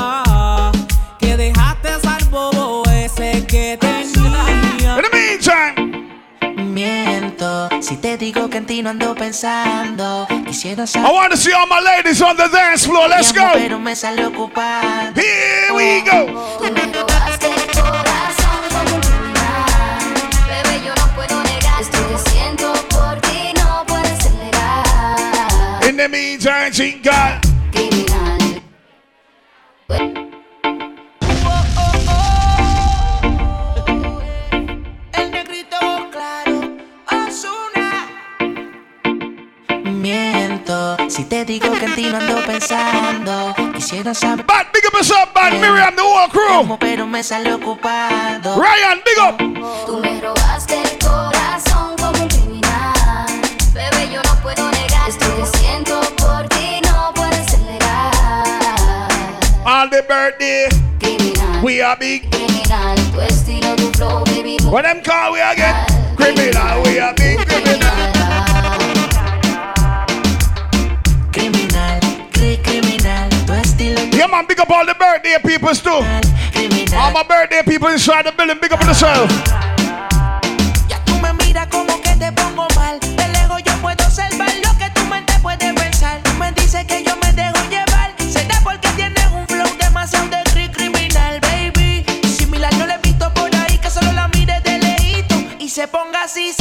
Que 1.18 1.36
dejaste 1.36 1.88
al 2.08 2.24
bobo 2.30 2.84
ese 2.90 3.44
que 3.46 3.76
tenía. 3.80 4.96
In 4.96 5.02
the 5.02 5.10
meantime. 5.12 5.74
Miento 6.72 7.68
si 7.80 7.96
te 7.96 8.16
digo 8.16 8.48
que 8.48 8.58
en 8.58 8.66
ti 8.66 8.82
no 8.82 8.90
ando 8.90 9.14
pensando. 9.14 10.26
Quisiera 10.52 10.84
I 10.96 11.10
want 11.10 11.30
to 11.32 11.38
see 11.38 11.50
all 11.50 11.66
my 11.66 11.80
ladies 11.80 12.20
on 12.20 12.36
the 12.36 12.46
dance 12.46 12.84
floor. 12.84 13.08
Let's 13.08 13.32
go. 13.32 13.52
Pero 13.54 13.78
me 13.78 13.96
sale 13.96 14.26
ocupado. 14.26 15.14
Here 15.18 15.72
we 15.72 16.02
go. 16.02 16.26
Tú 16.58 16.70
me 16.70 16.92
robaste 16.92 17.46
el 17.46 17.70
corazón 17.72 18.60
como 18.68 18.96
un 18.96 19.00
criminal. 19.00 20.12
Bebé, 20.46 20.84
yo 20.84 20.94
no 20.94 21.14
puedo 21.14 21.42
negar. 21.44 21.80
Esto 21.80 21.96
que 22.06 22.30
siento 22.30 22.70
por 22.90 23.18
ti 23.22 23.54
no 23.56 23.82
puedes 23.86 24.30
negar. 24.34 25.88
In 25.88 25.96
the 25.96 26.06
meantime, 26.06 26.70
chinga. 26.70 27.41
Te 41.44 41.52
digo 41.52 41.72
que 41.72 41.86
en 41.86 41.94
ti 41.94 42.04
no 42.04 42.18
ando 42.18 42.44
pensando. 42.44 43.54
Quisiera 43.74 44.14
saber. 44.14 44.44
Bad, 44.46 44.66
big 44.72 44.84
up 44.86 44.92
yourself, 44.94 45.32
bad 45.34 45.52
Miriam, 45.54 45.94
the 45.96 46.02
whole 46.02 46.28
crew. 46.28 46.76
Pero 46.78 47.06
me 47.06 47.22
sale 47.22 47.52
ocupado. 47.54 48.60
Ryan, 48.60 49.00
big 49.04 49.18
up. 49.18 49.38
Tú 49.86 49.98
me 49.98 50.20
robaste 50.20 50.80
el 50.80 50.98
corazón 50.98 51.96
como 51.96 52.22
un 52.22 52.28
criminal. 52.28 53.26
Bebé, 53.74 54.10
yo 54.12 54.22
no 54.22 54.40
puedo 54.42 54.70
negar. 54.70 55.08
Esto 55.08 55.26
que 55.36 55.58
siento 55.58 56.00
por 56.16 56.48
ti 56.48 56.80
no 56.84 57.12
puedes 57.14 57.58
negar. 57.58 59.08
On 59.64 59.90
the 59.90 60.02
birthday. 60.02 60.68
We 61.62 61.82
are 61.82 61.96
big. 61.96 62.30
Criminal, 62.30 62.96
tu 63.12 63.20
estilo, 63.20 63.74
tu 63.76 63.90
flow, 63.92 64.24
baby. 64.24 64.58
What 64.64 64.82
them 64.82 65.00
call 65.02 65.32
we 65.32 65.40
again? 65.40 65.74
Criminal, 66.16 66.82
we 66.82 66.98
are 66.98 67.14
big 67.14 67.38
criminal. 67.38 67.62
Criminal, 67.62 67.81
Yeah, 74.32 74.38
man, 74.38 74.46
big 74.48 74.60
up 74.60 74.70
all 74.70 74.86
the 74.86 74.94
birthday 74.94 75.36
people 75.44 75.74
too. 75.74 76.00
All 76.96 77.12
my 77.12 77.22
birthday 77.22 77.60
people 77.62 77.88
inside 77.88 78.24
the 78.24 78.32
building, 78.32 78.58
big 78.60 78.72
up 78.72 78.80
on 78.80 78.86
yourself. 78.88 79.28
Tú 81.04 81.20
me 81.20 81.28
que 86.86 87.04
yo 87.04 87.16
me 87.16 87.32
dejo 87.32 87.58
llevar. 87.68 88.14
Porque 88.64 88.88
un 88.88 88.96
que 88.96 89.02
se 95.68 95.88
ponga 95.88 96.22
así. 96.24 96.52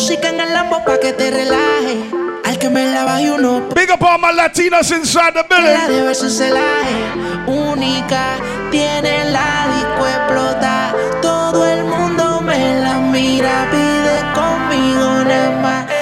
Música 0.00 0.30
en 0.30 0.40
el 0.40 0.54
lambo 0.54 0.82
pa' 0.82 0.98
que 0.98 1.12
te 1.12 1.30
relaje. 1.30 2.00
Al 2.46 2.58
que 2.58 2.70
me 2.70 2.86
la 2.86 3.20
y 3.20 3.28
uno 3.28 3.68
Big 3.76 3.90
up 3.92 4.02
all 4.02 4.18
my 4.18 4.32
Latinos 4.34 4.90
inside 4.90 5.34
the 5.34 5.44
la 5.50 5.56
building. 5.60 5.94
de 5.94 6.02
versus 6.04 6.32
se 6.38 6.48
la 6.48 6.58
es 6.58 7.46
única. 7.46 8.22
Tiene 8.70 9.30
la 9.30 9.66
disco 9.74 10.06
explota. 10.08 10.94
Todo 11.20 11.66
el 11.66 11.84
mundo 11.84 12.40
me 12.40 12.80
la 12.80 12.94
mira, 12.94 13.68
pide 13.70 14.16
conmigo 14.32 15.22
nada 15.22 15.50
más. 15.60 15.99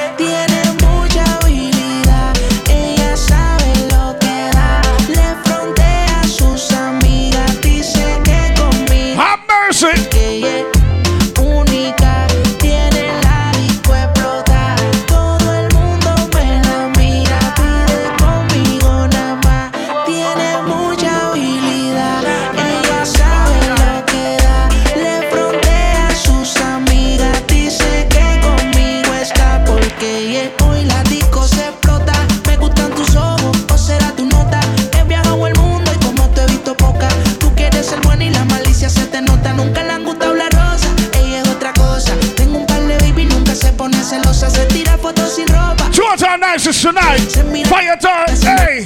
Fire 47.09 47.97
turn. 47.97 48.29
Hey. 48.43 48.85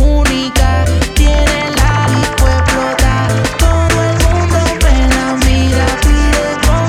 Única, 0.00 0.84
tiene 1.14 1.70
la 1.76 2.06
explota. 2.18 3.28
Todo 3.56 4.02
el 4.02 4.16
mundo 4.24 4.58
me 4.82 4.96
la 5.14 5.26
mira, 5.46 5.86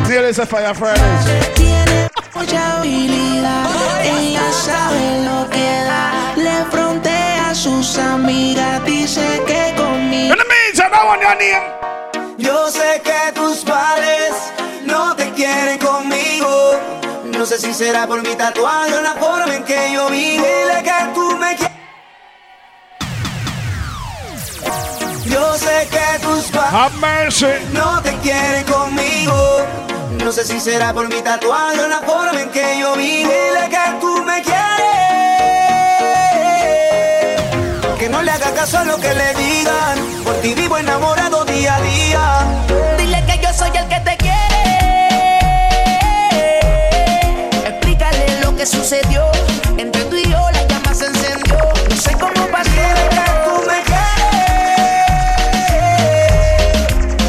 pide 0.07 0.29
is 0.29 0.39
a 0.39 0.45
Fire 0.47 0.73
Fridays. 0.73 1.53
tiene 1.53 2.09
mucha 2.33 2.79
habilidad. 2.79 4.01
Ella 4.03 4.51
sabe 4.51 5.23
lo 5.23 5.47
que 5.51 5.83
da. 5.85 6.33
Le 6.35 6.65
frontea 6.71 7.51
a 7.51 7.55
sus 7.55 7.99
amigas. 7.99 8.83
Dice 8.83 9.43
que 9.45 9.75
conmigo. 9.77 10.35
Yo 12.39 12.67
sé 12.71 12.99
que 13.03 13.31
tus 13.33 13.59
padres 13.59 14.33
no 14.85 15.15
te 15.15 15.29
quieren 15.33 15.77
conmigo. 15.77 16.62
No 17.43 17.49
sé 17.49 17.57
si 17.57 17.73
será 17.73 18.07
por 18.07 18.21
mi 18.21 18.33
tatuaje 18.35 18.93
o 18.93 19.01
la 19.01 19.15
forma 19.15 19.53
en 19.53 19.65
que 19.65 19.91
yo 19.91 20.07
vivo. 20.07 20.45
Dile 20.45 20.81
que 20.81 20.93
tú 21.13 21.35
me 21.35 21.53
quieres. 21.57 21.77
Yo 25.25 25.53
sé 25.55 25.89
que 25.91 26.19
tus 26.19 26.45
padres 26.45 27.43
no 27.73 28.01
te 28.01 28.15
quieren 28.19 28.63
conmigo. 28.63 29.35
No 30.23 30.31
sé 30.31 30.45
si 30.45 30.57
será 30.57 30.93
por 30.93 31.09
mi 31.09 31.21
tatuaje 31.21 31.81
o 31.81 31.87
la 31.89 31.99
forma 31.99 32.41
en 32.43 32.49
que 32.49 32.79
yo 32.79 32.95
vivo. 32.95 33.29
Dile 33.29 33.69
que 33.69 33.99
tú 33.99 34.23
me 34.23 34.41
quieres. 34.41 34.69
Que 37.99 38.07
no 38.07 38.21
le 38.21 38.31
haga 38.31 38.53
caso 38.53 38.77
a 38.77 38.85
lo 38.85 38.95
que 38.95 39.13
le 39.13 39.33
digan. 39.33 39.99
Por 40.23 40.35
ti 40.35 40.53
vivo 40.53 40.77
enamorado 40.77 41.43
día 41.43 41.75
a 41.75 41.81
día. 41.81 42.42
Que 48.63 48.67
sucedió. 48.67 49.29
Entre 49.77 50.03
tú 50.05 50.15
y 50.15 50.23
yo 50.23 50.39
la 50.51 50.65
llama 50.67 50.93
se 50.93 51.07
encendió. 51.07 51.57
No 51.89 51.95
sé 51.97 52.13
cómo 52.13 52.47
pasó. 52.47 52.69
Tú 53.43 53.51
me 53.67 53.83
quieres. 53.83 54.37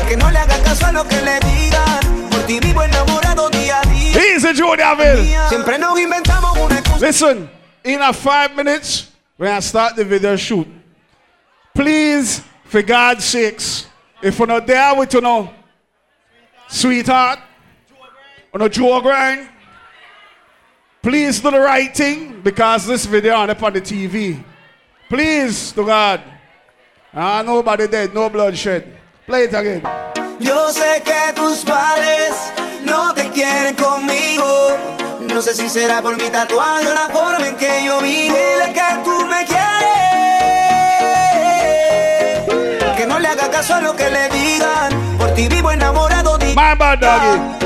Que 0.09 0.17
no 0.17 0.31
le 0.31 0.39
caso 0.65 0.87
a 0.87 0.93
lo 0.93 1.09
que 1.09 1.21
le 1.23 1.41
digan. 1.41 2.31
Por 2.31 2.41
ti 2.47 2.61
vivo 2.61 2.85
enamorado 2.85 3.51
día 3.51 3.81
a 3.81 3.83
día. 3.89 4.17
Easy, 4.17 4.55
Juniorville. 4.55 5.49
Siempre 5.49 5.77
nos 5.77 5.99
inventamos 5.99 6.57
una 6.57 6.79
excusa. 6.79 7.07
Listen, 7.07 7.51
in 7.83 8.01
a 8.01 8.13
five 8.13 8.55
minutes, 8.55 9.11
when 9.37 9.51
I 9.51 9.61
start 9.61 9.97
the 9.97 10.05
video 10.05 10.37
shoot. 10.37 10.69
Please, 11.75 12.43
for 12.67 12.83
God's 12.83 13.25
sakes, 13.25 13.89
if 14.23 14.39
you're 14.39 14.47
not 14.47 14.69
there 14.69 14.95
with 14.95 15.13
you 15.13 15.21
know, 15.21 15.51
sweetheart, 16.69 17.41
on 18.53 18.63
a 18.63 18.69
Joe 18.69 19.01
grind, 19.01 19.49
please 21.05 21.39
do 21.39 21.51
the 21.51 21.61
right 21.61 21.95
thing 21.95 22.41
because 22.43 22.87
this 22.87 23.05
video 23.05 23.37
on 23.37 23.51
up 23.51 23.63
on 23.63 23.75
the 23.75 23.81
TV. 23.81 24.43
Please, 25.09 25.71
to 25.73 25.85
God. 25.85 26.23
Ah, 27.13 27.43
nobody 27.45 27.87
dead, 27.87 28.15
no 28.15 28.31
bloodshed. 28.31 28.89
Play 29.27 29.45
it 29.45 29.55
again. 29.55 29.83
Yo 30.41 30.73
sé 30.73 31.03
que 31.05 31.33
tus 31.35 31.63
padres 31.63 32.33
no 32.85 33.13
te 33.13 33.29
quieren 33.31 33.77
conmigo. 33.77 34.79
No 35.21 35.43
sé 35.43 35.55
si 35.55 35.69
será 35.69 36.01
por 36.01 36.17
mi 36.17 36.31
tatuaje 36.31 36.89
o 36.89 36.95
la 36.95 37.09
forma 37.13 37.47
en 37.49 37.57
que 37.57 37.85
yo 37.85 38.01
vivo. 38.01 38.35
Dile 38.35 38.73
que 38.73 39.05
tú 39.05 39.27
me 39.27 39.45
quieres. 39.45 39.77
Que 42.97 43.07
no 43.07 43.19
le 43.19 43.29
haga 43.29 43.51
caso 43.51 43.75
a 43.75 43.81
lo 43.83 43.95
que 43.95 44.09
le 44.11 44.29
digan. 44.31 45.19
Por 45.19 45.35
ti 45.35 45.49
vivo 45.49 45.71
enamorado 45.71 46.39
de 46.39 46.55
bad, 46.55 46.99
doggy. 46.99 47.64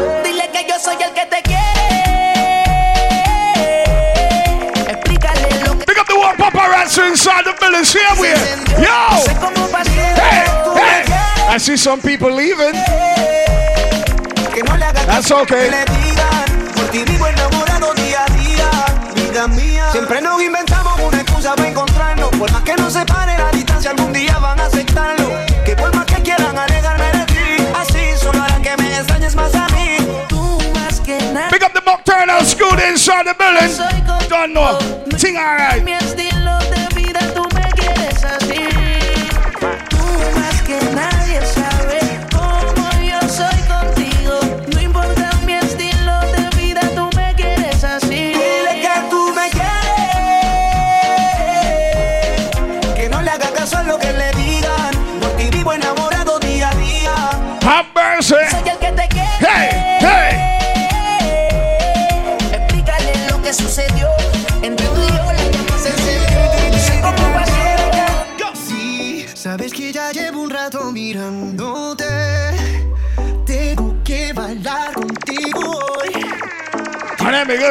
The 7.79 7.85
building. 7.85 7.85
See 7.85 8.01
how 8.03 8.17
Yo! 8.83 9.23
sé 9.23 9.35
cómo 9.37 9.69
pasó. 9.69 9.91
Hey, 9.91 10.47
hey! 10.75 11.55
I 11.55 11.59
see 11.59 11.77
some 11.77 12.01
people 12.01 12.31
leaving. 12.31 12.75
Que 14.55 14.63
no 14.63 14.77
le 14.77 14.85
haga 14.85 15.05
That's 15.07 15.29
caso 15.29 15.37
a 15.37 15.41
lo 15.41 15.47
que 15.47 15.55
okay. 15.55 15.71
le 15.71 15.85
digan. 15.85 16.73
Por 16.75 16.85
ti 16.91 17.05
vivo 17.05 17.27
enamorado 17.27 17.95
día 17.95 18.25
a 18.25 18.33
día. 18.33 18.71
Vida 19.15 19.49
mía. 19.49 19.89
Siempre 19.93 20.21
nos 20.21 20.43
inventamos 20.43 21.01
una 21.01 21.21
excusa 21.21 21.55
para 21.55 21.69
encontrarnos. 21.69 22.31
Por 22.31 22.51
más 22.53 22.63
que 22.63 22.75
nos 22.77 22.93
separe 22.93 23.39
la 23.39 23.51
distancia, 23.51 23.91
algún 23.91 24.13
día 24.13 24.39
van 24.39 24.59
a 24.61 24.67
aceptarlo. 24.67 25.29
Que 25.65 25.77
por 25.77 25.95
más 25.95 26.07
que 26.07 26.23
quieran 26.23 26.57
alejarme 26.59 27.11
de 27.13 27.25
ti, 27.27 27.67
así 27.75 28.17
solo 28.21 28.43
harán 28.43 28.63
que 28.63 28.77
me 28.77 28.97
extrañes 28.97 29.35
más 29.35 29.55
a 29.55 29.67
mí. 29.69 29.99
Tú 30.29 30.59
más 30.75 31.01
que 31.01 31.19
nada. 31.33 31.49
Pick 31.51 31.63
up 31.63 31.73
the 31.73 31.83
Nocturnal 31.85 32.45
School 32.45 32.79
inside 32.91 33.25
the 33.25 33.35
building. 33.35 34.29
Don't 34.29 34.53
know. 34.53 34.79
Sing 35.17 35.37
alright. 35.37 35.85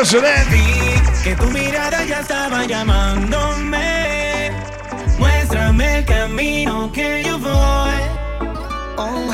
Today. 0.03 0.45
Que 1.23 1.35
tu 1.35 1.45
mirada 1.47 2.05
ya 2.05 2.19
estaba 2.19 2.65
llamándome. 2.65 4.51
Muéstrame 5.17 5.97
el 5.97 6.05
camino 6.05 6.91
que 6.93 7.23
yo 7.25 7.39
voy. 7.39 7.99
Oh, 8.95 9.33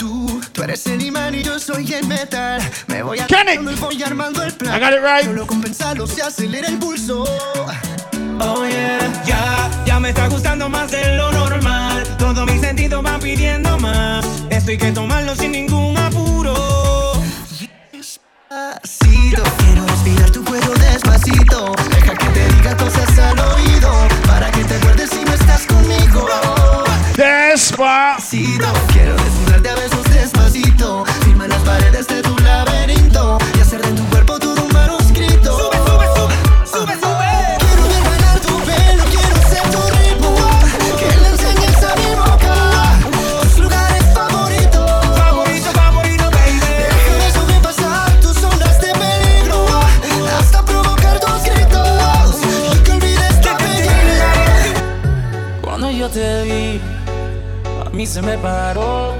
tú, 0.00 0.40
tú 0.50 0.64
eres 0.64 0.84
el 0.88 1.02
imán 1.02 1.36
y 1.36 1.44
yo 1.44 1.60
soy 1.60 1.94
el 1.94 2.08
metal. 2.08 2.60
Me 2.88 3.04
voy 3.04 3.20
a 3.20 3.26
voy 3.80 4.02
armando 4.02 4.42
el 4.42 4.52
plan. 4.52 4.74
I 4.74 4.80
got 4.80 4.92
it 4.92 5.00
right. 5.00 5.24
Solo 5.24 5.46
con 5.46 5.60
pensarlo 5.60 6.08
se 6.08 6.22
acelera 6.22 6.66
el 6.66 6.78
pulso. 6.78 7.22
Oh 8.40 8.66
yeah, 8.66 9.22
ya, 9.24 9.70
ya 9.86 10.00
me 10.00 10.08
está 10.08 10.26
gustando 10.26 10.68
más 10.68 10.90
de 10.90 11.16
lo 11.16 11.30
normal. 11.30 12.02
Todos 12.18 12.50
mis 12.50 12.60
sentidos 12.60 13.00
van 13.00 13.20
pidiendo 13.20 13.78
más. 13.78 14.26
Esto 14.50 14.72
hay 14.72 14.78
que 14.78 14.90
tomarlo 14.90 15.36
sin 15.36 15.52
ningún 15.52 15.96
apuro. 15.96 16.29
Despacito. 21.30 21.72
Deja 21.90 22.14
que 22.14 22.26
te 22.28 22.48
diga 22.54 22.76
cosas 22.76 23.18
al 23.18 23.38
oído. 23.38 23.92
Para 24.26 24.50
que 24.50 24.64
te 24.64 24.74
acuerdes 24.74 25.10
si 25.10 25.24
no 25.24 25.32
estás 25.32 25.66
conmigo. 25.66 26.26
Despacito. 27.16 28.89
Se 58.20 58.26
me 58.26 58.38
paró 58.38 59.14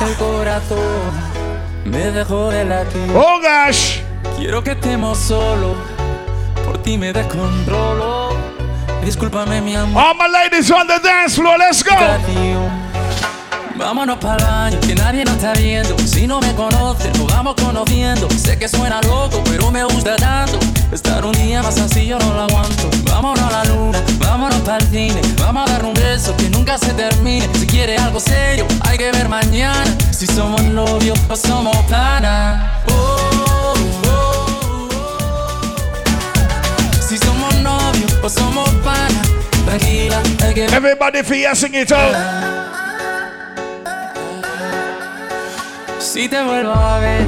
el 0.00 0.14
corazón, 0.16 0.78
me 1.84 2.10
dejó 2.10 2.50
de 2.50 2.64
latir. 2.64 3.10
Oh 3.14 3.38
gosh. 3.40 3.98
Quiero 4.36 4.62
que 4.62 4.72
estemos 4.72 5.18
solos, 5.18 5.76
por 6.64 6.78
ti 6.78 6.96
me 6.98 7.12
descontrolo. 7.12 8.30
Discúlpame 9.04 9.60
mi 9.60 9.76
amor. 9.76 10.02
All 10.02 10.14
my 10.14 10.28
ladies 10.28 10.70
on 10.70 10.86
the 10.86 10.98
dance 10.98 11.36
floor, 11.36 11.58
let's 11.58 11.82
go. 11.82 11.94
Vámonos 13.76 14.18
para 14.18 14.36
el 14.36 14.44
baño, 14.44 14.80
que 14.80 14.94
nadie 14.94 15.24
nos 15.24 15.34
está 15.34 15.52
viendo. 15.52 15.98
Si 15.98 16.26
no 16.26 16.40
me 16.40 16.54
conoce, 16.54 17.10
nos 17.18 17.26
vamos 17.26 17.54
conociendo. 17.56 18.28
Sé 18.30 18.58
que 18.58 18.68
suena 18.68 19.00
loco, 19.02 19.42
pero 19.44 19.70
me 19.70 19.84
gusta 19.84 20.16
tanto. 20.16 20.58
Estar 20.92 21.24
un 21.24 21.32
día 21.32 21.62
más 21.62 21.78
así 21.78 22.06
yo 22.06 22.18
no 22.18 22.32
lo 22.34 22.42
aguanto. 22.42 22.88
Vámonos 23.04 23.40
a 23.40 23.50
la 23.50 23.64
luna, 23.64 23.98
vámonos 24.34 24.60
para 24.62 24.78
el 24.78 24.90
cine. 24.90 25.20
Vamos 25.38 25.70
a 25.70 25.72
dar 25.74 25.84
un 25.84 25.94
beso 25.94 26.36
que 26.36 26.50
nunca 26.50 26.76
se 26.76 26.92
termine. 26.94 27.48
Si 27.54 27.66
quiere 27.66 27.96
algo 27.96 28.18
serio, 28.18 28.66
hay 28.80 28.98
que 28.98 29.12
ver 29.12 29.28
mañana. 29.28 29.84
Si 30.10 30.26
somos 30.26 30.60
novios 30.64 31.16
o 31.28 31.36
somos 31.36 31.76
pana. 31.88 32.82
Oh, 32.88 33.30
oh, 33.46 33.74
oh. 34.08 34.48
Si 37.00 37.16
somos 37.16 37.54
novios 37.60 38.12
o 38.24 38.28
somos 38.28 38.68
pana. 38.82 39.22
Tranquila, 39.66 40.20
hay 40.42 40.54
que 40.54 40.62
ver. 40.62 40.74
Everybody 40.74 41.22
for 41.22 41.36
sing 41.54 41.74
it 41.74 41.92
out. 41.92 42.16
Si 46.00 46.28
te 46.28 46.42
vuelvo 46.42 46.72
a 46.74 46.98
ver, 46.98 47.24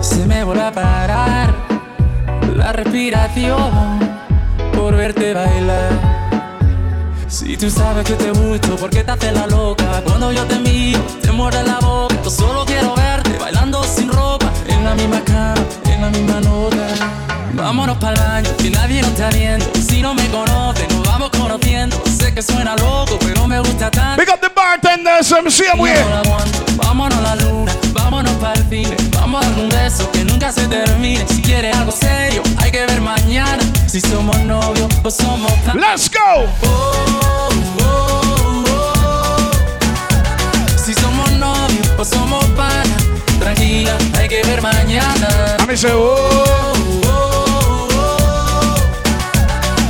se 0.00 0.26
me 0.26 0.44
vuelve 0.44 0.62
a 0.62 0.72
parar 0.72 1.54
la 2.54 2.72
respiración 2.72 4.11
por 4.82 4.96
verte 4.96 5.32
bailar. 5.32 5.92
Si 7.28 7.56
tú 7.56 7.70
sabes 7.70 8.04
que 8.04 8.14
te 8.14 8.32
gusto, 8.32 8.74
¿por 8.74 8.90
qué 8.90 9.04
te 9.04 9.12
haces 9.12 9.32
la 9.32 9.46
loca? 9.46 10.02
Cuando 10.04 10.32
yo 10.32 10.44
te 10.44 10.58
miro, 10.58 10.98
te 11.22 11.30
muerde 11.30 11.62
la 11.62 11.78
boca. 11.78 12.16
Yo 12.24 12.30
solo 12.30 12.64
quiero 12.66 12.92
verte 12.96 13.38
bailando 13.38 13.84
sin 13.84 14.10
ropa, 14.10 14.50
en 14.66 14.84
la 14.84 14.96
misma 14.96 15.20
cama, 15.24 15.54
en 15.84 16.00
la 16.02 16.10
misma 16.10 16.40
nota. 16.40 16.86
Vámonos 17.54 17.96
para 17.98 18.14
el 18.14 18.20
baño, 18.20 18.56
que 18.56 18.70
nadie 18.70 19.02
nos 19.02 19.12
está 19.12 19.30
viendo. 19.30 19.66
Si 19.88 20.02
no 20.02 20.14
me 20.14 20.26
conoce, 20.30 20.88
nos 20.88 21.06
vamos 21.06 21.30
conociendo. 21.30 22.02
Sé 22.18 22.34
que 22.34 22.42
suena 22.42 22.74
loco, 22.74 23.20
pero 23.20 23.46
me 23.46 23.60
gusta 23.60 23.88
tanto. 23.88 24.20
Big 24.20 24.34
up 24.34 24.40
the 24.40 24.50
bartenders, 24.52 25.30
MC, 25.30 25.62
I'm 25.68 25.78
Y 25.78 25.90
here. 25.90 26.02
no 26.02 26.08
lo 26.10 26.16
aguanto. 26.16 26.58
Vámonos 26.74 27.18
a 27.18 27.22
la 27.22 27.36
luna, 27.36 27.72
vámonos 27.92 28.32
para 28.32 28.54
el 28.54 28.68
cine. 28.68 28.96
Vamos 29.12 29.46
a 29.46 29.48
dar 29.48 29.58
un 29.60 29.68
beso 29.68 30.10
que 30.10 30.24
nunca 30.24 30.50
se 30.50 30.66
termine. 30.66 31.24
Si 31.28 31.40
quieres 31.40 31.76
algo 31.76 31.92
serio, 31.92 32.42
hay 32.58 32.72
que 32.72 32.84
ver 32.84 33.00
mañana. 33.00 33.61
Si 33.92 34.00
somos 34.00 34.38
novios 34.44 34.88
o 35.04 35.10
somos 35.10 35.52
Let's 35.74 36.08
go. 36.08 36.48
Si 40.82 40.94
somos 40.94 41.30
novios 41.32 41.88
o 41.98 42.02
somos 42.02 42.42
pana. 42.56 42.96
Tranquila, 43.38 43.94
hay 44.16 44.28
que 44.28 44.42
ver 44.44 44.62
mañana. 44.62 45.58
A 45.58 45.66
mí 45.66 45.76
se 45.76 45.92
oh. 45.92 46.72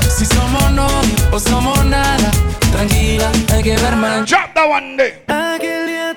Si 0.09 0.27
somos 0.27 0.73
novios 0.73 1.23
o 1.31 1.39
somos 1.39 1.85
nada. 1.85 2.29
Tranquila, 2.73 3.31
hay 3.53 3.63
que 3.63 3.77
ver 3.77 3.95
mañana. 3.95 4.27
Drop 4.27 4.53
that 4.53 4.69
one 4.69 4.97
day. 4.97 6.12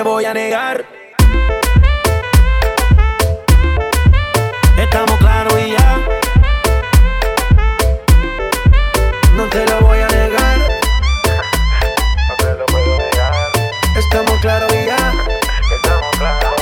Te 0.00 0.04
voy 0.04 0.24
a 0.24 0.32
negar. 0.32 0.82
Estamos 4.78 5.18
claros 5.18 5.54
y 5.60 5.72
ya. 5.72 5.98
No 9.36 9.44
te 9.50 9.66
lo 9.66 9.80
voy 9.82 9.98
a 9.98 10.08
negar. 10.08 10.58
No 12.28 12.34
te 12.38 12.54
lo 12.54 12.64
puedo 12.64 12.96
negar. 12.96 13.34
Estamos 13.94 14.40
claros 14.40 14.72
y 14.72 14.86
ya. 14.86 15.12
Estamos 15.76 16.16
claros. 16.16 16.54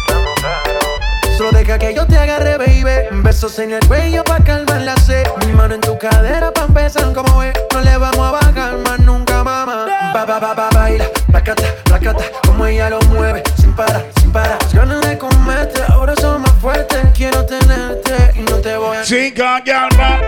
Estamos 0.00 0.40
claros. 0.40 1.38
Solo 1.38 1.52
deja 1.52 1.78
que 1.78 1.94
yo 1.94 2.04
te 2.08 2.18
agarre, 2.18 2.58
baby. 2.58 3.22
Besos 3.22 3.56
en 3.60 3.72
el 3.72 3.86
cuello 3.86 4.24
pa' 4.24 4.42
calmar 4.42 4.80
la 4.80 4.96
sed. 4.96 5.24
Mi 5.46 5.52
mano 5.52 5.76
en 5.76 5.80
tu 5.80 5.96
cadera 5.96 6.50
pa' 6.52 6.64
empezar 6.64 7.12
como 7.12 7.40
es. 7.44 7.54
No 7.72 7.80
le 7.82 7.96
vamos 7.98 8.26
a 8.26 8.32
bajar 8.32 8.78
más 8.78 8.98
nunca, 8.98 9.44
mamá. 9.44 9.86
Ba, 10.12 10.24
ba, 10.24 10.40
ba, 10.40 10.54
ba, 10.54 10.70
baila. 10.72 11.04
Placata, 11.30 11.64
placata. 12.04 12.24
Como 12.46 12.66
ella 12.66 12.90
lo 12.90 13.00
mueve. 13.02 13.42
Sin 13.56 13.72
parar, 13.74 14.04
sin 14.20 14.30
parar. 14.32 14.58
Las 14.60 14.74
ganas 14.74 15.00
de 15.00 15.18
comerte. 15.18 15.82
Ahora 15.88 16.14
son 16.16 16.42
más 16.42 16.52
fuertes. 16.60 17.00
Quiero 17.14 17.44
tenerte 17.46 18.32
y 18.34 18.40
no 18.40 18.56
te 18.58 18.76
voy 18.76 18.96
a. 18.96 19.04
Sing 19.04 19.34
on, 19.40 19.62
girl, 19.64 19.88
ba. 19.96 20.20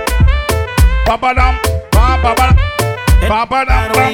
Papa 1.05 1.35
dum, 1.35 1.57
pa 1.91 2.19
pa 2.21 2.35
pa, 2.35 2.57
papa 3.29 3.65
dum, 3.65 3.93
pa. 3.93 4.11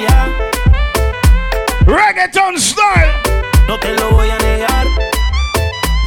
Reggaeton 1.87 2.59
style. 2.59 3.13
No 3.67 3.79
te 3.79 3.95
lo 3.95 4.11
voy 4.11 4.31
a 4.31 4.39
negar. 4.39 4.87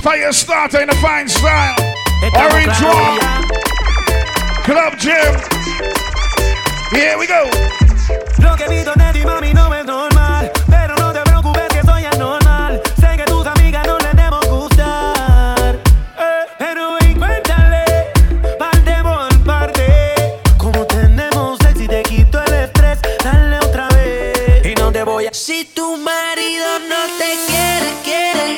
Fire 0.03 0.33
starter 0.33 0.81
in 0.83 0.89
a 0.89 0.95
fine 0.95 1.27
style. 1.27 1.75
Estamos 2.21 2.53
Orange 2.53 2.71
claros 2.77 2.95
Rock. 2.95 3.43
Club 4.63 4.97
Gym. 4.99 5.35
Here 6.91 7.17
we 7.17 7.25
go. 7.25 7.49
Lo 8.37 8.55
que 8.55 8.67
vi 8.69 8.83
de 8.83 9.13
ti, 9.13 9.25
mami, 9.25 9.53
no 9.53 9.73
es 9.73 9.85
normal. 9.85 10.14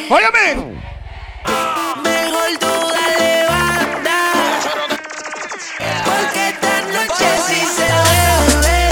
Óyeme. 0.09 0.79
Mejor 2.03 2.57
tú 2.59 2.73
dale 2.93 3.45
banda. 3.45 4.19
Porque 6.05 6.49
esta 6.49 6.81
noche 6.81 7.27
sí 7.47 7.61
se 7.75 7.87
bebe. 8.13 8.89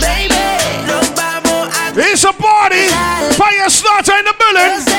Baby, 0.00 0.86
nos 0.86 1.14
vamos 1.14 1.76
a 1.76 1.90
It's 2.00 2.24
a 2.24 2.32
party. 2.32 2.88
Fire 3.36 3.68
starter 3.68 4.18
in 4.18 4.24
the 4.24 4.34
building. 4.38 4.91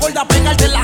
Gorda 0.00 0.24
pegarte 0.26 0.68
las 0.68 0.77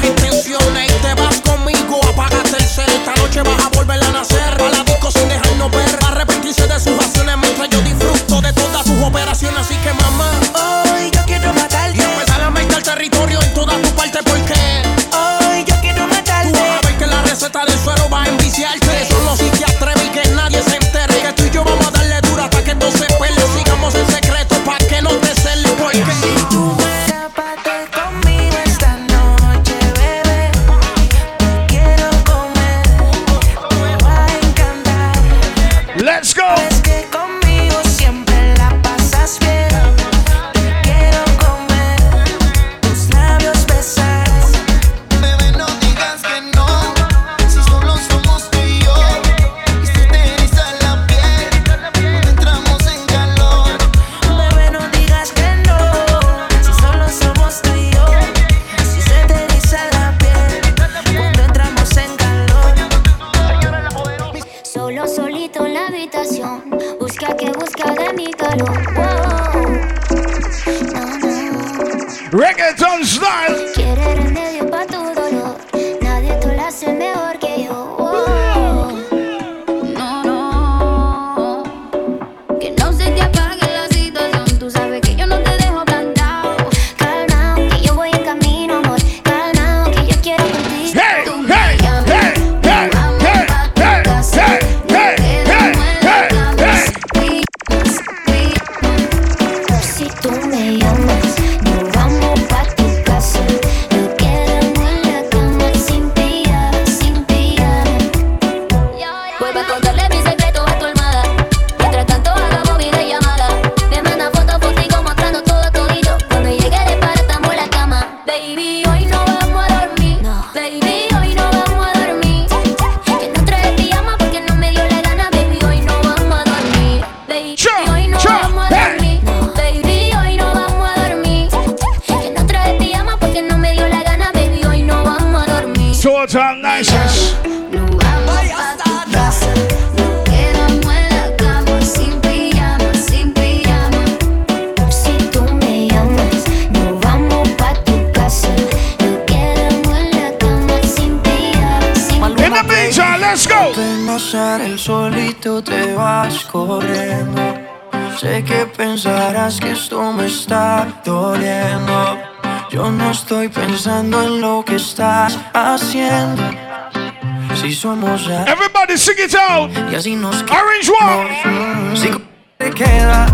Everybody 168.06 168.96
sing 168.98 169.16
it 169.18 169.34
out. 169.34 169.70
y 169.90 169.94
así 169.94 170.14
nos 170.14 170.42
Orange 170.42 170.90
one. 171.00 171.96
Si 171.96 172.10
te 172.58 172.70
quedas 172.70 173.30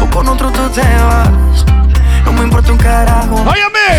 o 0.00 0.06
con 0.10 0.28
otro 0.28 0.50
tú 0.50 0.68
te 0.70 0.80
vas, 0.80 1.64
no 2.24 2.32
me 2.32 2.44
importa 2.44 2.72
un 2.72 2.78
carajo. 2.78 3.44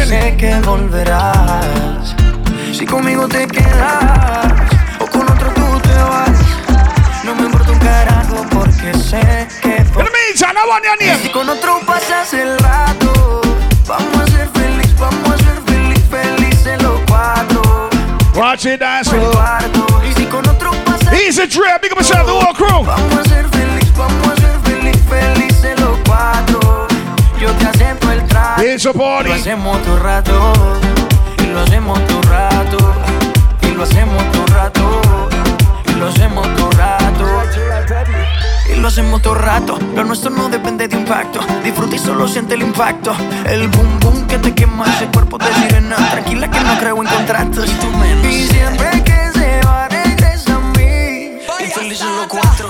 Sé 0.06 0.36
que 0.38 0.56
volverás. 0.62 2.16
Si 2.74 2.86
conmigo 2.86 3.28
te 3.28 3.48
quedas 3.48 4.52
o 5.00 5.06
con 5.06 5.24
otro 5.24 5.54
tú 5.54 5.80
te 5.82 5.94
vas, 5.94 6.40
no 7.24 7.36
me 7.36 7.44
importa 7.44 7.72
un 7.72 7.80
carajo 7.80 8.46
porque 8.50 8.94
sé 8.98 9.48
que 9.62 9.78
name. 11.00 11.22
si 11.22 11.30
con 11.30 11.50
otro 11.50 11.80
pasas 11.86 12.34
el 12.34 12.58
rato, 12.60 13.07
Watch 18.58 18.66
it 18.66 18.80
dance. 18.80 19.12
Y 20.04 20.14
si 20.14 20.26
con 20.26 20.50
otro 20.50 20.72
Easy 21.14 21.46
big 21.80 21.92
up 21.92 22.26
the 22.26 22.34
whole 22.34 22.56
crew. 22.56 22.84
Vamos 22.84 23.20
a 23.20 23.24
ser 23.26 23.48
feliz, 23.50 23.94
vamos 23.96 24.28
a 24.30 24.36
ser 24.36 24.60
feliz, 24.62 24.98
felices 25.08 25.80
los 25.80 26.00
cuatro. 26.08 26.88
Yo 27.40 27.52
te 27.52 27.68
acepto 27.68 28.12
el 28.12 28.26
trato. 28.26 28.64
It's 28.64 28.88
a 28.88 28.94
party. 28.94 29.30
Lo 29.30 29.36
hacemos 29.36 29.86
rato. 30.00 30.54
Y 31.38 31.54
lo 31.54 31.60
hacemos 31.60 32.00
rato. 32.22 32.96
Y 33.62 33.76
lo 33.76 33.84
hacemos 33.84 34.24
todo 34.32 34.46
rato. 34.48 35.02
Y 35.86 35.92
lo 35.92 36.08
hacemos 36.08 36.42
todo 36.42 36.56
rato. 36.56 36.67
Lo 38.88 38.92
hacemos 38.92 39.22
todo 39.22 39.36
rato. 39.36 39.78
Lo 39.96 40.06
nuestro 40.06 40.30
no 40.30 40.48
depende 40.48 40.88
de 40.88 40.96
impacto. 40.96 41.42
Disfruta 41.62 41.98
y 41.98 42.00
solo 42.00 42.26
siente 42.26 42.54
el 42.54 42.62
impacto. 42.62 43.14
El 43.46 43.68
boom 43.68 44.00
boom 44.00 44.28
que 44.28 44.38
te 44.38 44.56
quema 44.56 44.86
ese 44.86 45.08
cuerpo 45.08 45.38
de 45.38 45.54
sirena. 45.56 45.98
Tranquila 46.10 46.50
que 46.50 46.62
no 46.62 46.78
creo 46.80 47.02
en 47.02 47.10
contratos. 47.10 47.70
Y 47.70 47.74
tú 47.74 47.88
menos. 47.98 48.26
Y 48.26 48.48
siempre 48.48 49.04
que 49.04 49.32
se 49.38 49.60
va, 49.66 49.90
regresa 49.90 50.56
a 50.56 50.60
mí. 50.78 51.34
Infelices 51.60 52.08
los 52.08 52.28
cuatro. 52.28 52.67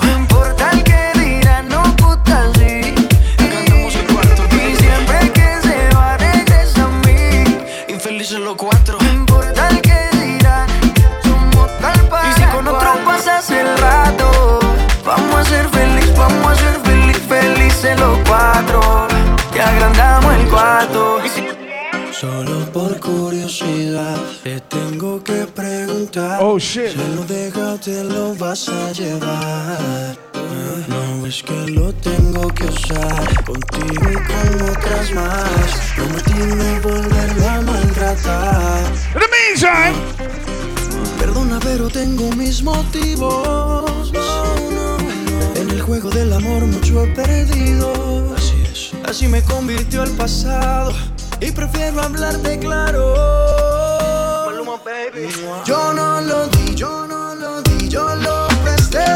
Te 24.42 24.60
tengo 24.60 25.22
que 25.22 25.46
preguntar. 25.46 26.42
Oh 26.42 26.58
shit. 26.58 26.88
Si 26.88 27.14
lo 27.16 27.24
dejas 27.24 27.80
te 27.80 28.04
lo 28.04 28.34
vas 28.34 28.68
a 28.68 28.92
llevar. 28.92 30.16
No 30.88 31.22
ves 31.22 31.42
que 31.42 31.70
lo 31.70 31.92
tengo 31.94 32.48
que 32.48 32.64
usar 32.64 33.44
contigo 33.44 34.04
y 34.10 34.14
con 34.14 34.70
otras 34.70 35.12
más. 35.12 35.70
No 35.96 36.04
me 36.14 36.22
tiene 36.22 36.80
volverlo 36.80 37.48
a 37.48 37.60
maltratar. 37.62 38.84
In 39.14 39.20
the 39.20 39.28
meantime, 39.36 39.96
Perdona, 41.18 41.58
pero 41.60 41.88
tengo 41.88 42.30
mis 42.32 42.62
motivos. 42.62 44.12
No, 44.12 44.54
no, 44.70 44.98
no. 44.98 45.60
En 45.60 45.70
el 45.70 45.80
juego 45.80 46.10
del 46.10 46.32
amor 46.32 46.66
mucho 46.66 47.04
he 47.04 47.08
perdido. 47.08 48.34
Así 48.36 48.62
es. 48.70 48.90
Así 49.04 49.28
me 49.28 49.42
convirtió 49.42 50.02
el 50.02 50.10
pasado. 50.12 50.92
Y 51.40 51.52
prefiero 51.52 52.02
hablarte 52.02 52.58
claro. 52.58 53.67
Yo 55.10 55.94
no 55.94 56.20
lo 56.20 56.46
di, 56.48 56.74
yo 56.74 57.06
no 57.06 57.34
lo 57.34 57.62
di, 57.62 57.88
yo 57.88 58.14
lo 58.16 58.46
presté. 58.62 59.06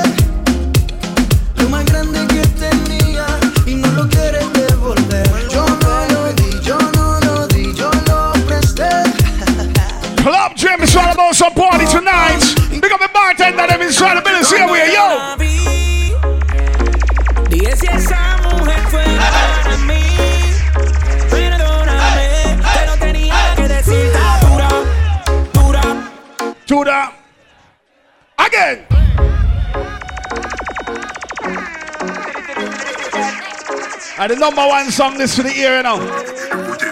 Lo 1.56 1.68
más 1.68 1.84
grande 1.84 2.26
que 2.28 2.40
tenía 2.58 3.26
y 3.66 3.74
no 3.74 3.88
lo 3.92 4.08
quieres 4.08 4.50
devolver. 4.54 5.28
Yo 5.50 5.66
no 5.66 6.06
lo 6.08 6.32
di, 6.32 6.60
yo 6.62 6.78
no 6.94 7.20
lo 7.20 7.46
di, 7.48 7.74
yo 7.74 7.90
lo 8.06 8.32
presté. 8.46 8.88
Club 10.22 10.54
Gym 10.56 10.82
is 10.82 10.96
all 10.96 11.12
about 11.12 11.34
some 11.36 11.52
party 11.52 11.84
tonight. 11.84 12.40
Big 12.70 12.90
up 12.90 12.98
the 12.98 13.10
bartender, 13.12 13.66
them 13.66 13.82
inside 13.82 14.16
the 14.16 14.22
building. 14.22 14.46
Here 14.46 14.66
we 14.66 14.80
are, 14.80 15.36
yo. 15.36 15.51
And 34.18 34.30
the 34.30 34.36
number 34.36 34.66
one 34.66 34.90
song 34.90 35.16
this 35.18 35.36
for 35.36 35.42
the 35.42 35.50
ear, 35.50 35.78
you 35.78 35.82
know. 35.82 35.98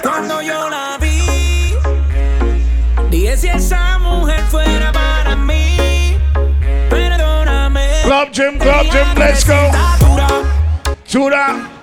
Cuando 0.03 0.41
yo 0.41 0.69
la 0.69 0.97
vi, 0.99 1.75
dije 3.11 3.37
si 3.37 3.49
esa 3.49 3.99
mujer 3.99 4.43
fuera 4.51 4.91
para 4.93 5.37
mí. 5.37 6.17
Perdóname. 6.89 8.03
Club 8.03 8.33
Gym, 8.33 8.59
Club 8.59 8.87
Gym, 8.91 9.15
let's 9.17 9.45
go. 9.45 9.71
Dura. 11.11 11.80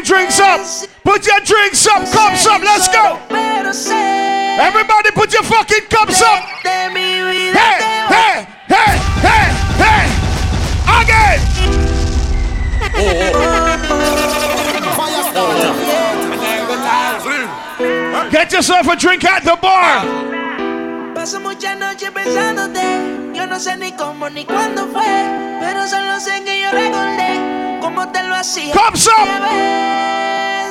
Your 0.00 0.16
drinks 0.16 0.40
up. 0.40 0.60
Put 1.04 1.26
your 1.26 1.40
drinks 1.40 1.86
up, 1.86 2.10
cups 2.12 2.46
up, 2.46 2.62
let's 2.62 2.88
go. 2.88 3.18
Everybody 4.60 5.10
put 5.12 5.32
your 5.32 5.42
fucking 5.42 5.86
cups 5.90 6.22
up. 6.22 6.42
Hey, 6.62 6.88
hey, 7.52 8.46
hey, 8.68 8.98
hey, 9.22 9.50
hey. 9.76 10.06
Again. 11.00 11.40
Get 18.30 18.52
yourself 18.52 18.86
a 18.88 18.96
drink 18.96 19.24
at 19.24 19.44
the 19.44 19.56
bar. 19.60 20.04
Paso 21.14 21.40
pensándote. 21.40 23.34
Yo 23.34 23.46
no 23.46 23.58
sé 23.58 23.76
ni 23.76 23.92
cómo 23.92 24.30
ni 24.30 24.44
cuándo 24.44 24.88
fue. 24.88 25.04
Pero 25.60 25.86
solo 25.86 26.20
sé 26.20 26.42
que 26.44 26.60
yo 26.62 26.70
recordé 26.70 27.59
cómo 27.80 28.06
te 28.12 28.22
lo 28.22 28.34
hacía. 28.36 28.72
Cups 28.72 29.08
up. 29.08 29.28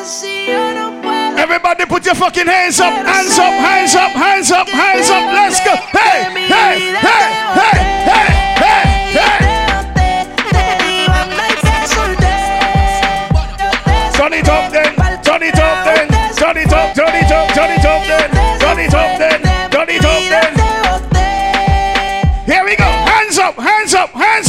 Si 0.05 0.45
yo 0.47 0.73
no 0.73 1.01
puedo. 1.01 1.37
Everybody 1.37 1.85
put 1.85 2.05
your 2.05 2.15
fucking 2.15 2.47
hands 2.47 2.79
up, 2.79 2.93
hands 2.93 3.37
up, 3.37 3.53
hands 3.53 3.95
up, 3.95 4.11
hands 4.11 4.51
up, 4.51 4.67
hands 4.67 5.09
up. 5.09 5.33
Let's 5.33 5.59
go. 5.63 5.75
Hey, 5.91 6.23
hey, 6.33 6.47
hey, 6.47 7.33
hey, 7.53 7.77
hey, 8.05 8.29
hey, 8.55 8.77
hey. 9.13 9.39
Turn 14.13 14.33
it 14.33 14.49
up 14.49 14.71
then, 14.71 14.95
turn 15.23 15.43
it 15.43 15.59
up 15.59 15.85
then, 15.85 16.07
turn 16.35 16.57
it 16.57 16.73
up, 16.73 16.93
turn 16.93 17.15
it 17.15 17.31
up, 17.31 17.53
turn 17.53 17.71
it 17.71 17.85
up 17.85 18.03
then, 18.05 18.29
turn 18.59 18.79
it 18.79 18.93
up 18.93 19.17
then, 19.17 19.41
turn 19.71 19.89
it 19.89 20.05
up 20.05 20.23
then. 20.29 20.53
Here 22.45 22.63
we 22.65 22.75
go. 22.75 22.83
Hands 22.83 23.37
up, 23.37 23.55
hands 23.55 23.93
up, 23.93 24.09
hands 24.09 24.09
up, 24.09 24.09
hands 24.09 24.11
up, 24.11 24.15
hands 24.15 24.48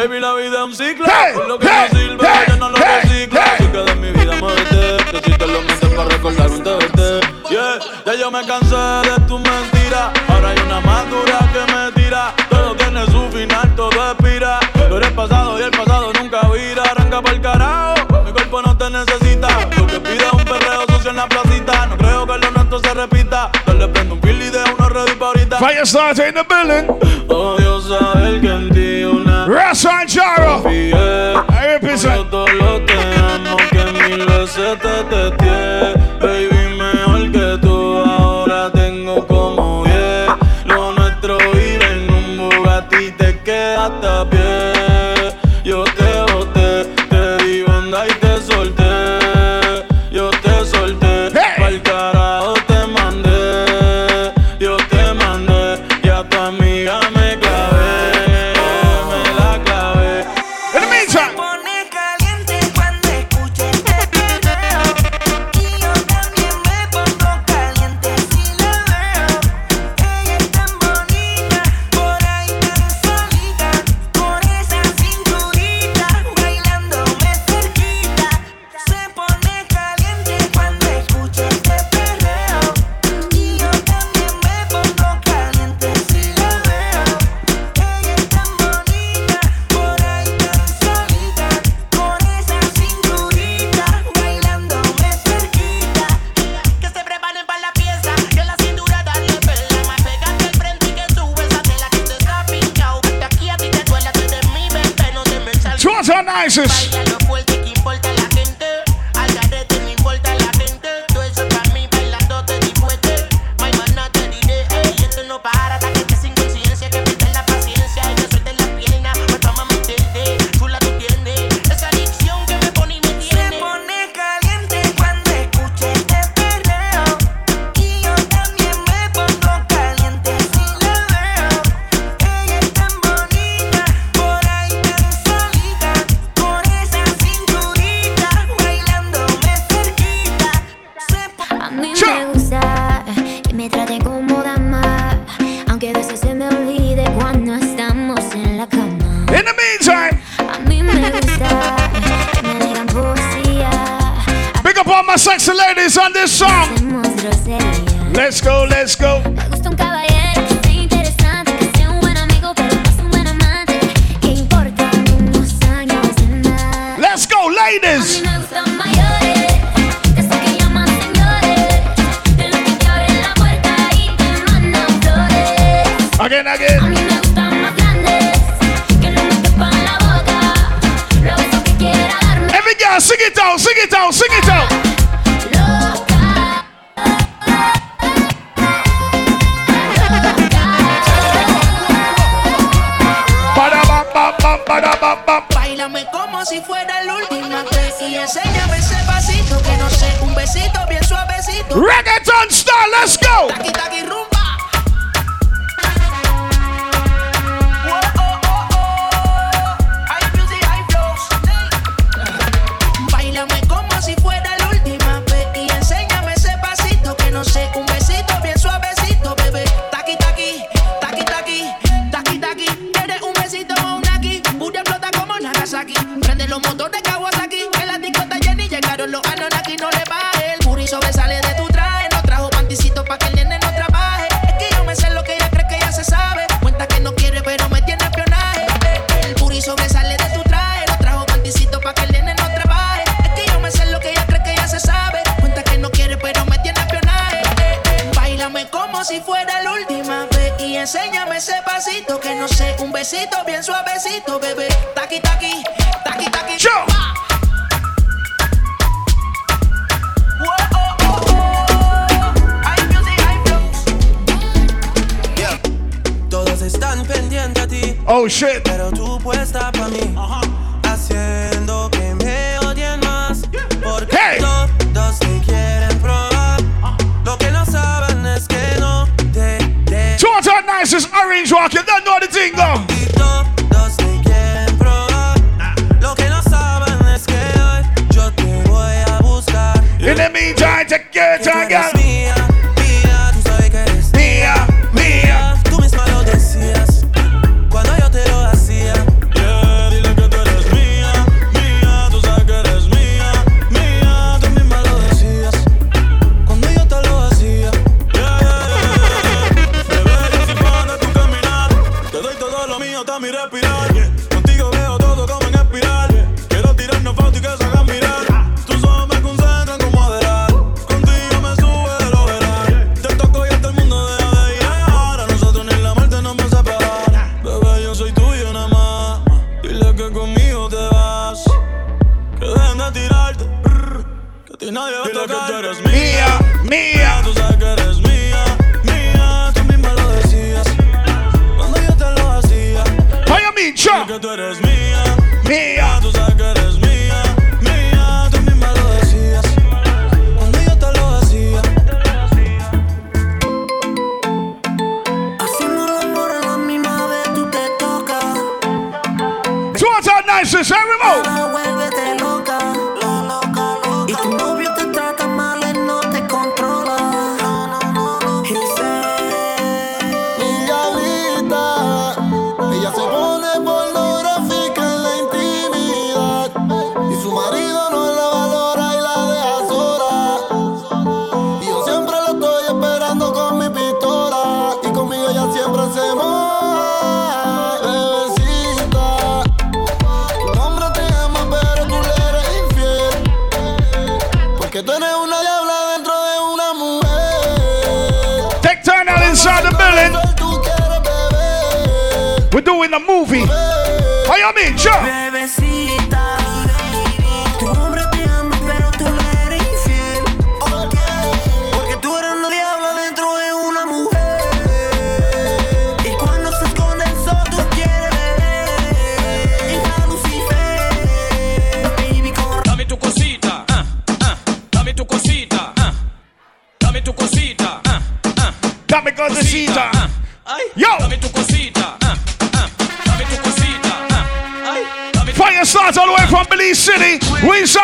Baby, 0.00 0.18
la 0.18 0.32
vida 0.32 0.60
es 0.60 0.64
un 0.64 0.74
ciclo. 0.74 1.04
Hey, 1.06 1.34
Por 1.34 1.46
lo 1.46 1.58
que 1.58 1.68
hey, 1.68 1.88
no 1.92 1.98
sirve, 1.98 2.26
hey, 2.26 2.44
ya 2.48 2.56
no 2.56 2.70
lo 2.70 2.78
reciclo. 2.78 3.38
Así 3.38 3.64
que 3.66 3.78
de 3.78 3.94
mi 3.96 4.10
vida 4.12 4.34
muévete. 4.40 4.96
Que 5.10 5.30
si 5.30 5.36
te 5.36 5.46
lo 5.46 5.60
metes 5.60 5.90
para 5.90 6.08
recordar 6.08 6.50
un 6.50 6.62
TBT. 6.62 7.50
Yeah, 7.50 7.78
ya 8.06 8.14
yo 8.14 8.30
me 8.30 8.46
cansé 8.46 8.76
de 8.76 9.20
tu 9.28 9.38
mentira. 9.38 10.10
Ahora 10.28 10.48
hay 10.48 10.58
una 10.64 10.80
más 10.80 11.10
dura 11.10 11.38
que 11.52 11.72
me 11.74 11.92
tira. 11.92 12.32
Todo 12.48 12.74
tiene 12.76 13.04
su 13.08 13.28
final, 13.28 13.74
todo 13.76 14.12
expira. 14.12 14.58
Tú 14.88 14.96
eres 14.96 15.10
pasado 15.10 15.60
y 15.60 15.64
el 15.64 15.70
pasado 15.70 16.12
nunca 16.14 16.48
vira. 16.48 16.82
Arranca 16.82 17.20
para 17.20 17.36
el 17.36 17.42
carajo. 17.42 18.22
Mi 18.24 18.32
cuerpo 18.32 18.62
no 18.62 18.78
te 18.78 18.88
necesita. 18.88 19.48
Lo 19.76 19.86
que 19.86 20.00
pide 20.00 20.24
es 20.24 20.32
un 20.32 20.44
perreo 20.44 20.86
sucio 20.88 21.10
en 21.10 21.16
la 21.16 21.28
placita. 21.28 21.84
No 21.84 21.98
creo 21.98 22.26
que 22.26 22.38
lo 22.38 22.50
nuestro 22.52 22.78
se 22.78 22.94
repita. 22.94 23.50
Dale 23.66 23.86
prendo 23.88 24.14
un 24.14 24.22
fil 24.22 24.40
y 24.40 24.48
de 24.48 24.64
uno 24.64 24.88
ready 24.88 25.14
pa' 25.16 25.26
ahorita. 25.26 25.58
Fire 25.58 25.84
starter 25.84 26.28
in 26.28 26.34
the 26.36 26.44
building. 26.44 26.86
Oh, 27.28 27.56
Dios 27.58 27.86
sabe 27.86 28.40
que 28.40 28.48
en 28.48 28.70
ti 28.70 28.89
Restaurant 29.50 30.06
Jaro. 30.06 30.62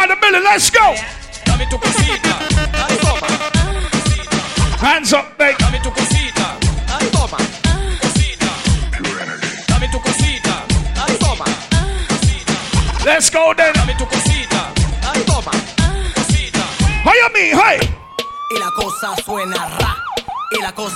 in 0.07 0.15
the 0.15 0.21
building. 0.21 0.45
Let's 0.45 0.71
go. 0.71 0.95
Hands 4.79 5.13
up, 5.13 5.39
babe. 5.39 5.57
Let's 13.05 13.31
go 13.31 13.55
then. 13.57 13.75
Hey. 17.35 17.81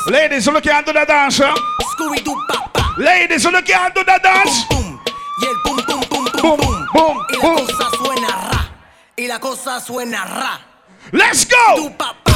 Ladies, 0.07 0.47
look 0.47 0.67
at 0.67 0.87
the 0.87 0.93
dance. 0.93 1.41
Ladies, 2.99 3.45
look 3.45 3.71
at 3.71 3.95
the 3.95 4.21
dance. 4.23 4.65
Boom, 4.69 5.01
boom. 5.45 5.57
Boom, 5.65 5.77
boom, 5.87 6.01
boom, 6.11 6.27
boom, 6.33 6.57
boom. 6.59 7.27
boom. 7.41 7.67
boom. 7.87 8.00
y 9.21 9.27
la 9.27 9.39
cosa 9.39 9.79
suena 9.81 10.25
ra. 10.25 10.61
Let's 11.13 11.47
go. 11.47 11.77
Tu 11.77 11.97
papá 11.97 12.33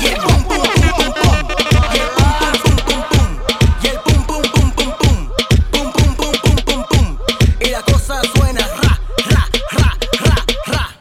y 0.00 0.06
el 0.06 0.16
pum 0.16 0.42
pum 0.42 0.58
pum 0.58 0.90
pum 0.96 1.12
pum. 1.14 1.46
Y 1.94 1.98
el 1.98 2.08
pum 2.16 2.32
pum 2.40 2.52
pum 2.62 2.80
pum 2.82 3.02
pum. 3.10 3.38
Y 3.80 3.86
el 3.86 4.00
pum 4.00 4.26
pum 4.26 4.42
pum 4.42 4.70
pum 4.72 4.92
pum. 4.98 5.30
Pum 5.70 5.92
pum 5.92 6.14
pum 6.16 6.32
pum 6.42 6.56
pum 6.64 6.84
pum. 6.88 7.18
Y 7.60 7.70
la 7.70 7.82
cosa 7.82 8.20
suena 8.34 8.66
ra 8.82 9.00
ra 9.28 9.48
ra 9.70 9.96
ra 10.24 10.44
ra. 10.66 10.96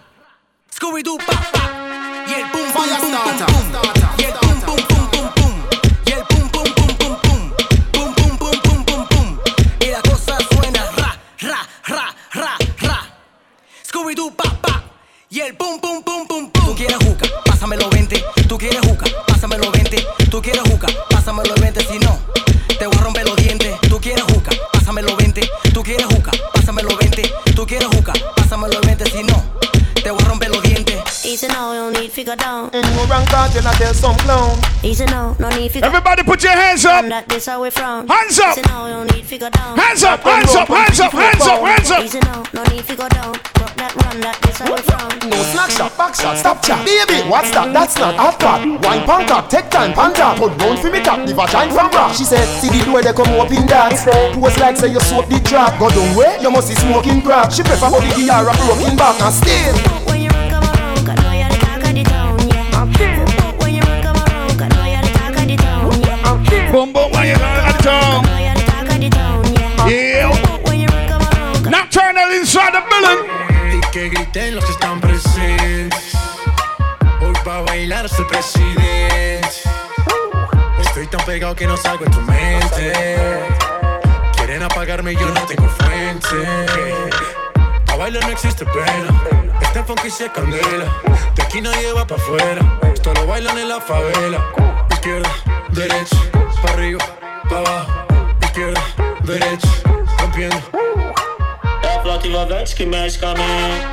Scooby 0.70 1.02
Doo. 1.02 1.35
Tú 18.48 18.58
quieres 18.58 18.82
juca, 18.82 19.06
pásamelo 19.28 19.72
20. 19.72 20.06
Tú 20.30 20.42
quieres 20.42 20.62
juca, 20.64 20.88
pásamelo 21.10 21.56
20. 21.56 21.80
Si 21.86 22.00
Easy 31.36 31.52
you 31.52 31.92
need 31.92 32.10
figure 32.14 32.38
down. 32.38 32.70
In 32.72 32.82
your 32.96 33.08
rank 33.08 33.28
some 33.28 34.16
clown. 34.24 34.58
No 35.38 35.50
need 35.50 35.70
figure. 35.70 35.86
Everybody 35.86 36.24
put 36.24 36.42
your 36.42 36.54
hands 36.54 36.86
up. 36.86 37.28
This 37.28 37.50
away 37.50 37.72
from. 37.72 38.08
Hands 38.08 38.40
up. 38.40 38.56
You 38.56 39.04
need 39.14 39.26
figure 39.26 39.50
down. 39.50 39.78
Hands 39.78 40.02
up, 40.04 40.22
hands 40.22 40.56
up, 40.56 40.70
hands 40.70 40.98
up, 41.02 41.12
hands 41.12 41.42
up, 41.42 41.60
hands 41.60 41.92
up. 41.92 42.54
No 42.54 42.64
need 42.72 42.86
figure 42.86 43.10
down. 43.10 43.36
No 45.26 45.44
snack 45.52 45.72
shot, 45.72 45.98
back 45.98 46.16
shot, 46.16 46.38
stop 46.38 46.64
chat. 46.64 46.86
Baby, 46.86 47.28
what's 47.28 47.52
that? 47.52 47.74
That's 47.74 47.98
not 47.98 48.16
half 48.16 48.40
cut. 48.40 48.64
Wine 48.64 49.04
pan 49.04 49.28
cock, 49.28 49.50
take 49.50 49.70
time, 49.70 49.92
panda. 49.92 50.40
Put 50.40 50.56
round 50.62 50.80
for 50.80 50.90
me 50.90 51.04
top, 51.04 51.28
the 51.28 51.34
vagina 51.36 51.74
from 51.74 51.92
rock. 51.92 52.16
She 52.16 52.24
said, 52.24 52.48
see 52.62 52.70
the 52.70 52.86
door 52.86 53.02
they 53.02 53.12
come 53.12 53.28
up 53.36 53.52
in 53.52 53.68
that. 53.68 53.92
Post 54.40 54.58
like 54.62 54.78
say 54.78 54.88
you 54.88 55.02
soak 55.02 55.28
the 55.28 55.42
trap. 55.44 55.78
Go 55.80 55.90
down 55.90 56.16
wait, 56.16 56.42
you 56.42 56.50
must 56.50 56.70
be 56.70 56.76
smoking 56.76 57.22
crap. 57.22 57.52
She 57.52 57.62
prefer 57.62 57.92
how 57.92 58.00
the 58.00 58.08
gear 58.16 58.32
a 58.32 58.56
broken 58.56 58.96
back 58.96 59.20
and 59.20 59.34
still. 59.36 60.05
boom 66.76 66.92
boom 66.92 67.10
when 67.12 67.26
you 67.26 67.36
run 67.36 67.60
at 67.72 67.80
town. 67.80 68.26
Yeah. 69.90 70.32
Inside 72.38 72.74
the 72.74 72.82
building. 72.90 73.78
Y 73.78 73.92
que 73.92 74.10
griten 74.10 74.56
los 74.56 74.66
que 74.66 74.72
están 74.72 75.00
presentes. 75.00 76.14
Hoy 77.22 77.34
va 77.48 77.60
a 77.60 77.62
bailar 77.62 78.06
hasta 78.06 78.28
presidente. 78.28 79.48
Estoy 80.82 81.08
tan 81.08 81.26
pegado 81.26 81.56
que 81.56 81.66
no 81.66 81.78
salgo 81.78 82.04
en 82.06 82.12
tu 82.12 82.22
mente. 82.22 82.94
Quieren 84.36 84.64
apagarme 84.64 85.14
y 85.14 85.16
yo 85.16 85.28
no 85.28 85.42
tengo 85.46 85.68
frente. 85.70 86.36
A 87.88 87.96
bailar 87.96 88.24
no 88.26 88.32
existe 88.32 88.66
pena. 88.66 89.56
Este 89.62 89.82
funky 89.84 90.10
se 90.10 90.30
candela. 90.30 90.86
De 91.36 91.44
aquí 91.44 91.62
nadie 91.62 91.94
va 91.94 92.06
pa' 92.06 92.16
afuera. 92.16 92.62
Esto 92.94 93.14
lo 93.14 93.28
bailan 93.28 93.58
en 93.58 93.70
la 93.70 93.80
favela. 93.80 94.40
Izquierda, 94.92 95.30
derecha 95.70 96.35
pa' 96.66 96.74
arriba, 96.74 97.00
pa' 97.50 97.60
abajo. 97.60 97.88
Izquierda, 98.44 98.82
derecha, 99.24 99.68
rompiendo. 100.20 100.64
É 101.84 101.96
a 101.96 102.00
flota 102.02 102.28
envolvente 102.28 102.76
que 102.76 102.86
mexe 102.86 103.20
com 103.20 103.28
a 103.28 103.34
mente. 103.34 103.86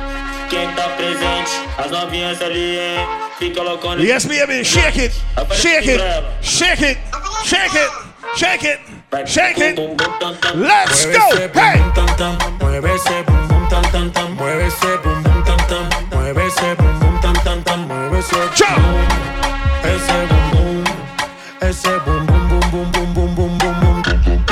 Quem 0.49 0.67
tá 0.73 0.89
presente, 0.89 1.51
as 1.77 1.91
novinhas 1.91 2.41
ali, 2.41 2.79
hein? 2.79 3.07
Fica 3.39 3.61
loucona. 3.61 4.01
Yes, 4.01 4.25
baby, 4.25 4.63
shake 4.63 5.05
it, 5.05 5.13
shake 5.53 5.89
it, 5.89 6.01
shake 6.41 6.83
it, 6.83 6.97
shake 7.43 7.75
it, 7.75 7.91
shake 8.35 8.63
it, 8.67 8.79
shake 9.27 9.59
it. 9.59 9.79
Let's 10.55 11.05
go, 11.05 11.35
hey. 11.53 11.81
Mueve 12.59 12.93
ese 12.95 13.23
bum 13.25 13.47
bum 13.47 13.67
tan 13.69 13.83
tan 13.91 14.11
tan, 14.11 14.35
mueve 14.35 14.67
ese 14.67 14.97
bum 15.03 15.23
bum 15.23 15.43
tan 15.43 15.57
tan, 15.67 15.85
mueve 16.11 16.45
ese 16.45 16.75
bum 16.75 16.99
bum 16.99 17.19
tan 17.21 17.33
tan 17.43 17.63
tan, 17.63 17.79
mueve 17.87 18.19
ese 18.19 18.35
bum 18.35 18.53
bum, 18.53 19.07
ese 19.83 20.19
bum 20.29 20.43
bum, 20.51 20.72
ese 21.63 21.83
bum 22.05 22.25
bum 22.25 22.49
bum 22.49 22.71
bum 22.71 22.91
bum 22.91 23.13
bum 23.13 23.35
bum 23.35 23.57
bum 23.57 24.01
bum. 24.03 24.43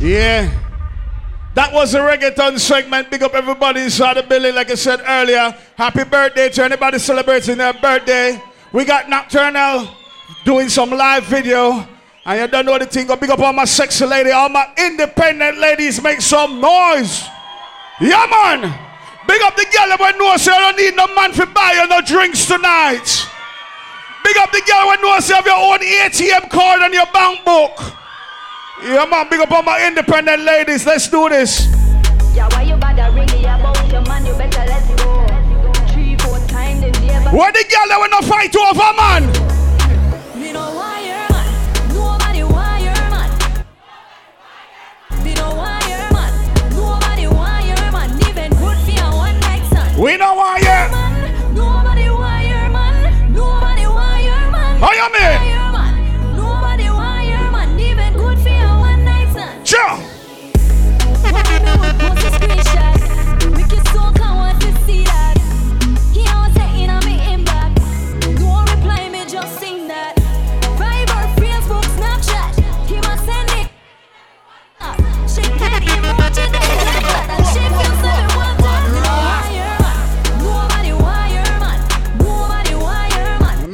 Yeah. 0.00 0.50
That 1.54 1.72
was 1.72 1.92
the 1.92 2.00
reggaeton 2.00 2.58
segment. 2.58 3.10
Big 3.10 3.22
up 3.22 3.34
everybody 3.34 3.80
inside 3.82 4.18
the 4.18 4.22
building, 4.22 4.54
like 4.54 4.70
I 4.70 4.74
said 4.74 5.00
earlier. 5.06 5.56
Happy 5.76 6.04
birthday 6.04 6.50
to 6.50 6.64
anybody 6.64 6.98
celebrating 6.98 7.58
their 7.58 7.72
birthday. 7.72 8.40
We 8.72 8.84
got 8.84 9.08
Nocturnal 9.08 9.88
doing 10.44 10.68
some 10.68 10.90
live 10.90 11.24
video. 11.24 11.86
And 12.26 12.40
you 12.40 12.48
don't 12.48 12.66
know 12.66 12.78
the 12.78 12.86
thing. 12.86 13.06
Go 13.06 13.16
big 13.16 13.30
up 13.30 13.38
all 13.38 13.52
my 13.52 13.64
sexy 13.64 14.04
lady, 14.04 14.32
all 14.32 14.48
my 14.48 14.66
independent 14.76 15.58
ladies, 15.58 16.02
make 16.02 16.20
some 16.20 16.60
noise. 16.60 17.24
Yeah, 18.00 18.26
man. 18.28 18.62
Big 19.26 19.40
up 19.42 19.56
the 19.56 19.64
girl 19.64 19.96
that 19.96 20.14
know 20.18 20.36
say 20.36 20.52
you 20.52 20.58
don't 20.58 20.76
need 20.76 20.96
no 20.96 21.06
man 21.14 21.32
to 21.32 21.46
buy 21.46 21.72
you 21.80 21.88
no 21.88 22.00
drinks 22.02 22.46
tonight. 22.46 23.26
Big 24.26 24.34
up 24.38 24.50
the 24.50 24.58
girl 24.66 24.90
say 25.22 25.30
you 25.30 25.36
have 25.36 25.46
your 25.46 25.54
own 25.54 25.78
ATM 25.78 26.50
card 26.50 26.82
and 26.82 26.92
your 26.92 27.06
bank 27.12 27.44
book. 27.44 27.78
Yeah, 28.82 29.06
man, 29.08 29.28
big 29.30 29.38
up 29.38 29.52
all 29.52 29.62
my 29.62 29.86
independent 29.86 30.42
ladies. 30.42 30.84
Let's 30.84 31.08
do 31.08 31.28
this. 31.28 31.68
Yeah, 32.34 32.48
why 32.50 32.62
you 32.62 32.76
bother 32.76 33.08
really 33.14 33.44
about 33.44 33.88
your 33.88 34.02
man? 34.02 34.26
You 34.26 34.34
better 34.34 34.64
let 34.66 34.82
go. 34.98 35.28
Three, 35.92 36.16
four 36.16 36.40
times 36.48 36.80
the 36.80 36.88
ever. 37.12 37.30
Where 37.36 37.52
the 37.52 37.64
girl 37.70 37.86
that 37.86 37.98
wanna 38.02 38.20
fight 38.26 38.56
over, 38.56 38.92
man? 38.98 39.30
Me 40.42 40.50
no 50.16 50.34
your 50.58 50.95
Miami. 54.80 55.35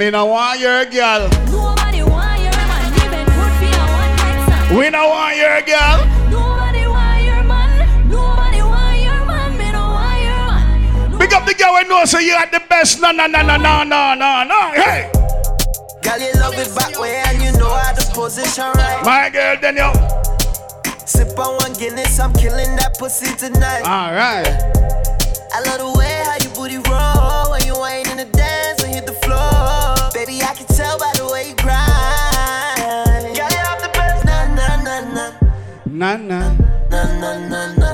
Me 0.03 0.11
no 0.11 0.27
want 0.27 0.59
your 0.59 0.85
girl. 0.87 1.29
Nobody 1.47 2.03
want 2.03 2.41
your 2.43 2.51
man. 2.51 2.91
Even 3.07 3.23
good 3.23 3.53
for 3.55 3.71
your 3.71 3.87
one 3.87 4.11
night 4.19 4.47
stand. 4.49 4.77
We 4.77 4.91
no 4.91 5.07
want 5.07 5.37
your 5.37 5.63
girl. 5.63 5.99
Nobody 6.27 6.87
want 6.89 7.23
your 7.23 7.43
man. 7.45 8.09
Nobody 8.11 8.63
want 8.63 8.99
your 8.99 9.25
man. 9.25 9.57
Me 9.57 9.71
no 9.71 9.79
want 9.95 10.19
your 10.27 11.07
man. 11.07 11.19
Big 11.21 11.33
up 11.33 11.47
the 11.47 11.55
girl 11.55 11.75
that 11.75 11.87
know 11.89 12.05
say 12.05 12.27
you 12.27 12.35
are 12.35 12.51
the 12.51 12.61
best. 12.69 13.01
No, 13.01 13.13
no, 13.13 13.29
no, 13.29 13.43
no, 13.43 13.57
no, 13.57 13.85
no, 13.85 14.15
no, 14.15 14.43
no. 14.43 14.61
Hey. 14.75 15.09
Girl, 16.03 16.19
you 16.19 16.35
love 16.35 16.59
it 16.59 16.75
back 16.75 16.99
way 16.99 17.23
and 17.29 17.41
you 17.41 17.53
know 17.53 17.71
how 17.71 17.93
to 17.93 18.03
position 18.13 18.75
right. 18.75 19.05
My 19.05 19.31
girl, 19.31 19.55
then 19.61 19.77
you. 19.77 19.93
Sip 21.07 21.39
on 21.39 21.63
one 21.63 21.75
Guinness, 21.75 22.19
I'm 22.19 22.33
killing 22.33 22.75
that 22.75 22.99
pussy 22.99 23.31
tonight. 23.37 23.83
All 23.87 24.11
right. 24.11 24.51
I 25.55 25.61
love 25.63 25.79
the 25.79 25.97
way 25.97 26.12
tell 30.77 30.99
by 30.99 31.13
the 31.17 31.27
way 31.33 31.49
you 31.51 31.55
grind. 31.57 33.37
Girl, 33.37 33.51
you 33.51 33.63
have 33.69 33.81
the 33.83 33.91
best, 33.93 34.25
na 34.25 34.47
na 34.55 34.67
na 34.83 35.01
na, 35.15 35.25
Nah, 35.87 36.17
nah. 36.17 36.51
na 36.91 37.03
na 37.21 37.31
na 37.49 37.75
na. 37.77 37.91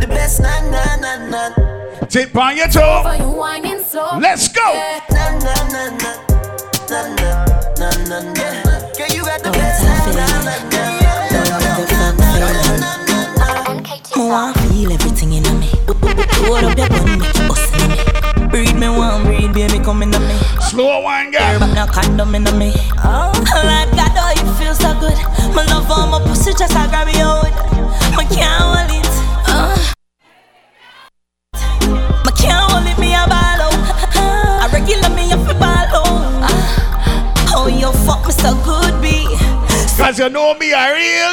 The 0.00 0.06
best, 0.08 0.40
na 0.40 0.60
na 0.70 0.96
na 0.96 1.28
na, 1.28 2.06
Tip 2.08 2.36
on 2.36 2.56
your 2.56 2.68
toe. 2.68 3.02
For 3.02 3.14
you 3.22 3.30
whining 3.30 3.82
slow. 3.84 4.18
Let's 4.18 4.48
go. 4.48 4.62
na 5.10 5.38
na 5.38 5.54
na 5.72 5.82
na, 6.00 6.10
na 6.90 7.00
na 7.16 7.30
na 7.78 7.90
na 8.08 8.18
na. 8.64 8.74
Girl, 8.96 9.08
you 9.14 9.22
got 9.24 9.42
the 9.42 9.50
best, 9.50 9.82
na 9.84 9.92
na 10.14 10.26
na 10.44 10.56
na. 10.70 10.86
I 14.18 14.28
want 14.28 14.56
feel 14.72 14.92
everything 14.92 15.32
in 15.34 15.42
me. 15.60 15.70
Hold 15.86 16.64
up 16.64 16.78
your 16.78 16.88
gun, 16.88 17.18
make 17.18 17.36
you 17.38 17.48
bust 17.48 17.74
in 17.74 17.90
me. 17.90 18.15
Breathe 18.50 18.76
me 18.78 18.88
one, 18.88 19.24
breathe, 19.24 19.52
baby, 19.52 19.78
come 19.82 20.02
in 20.02 20.10
me. 20.10 20.38
Slow 20.60 21.00
one, 21.02 21.30
girl. 21.30 21.58
But 21.58 21.74
no 21.74 21.86
condom 21.86 22.34
in 22.34 22.44
me. 22.58 22.72
Oh, 23.04 23.32
Lord 23.34 23.90
God, 23.96 24.12
oh, 24.16 24.32
you 24.36 24.52
feel 24.54 24.74
so 24.74 24.94
good. 25.00 25.18
My 25.54 25.64
love 25.66 25.86
for 25.86 26.06
my 26.06 26.20
pussy, 26.24 26.52
just 26.52 26.74
I 26.76 26.86
grab 26.88 27.08
you 27.08 27.22
out. 27.22 27.52
I 28.16 28.24
can't 28.24 28.62
hold 28.62 28.90
it. 28.92 29.06
Uh. 29.48 29.92
I 32.24 32.32
can't 32.36 32.70
hold 32.70 32.86
it, 32.86 32.98
me 32.98 33.14
a 33.14 33.26
ball 33.26 33.62
out. 33.66 33.74
I 34.16 34.68
regular 34.72 35.10
me 35.10 35.32
a 35.32 35.36
fi 35.36 35.52
ball 35.58 35.90
out. 35.96 36.06
Oh, 37.58 37.66
you 37.68 37.90
fuck 38.06 38.24
me 38.26 38.32
so 38.32 38.54
good, 38.64 39.00
B. 39.02 39.26
Cause 39.96 40.18
you 40.18 40.28
know 40.28 40.54
me 40.54 40.72
a 40.72 40.92
real 40.94 41.25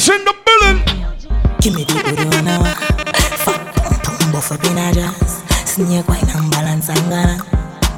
DJ 0.00 0.16
in 0.16 0.24
the 0.24 0.34
building. 0.46 0.78
Give 1.60 1.74
me 1.74 1.84
the 1.84 1.92
good 1.92 2.16
one 2.32 2.48
pum 4.02 4.32
buff 4.32 4.50
up 4.50 4.64
in 4.64 4.78
a. 4.78 5.12
Snake 5.66 6.08
wine 6.08 6.24
and 6.34 6.50
balance 6.50 6.88
and 6.88 7.10
gana. 7.10 7.36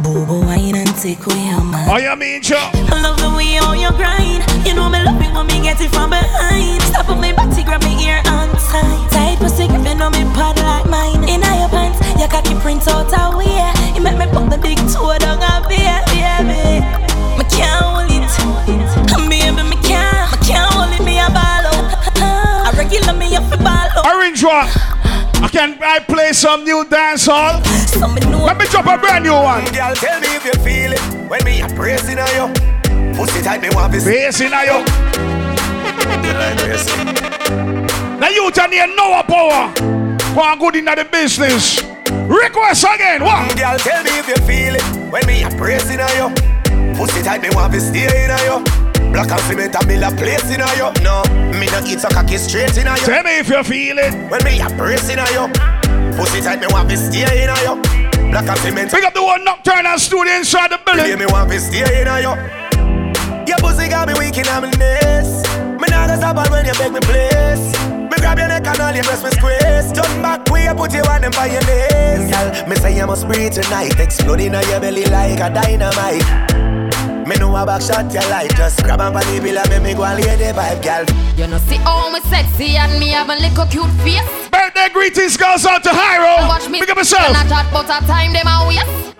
Bobo 0.03 0.41
wine 0.41 0.75
and 0.75 0.97
take 0.97 1.25
away 1.27 1.47
your 1.47 1.63
man. 1.63 1.89
Oh, 1.89 1.99
you 1.99 2.17
mean, 2.17 2.43
Joe? 2.43 2.82
Can 25.63 25.79
I 25.81 26.01
play 26.01 26.33
some 26.33 26.65
new 26.65 26.85
dance 26.89 27.27
hall. 27.27 27.61
Let 28.45 28.59
me 28.59 28.67
drop 28.67 28.87
a 28.87 28.99
brand 28.99 29.25
new 29.25 29.33
one. 29.33 29.65
Girl, 29.67 29.95
tell 29.95 30.21
me 30.21 30.35
if 30.35 30.45
you 30.45 30.55
feel 30.65 30.93
it 30.93 31.01
when 31.31 31.45
me 31.45 31.63
a 31.63 31.69
praising 31.69 32.19
on 32.19 32.31
you. 32.35 33.15
Pussy 33.15 33.43
tight, 33.43 33.63
me 33.63 33.69
want 33.71 33.93
this. 33.93 34.03
Praising 34.03 34.53
on 34.53 34.65
you. 34.67 34.79
You 36.27 36.35
like 36.35 36.59
praising? 36.59 37.15
Now 38.19 38.29
you 38.29 38.51
tell 38.51 38.69
me 38.69 38.79
know 38.97 39.21
a 39.21 39.23
power. 39.23 39.71
One 40.35 40.59
good 40.59 40.77
in 40.77 40.87
the 40.87 41.07
business. 41.11 41.81
Request 42.27 42.85
again. 42.95 43.23
What? 43.23 43.57
Girl, 43.57 43.79
tell 43.79 44.03
me 44.03 44.19
if 44.19 44.27
you 44.27 44.37
feel 44.43 44.75
it 44.75 45.13
when 45.13 45.25
me 45.27 45.45
a 45.45 45.51
praising 45.51 46.01
on 46.01 46.11
you. 46.17 46.97
Pussy 46.97 47.23
tight, 47.23 47.41
me 47.41 47.51
want 47.53 47.73
to 47.73 47.81
stay 47.81 48.25
in 48.25 48.31
on 48.33 48.65
you. 48.67 48.82
Black 49.13 49.31
and 49.31 49.41
cement 49.43 49.77
and 49.77 49.87
build 49.87 50.03
a 50.03 50.11
place 50.17 50.49
in 50.49 50.65
you. 50.81 50.89
No, 51.05 51.23
me 51.61 51.67
no 51.69 51.85
eat 51.85 52.01
so 52.01 52.09
cocky 52.09 52.39
straight 52.39 52.77
in 52.79 52.87
you. 52.87 52.97
Tell 53.05 53.23
me 53.23 53.39
if 53.39 53.49
you 53.49 53.63
feel 53.63 53.99
it 53.99 54.15
when 54.31 54.43
me 54.43 54.59
a 54.61 54.69
praising 54.73 55.19
on 55.19 55.29
you. 55.37 55.47
Pussy 56.17 56.41
tight, 56.41 56.61
me 56.61 56.67
want 56.71 56.89
to 56.89 56.97
stay 56.97 57.45
in 57.45 57.53
you. 57.63 57.77
Black 58.33 58.49
and 58.49 58.59
cement. 58.61 58.91
Pick 58.91 59.05
up 59.05 59.13
the 59.13 59.23
one 59.23 59.45
nocturnal 59.45 59.99
studio 59.99 60.33
inside 60.33 60.71
the 60.71 60.81
building. 60.87 61.19
me 61.19 61.27
want 61.27 61.51
to 61.51 61.61
stay 61.61 61.85
in 62.01 62.09
a 62.09 62.21
yo. 62.25 62.33
Your 63.45 63.59
pussy 63.59 63.89
got 63.89 64.09
me 64.09 64.15
weak 64.17 64.39
in 64.39 64.47
my 64.49 64.65
knees. 64.65 65.45
Me 65.77 65.87
nah 65.93 66.07
go 66.09 66.17
stop 66.17 66.49
when 66.51 66.65
you 66.65 66.73
beg 66.81 66.93
me 66.93 67.01
please. 67.05 67.77
Me 68.09 68.17
grab 68.17 68.39
your 68.39 68.49
neck 68.49 68.67
and 68.67 68.81
all 68.81 68.95
your 68.95 69.05
breast 69.05 69.25
me 69.25 69.31
squeeze. 69.37 69.93
Turn 69.93 70.23
back, 70.23 70.49
we 70.49 70.65
you 70.65 70.75
put 70.75 70.95
you 70.95 71.05
on 71.05 71.21
them 71.21 71.33
by 71.33 71.53
your 71.53 71.61
knees. 71.69 72.33
Girl, 72.33 72.49
me 72.67 72.77
say 72.77 72.97
you 72.97 73.07
must 73.07 73.29
breathe 73.29 73.53
tonight. 73.53 74.01
Exploding 74.01 74.55
on 74.55 74.67
your 74.71 74.81
belly 74.81 75.05
like 75.05 75.41
a 75.41 75.53
dynamite. 75.53 76.52
Me 77.33 77.39
know 77.39 77.57
a 77.57 77.65
back 77.65 77.81
shot 77.81 78.13
your 78.13 78.23
life. 78.29 78.55
Just 78.57 78.85
grab 78.85 79.01
on 79.01 79.15
the 79.15 79.41
bill 79.43 79.57
and 79.57 79.71
make 79.71 79.83
me 79.83 79.95
go 79.95 80.05
and 80.05 80.21
lay 80.21 80.37
the 80.37 80.53
vibe, 80.53 80.85
girl. 80.85 81.05
You 81.35 81.47
know, 81.47 81.57
see 81.65 81.81
all 81.87 82.13
me 82.13 82.21
sexy 82.29 82.77
and 82.77 83.01
me 83.01 83.09
have 83.09 83.31
a 83.31 83.37
little 83.37 83.65
cute 83.73 83.89
face. 84.05 84.21
Birthday 84.51 84.91
greetings 84.93 85.39
goes 85.39 85.65
out 85.65 85.83
to 85.85 85.91
Hyro. 85.91 86.47
Watch 86.47 86.69
me 86.69 86.81
Pick 86.81 86.91
up 86.91 86.99
yourself. 86.99 87.29
And 87.29 87.37
I 87.37 87.49
chat 87.49 87.73
but 87.73 87.89
a 87.89 88.05
time 88.07 88.35
them 88.35 88.47
a 88.47 88.69
waste. 88.69 89.17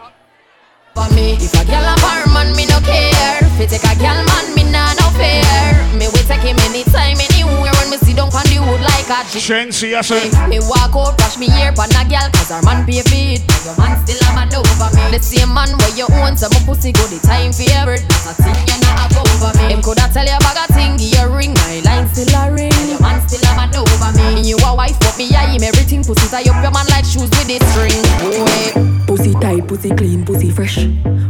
For 0.93 1.09
me, 1.15 1.41
if 1.41 1.55
a 1.57 1.65
girl 1.65 1.89
a 1.89 1.97
bar 2.05 2.27
man, 2.35 2.55
me 2.55 2.67
no 2.67 2.79
care. 2.81 3.39
If 3.41 3.59
you 3.59 3.67
take 3.67 3.85
a 3.85 3.97
girl 3.97 4.21
man, 4.29 4.55
me 4.55 4.71
nah 4.71 4.93
no 4.93 5.09
fear. 5.17 5.82
Me 5.99 6.09
will 6.09 6.27
take 6.27 6.45
him 6.45 6.59
anytime, 6.69 7.21
anywhere. 7.21 7.73
When 7.79 7.91
me 7.91 7.99
sit 8.01 8.17
down 8.17 8.33
on 8.33 8.47
the 8.49 8.59
wood 8.65 8.81
like 8.81 9.09
a 9.13 9.25
G. 9.29 9.39
Shensi, 9.39 9.95
I 9.95 10.01
say. 10.01 10.33
Me 10.49 10.59
walk 10.65 10.97
out, 10.97 11.17
brush 11.17 11.37
me 11.39 11.49
hair 11.49 11.73
pon 11.73 11.91
a 11.91 12.03
girl 12.07 12.29
Cause 12.33 12.51
her 12.51 12.63
man 12.63 12.85
pay 12.87 13.03
for 13.03 13.17
it 13.17 13.43
Your 13.65 13.77
man 13.81 13.99
still 14.05 14.21
a 14.23 14.29
mad 14.35 14.55
over 14.55 14.91
me 14.95 15.05
The 15.11 15.19
same 15.19 15.53
man 15.53 15.71
where 15.79 15.95
you 15.97 16.07
own 16.23 16.37
So 16.37 16.49
my 16.53 16.61
pussy 16.63 16.93
go 16.93 17.05
the 17.09 17.19
time 17.25 17.53
for 17.53 17.67
your 17.67 17.85
birth 17.89 18.05
That's 18.09 18.31
a 18.31 18.35
thing 18.39 18.57
you 18.69 18.79
not 18.85 18.95
have 19.01 19.17
over 19.17 19.53
me 19.59 19.73
Him 19.73 19.83
coulda 19.83 20.07
tell 20.13 20.27
you 20.27 20.39
bag 20.41 20.61
a 20.61 20.67
thing 20.73 20.97
Give 21.01 21.13
you 21.13 21.27
ring 21.33 21.55
My 21.55 21.83
line 21.83 22.07
still 22.13 22.31
a 22.37 22.53
ring 22.53 22.73
And 22.73 22.89
your 22.95 23.01
man 23.01 23.19
still 23.27 23.43
a 23.43 23.53
mad 23.57 23.75
over 23.75 24.11
me 24.15 24.47
You 24.47 24.57
a 24.63 24.71
wife 24.75 24.99
but 25.01 25.17
me 25.19 25.33
I 25.35 25.57
him 25.57 25.63
everything 25.63 26.05
Pussy 26.05 26.29
tie 26.29 26.47
up 26.47 26.61
your 26.63 26.73
man 26.73 26.87
like 26.93 27.07
shoes 27.09 27.31
with 27.33 27.49
the 27.49 27.59
string 27.73 28.03
Boy 28.23 28.93
Pussy 29.13 29.35
tight, 29.35 29.69
pussy 29.69 29.91
clean, 29.91 30.25
pussy 30.25 30.51
fresh. 30.51 30.87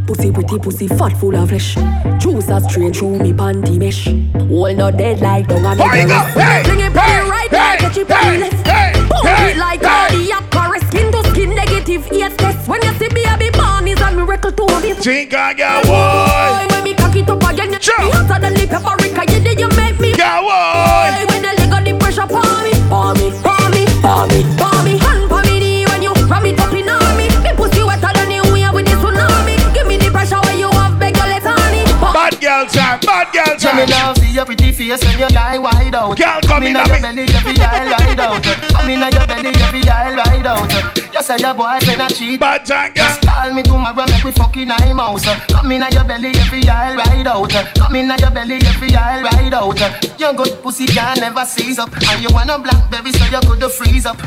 Pussy 0.06 0.30
pretty, 0.30 0.56
pussy 0.60 0.86
fat, 0.86 1.16
full 1.18 1.34
of 1.34 1.48
flesh. 1.48 1.74
Juice 2.18 2.48
a 2.48 2.60
straight 2.60 2.94
through 2.94 3.18
me 3.18 3.32
panty 3.32 3.76
mesh. 3.76 4.06
All 4.52 4.74
not 4.74 4.96
dead 4.98 5.20
like 5.20 5.48
dung 5.48 5.64
and 5.64 5.78
Fire 5.78 6.06
up, 6.12 6.26
hey, 6.36 6.62
Fling 6.64 6.80
it 6.80 6.92
hey, 6.92 7.00
hey, 7.00 7.30
right, 7.30 7.50
hey, 7.50 7.56
hey, 7.56 7.76
catch 7.78 7.96
it 7.96 8.06
hey, 8.08 8.38
left. 8.38 8.66
hey, 8.66 8.92
Pump 9.08 9.26
hey, 9.26 9.50
it 9.52 9.56
like 9.56 9.80
hey. 9.80 9.88
cardiac 9.88 10.54
arrest. 10.54 10.86
Skin 10.88 11.10
to 11.10 11.20
skin, 11.30 11.50
negative 11.54 12.06
yes 12.12 12.36
test. 12.36 12.68
When 12.68 12.82
you 12.82 12.92
see 13.00 13.08
baby 13.08 13.48
born 13.56 13.88
is 13.88 14.00
a 14.00 14.10
miracle 14.12 14.52
to 14.52 14.66
me. 14.82 14.92
Think 14.92 15.32
I 15.32 15.54
got 15.54 15.84
boy. 15.88 16.74
When 16.74 16.84
me 16.84 16.92
cock 16.94 17.16
it 17.16 17.30
up 17.30 17.42
again, 17.48 17.72
you 17.72 17.80
Sure. 17.80 17.98
me 18.04 18.10
hotter 18.10 18.38
than 18.40 18.52
the 18.54 18.66
paprika. 18.68 19.22
You 19.32 19.40
did 19.40 19.58
you 19.58 19.68
make 19.80 19.98
me. 19.98 20.12
Got 20.14 20.44
boy. 20.44 21.32
When 21.32 21.40
the 21.42 21.52
leg 21.56 21.72
of 21.72 21.84
the 21.88 21.92
pressure 21.98 22.28
pour 22.28 22.44
me, 22.60 22.72
pour 22.92 23.14
me, 23.16 23.32
pour 23.40 23.56
me, 23.72 23.82
pour 24.04 24.26
me, 24.28 24.40
pour 24.60 24.78
me. 24.84 24.92
Hand 25.00 25.28
pour 25.32 25.40
me 25.48 25.56
knee 25.64 25.86
when 25.88 26.02
you 26.02 26.12
ram 26.28 26.44
it 26.44 26.60
up 26.60 26.74
in 26.76 26.90
on 26.92 27.16
me. 27.16 27.32
Me 27.40 27.56
pussy 27.56 27.82
wetter 27.82 28.12
than 28.12 28.28
you 28.30 28.44
wave 28.52 28.74
with 28.76 28.84
the 28.84 29.00
tsunami. 29.00 29.56
Give 29.72 29.86
me 29.88 29.96
the 29.96 30.10
pressure 30.12 30.40
when 30.44 30.58
you 30.60 30.68
have 30.76 30.98
beg 31.00 31.16
your 31.16 31.24
let 31.24 31.46
on 31.46 31.72
it. 31.72 31.88
Bad 32.12 32.36
girl 32.38 32.66
time, 32.68 33.00
bad 33.00 33.32
girl 33.32 33.56
Tell 33.56 33.74
me 33.74 33.86
time. 33.88 34.21
Your 34.42 34.56
pretty 34.56 34.72
face 34.72 35.04
when 35.04 35.18
you 35.18 35.28
lie 35.34 35.58
wide 35.58 35.94
out. 35.94 36.16
Girl, 36.18 36.40
come 36.42 36.62
in 36.64 36.74
your 36.74 37.00
belly, 37.00 37.22
every 37.22 37.54
eye 37.60 37.86
ride 37.86 38.20
out. 38.20 38.42
Come 38.42 38.90
in 38.90 39.00
your 39.00 39.26
belly, 39.26 39.52
every 39.54 39.88
eye 39.88 40.14
ride 40.14 40.46
out. 40.46 40.72
You 41.14 41.22
say 41.22 41.38
your 41.38 41.54
boyfriend 41.54 42.02
a 42.02 42.08
cheat. 42.08 42.40
Bad 42.40 42.66
time, 42.66 42.92
girl. 42.92 43.06
Just 43.06 43.22
call 43.22 43.52
me 43.52 43.62
tomorrow, 43.62 44.06
make 44.06 44.24
we 44.24 44.32
fucking 44.32 44.70
eye 44.70 44.92
mouse. 44.92 45.24
Come 45.46 45.72
in 45.72 45.84
your 45.92 46.04
belly, 46.04 46.32
every 46.34 46.68
eye 46.68 46.94
ride 46.96 47.26
out. 47.26 47.50
Come 47.50 47.94
in 47.96 48.10
your 48.10 48.30
belly, 48.30 48.58
every 48.66 48.94
eye 48.94 49.22
ride 49.22 49.54
out. 49.54 49.80
Your 50.18 50.32
good 50.34 50.62
pussy 50.62 50.86
can 50.86 51.20
never 51.20 51.44
seize 51.44 51.78
up, 51.78 51.92
and 51.92 52.22
you 52.22 52.28
want 52.32 52.50
a 52.50 52.58
blackberry 52.58 53.12
so 53.12 53.24
you 53.24 53.40
could 53.46 53.70
freeze 53.70 54.06
up. 54.06 54.18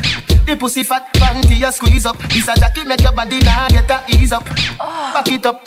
The 0.46 0.56
pussy 0.56 0.84
fat 0.84 1.12
panty 1.14 1.58
you 1.58 1.72
squeeze 1.72 2.06
up. 2.06 2.16
This 2.30 2.46
a 2.46 2.54
jacket 2.54 2.86
make 2.86 3.00
your 3.00 3.12
body 3.12 3.40
now 3.40 3.68
get 3.68 3.90
a 3.90 4.04
ease 4.08 4.32
up. 4.32 4.44
Back 4.78 5.28
it 5.28 5.44
up. 5.44 5.66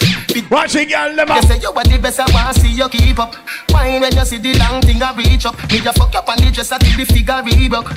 Watch 0.50 0.76
it, 0.76 0.88
girl. 0.88 1.16
Them 1.16 1.28
You 1.36 1.42
say 1.42 1.60
you 1.60 1.70
are 1.70 1.84
the 1.84 2.00
best, 2.00 2.20
I 2.20 2.32
want 2.32 2.56
see 2.56 2.72
you 2.72 2.88
keep 2.88 3.20
up. 3.20 3.36
Wine 3.72 4.00
when 4.00 4.16
you 4.16 4.24
see 4.24 4.38
the 4.40 4.58
long 4.60 4.82
thing 4.82 5.02
I 5.02 5.14
reach 5.16 5.46
up. 5.46 5.56
Me 5.72 5.80
just 5.80 5.98
fuck 5.98 6.16
up 6.16 6.30
on 6.30 6.38
the 6.38 6.52
dress 6.52 6.72
until 6.72 6.98
the 6.98 7.06
figure 7.06 7.42
reebok. 7.44 7.88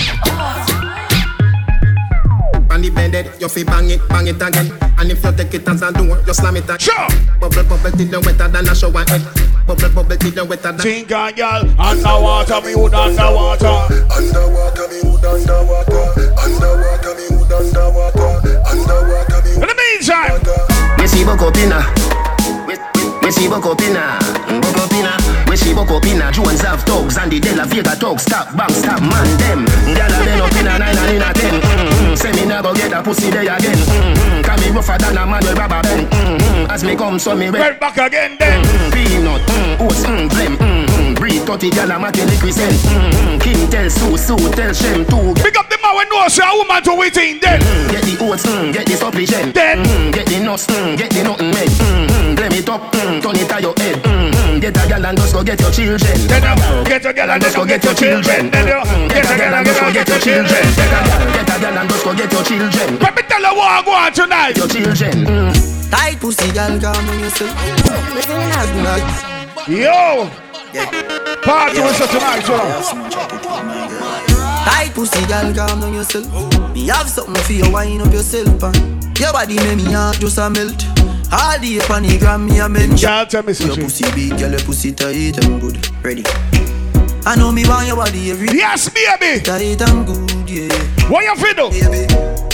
On 2.71 2.81
the 2.81 2.91
bended, 2.91 3.31
you 3.41 3.49
fi 3.49 3.65
bang 3.65 3.91
it, 3.91 4.01
bang 4.09 4.27
it 4.27 4.41
again. 4.41 4.73
And 4.99 5.11
if 5.11 5.23
you 5.23 5.33
take 5.33 5.55
it 5.55 5.69
as 5.69 5.83
a 5.83 5.93
door, 5.93 6.19
you 6.27 6.35
slam 6.35 6.57
it 6.57 6.65
again. 6.65 6.79
Sure. 6.79 7.09
Bubble, 7.39 7.65
bubble 7.65 7.91
till 7.91 8.09
you 8.09 8.21
wetter 8.21 8.49
than 8.49 8.69
a 8.69 8.75
shower 8.75 9.05
head. 9.09 9.23
Bubble, 9.67 9.91
bubble 9.91 10.17
till 10.17 10.33
you 10.33 10.45
wetter 10.45 10.73
than. 10.73 10.79
Think 10.81 11.13
I 11.13 11.33
girl. 11.33 11.69
Underwater, 11.79 12.61
me 12.65 12.75
wood 12.75 12.95
underwater. 12.95 13.77
Underwater, 14.09 14.89
me 14.89 14.99
wood 15.05 15.25
underwater. 15.25 16.33
Underwater, 16.41 17.13
me 17.13 17.27
wood 17.37 17.53
underwater. 17.53 18.31
Underwater, 18.65 19.41
me 19.45 19.53
In 19.61 19.69
the 19.69 19.77
meantime, 19.77 20.41
Me 20.99 21.07
see 21.07 21.25
Bokopina. 21.29 21.85
Me 23.23 23.31
see 23.31 23.49
Bokopina. 23.53 24.17
Bokopina. 24.49 25.13
Mm, 25.13 25.22
We 25.53 25.59
see 25.59 25.75
Bokopina. 25.75 26.33
Jones 26.33 26.63
have 26.63 26.81
thugs 26.85 27.19
and 27.19 27.31
the 27.31 27.39
De 27.39 27.55
La 27.55 27.67
Vega 27.67 27.93
thugs. 27.93 28.23
Stop, 28.23 28.57
bang, 28.57 28.73
stop, 28.73 29.03
man, 29.05 29.29
them. 29.37 29.69
Gyal 29.93 30.09
a 30.09 30.25
been 30.25 30.41
up 30.41 30.57
in 30.57 30.65
a 30.65 30.79
nine 30.81 30.97
and 30.97 31.13
in 31.13 31.21
a 31.21 31.29
ten. 31.37 31.61
Mm-hmm. 31.61 32.15
Say 32.17 32.33
me 32.33 32.49
nah 32.49 32.63
go 32.63 32.73
get 32.73 32.91
a 32.91 33.03
pussy 33.03 33.29
there 33.29 33.43
again. 33.43 33.77
Mm-hmm. 33.77 34.41
Can 34.41 34.61
me 34.65 34.71
rougher 34.73 34.97
than 34.97 35.13
a 35.13 35.27
man 35.29 35.45
with 35.45 35.59
rubber 35.59 35.83
band. 35.85 36.09
Mm-hmm. 36.09 36.71
As 36.73 36.83
me 36.83 36.97
come, 36.97 37.19
so 37.19 37.37
me 37.37 37.51
wet. 37.51 37.61
right 37.61 37.79
back 37.79 37.99
again 37.99 38.37
then. 38.41 38.65
Mm, 38.65 38.93
Peanut, 38.97 39.43
mm, 39.45 39.81
oats, 39.85 40.01
mm, 40.09 40.25
blem, 40.33 40.57
mm, 40.57 40.89
breed 41.33 41.47
30 41.47 41.71
gal 41.71 41.91
a 41.91 41.97
make 41.99 42.25
liquid 42.29 42.53
send. 42.53 42.77
Mm, 42.77 43.11
mm, 43.11 43.41
King 43.41 43.71
tell 43.71 43.89
Sue, 43.89 44.17
Sue 44.17 44.51
tell 44.53 44.73
Shem 44.73 45.05
too. 45.07 45.33
Pick 45.41 45.57
up 45.57 45.69
the 45.69 45.79
man 45.81 45.97
when 45.97 46.09
no 46.09 46.29
say 46.29 46.45
a 46.45 46.53
woman 46.57 46.83
to 46.85 46.95
waiting 46.95 47.41
then. 47.41 47.61
Mm, 47.61 47.91
get 47.91 48.03
the 48.05 48.15
oats, 48.25 48.45
mm, 48.45 48.73
get 48.73 48.87
the 48.87 48.97
supplicant. 48.97 49.55
Then. 49.55 49.85
Mm, 49.85 50.13
get 50.13 50.27
the 50.27 50.41
nuts, 50.41 50.67
mm, 50.67 50.97
get 50.97 51.11
the 51.11 51.23
nothing 51.25 51.51
med. 51.51 51.69
Mm, 51.69 52.07
mm, 52.07 52.37
blem 52.37 52.53
it 52.53 52.69
up, 52.69 52.93
mm, 52.93 53.23
turn 53.23 53.37
it 53.37 53.53
on 53.53 53.63
your 53.63 53.75
head. 53.81 53.97
Mm, 54.05 54.31
mm, 54.31 54.61
get 54.61 54.77
a 54.77 54.89
gal 54.89 55.07
and 55.07 55.17
just 55.19 55.33
go 55.33 55.43
get 55.43 55.61
your 55.61 55.73
children. 55.73 56.19
Then 56.29 56.43
you 56.45 56.85
get 56.85 57.07
a 57.07 57.13
girl 57.13 57.31
and 57.31 57.43
just 57.43 57.57
go 57.57 57.65
get 57.65 57.85
your 57.85 57.95
children. 57.95 58.51
Then 58.51 58.67
you 58.69 59.09
get 59.09 59.31
a 59.31 59.35
girl 59.37 59.55
and 59.55 59.67
just 59.67 59.81
go 59.81 59.93
get 59.93 60.09
your 60.09 60.21
children. 60.21 60.65
Get 60.77 60.93
a 60.93 61.01
gal, 61.01 61.33
get 61.33 61.49
a 61.49 61.57
gal 61.61 61.79
and 61.79 61.89
just 61.89 62.05
go 62.05 62.13
get 62.15 62.33
your 62.33 62.45
children. 62.45 62.99
Let 63.01 63.17
me 63.17 63.23
tell 63.25 63.41
you 63.41 63.55
what 63.57 63.71
I 63.73 63.83
go 63.85 63.93
on 63.93 64.13
tonight. 64.13 64.57
Your 64.57 64.69
children. 64.69 65.17
Mm. 65.25 65.53
Tight 65.91 66.21
pussy, 66.21 66.53
girl, 66.53 66.81
calm 66.81 67.09
on 67.09 67.21
yourself. 67.21 67.53
Yo. 69.69 70.52
Party 70.73 71.81
with 71.81 72.01
us 72.01 72.11
tonight, 72.11 72.49
you 72.49 72.57
know. 72.57 72.81
Tight 74.65 74.91
pussy, 74.95 75.21
girl, 75.27 75.53
calm 75.55 75.81
down 75.81 75.93
yourself. 75.93 76.27
Me 76.73 76.87
have 76.89 77.09
something 77.11 77.35
for 77.45 77.53
you, 77.53 77.71
wind 77.71 78.01
up 78.01 78.13
yourself. 78.13 78.63
Uh. 78.63 78.73
Your 79.19 79.33
body 79.33 79.57
make 79.57 79.77
me 79.77 79.93
heart 79.93 80.19
just 80.19 80.39
a 80.39 80.49
melt. 80.49 80.83
All 81.31 81.59
the 81.59 81.81
on 81.91 82.03
the 82.05 82.19
gram, 82.19 82.47
me 82.47 82.59
a 82.61 82.69
mention. 82.69 83.09
Girl, 83.09 83.27
tell 83.27 83.43
me 83.43 83.53
Your 83.53 83.77
pussy 83.77 84.05
big, 84.15 84.39
girl, 84.39 84.51
your 84.51 84.61
pussy 84.61 84.93
tight 84.93 85.45
and 85.45 85.61
good. 85.61 85.77
Ready. 86.03 86.25
I 87.25 87.37
know 87.37 87.53
me 87.53 87.67
want 87.69 87.87
your 87.87 87.97
body 87.97 88.31
every 88.31 88.49
Yes, 88.49 88.89
baby. 88.89 89.43
tight 89.43 89.81
and 89.83 90.07
good, 90.07 90.49
yeah. 90.49 90.69
What 91.11 91.23
you 91.25 91.37
feel 91.37 91.71
do? 91.71 91.91
Baby, 91.91 92.07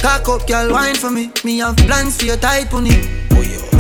cock 0.03 0.29
up, 0.29 0.47
girl, 0.49 0.73
wine 0.73 0.97
for 0.97 1.11
me. 1.11 1.31
Me 1.45 1.59
have 1.59 1.77
plans 1.77 2.19
for 2.19 2.25
your 2.27 2.37
tight 2.37 2.69
pony. 2.69 2.91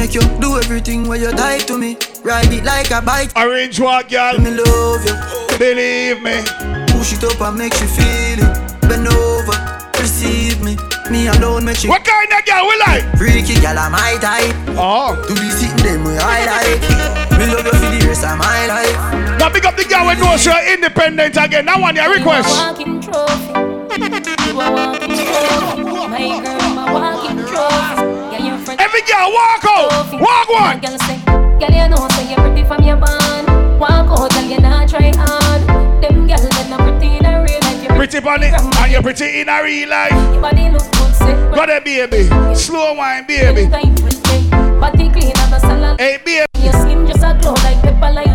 Make 0.08 0.22
you 0.24 0.40
do 0.40 0.56
everything 0.56 1.06
when 1.06 1.20
you 1.20 1.30
tight 1.32 1.66
to 1.68 1.76
me. 1.76 1.98
Ride 2.24 2.50
it 2.50 2.64
like 2.64 2.90
a 2.90 3.02
bike. 3.02 3.28
Arrange 3.36 3.78
what, 3.78 4.08
girl? 4.08 4.38
Me 4.38 4.50
love 4.56 5.04
you. 5.04 5.12
Believe 5.58 6.22
me. 6.22 6.40
Push 6.96 7.12
it 7.12 7.24
up 7.24 7.38
and 7.42 7.58
make 7.58 7.78
you 7.78 7.86
feel 7.88 8.40
it. 8.40 8.80
Bend 8.88 9.06
over, 9.06 9.52
receive 10.00 10.64
me. 10.64 10.78
Me 11.10 11.28
alone 11.28 11.66
make 11.66 11.84
you 11.84 11.90
What 11.90 12.06
kind 12.06 12.32
of 12.32 12.40
girl 12.46 12.64
we 12.64 12.78
like? 12.88 13.04
freaky, 13.18 13.60
girl, 13.60 13.76
I'm 13.76 13.92
my 13.92 14.16
type. 14.18 14.56
Oh. 14.80 15.12
To 15.28 15.34
be 15.34 15.50
sitting 15.50 15.76
them 15.84 16.04
where 16.04 16.18
I 16.18 16.40
like. 16.56 17.38
Me 17.38 17.44
love 17.52 17.66
you 17.68 17.76
for 17.76 17.90
the 17.92 18.06
rest 18.08 18.24
of 18.24 18.38
my 18.38 18.64
life. 18.64 19.38
Now 19.38 19.50
pick 19.50 19.66
up 19.66 19.76
the 19.76 19.84
girl 19.84 20.06
when 20.06 20.18
no 20.20 20.38
say 20.38 20.72
independent 20.72 21.36
again. 21.36 21.66
That 21.66 21.78
one 21.78 21.94
your 21.94 22.08
request. 22.10 22.48
walking 22.48 23.02
trophy. 23.02 23.52
You 24.48 24.56
a 24.56 24.72
walking 24.72 25.20
trophy. 25.20 25.82
My 26.08 26.40
girl, 26.40 26.62
I'm 26.64 26.94
walking 26.94 27.44
trophy. 27.44 28.07
Yeah, 29.06 29.26
your 29.26 29.30
friend. 29.30 29.30
Every 29.30 29.30
girl 29.30 29.30
walk 29.32 29.64
out. 29.64 30.20
Walk 30.20 30.48
one. 30.48 30.80
Girl 30.80 30.98
say, 30.98 31.18
girl 31.58 31.70
you 31.70 31.88
know 31.88 32.08
say 32.10 32.30
you're 32.30 32.40
pretty 32.40 32.64
from 32.64 32.82
your 32.82 32.96
band. 32.96 33.78
Walk 33.78 34.10
out, 34.10 34.30
girl 34.30 34.44
you 34.44 34.60
not 34.60 34.88
try 34.88 35.12
hard. 35.14 35.62
Them 36.02 36.26
girls 36.26 36.48
that 36.48 36.66
not 36.70 36.80
pretty 36.80 37.16
in 37.18 37.24
a 37.26 37.42
real 37.42 37.60
life. 37.60 37.82
You're 37.82 37.96
Pretty 37.96 38.18
on 38.18 38.42
it, 38.42 38.54
and 38.54 38.92
you're 38.92 39.02
pretty 39.02 39.40
in 39.40 39.48
a 39.48 39.62
real 39.62 39.88
life. 39.88 40.10
Your 40.12 40.42
body 40.42 40.70
look 40.70 40.82
good, 40.92 41.14
say. 41.14 41.32
Got 41.54 41.68
it, 41.70 41.84
baby. 41.84 42.24
Slow 42.54 42.94
wine, 42.94 43.26
baby. 43.26 43.68
Time 43.70 43.94
to 43.94 44.10
stay. 44.10 44.42
Body 44.50 45.08
clean 45.10 45.32
and 45.34 45.54
a 45.54 45.60
salad. 45.60 46.00
Hey, 46.00 46.18
baby. 46.24 46.46
Your 46.58 46.72
skin 46.72 47.06
just 47.06 47.22
a 47.22 47.38
glow 47.40 47.54
like 47.62 47.80
pepper 47.82 48.10
light. 48.12 48.26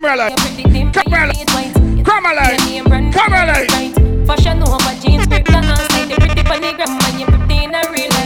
Camera 0.00 0.28
You're 0.28 0.36
pretty 0.38 0.62
dim, 0.70 0.92
Come 0.92 1.12
and 1.12 1.30
on. 1.30 1.38
you 1.38 1.46
white. 1.54 2.04
Come 2.04 2.26
on, 2.26 2.36
like. 2.36 2.58
Your 2.58 2.66
name 2.66 2.84
brand 2.84 3.12
Come 3.14 3.32
on, 3.32 3.48
right. 3.48 3.70
like. 3.70 3.94
Fashion 4.26 4.62
over 4.62 4.94
jeans, 5.02 5.26
grip 5.26 5.44
the 5.46 5.52
hands 5.52 5.88
like 5.90 6.08
the 6.08 6.14
pretty 6.14 6.40
on 6.46 6.60
the 6.60 6.72
gram, 6.74 6.98
and 7.02 7.20
you 7.20 7.26
pretty 7.26 7.64
in 7.64 7.74
a 7.74 7.80
real 7.90 8.08
life. 8.10 8.17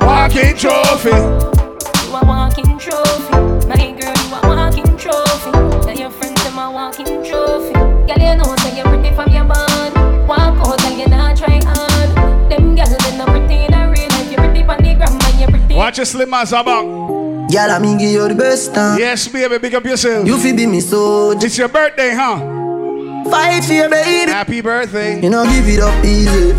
You 0.00 0.06
a 0.06 0.10
Walking 0.10 0.56
trophy. 0.56 1.10
You 1.10 2.16
a 2.16 2.24
walking 2.24 2.78
trophy. 2.78 3.36
My 3.68 3.92
girl, 3.98 4.14
you 4.16 4.34
a 4.34 4.40
walking 4.48 4.96
trophy. 4.96 5.50
Tell 5.84 5.96
your 5.96 6.10
friends 6.10 6.42
them 6.44 6.58
a 6.58 6.70
walking 6.70 7.24
trophy. 7.24 7.72
Girl, 7.72 8.18
you 8.18 8.34
know 8.36 8.56
say 8.56 8.76
you're 8.76 8.86
pretty 8.86 9.14
from 9.14 9.30
your 9.30 9.44
band. 9.44 10.28
Walk 10.28 10.58
out, 10.58 10.78
girl, 10.80 10.92
you 10.92 11.06
not 11.08 11.36
try 11.36 11.60
hard. 11.64 12.50
Them 12.50 12.74
girls 12.74 12.96
they 12.96 13.16
not 13.16 13.28
pretty 13.28 13.64
in 13.66 13.74
a 13.74 13.90
real 13.90 14.08
life. 14.08 14.30
You 14.30 14.36
pretty 14.36 15.74
Watch 15.74 15.98
your 15.98 16.04
slim 16.06 16.34
ass 16.34 16.52
about. 16.52 16.84
Girl, 17.50 17.70
I 17.70 17.78
mean 17.78 17.98
give 17.98 18.10
you 18.10 18.28
the 18.28 18.34
best 18.34 18.74
time. 18.74 18.98
Yes, 18.98 19.28
baby, 19.28 19.58
big 19.58 19.74
up 19.74 19.84
yourself. 19.84 20.26
You 20.26 20.38
fi 20.38 20.52
be 20.52 20.66
me 20.66 20.80
so. 20.80 21.32
It's 21.32 21.56
your 21.56 21.68
birthday, 21.68 22.10
huh? 22.14 22.38
Fight 23.30 23.64
for 23.64 23.72
your 23.72 23.88
baby. 23.88 24.30
Happy 24.30 24.60
birthday. 24.60 25.20
You 25.22 25.30
know 25.30 25.44
give 25.44 25.68
it 25.68 25.80
up 25.80 26.04
easy. 26.04 26.52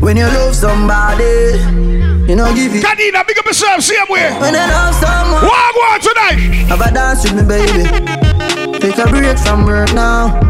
When 0.00 0.16
you 0.16 0.26
love 0.26 0.54
somebody, 0.54 1.54
you 2.28 2.36
know 2.36 2.54
give 2.54 2.74
it. 2.74 2.82
Kadina, 2.84 3.26
big 3.26 3.38
up 3.38 3.46
yourself, 3.46 3.82
same 3.82 4.06
way. 4.08 4.30
When 4.40 4.54
you 4.54 4.60
love 4.60 4.94
someone, 4.94 5.42
Walk 5.44 5.76
on 5.90 6.00
tonight. 6.00 6.38
have 6.68 6.80
a 6.80 6.90
dance 6.92 7.22
with 7.24 7.34
me, 7.36 7.44
baby. 7.46 7.82
Take 8.78 8.98
a 8.98 9.06
break 9.08 9.38
from 9.38 9.64
work 9.66 9.92
now. 9.94 10.40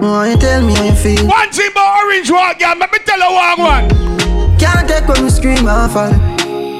No, 0.00 0.22
you 0.24 0.36
tell 0.36 0.62
me 0.66 0.74
how 0.74 0.84
you 0.84 0.92
feel. 0.92 1.26
One 1.26 1.50
thing 1.50 1.70
about 1.70 2.04
orange 2.04 2.30
walk, 2.30 2.58
girl, 2.58 2.76
let 2.78 2.90
me 2.92 2.98
tell 3.04 3.18
you 3.18 3.34
walk 3.34 3.58
one. 3.58 4.58
Can't 4.58 4.88
take 4.88 5.06
when 5.08 5.24
we 5.24 5.30
scream 5.30 5.66
and 5.66 5.92
fall. 5.92 6.10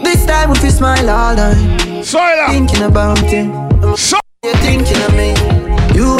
This 0.03 0.25
time 0.27 0.51
we 0.51 0.57
fi 0.59 0.69
smile 0.69 1.09
all 1.11 1.35
night. 1.37 1.57
Soila. 2.03 2.49
Thinking 2.51 2.83
about 2.83 3.21
you. 3.31 3.97
So 3.97 4.19
You're 4.45 4.55
thinking 4.57 5.01
of 5.03 5.15
me. 5.15 5.35
You 5.95 6.19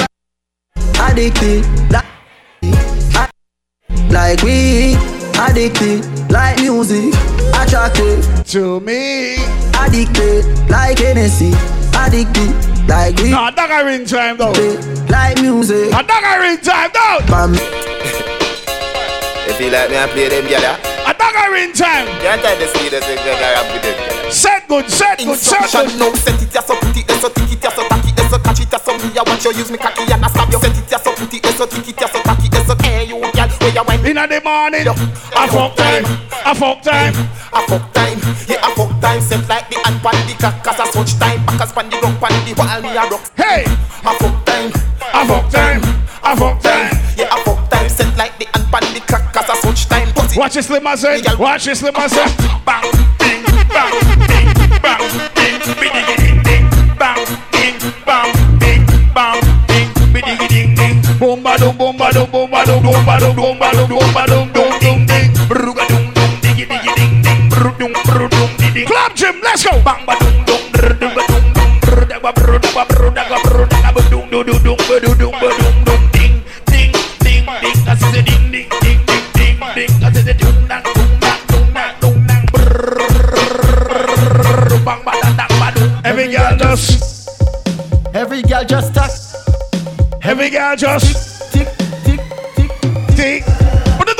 are 0.99 1.11
addicted. 1.11 1.65
Like, 1.91 2.05
like 4.11 4.43
we 4.43 4.95
addicted. 5.49 6.05
Like 6.31 6.61
music. 6.61 7.15
Attracted 7.55 8.23
to 8.47 8.81
me. 8.81 9.37
Addicted. 9.79 10.45
Like 10.71 10.99
Hennessy. 10.99 11.53
Addicted. 11.95 12.53
Like 12.89 13.17
we. 13.19 13.31
Nah, 13.31 13.51
that 13.51 13.69
got 13.69 13.85
ring 13.85 14.05
time 14.05 14.37
though. 14.37 14.53
Like 15.09 15.41
music. 15.41 15.91
Nah, 15.91 16.03
that 16.03 16.21
got 16.23 16.39
ring 16.41 16.59
time 16.59 16.91
though. 16.93 17.27
Bam. 17.31 17.93
You 19.63 19.71
like 19.71 19.95
me 19.95 19.97
I 19.97 20.11
play 20.11 20.27
them 20.27 20.43
gyal 20.51 20.75
A 21.07 21.15
dagger 21.15 21.55
in 21.55 21.71
time. 21.71 22.11
Can't 22.19 22.43
tell 22.43 22.59
the 22.59 22.67
speed 22.67 22.91
of 22.99 23.07
the 23.07 23.15
gyal 23.15 23.39
rap 23.39 23.63
with 23.71 23.87
them 23.87 23.95
gyal. 23.95 24.33
Set 24.35 24.67
good, 24.67 24.91
set 24.91 25.23
good, 25.23 25.39
set 25.39 25.71
good. 25.71 25.87
No, 26.03 26.11
set 26.19 26.43
it 26.43 26.51
ya 26.51 26.67
so 26.67 26.75
pretty, 26.83 27.07
so 27.23 27.31
tick 27.31 27.47
it 27.47 27.63
ya 27.63 27.71
so 27.71 27.87
tacky, 27.87 28.11
so 28.27 28.39
catch 28.43 28.59
it 28.59 28.73
ya 28.73 28.79
so 28.83 28.91
me. 28.99 29.15
I 29.15 29.23
want 29.23 29.39
you 29.39 29.55
use 29.55 29.71
me 29.71 29.79
cocky 29.79 30.03
and 30.11 30.19
I 30.19 30.27
stab 30.35 30.51
you. 30.51 30.59
Set 30.59 30.75
it 30.75 30.91
ya 30.91 30.99
so 30.99 31.15
pretty, 31.15 31.39
so 31.55 31.63
tick 31.71 31.95
it 31.95 32.01
ya 32.01 32.11
so 32.11 32.19
tacky, 32.27 32.51
Inna 33.73 34.27
the 34.27 34.41
morning, 34.45 34.87
a 34.87 35.49
fuck 35.49 35.77
time, 35.77 36.05
a 36.45 36.55
fuck 36.55 36.83
time, 36.83 37.15
a 37.53 37.63
fuck 37.67 37.93
time. 37.95 38.19
Yeah, 38.47 38.67
a 38.67 38.75
fuck 38.75 39.01
time. 39.01 39.21
Set 39.23 39.49
like 39.49 39.71
the 39.71 39.79
hand 39.85 40.03
pan 40.03 40.27
the 40.27 40.35
cock, 40.35 40.63
'cause 40.63 40.81
I 40.81 40.91
switch 40.91 41.19
time. 41.19 41.45
Backers 41.47 41.73
pan 41.73 41.89
the 41.89 41.97
rock, 42.03 42.21
pan 42.21 42.45
the 42.45 42.53
wall, 42.53 42.83
me 42.83 42.91
a 42.91 43.03
rock. 43.09 43.23
Hey, 43.37 43.65
a 44.05 44.13
fuck 44.15 44.45
time, 44.45 44.73
a 45.15 45.25
fuck 45.25 45.51
time, 45.51 45.83
a 46.23 46.37
fuck 46.37 46.61
time. 46.61 46.91
Yeah, 47.17 47.33
a 47.33 47.37
fuck 47.45 47.71
time. 47.71 47.89
Set 47.89 48.17
like 48.19 48.37
the 48.39 48.47
hand 48.53 48.71
pan 48.71 48.93
the 48.93 49.01
cock, 49.01 49.33
'cause 49.33 49.49
I 49.49 49.55
switch 49.63 49.89
time. 49.89 50.13
Watch 50.37 50.55
this 50.55 50.67
slim 50.67 50.87
as 50.87 51.05
it. 51.05 51.39
Watch 51.39 51.65
this 51.65 51.79
slim 51.79 51.97
as 51.97 52.13
it. 52.13 52.37
Bang, 52.67 52.83
ding, 53.19 53.43
bang, 53.69 53.93
ding, 54.29 54.81
bang, 54.83 55.09
ding, 55.35 55.59
biddy, 55.81 56.22
ba, 62.13 62.19
dum, 62.21 62.31
boom, 62.31 62.51
ba, 62.51 62.65
dum, 62.65 62.83
boom, 62.83 63.05
ba, 63.05 63.19
dum, 63.19 63.35
boom, 63.37 63.59
ba, 63.59 63.71
dum, 63.73 63.89
boom, 63.89 64.13
ba, 64.13 64.27
dum, 64.27 64.53
boom, 64.53 64.69
ba, 64.71 64.79
ding, 64.81 65.07
ding. 65.07 65.33
Bruga, 65.49 65.85
dum, 65.89 66.13
dum, 66.13 66.31
diggy, 66.43 66.67
diggy, 66.69 66.93
ding, 66.95 67.23
ding. 67.23 67.49
Bru, 67.49 67.73
dum, 67.79 67.93
bru, 68.05 68.29
dum, 68.29 68.51
ding, 68.59 68.75
ding. 68.75 68.87
Club 68.87 69.15
gym, 69.15 69.41
let's 69.43 69.65
go. 69.65 69.81
Bang, 69.81 70.05
ba, 70.05 70.15
dum, 70.21 70.45
dum, 70.45 70.61
dum, 71.01 71.15
ba, 71.15 71.23
dum, 71.27 71.45
dum, 71.57 71.71
brr, 71.81 72.05
da, 72.05 72.19
ba, 72.21 72.33
brr, 72.33 72.59
da, 72.61 72.71
ba, 72.75 72.85
brr, 72.85 73.11
da, 73.17 73.25
ga, 73.29 73.39
brr, 73.43 73.67
da, 73.67 73.79
ga, 73.81 73.93
ba, 73.93 74.03
dum, 74.11 74.29
dum, 74.29 74.45
dum, 74.45 74.59
dum, 74.63 74.77
ba, 74.77 75.01
dum, 75.01 75.15
dum, 75.19 75.33
ba, 75.41 75.49
dum, 75.57 75.77
dum, 75.89 76.03
ding, 76.13 76.35
ding, 76.69 76.93
ding, 77.25 77.45
ding. 77.49 77.79
That's 77.87 78.05
the 78.13 78.21
ding, 78.21 78.45
ding, 78.53 78.69
ding, 78.85 79.01
ding, 79.09 79.25
ding, 79.33 79.57
ding. 79.73 79.93
That's 80.01 80.21
the 80.23 80.35
ding, 80.37 80.69
dang, 80.69 80.85
dum, 80.85 81.11
dang, 81.17 81.41
dum, 81.49 81.65
dang, 81.73 81.95
dum, 82.01 82.17
dang, 82.29 82.45
bang, 84.85 85.01
ba, 85.01 85.13
da, 85.17 85.29
dang, 85.33 85.53
ba, 85.57 85.69
dum. 85.73 85.89
Every 86.05 86.29
girl 86.29 86.57
just, 86.61 87.01
Every 88.13 88.43
girl 88.43 88.65
just 88.65 88.93
talk. 88.93 89.11
every 90.23 90.51
girl 90.51 90.77
just 90.77 91.33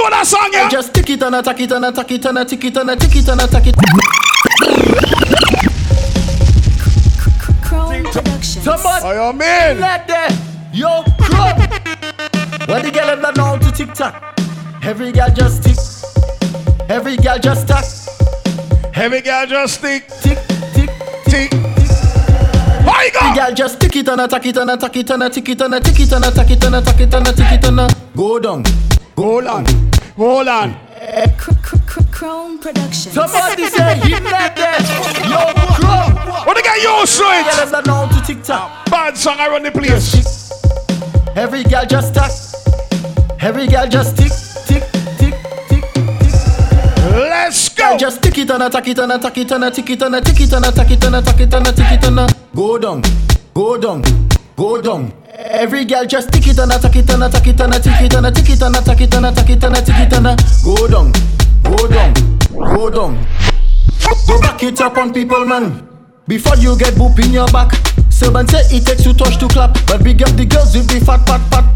What 0.03 0.11
that 0.11 0.27
song, 0.27 0.51
yeah? 0.53 0.69
Just 0.69 0.93
tick 0.93 1.11
it 1.11 1.23
and 1.23 1.35
attack 1.37 1.61
it 1.61 1.71
and 1.71 1.85
attack 1.85 2.11
it 2.11 2.25
and 2.25 2.39
attack 2.39 2.65
it 2.65 2.77
and 2.77 2.91
attack 2.91 3.15
it 3.15 3.29
and 3.29 3.41
attack 3.41 3.67
it. 3.69 3.77
Chrome 7.63 8.03
Production. 8.11 8.63
Somebody, 8.63 9.05
oh, 9.07 9.29
you 9.29 9.33
mean? 9.33 9.81
Let 9.81 10.09
that, 10.09 10.35
yo, 10.73 11.05
crop. 11.23 11.57
When 12.69 12.83
the 12.85 12.91
girl 12.91 13.07
have 13.07 13.21
learn 13.21 13.37
how 13.37 13.57
to 13.59 13.71
tick 13.71 13.95
tock, 13.95 14.37
every 14.83 15.13
girl 15.13 15.31
just 15.31 15.63
tick. 15.63 15.79
Every 16.91 17.17
girl 17.17 17.39
just 17.39 17.69
talk. 17.69 17.85
Every 18.97 19.21
girl 19.21 19.47
just 19.47 19.81
tick, 19.81 20.09
tick, 20.21 20.39
tick, 20.75 20.91
tick. 21.27 21.53
Why 22.83 23.09
go? 23.15 23.21
Every 23.23 23.39
girl 23.39 23.55
just 23.55 23.81
tick 23.81 23.95
it 23.95 24.09
and 24.09 24.21
attack 24.21 24.47
it 24.47 24.57
and 24.57 24.69
attack 24.69 24.97
it 24.97 25.11
and 25.11 25.23
attack 25.23 25.49
it 25.49 25.61
and 25.61 25.75
attack 25.75 26.01
it 26.01 26.13
and 26.13 26.25
attack 26.25 26.51
it 26.51 26.65
and 26.65 26.75
attack 26.75 27.01
it 27.01 27.15
and 27.15 27.29
attack 27.29 27.53
it 27.53 27.65
and 27.69 27.81
a- 27.81 27.89
go 28.17 28.41
down. 28.41 28.65
Hold 29.23 29.47
on, 29.47 29.65
hold 30.17 30.49
on. 30.49 30.75
Chrome 32.11 32.59
Production. 32.59 33.13
Somebody 33.13 33.67
say 33.69 33.95
him 34.01 34.25
like 34.25 34.57
that. 34.57 34.83
Yo, 35.31 35.39
crop. 35.79 36.45
What 36.45 36.57
they 36.57 36.63
get 36.63 36.83
used 36.83 37.19
to 37.19 37.25
it? 37.31 37.85
Girl 37.85 37.95
have 37.95 38.11
to 38.11 38.27
tick 38.27 38.43
tock. 38.43 38.85
Bad 38.91 39.17
song, 39.17 39.37
I 39.39 39.47
run 39.49 39.63
the 39.63 39.71
place. 39.71 40.51
Every 41.37 41.63
girl 41.63 41.85
just 41.87 42.15
talk. 42.17 42.33
Every 43.41 43.69
girl 43.69 43.87
just 43.87 44.17
tick, 44.17 44.33
tick, 44.67 44.83
tick, 45.19 45.35
tick, 45.69 45.85
tick. 45.95 46.33
Let's 47.15 47.69
go. 47.69 47.97
Just 47.97 48.23
tick 48.25 48.39
it 48.39 48.51
and 48.51 48.63
attack 48.65 48.89
it 48.89 48.99
and 48.99 49.13
attack 49.13 49.39
it 49.39 49.53
and 49.53 49.65
attack 49.65 49.89
it 49.89 50.03
and 50.03 50.15
attack 50.17 50.41
it 50.41 50.53
and 50.53 50.65
attack 50.67 50.91
it 50.91 51.05
and 51.05 51.15
attack 51.15 51.41
it 51.41 51.55
and 51.55 51.67
attack 51.69 51.93
it 51.93 52.05
and 52.09 52.19
a- 52.19 52.29
go 52.57 52.77
down, 52.77 53.03
go 53.55 53.79
down, 53.79 54.03
go 54.63 54.81
down. 54.81 55.13
Every 55.35 55.85
girl 55.85 56.07
just 56.07 56.33
tick 56.33 56.47
it 56.47 56.59
and 56.59 56.71
attack 56.71 56.95
it 56.95 57.11
and 57.11 57.25
attack 57.25 57.47
it 57.49 57.61
and 57.61 57.75
attack 57.75 58.01
it 58.03 58.15
and 58.15 58.27
attack 58.27 58.49
it 58.49 58.63
and 58.63 58.77
attack 58.77 59.01
it 59.01 59.15
and 59.15 59.27
attack 59.27 59.51
it 59.51 59.65
and 59.65 59.77
attack 59.77 60.07
it 60.07 60.13
and 60.13 60.27
a- 60.29 60.37
go 60.63 60.87
down, 60.87 61.11
go 61.65 61.89
down, 61.89 62.13
go 62.55 62.89
down. 62.89 63.27
Go 64.29 64.41
back 64.41 64.63
it 64.63 64.81
up 64.81 64.97
on 64.99 65.13
people, 65.13 65.45
man. 65.45 65.89
Before 66.29 66.57
you 66.57 66.79
get 66.79 66.95
boop 66.95 67.19
in 67.25 67.33
your 67.33 67.49
back. 67.49 67.73
Servant 68.09 68.51
say 68.51 68.63
it 68.77 68.87
takes 68.87 69.03
two 69.03 69.15
touch 69.15 69.37
to 69.39 69.49
clap, 69.49 69.75
but 69.89 70.05
big 70.05 70.23
up 70.23 70.31
the 70.37 70.45
girls 70.45 70.77
with 70.77 70.87
the 70.89 71.05
fat 71.05 71.27
pat 71.27 71.43
pat. 71.51 71.67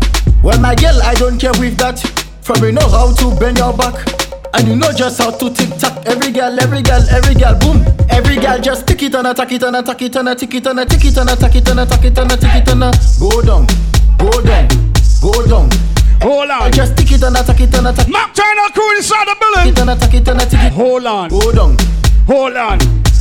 Well, 0.45 0.61
my 0.61 0.77
girl, 0.77 1.03
I 1.03 1.15
don't 1.15 1.39
care 1.41 1.59
with 1.59 1.77
that. 1.79 1.99
From 2.43 2.63
you 2.63 2.71
know 2.71 2.89
how 2.89 3.13
to 3.15 3.35
bend 3.41 3.59
your 3.59 3.77
back. 3.77 4.26
And 4.57 4.69
you 4.69 4.77
know 4.77 4.91
just 4.93 5.19
how 5.21 5.31
to 5.31 5.51
tick 5.51 5.69
tock. 5.79 6.03
Every 6.07 6.33
girl, 6.33 6.59
every 6.61 6.81
girl, 6.83 7.03
every 7.11 7.35
girl, 7.35 7.55
boom. 7.59 7.85
Every 8.09 8.37
girl 8.37 8.59
just 8.59 8.87
tick 8.87 9.03
it 9.03 9.15
and 9.15 9.27
attack 9.27 9.53
it 9.53 9.63
and 9.63 9.77
attack 9.77 10.01
it 10.03 10.17
and 10.17 10.29
attack 10.29 10.55
it 10.55 10.67
and 10.67 10.79
attack 10.81 11.05
it 11.05 11.17
and 11.19 11.31
attack 11.31 11.55
it 11.55 11.69
and 11.69 11.81
attack 11.81 12.05
it 12.05 12.19
and 12.19 12.33
attack 12.33 12.63
it 12.63 12.69
and 12.73 12.83
a- 12.85 12.93
go 13.21 13.43
down, 13.43 13.67
go 14.19 14.31
down, 14.43 14.69
go 15.21 15.47
down. 15.47 15.69
Hold 16.23 16.51
on. 16.51 16.73
Just 16.73 16.97
tick 16.97 17.13
it 17.13 17.23
and 17.23 17.37
attack 17.37 17.61
it 17.61 17.75
and 17.75 17.87
attack 17.89 18.09
Mac 18.09 18.35
Turner 18.35 18.71
crew 18.73 18.97
inside 18.97 19.27
the 19.27 19.37
building. 19.39 19.73
it 19.75 19.79
and 19.79 19.91
attack 19.91 20.15
it 20.15 20.29
and 20.29 20.41
attack 20.41 20.67
it. 20.67 20.73
Hold 20.73 21.05
on, 21.05 21.29
Go 21.29 21.53
down. 21.53 21.77
hold 22.27 22.57
on, 22.57 22.79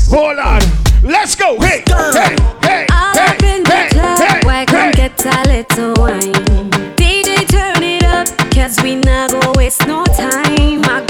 hold 0.09 0.39
on. 0.39 0.61
Let's 1.03 1.35
go. 1.35 1.59
Hey, 1.59 1.83
hey, 1.85 2.35
hey, 2.63 2.85
All 2.91 3.13
hey, 3.13 3.27
up 3.27 3.43
in 3.43 3.63
the 3.63 3.69
hey, 3.75 3.89
club, 3.89 4.17
hey, 4.19 4.41
why 4.45 4.65
come 4.65 4.79
hey. 4.79 4.91
get 4.93 5.25
a 5.25 5.43
little 5.43 5.93
wine? 6.01 6.71
DJ 6.95 7.45
turn 7.47 7.83
it 7.83 8.03
up, 8.05 8.27
cause 8.51 8.81
we 8.81 8.95
not 8.95 9.31
gonna 9.31 9.51
waste 9.57 9.85
no 9.85 10.03
time. 10.05 10.81
My 10.81 11.04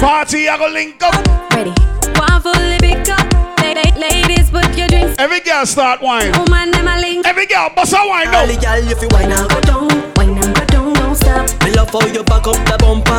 Party, 0.00 0.48
I 0.48 0.56
go 0.56 0.66
link 0.68 1.02
up. 1.02 1.12
Ready. 1.52 1.74
One 2.16 2.40
fully 2.40 2.78
big 2.80 3.04
up. 3.10 3.20
La- 3.60 3.76
la- 3.76 3.96
Ladies, 4.00 4.50
put 4.50 4.64
your 4.76 4.88
drinks 4.88 5.14
Every 5.18 5.40
girl 5.40 5.66
start 5.66 6.00
wine. 6.00 6.32
Oh 6.34 6.46
man, 6.48 6.70
them 6.70 6.88
a 6.88 6.98
link 6.98 7.26
Every 7.26 7.44
girl 7.46 7.68
bust 7.76 7.92
a 7.92 8.00
wine 8.08 8.28
All 8.34 8.46
the 8.46 8.56
girl, 8.56 8.80
if 8.80 9.00
you 9.02 9.08
wine 9.12 9.30
and 9.30 9.48
go 9.50 9.60
down, 9.60 9.88
Wine 10.16 10.38
and 10.40 10.54
go 10.56 10.64
down, 10.72 10.92
don't 10.94 11.14
stop. 11.14 11.44
me 11.62 11.70
love 11.72 11.90
how 11.90 12.00
you 12.08 12.24
back 12.24 12.46
up 12.48 12.56
the 12.64 12.76
bumper. 12.80 13.12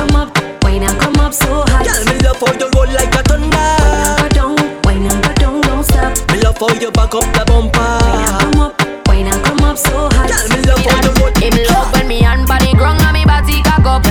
Come 0.00 0.16
up, 0.16 0.32
wine 0.64 0.82
and 0.82 0.96
come 0.98 1.20
up 1.20 1.34
so 1.34 1.60
hot. 1.68 1.84
Girl, 1.84 2.04
me 2.08 2.16
love 2.24 2.40
how 2.40 2.52
you 2.56 2.68
roll 2.72 2.88
like 2.88 3.12
a 3.12 3.22
thunder. 3.28 3.68
Go 4.16 4.28
down, 4.32 4.56
wine 4.88 5.04
and 5.04 5.20
go 5.22 5.32
down, 5.36 5.60
don't 5.60 5.84
stop. 5.84 6.16
Me 6.32 6.40
love 6.40 6.56
how 6.56 6.72
you 6.80 6.90
back 6.90 7.12
up 7.14 7.28
the 7.36 7.44
bumper. 7.44 8.00
Come 8.40 8.60
up, 8.64 8.72
wine 9.08 9.28
and 9.28 9.40
come 9.44 9.60
up 9.68 9.76
so 9.76 10.08
hot. 10.16 10.32
Girl, 10.32 10.48
me 10.56 10.64
love 10.64 10.80
how 10.88 11.04
you 11.04 11.12
roll. 11.20 11.32
Him 11.36 11.54
love 11.68 11.92
when 11.92 12.08
me 12.08 12.22
hand 12.24 12.48
body 12.48 12.72
ground 12.72 13.00
and 13.04 13.12
me 13.12 13.24
body 13.28 13.60
cock 13.62 13.84
up. 13.84 14.02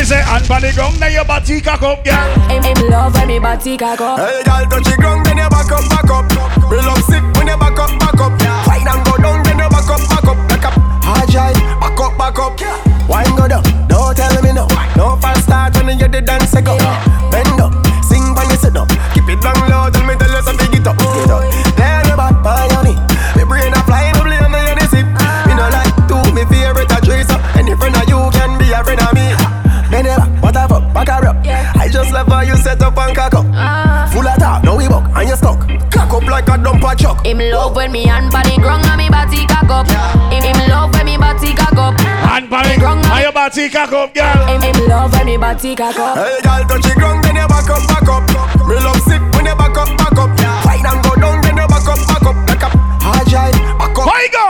Me 0.00 0.06
say, 0.06 0.22
and 0.24 0.48
body 0.48 0.72
ground, 0.72 0.98
now 0.98 1.08
your 1.08 1.24
body 1.24 1.60
cock 1.60 1.82
up, 1.82 2.06
yeah. 2.06 2.24
Him, 2.48 2.62
him 2.64 2.88
love 2.88 3.14
when 3.14 3.28
me 3.28 3.38
body 3.38 3.76
cock 3.76 4.00
up. 4.00 4.18
Hey, 4.18 4.42
girl, 4.44 4.64
touch 4.70 4.84
the 4.88 4.96
ground, 4.96 5.26
then 5.26 5.36
you 5.36 5.48
back 5.48 5.70
up, 5.70 5.84
back 5.92 6.08
up. 6.08 6.24
Me 6.70 6.76
love 6.80 7.04
sick 7.04 7.22
when 7.36 7.46
you 7.46 7.58
back 7.60 7.78
up, 7.78 7.92
back 8.00 8.20
up. 8.20 8.32
Wine 8.66 8.88
and 8.88 9.04
go 9.04 9.16
down, 9.20 9.42
then 9.44 9.58
you 9.60 9.68
back 9.68 9.90
up, 9.92 10.00
back 10.08 10.24
up. 10.24 10.38
Back 10.48 10.64
up, 10.64 10.74
hard 11.04 11.28
drive, 11.28 11.60
back 11.80 12.00
up, 12.00 12.16
back 12.16 12.38
up. 12.38 12.56
Wine 13.08 13.36
go 13.36 13.46
down, 13.46 13.64
don't 13.88 14.16
tell 14.16 14.42
me 14.42 14.52
no. 14.52 14.66
No 14.96 15.16
fast 15.20 15.44
start 15.44 15.76
when 15.84 15.98
you 15.98 16.08
the 16.08 16.22
dance 16.22 16.54
go. 16.54 16.76
Bend 17.30 17.60
up, 17.60 17.79
Him 37.00 37.38
love 37.50 37.76
when 37.76 37.92
me 37.92 38.06
hand 38.06 38.30
body 38.32 38.56
grung 38.56 38.84
and 38.84 38.96
me 38.98 39.08
body 39.08 39.46
cock 39.46 39.70
up. 39.70 39.86
Him, 40.32 40.42
him 40.42 40.68
love 40.68 40.92
when 40.92 41.06
me 41.06 41.16
body 41.16 41.54
cock 41.54 41.76
up. 41.76 42.00
Hand 42.00 42.50
body 42.50 42.76
grung 42.76 43.04
and 43.04 43.22
your 43.22 43.32
body 43.32 43.68
cock 43.68 43.92
up, 43.92 44.14
girl. 44.14 44.46
Him, 44.46 44.60
him 44.62 44.88
love 44.88 45.12
when 45.12 45.26
me 45.26 45.36
body 45.36 45.76
cock 45.76 45.96
up. 45.96 46.16
Hey, 46.16 46.40
girl, 46.42 46.64
touch 46.68 46.82
the 46.82 46.94
ground, 46.96 47.24
then 47.24 47.36
you 47.36 47.48
back 47.48 47.70
up, 47.70 47.86
back 47.88 48.08
up. 48.08 48.24
Me 48.66 48.74
love 48.76 49.00
sick 49.02 49.20
when 49.34 49.46
you 49.46 49.54
back 49.54 49.76
up, 49.76 49.88
back 49.96 50.18
up. 50.18 50.30
Wine 50.64 50.86
and 50.86 51.02
go 51.04 51.14
down, 51.16 51.40
then 51.42 51.56
you 51.56 51.68
back 51.68 51.86
up, 51.88 52.00
back 52.08 52.22
up. 52.24 52.36
Like 52.48 52.62
a 52.62 52.70
agile, 53.04 53.58
back 53.78 53.98
up. 53.98 54.06
Where 54.06 54.22
you 54.24 54.30
go? 54.32 54.46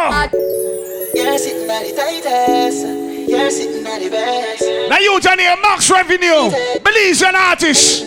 You're 1.15 1.39
sitting 1.39 1.71
at 1.71 1.83
the 1.87 1.93
tightest. 1.97 3.10
You're 3.51 3.59
sitting 3.59 3.85
at 3.85 3.99
the 3.99 4.11
best. 4.11 4.63
Now 4.89 4.99
you 4.99 5.19
Johnny 5.19 5.45
a 5.45 5.57
max 5.57 5.91
revenue. 5.91 6.55
Belize 6.85 7.21
an 7.23 7.35
artist. 7.35 8.07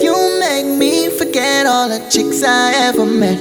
You 0.00 0.14
make 0.38 0.66
me 0.78 1.10
forget 1.18 1.66
all 1.66 1.88
the 1.88 1.98
chicks 2.08 2.44
I 2.44 2.70
ever 2.86 3.04
met. 3.04 3.40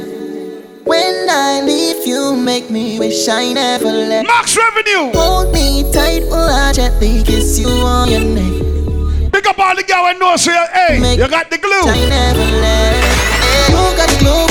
When 0.83 1.30
I 1.30 1.61
leave, 1.61 2.08
you 2.08 2.35
make 2.35 2.72
me 2.72 2.98
wish 2.98 3.27
I 3.30 3.53
never 3.53 3.85
left. 3.85 4.25
Max 4.25 4.58
revenue. 4.58 5.14
Hold 5.14 5.53
me 5.53 5.83
tight 5.93 6.24
while 6.25 6.50
I 6.50 6.74
gently 6.74 7.22
kiss 7.22 7.59
you 7.59 7.69
on 7.69 8.09
your 8.09 8.22
neck. 8.22 9.32
Pick 9.32 9.45
up 9.45 9.59
all 9.59 9.75
the 9.75 9.83
girl 9.83 10.08
and 10.08 10.19
know 10.19 10.35
say, 10.38 10.58
hey, 10.74 11.17
you 11.17 11.27
got 11.30 11.51
the 11.51 11.59
glue. 11.59 11.85
I 11.85 12.01
never 12.09 12.50
left. 12.66 13.69
You 13.69 13.77
got 13.95 14.09
the 14.09 14.17
glue. 14.17 14.50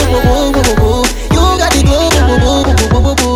You 1.34 1.58
got 1.58 1.72
the 1.74 1.82
glue. 1.82 2.20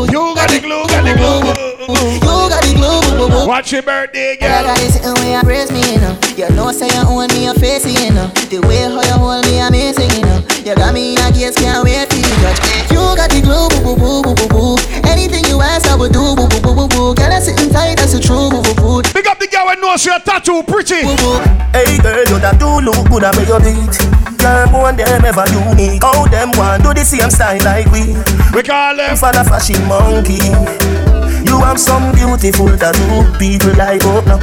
You 0.06 0.34
got 0.36 0.50
the 0.50 0.60
glue, 0.60 0.86
got 0.86 1.02
the 1.02 1.14
glue. 1.18 2.23
You 2.54 2.60
got 2.60 2.62
the 2.62 2.74
glue, 2.78 3.00
boo, 3.02 3.28
boo, 3.28 3.28
boo. 3.28 3.46
Watch 3.48 3.72
your 3.72 3.82
birthday, 3.82 4.36
Girl, 4.36 4.48
I 4.50 4.62
girl. 4.62 4.64
got 4.70 4.78
this 4.78 4.94
sitting 4.94 5.14
where 5.18 5.36
you 5.38 5.42
praise 5.42 5.70
me, 5.72 5.82
you 5.92 5.98
know. 6.00 6.14
You 6.38 6.48
know, 6.54 6.70
say 6.70 6.86
you 6.86 7.02
own 7.06 7.26
me, 7.34 7.46
you 7.46 7.54
face 7.54 7.84
it, 7.86 7.98
you 7.98 8.10
know. 8.14 8.28
The 8.50 8.58
way 8.66 8.86
how 8.86 9.02
you 9.02 9.16
hold 9.18 9.44
me, 9.46 9.58
amazing, 9.58 10.10
you 10.14 10.22
know. 10.22 10.38
You 10.62 10.74
got 10.74 10.94
me, 10.94 11.16
I 11.18 11.30
guess, 11.34 11.54
can't 11.58 11.82
wait 11.84 12.06
to 12.10 12.18
touch. 12.42 12.58
You 12.94 13.02
got 13.18 13.30
the 13.30 13.42
glue, 13.42 13.66
boo, 13.82 13.82
boo, 13.82 13.96
boo, 13.98 14.22
boo, 14.22 14.34
boo, 14.34 14.48
boo. 14.48 14.74
Anything 15.10 15.44
you 15.50 15.60
ask, 15.60 15.86
I 15.90 15.94
would 15.98 16.12
do, 16.12 16.34
boo, 16.34 16.46
boo, 16.46 16.60
boo, 16.62 16.74
boo, 16.74 16.88
boo. 16.88 17.14
Girl, 17.14 17.32
I 17.32 17.38
sitting 17.42 17.70
tight, 17.74 17.98
that's 17.98 18.14
the 18.14 18.20
truth, 18.22 18.50
boo, 18.54 18.62
boo, 18.62 19.02
boo. 19.02 19.02
Pick 19.10 19.26
up 19.26 19.38
the 19.38 19.46
girl 19.50 19.68
and 19.70 19.80
know 19.82 19.96
say 19.98 20.10
your 20.14 20.20
tattoo 20.22 20.62
pretty. 20.62 21.02
Hey 21.74 21.98
girl, 21.98 22.22
you 22.30 22.38
that 22.38 22.56
do 22.62 22.70
look 22.82 23.02
good 23.10 23.24
at 23.26 23.34
your 23.46 23.58
beat. 23.58 23.94
Girl, 24.38 24.66
more 24.70 24.92
them 24.94 25.24
ever 25.26 25.46
unique. 25.50 26.02
How 26.02 26.26
them 26.30 26.50
want 26.54 26.82
do 26.82 26.94
the 26.94 27.02
same 27.04 27.30
style 27.30 27.58
like 27.66 27.86
we. 27.90 28.14
We 28.54 28.62
call 28.62 28.94
them 28.96 29.16
for 29.16 29.32
the 29.32 29.42
fashion 29.42 29.82
monkey. 29.90 30.38
You 31.54 31.60
have 31.60 31.78
some 31.78 32.10
beautiful 32.10 32.66
tattoo 32.76 33.22
people 33.38 33.70
like 33.78 34.02
oh 34.02 34.18
no. 34.26 34.42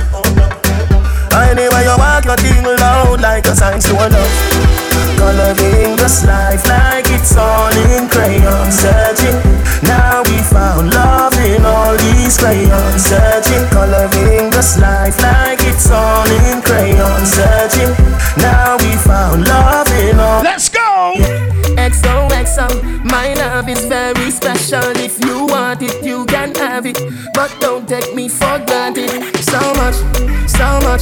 Anyway, 1.35 1.83
you 1.83 1.95
walk 1.99 2.23
your 2.23 2.37
thing 2.37 2.63
loud 2.63 3.19
like 3.19 3.45
a 3.47 3.53
sign 3.53 3.81
to 3.81 3.93
love. 3.93 4.31
Coloring 5.19 5.97
this 5.97 6.23
life 6.23 6.65
like 6.71 7.11
it's 7.11 7.35
all 7.35 7.67
in 7.91 8.07
crayon. 8.07 8.71
Searching, 8.71 9.35
now 9.83 10.23
we 10.23 10.39
found 10.39 10.93
love 10.93 11.35
in 11.43 11.65
all 11.65 11.97
these 11.97 12.37
crayons. 12.37 13.03
Searching, 13.03 13.67
coloring 13.75 14.49
this 14.49 14.79
life 14.79 15.19
like 15.21 15.40
have 26.81 26.85
it. 26.85 27.33
But 27.33 27.55
don't 27.59 27.87
take 27.87 28.13
me 28.15 28.27
for 28.27 28.59
granted. 28.65 29.09
So 29.37 29.59
much, 29.75 29.95
so 30.47 30.79
much, 30.81 31.01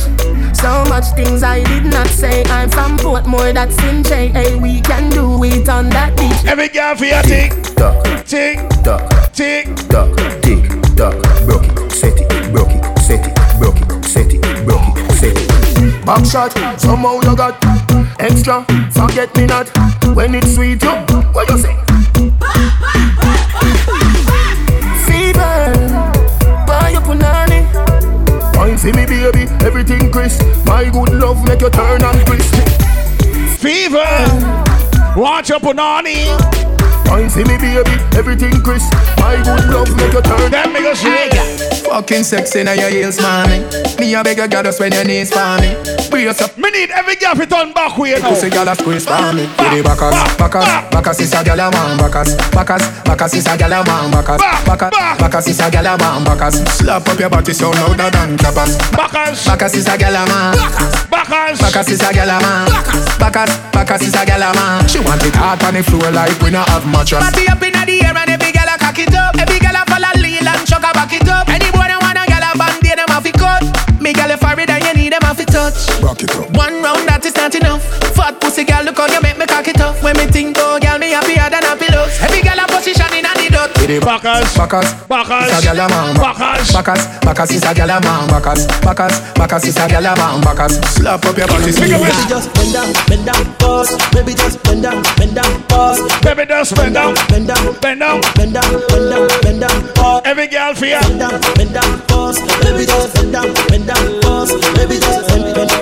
so 0.55 0.83
much 0.89 1.05
things 1.15 1.43
I 1.43 1.63
did 1.63 1.85
not 1.85 2.07
say. 2.07 2.43
I'm 2.45 2.69
from 2.69 2.97
Portmore, 2.97 3.53
that's 3.53 3.77
in 3.83 4.03
J. 4.03 4.29
Hey, 4.29 4.55
we 4.59 4.81
can 4.81 5.09
do 5.09 5.43
it 5.43 5.69
on 5.69 5.89
that 5.89 6.15
beach. 6.17 6.49
Every 6.49 6.69
girl 6.69 6.95
for 6.95 7.05
your 7.05 7.21
tick, 7.23 7.51
Duck, 7.75 8.25
tick, 8.25 8.57
duck, 8.83 9.33
tick. 9.33 9.67
duck, 9.87 10.15
tick, 10.41 10.63
duck, 10.95 11.15
broke 11.45 11.65
it, 11.65 11.91
set 11.91 12.19
it, 12.19 12.51
broke 12.51 12.71
it, 12.71 12.99
set 12.99 13.25
it, 13.25 13.35
broke 13.59 13.79
it, 13.79 14.05
set 14.05 14.33
it, 14.33 14.41
broke 14.65 14.97
it, 14.97 15.11
set 15.13 15.37
it. 15.37 16.05
Back 16.05 16.25
shot, 16.25 16.51
somehow 16.79 17.15
you 17.21 17.35
got 17.35 17.55
extra. 18.19 18.65
Forget 18.91 19.35
me 19.37 19.45
not 19.45 19.69
when 20.15 20.35
it's 20.35 20.55
sweet. 20.55 20.81
You, 20.83 20.91
what 21.33 21.49
you 21.49 21.57
say? 21.57 21.75
For 28.79 28.93
me, 28.93 29.05
baby, 29.05 29.41
everything 29.65 30.09
crisp. 30.09 30.41
My 30.65 30.89
good 30.89 31.09
love 31.09 31.45
make 31.45 31.59
you 31.59 31.69
turn 31.69 32.01
and 32.01 32.25
crisp. 32.25 32.55
Fever. 33.59 34.07
Watch 35.17 35.49
your 35.49 35.59
punani. 35.59 36.25
Wine 37.09 37.29
for 37.29 37.39
me, 37.39 37.57
baby, 37.57 37.91
everything 38.17 38.61
crisp. 38.61 38.93
My 39.17 39.35
good 39.43 39.65
love 39.69 39.93
make 39.97 40.13
you 40.13 40.21
turn. 40.21 40.51
That 40.51 40.71
make 40.71 40.85
us 40.85 41.03
ready. 41.03 41.68
Fucking 41.85 42.23
sexy 42.23 42.63
now 42.63 42.73
your 42.73 42.89
heels, 42.89 43.19
mommy. 43.21 43.59
Me 43.99 44.13
a 44.13 44.23
beg 44.23 44.37
you, 44.37 44.47
girl, 44.47 44.63
just 44.63 44.79
when 44.79 44.91
your 44.91 45.03
knees 45.03 45.31
for 45.31 45.57
me. 45.59 45.73
Brace 46.09 46.41
up, 46.41 46.57
Me 46.57 46.69
need 46.71 46.91
every 46.91 47.15
girl 47.15 47.35
to 47.35 47.45
turn 47.45 47.73
back 47.73 47.97
way 47.97 48.13
now. 48.19 48.29
pussy, 48.29 48.49
girl, 48.49 48.67
a 48.67 48.75
squeeze 48.75 49.05
for 49.05 49.33
me. 49.33 49.45
Give 49.57 49.71
the 49.73 49.81
backers, 49.83 50.15
backers, 50.37 50.65
backers 50.91 51.19
is 51.19 51.33
a 51.33 51.43
girl 51.43 51.59
a 51.59 51.71
man, 51.71 51.97
backers, 51.97 52.35
backers, 52.51 52.83
backers 53.03 53.33
is 53.33 53.47
a 53.47 53.57
girl 53.57 53.73
a 53.73 53.83
man, 53.85 54.11
backers, 54.11 54.41
backers, 54.65 54.91
backers 55.17 55.47
is 55.47 55.59
a 55.59 55.69
girl 55.71 55.87
a 55.87 55.97
man, 55.97 56.23
backers. 56.23 56.55
Slap 56.77 57.07
up 57.07 57.19
your 57.19 57.29
body 57.29 57.53
so 57.53 57.71
louder 57.71 58.09
than 58.09 58.37
clappers. 58.37 58.77
Backers, 58.93 59.45
Backers 59.45 59.73
is 59.75 59.87
a 59.87 59.97
girl 59.97 60.15
a 60.15 60.23
man. 60.27 60.55
backers. 61.09 61.59
Backers 61.59 61.89
is 61.89 62.01
a 62.01 62.09
gyal 62.13 62.29
a 62.29 62.37
man. 62.41 62.67
Backers, 63.19 63.51
backers 63.73 64.01
is 64.01 64.13
a 64.13 64.25
gyal 64.25 64.41
a 64.45 64.53
man. 64.53 64.87
She 64.87 64.99
want 64.99 65.23
it 65.23 65.35
hard 65.35 65.61
on 65.63 65.73
the 65.73 65.83
floor 65.83 66.09
like 66.11 66.33
we 66.41 66.49
not 66.51 66.67
have 66.69 66.85
mattress. 66.85 67.21
Party 67.23 67.47
up 67.49 67.61
inna 67.61 67.85
the 67.85 68.01
air 68.05 68.15
and 68.17 68.29
every 68.29 68.51
gyal 68.51 68.69
a 68.73 68.77
cock 68.77 68.97
it 68.97 69.13
up. 69.13 69.35
Every 69.37 69.59
gyal 69.99 70.15
a 70.15 70.19
lean 70.19 70.47
and 70.47 70.67
chuck 70.67 70.83
a 70.83 70.93
back 70.93 71.13
it 71.13 71.27
up. 71.27 71.47
Any 71.49 71.69
boy 71.71 71.87
that 71.87 71.99
want 72.01 72.17
a 72.17 72.23
gyal 72.23 72.43
a 72.43 72.57
band, 72.57 72.81
they 72.81 72.95
them 72.95 73.07
have 73.09 73.23
to 73.23 73.31
cut. 73.31 73.63
Me 74.01 74.13
gyal 74.13 74.33
a 74.33 74.37
forehead 74.37 74.69
and 74.69 74.83
you 74.83 74.93
need 74.93 75.13
them 75.13 75.21
have 75.21 75.37
to 75.37 75.45
touch. 75.45 75.75
Rock 76.01 76.23
it 76.23 76.31
up. 76.35 76.49
One 76.55 76.81
round 76.81 77.07
that 77.07 77.25
is 77.25 77.35
not 77.35 77.53
enough. 77.55 77.83
Fat 78.15 78.39
pussy 78.39 78.63
gyal, 78.63 78.85
look 78.85 78.97
how 78.97 79.07
you 79.07 79.21
make 79.21 79.37
me 79.37 79.45
cock 79.45 79.67
it 79.67 79.79
up. 79.81 80.01
When 80.03 80.15
me 80.17 80.25
think 80.27 80.57
oh 80.59 80.79
gyal, 80.81 80.99
me 80.99 81.11
happier 81.11 81.49
than 81.49 81.65
a 81.65 81.75
pillows. 81.75 82.15
Every 82.21 82.41
the 83.89 83.99
dot. 83.99 84.21
Backers, 84.21 84.53
Backers, 84.55 84.89
backers. 85.07 85.49
is 85.49 85.65
a 85.65 85.73
gyal 85.73 85.81
a 85.81 85.89
man. 85.89 86.15
Backers. 86.15 86.71
Backers, 86.71 87.03
backers 87.25 87.51
is 87.51 87.63
a 87.65 87.73
gyal 87.73 87.89
a 87.89 87.97
man. 88.01 88.29
Backers, 88.29 88.67
backers, 88.85 89.15
backers 89.33 89.65
is 89.65 89.77
a 89.77 89.87
gyal 89.89 90.05
a 90.05 90.13
man. 90.15 90.41
Backers, 90.41 90.73
slap 90.93 91.25
up 91.25 91.37
your 91.37 91.47
body. 91.47 91.73
Pick 91.73 91.91
up 91.93 92.01
Baby 92.01 92.25
just 92.29 92.53
bend 92.53 92.73
down, 92.73 92.89
bend 93.07 93.25
down, 93.25 93.43
pause. 93.57 93.91
Baby 94.13 94.33
just 94.33 94.63
bend 94.63 94.83
down, 94.83 95.01
bend 95.17 95.35
down, 95.35 95.63
pause. 95.67 95.99
Baby, 96.21 96.45
just 96.45 96.75
bend 96.75 96.93
down, 96.93 97.15
Bend 97.29 97.47
down, 97.47 97.73
bend 97.81 97.99
down. 97.99 98.21
bend 98.35 98.53
down, 98.53 98.71
bend 98.89 99.09
down, 99.09 99.27
bend 99.41 99.59
down, 99.61 99.93
pause. 99.95 100.21
Every 100.25 100.47
girl 100.47 100.73
for 100.75 100.85
you. 100.85 100.99
Bend 100.99 101.19
down, 101.19 101.41
bend 101.55 101.73
down, 101.73 101.99
pause. 102.07 102.39
Baby 102.61 102.85
just 102.85 103.15
bend 103.15 103.33
down, 103.33 103.53
bend 103.67 103.87
down, 103.87 104.21
pause. 104.21 104.51
Baby 104.75 104.99
just 104.99 105.27
bend, 105.29 105.55
bend, 105.55 105.78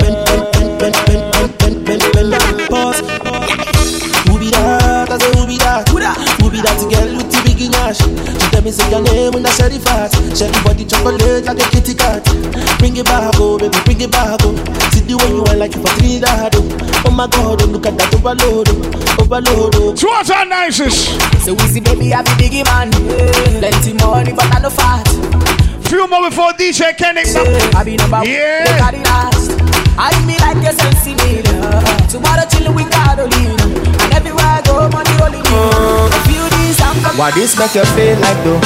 me 8.67 8.71
say 8.71 8.91
your 8.91 9.01
name 9.01 9.31
when 9.31 9.45
I 9.45 9.49
say 9.55 9.69
the 9.71 9.79
fat. 9.79 10.11
Shell 10.35 10.51
body 10.67 10.83
chocolate 10.83 11.47
like 11.47 11.55
a 11.55 11.67
kitty 11.71 11.95
cat. 11.95 12.19
Bring 12.79 12.97
it 12.99 13.05
back, 13.07 13.31
oh 13.39 13.55
baby, 13.57 13.79
bring 13.87 14.01
it 14.03 14.11
back, 14.11 14.43
oh. 14.43 14.51
See 14.91 15.07
the 15.07 15.15
way 15.15 15.31
you 15.31 15.41
want 15.47 15.57
like 15.57 15.71
you 15.71 15.79
for 15.79 15.91
three 15.95 16.19
that, 16.19 16.51
oh. 16.51 17.07
Oh 17.07 17.11
my 17.11 17.31
God, 17.31 17.63
oh, 17.63 17.71
look 17.71 17.87
at 17.87 17.95
that 17.95 18.11
overload, 18.11 18.67
oh. 18.67 19.23
overload, 19.23 19.71
oh. 19.79 19.95
So 19.95 20.11
what's 20.11 20.29
our 20.29 20.43
nicest? 20.43 21.15
So 21.47 21.55
we 21.55 21.63
see 21.71 21.79
baby 21.79 22.11
have 22.11 22.27
a 22.27 22.35
biggie 22.35 22.67
man. 22.67 22.91
Plenty 23.63 23.95
money 24.03 24.35
but 24.35 24.51
I 24.51 24.59
no 24.59 24.69
fat. 24.69 25.07
Few 25.87 26.03
more 26.11 26.27
before 26.27 26.51
DJ 26.59 26.91
Kennick. 26.99 27.31
I 27.71 27.83
be 27.87 27.95
number 27.95 28.19
one. 28.19 28.27
Yeah. 28.27 28.67
Look 28.67 28.83
at 28.83 28.91
the 28.91 29.01
last. 29.07 29.51
I 29.95 30.11
me 30.27 30.35
like 30.43 30.59
a 30.67 30.75
sexy 30.75 31.15
lady. 31.23 31.47
Tomorrow 32.11 32.43
chillin' 32.51 32.75
with 32.75 32.91
Carolina. 32.91 33.63
And 34.03 34.11
everywhere 34.11 34.43
I 34.43 34.61
go, 34.67 34.91
money 34.91 35.15
rolling 35.23 35.39
in. 35.39 35.55
Uh. 35.55 36.26
Why 37.17 37.31
this 37.31 37.57
make 37.57 37.73
you 37.73 37.83
feel 37.97 38.13
like 38.21 38.37
though? 38.45 38.61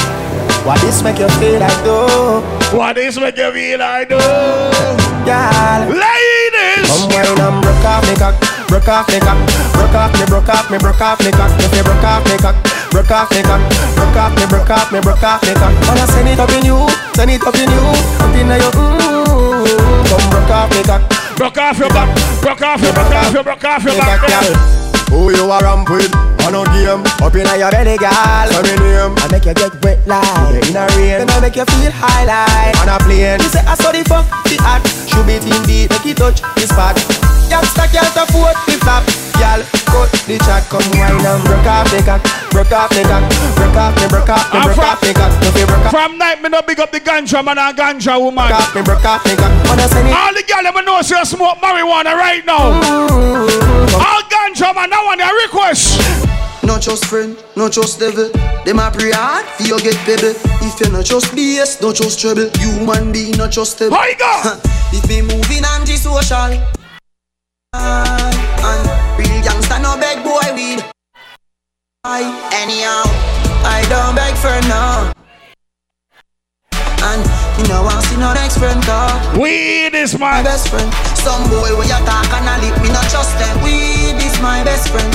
Why 0.67 0.77
this 0.83 1.01
make 1.01 1.17
you 1.19 1.30
feel 1.39 1.59
like 1.59 1.83
though? 1.83 2.43
What 2.75 2.97
is 2.97 3.17
make 3.17 3.38
you 3.38 3.51
feel 3.51 3.80
like 3.80 4.09
though? 4.09 4.71
Girl, 5.23 5.81
Ladies! 5.88 6.83
come 6.91 7.07
wine 7.15 7.31
and 7.31 7.57
broke 7.63 7.85
off 7.88 8.03
me 8.03 8.15
cock, 8.19 8.35
broke 8.67 8.88
off 8.91 9.07
me 9.07 9.19
cock, 9.23 9.39
broke 9.71 9.95
off 9.95 10.11
me, 10.19 10.25
broke 10.27 10.49
off 10.49 10.67
me, 10.69 10.77
broke 10.77 10.99
off 10.99 11.19
me 11.23 11.31
cock. 11.31 11.51
If 11.63 11.71
you 11.71 11.83
broke 11.83 12.03
off 12.03 12.25
me 12.27 12.35
cock, 12.43 12.55
broke 12.91 13.11
off 13.11 13.31
me 13.31 13.41
cock, 13.41 13.61
broke 13.95 14.17
off 14.19 14.35
me, 14.35 14.45
broke 14.51 14.69
off 14.69 14.91
me, 14.91 14.99
broke 14.99 15.23
off 15.23 15.41
me 15.47 15.53
cock. 15.55 15.73
Wanna 15.88 16.05
send 16.11 16.27
it 16.27 16.39
up 16.39 16.51
in 16.51 16.65
you, 16.67 16.80
send 17.15 17.31
it 17.31 17.43
up 17.47 17.55
in 17.55 17.71
you, 17.71 17.83
up 18.19 18.35
in 18.35 18.51
your 18.51 18.71
mm. 18.75 20.11
Come 20.11 20.27
broke 20.27 20.51
off 20.51 20.69
me 20.75 20.83
cock, 20.83 21.01
Broke 21.39 21.57
off 21.57 21.80
your 21.80 21.89
back, 21.89 22.09
broke 22.43 22.61
off 22.61 22.81
your, 22.83 22.93
broke 22.93 23.15
off 23.15 23.33
your, 23.33 23.43
broke 23.43 23.63
off 23.63 23.83
your 23.83 23.95
back. 23.95 24.19
girl. 24.27 24.90
Who 25.11 25.30
you 25.35 25.43
a 25.51 25.59
ramp 25.59 25.90
with? 25.90 26.09
On 26.48 26.56
a 26.56 26.64
game. 26.72 27.03
Up 27.22 27.35
in 27.35 27.45
your 27.59 27.69
belly, 27.69 27.98
girl. 27.99 28.48
Say 28.48 28.64
me 28.64 28.73
name. 28.80 29.14
I 29.19 29.27
make 29.30 29.45
you 29.45 29.53
get 29.53 29.75
wet 29.83 29.99
like 30.07 30.64
in 30.64 30.75
a 30.75 30.88
rain. 30.95 31.19
Then 31.19 31.30
I 31.30 31.40
make 31.40 31.56
you 31.56 31.65
feel 31.65 31.91
high 31.91 32.25
like 32.25 32.80
on 32.80 32.90
a 32.90 32.98
plane. 33.03 33.40
You 33.40 33.49
say 33.51 33.61
I 33.67 33.75
saw 33.75 33.91
the 33.91 34.03
fuck, 34.07 34.25
the 34.48 34.57
act. 34.64 34.88
Should 35.11 35.27
be 35.27 35.35
in 35.35 35.64
deep, 35.67 35.91
make 35.91 36.06
it 36.06 36.17
touch 36.17 36.41
the 36.41 36.65
spot. 36.65 37.31
Youngster 37.51 37.83
can't 37.91 38.15
afford 38.15 38.55
the 38.63 38.80
flap. 38.80 39.03
Girl, 39.35 39.59
cut 39.91 40.07
the 40.23 40.39
chat, 40.47 40.63
come 40.71 40.88
wine 40.95 41.19
and 41.19 41.43
broke 41.43 41.67
off 41.67 41.83
the 41.91 41.99
cock, 41.99 42.23
broke 42.47 42.71
off 42.71 42.88
the 42.95 43.03
cock, 43.03 43.27
broke 43.59 43.75
off 43.75 43.91
me, 43.99 44.07
broke 44.07 44.31
off 44.31 44.47
me, 44.47 44.59
I'm 44.59 44.63
broke 44.71 44.80
off 44.80 45.01
the 45.03 45.11
cock. 45.11 45.31
No 45.43 45.51
fi 45.51 45.65
broke 45.67 45.83
off. 45.83 45.91
From 45.91 46.17
night, 46.17 46.39
me 46.41 46.47
no 46.47 46.61
big 46.61 46.80
up 46.80 46.95
the 46.95 47.01
ganja 47.03 47.43
man 47.43 47.59
and 47.59 47.75
ganja 47.75 48.15
woman. 48.15 48.47
Broke 48.47 48.55
off 48.55 48.71
me, 48.71 48.81
broke 48.88 49.03
off 49.03 49.25
me 49.27 49.35
cock. 49.35 49.51
Wanna 49.67 49.88
send 49.91 50.07
it? 50.07 50.15
All 50.15 50.31
the 50.31 50.47
girl 50.47 50.63
them 50.63 50.85
know 50.85 51.01
say 51.03 51.19
you 51.19 51.25
smoke 51.25 51.59
marijuana 51.59 52.15
right 52.15 52.45
now. 52.47 52.71
All 53.99 54.23
ganja 54.31 54.71
man, 54.71 54.88
that 54.88 55.03
one 55.03 55.19
a 55.19 55.27
request. 55.43 55.99
Not 56.63 56.80
just 56.80 57.03
friend, 57.03 57.35
not 57.57 57.73
just 57.73 57.99
devil. 57.99 58.31
Them 58.63 58.80
a 58.80 58.88
pray 58.95 59.11
hard 59.11 59.43
for 59.59 59.67
you 59.67 59.75
get 59.83 59.99
baby. 60.07 60.39
If 60.63 60.80
you 60.80 60.88
not 60.88 61.03
just 61.03 61.35
BS, 61.35 61.81
not 61.81 61.95
just 61.95 62.15
trouble. 62.15 62.47
Human 62.63 63.11
being, 63.11 63.35
not 63.35 63.51
just 63.51 63.75
stable. 63.75 63.97
How 63.97 64.07
you 64.07 64.15
go? 64.15 64.55
if 64.95 65.03
me 65.09 65.19
moving 65.19 65.65
anti-social. 65.67 66.81
And 67.74 68.83
real 69.17 69.41
gangster 69.43 69.80
no 69.80 69.95
beg 69.95 70.24
boy 70.24 70.43
weed. 70.53 70.83
I 72.03 72.27
anyhow, 72.51 73.03
I 73.64 73.88
don't 73.88 74.14
beg 74.14 74.35
for 74.35 74.51
now. 74.67 75.14
And 77.03 77.24
you 77.58 77.67
know 77.72 77.88
I 77.88 78.01
see 78.03 78.17
no 78.17 78.33
next 78.33 78.58
friend 78.58 78.83
car. 78.83 79.40
Weed 79.40 79.95
is 79.95 80.19
my 80.19 80.43
best 80.43 80.67
friend. 80.67 80.91
Some 81.16 81.48
boy 81.50 81.72
when 81.77 81.88
you 81.88 82.00
talk 82.03 82.27
and 82.35 82.50
I 82.50 82.59
lip 82.59 82.75
me 82.83 82.90
not 82.91 83.08
trust 83.09 83.40
them. 83.40 83.64
Weed 83.64 84.19
is 84.19 84.35
my 84.41 84.64
best 84.66 84.90
friend. 84.90 85.08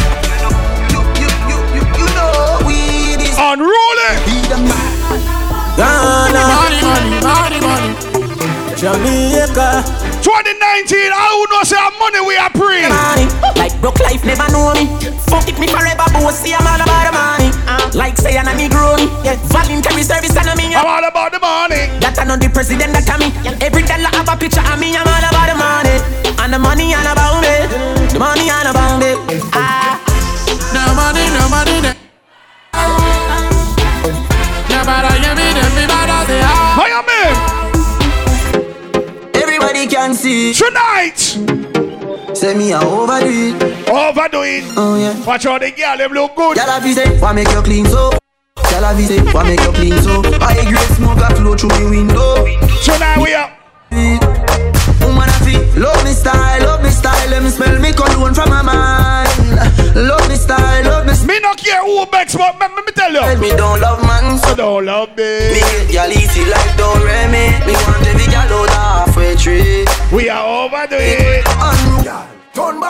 You 0.97 1.05
you 1.20 1.28
you 1.52 1.59
you 1.76 1.83
you 1.93 2.07
know 2.17 2.65
weed 2.65 3.20
is 3.20 3.36
unruly. 3.36 4.10
Weed 4.25 4.49
them 4.49 4.65
Ghana, 5.76 6.33
money, 6.33 6.81
money, 6.81 7.20
money, 7.20 7.60
money. 7.60 8.25
Jamaica. 8.76 9.80
2019, 10.20 11.08
I 11.08 11.24
who 11.32 11.48
know 11.48 11.64
say 11.64 11.80
money 11.96 12.20
we 12.28 12.36
are 12.36 12.52
pre. 12.52 12.84
Money, 12.84 13.24
like 13.56 13.72
broke 13.80 13.96
life 14.05 14.20
never 14.24 14.44
know 14.52 14.76
me. 14.76 14.84
Fuck 15.32 15.48
it 15.48 15.56
me 15.58 15.66
forever, 15.66 16.05
but 16.12 16.30
see 16.36 16.52
I'm 16.52 16.60
all 16.66 16.76
about 16.76 17.08
the 17.08 17.12
money. 17.16 17.48
Uh, 17.64 17.80
like 17.96 18.20
say 18.20 18.36
I'm 18.36 18.44
a 18.44 18.52
Negro, 18.52 19.00
yeah. 19.24 19.40
Voluntary 19.48 20.05
service 20.05 20.36
and 20.36 20.48
I'm 20.52 20.60
I'm 20.60 20.84
all 20.84 21.05
about 21.08 21.32
the 21.32 21.40
money. 21.40 21.88
That 22.05 22.20
I 22.20 22.24
know 22.28 22.36
the 22.36 22.52
president 22.52 22.92
that 22.92 23.08
I 23.08 23.16
me. 23.16 23.32
Every 23.64 23.80
dollar 23.80 24.12
have 24.12 24.28
a 24.28 24.36
picture 24.36 24.60
of 24.60 24.76
me. 24.76 24.92
I'm 24.92 25.08
all 25.08 25.24
about 25.24 25.48
the 25.48 25.56
money, 25.56 25.96
and 26.36 26.52
the 26.52 26.58
money 26.60 26.92
all 26.92 27.08
about 27.08 27.40
me. 27.40 27.56
The 28.12 28.20
money 28.20 28.52
all 28.52 28.68
about 28.68 29.00
me. 29.00 29.16
Ah, 29.56 29.96
No 30.76 30.84
money, 30.92 31.24
no 31.32 31.48
money, 31.48 31.80
no. 31.80 32.06
See 40.15 40.55
Tonight. 40.55 41.18
Say 42.36 42.55
me 42.55 42.73
a 42.73 42.78
overdo 42.78 43.26
it. 43.26 43.89
Overdo 43.89 44.43
it. 44.43 44.65
Oh 44.76 44.97
yeah. 44.97 45.26
Watch 45.26 45.47
out 45.47 45.60
the 45.60 45.73
girl, 45.73 45.97
them 45.99 46.12
look 46.12 46.36
good. 46.36 46.57
Y'all 46.57 46.67
have 46.67 46.85
say, 46.94 47.18
why 47.18 47.33
make 47.33 47.49
you 47.51 47.62
clean 47.62 47.86
so? 47.86 48.12
Y'all 48.70 48.85
have 48.85 49.01
say, 49.01 49.20
why 49.33 49.43
make 49.43 49.60
you 49.60 49.73
clean 49.73 49.99
so? 50.02 50.23
High 50.39 50.62
grade 50.65 50.97
smoke 50.97 51.18
a 51.18 51.35
flow 51.35 51.57
through 51.57 51.75
me 51.81 51.91
window. 51.91 52.47
Tonight 52.85 53.18
we 53.18 53.35
up. 53.35 53.51
Woman 55.02 55.28
I 55.28 55.39
feel 55.43 55.83
love 55.83 56.05
me 56.05 56.12
style, 56.12 56.60
love 56.62 56.83
me 56.83 56.91
style. 56.91 57.28
Let 57.31 57.43
me 57.43 57.51
smell 57.51 57.78
me 57.81 57.93
cologne 57.93 58.35
from 58.35 58.51
my 58.51 58.62
mind. 58.62 59.26
Love 59.97 60.28
me 60.28 60.36
style, 60.36 60.85
love 60.85 61.07
me. 61.07 61.15
Me 61.26 61.41
not 61.41 61.59
care 61.59 61.83
who 61.83 62.07
begs, 62.07 62.36
but 62.36 62.55
me, 62.60 62.68
me, 62.68 62.83
me 62.86 62.93
tell 62.93 63.12
you. 63.12 63.41
Me 63.41 63.51
don't 63.57 63.81
love 63.81 64.01
man, 64.07 64.39
so 64.39 64.55
don't 64.55 64.85
love 64.85 65.17
me. 65.17 65.57
Me 65.57 65.60
get 65.60 65.91
y'all 65.91 66.12
easy 66.12 66.44
like 66.44 66.76
don't 66.76 67.02
me. 67.33 67.51
Me 67.67 67.73
want 67.89 68.07
every 68.07 68.26
girl 68.26 68.62
out 68.62 68.70
halfway 68.70 69.35
tree. 69.35 69.85
We 70.12 70.28
are 70.28 70.65
overdo 70.65 70.97
it. 70.99 71.44
Turn 72.55 72.81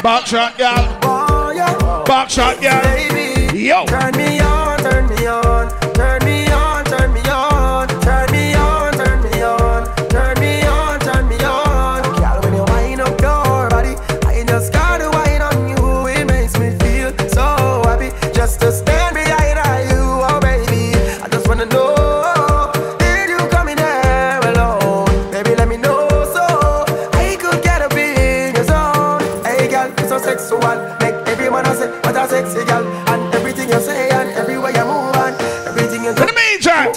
back 0.00 0.26
shot, 0.26 0.56
girl. 0.56 2.04
Back 2.04 2.30
shot, 2.30 2.60
girl. 2.60 3.54
Yo. 3.54 3.84
Turn 3.86 4.16
me 4.16 4.40
on, 4.40 4.59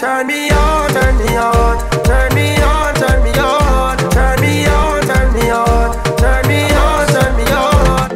turn 0.04 0.26
me 0.26 0.50
on, 0.50 0.90
turn 0.92 1.16
me 1.16 1.32
on, 1.32 1.80
turn 2.04 2.28
me 2.36 2.60
on, 2.60 2.92
turn 2.94 3.24
me 3.24 3.32
on, 3.40 3.96
turn 4.12 4.36
me 4.44 4.66
on, 4.68 5.00
turn 5.08 5.32
me 5.32 5.48
on, 5.48 5.96
turn 6.20 6.44
me 6.44 6.60
on, 6.76 7.06
turn 7.08 7.32
me 7.40 7.44
on. 7.48 8.12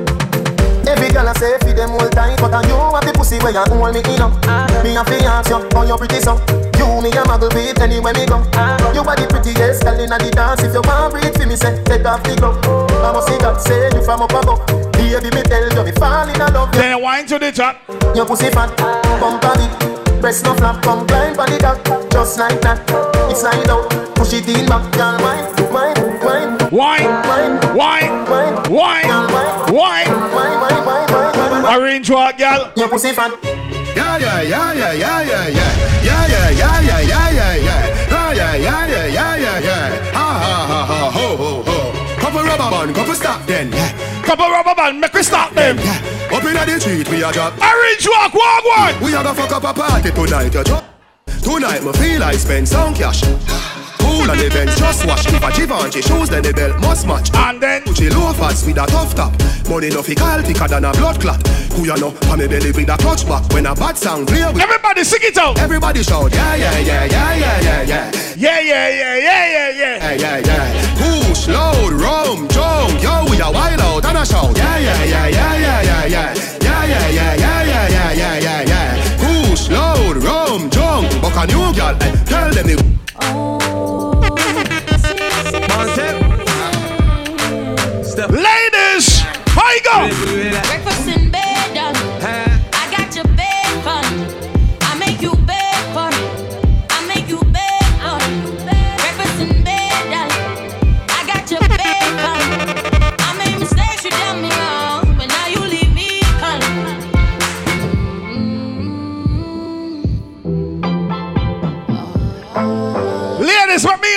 Every 0.84 1.08
girl 1.08 1.28
I 1.28 1.33
say 1.41 1.57
for 1.57 1.73
them 1.73 1.92
all 1.97 2.08
time, 2.10 2.36
but 2.44 2.52
I 2.52 2.60
you 2.68 2.76
have 2.76 3.05
the 3.08 3.12
pussy 3.17 3.39
where 3.41 3.57
you 3.57 3.65
hold 3.73 3.94
me 3.97 4.05
in 4.05 4.20
up. 4.20 4.36
Me 4.84 5.00
a 5.00 5.02
fi 5.02 5.17
ask 5.25 5.49
you, 5.49 5.65
how 5.73 5.89
you 5.89 5.97
pretty 5.97 6.20
so? 6.20 6.36
You 6.76 7.00
me 7.00 7.08
a 7.08 7.25
muggle 7.25 7.49
with 7.57 7.81
anywhere 7.81 8.12
me 8.12 8.26
go. 8.28 8.36
You 8.92 9.00
are 9.08 9.17
the 9.17 9.25
prettiest 9.25 9.83
girl 9.83 9.97
inna 9.99 10.18
the 10.18 10.28
dance. 10.28 10.60
If 10.60 10.75
you 10.76 10.84
want 10.84 11.17
breathe 11.17 11.33
for 11.41 11.49
me, 11.49 11.57
say 11.57 11.73
take 11.89 12.05
off 12.05 12.23
the 12.23 12.36
glove. 12.36 12.60
I 13.00 13.12
must 13.17 13.28
see 13.28 13.39
God 13.39 13.57
say 13.65 13.89
you 13.97 14.05
from 14.05 14.20
up 14.20 14.36
above. 14.36 14.60
Baby, 14.92 15.33
me 15.33 15.41
tell 15.41 15.65
you, 15.65 15.84
me 15.89 15.92
fall 15.97 16.28
in 16.28 16.36
love. 16.36 16.70
Then 16.73 17.00
wine 17.00 17.25
to 17.28 17.39
the 17.39 17.50
top. 17.50 17.81
Your 18.15 18.26
pussy 18.26 18.50
fat, 18.50 18.76
bump 18.76 19.42
on 19.42 19.60
it. 19.65 20.08
Breast 20.20 20.44
no 20.44 20.55
flap, 20.55 20.82
come 20.82 21.06
climb 21.06 21.38
on 21.38 21.50
the 21.50 21.58
cock. 21.58 22.10
Just 22.10 22.38
like 22.38 22.60
that, 22.62 22.78
it's 23.30 23.40
slide 23.40 23.68
out. 23.70 23.88
Push 24.16 24.32
it 24.34 24.48
in 24.48 24.66
back, 24.66 24.90
girl, 24.92 25.16
wine, 25.22 25.47
wine, 25.72 25.94
wine. 26.18 26.58
Wine, 26.70 27.08
wine, 27.24 27.60
wine, 27.74 28.68
wine, 28.68 29.08
wine, 29.70 29.70
wine. 29.72 30.14
wine. 30.84 31.64
Orange 31.64 32.08
girl. 32.08 32.72
Your 32.76 32.88
pussy 32.88 33.12
fat. 33.12 33.32
Yeah, 33.97 34.18
yeah, 34.18 34.42
yeah, 34.42 34.72
yeah, 34.72 34.92
yeah, 34.92 35.22
yeah, 35.22 35.48
yeah. 35.48 36.02
Yeah, 36.02 36.26
yeah, 36.26 36.50
yeah, 36.50 36.80
yeah, 36.80 37.00
yeah, 37.00 37.30
yeah, 37.30 37.55
yeah. 37.56 37.98
Yeah, 38.38 38.56
yeah, 38.56 39.06
yeah, 39.06 39.60
yeah, 39.60 40.08
rubber 42.49 42.70
band, 42.70 42.94
couple 42.94 43.15
stop 43.15 43.47
then. 43.47 43.73
Yeah. 43.73 44.23
Couple 44.25 44.49
rubber 44.49 44.75
band, 44.75 45.01
make 45.01 45.12
we 45.12 45.23
stop 45.23 45.52
them. 45.52 45.78
Up 45.78 46.44
inna 46.44 46.65
the 46.67 46.81
street, 46.81 47.09
we 47.09 47.23
a 47.23 47.33
drop. 47.33 47.52
Orange 47.60 48.09
walk, 48.09 48.35
walk 48.35 48.65
one. 48.65 49.02
We 49.02 49.15
a 49.15 49.23
go 49.23 49.35
fuck 49.35 49.52
up 49.52 49.65
a 49.65 49.73
party 49.75 50.10
tonight, 50.10 50.55
you 50.55 50.65
drop. 50.65 50.85
Tonight, 51.43 51.85
me 51.85 51.93
feel 51.93 52.23
I 52.23 52.33
spend 52.33 52.68
some 52.68 52.94
cash. 52.94 53.23
Cool 53.99 54.31
on 54.31 54.39
the 54.39 54.49
belt, 54.49 54.70
just 54.77 55.07
watch 55.07 55.27
If 55.27 55.43
a 55.43 55.51
Givenchy 55.52 56.02
shoes, 56.02 56.28
then 56.28 56.43
the 56.43 56.52
belt 56.52 56.81
must 56.81 57.07
match 57.07 57.31
And 57.35 57.60
then 57.60 57.83
Gucci 57.83 58.10
loafers 58.15 58.65
with 58.67 58.78
a 58.78 58.86
tough 58.86 59.15
top 59.15 59.33
Money 59.68 59.91
no 59.91 60.02
fi 60.02 60.15
call 60.15 60.43
thicker 60.43 60.68
than 60.68 60.85
a 60.85 60.93
blood 60.93 61.20
clot 61.20 61.47
Who 61.77 61.85
ya 61.86 61.94
know, 61.97 62.12
pa 62.12 62.36
me 62.36 62.47
belly 62.49 62.73
with 62.73 62.89
a 62.89 62.97
clutch 62.97 63.27
back 63.28 63.44
When 63.52 63.67
a 63.67 63.75
bad 63.75 63.97
sound 63.97 64.28
play 64.28 64.44
with 64.52 64.62
Everybody 64.62 65.05
sing 65.05 65.20
it 65.23 65.36
out 65.36 65.59
Everybody 65.59 66.02
shout 66.02 66.33
Yeah, 66.33 66.55
yeah, 66.57 66.78
yeah, 66.78 67.05
yeah, 67.05 67.35
yeah, 67.35 67.60
yeah, 67.60 67.83
yeah 67.83 68.10
Yeah, 68.36 68.60
yeah, 68.60 68.89
yeah, 68.89 69.17
yeah, 69.17 69.44
yeah, 69.52 69.70
yeah 69.70 70.15
Yeah, 70.15 70.39
yeah, 70.39 70.94
Push, 70.97 71.49
load, 71.49 71.93
rum, 71.93 72.49
drunk. 72.49 73.02
Yo, 73.02 73.27
we 73.31 73.41
a 73.41 73.51
wild 73.51 73.81
out 73.81 74.05
and 74.05 74.18
a 74.18 74.25
shout 74.25 74.57
Yeah, 74.57 74.78
yeah, 74.78 75.05
yeah, 75.05 75.27
yeah, 75.28 75.57
yeah, 75.57 75.83
yeah, 75.83 76.07
yeah 76.07 76.35
Yeah, 76.62 76.85
yeah, 76.86 77.09
yeah, 77.09 77.35
yeah, 77.36 77.62
yeah, 77.65 77.89
yeah, 77.89 78.39
yeah, 78.39 78.62
yeah 78.62 78.67
jump. 81.02 81.23
Buck 81.23 81.36
a 81.36 81.47
new 81.47 81.73
girl, 81.75 81.97
eh, 82.01 82.25
tell 82.25 82.51
them 82.51 82.67
the. 82.67 82.89
Ladies, 88.31 89.20
how 89.47 89.70
you 89.70 89.83
go? 89.83 90.77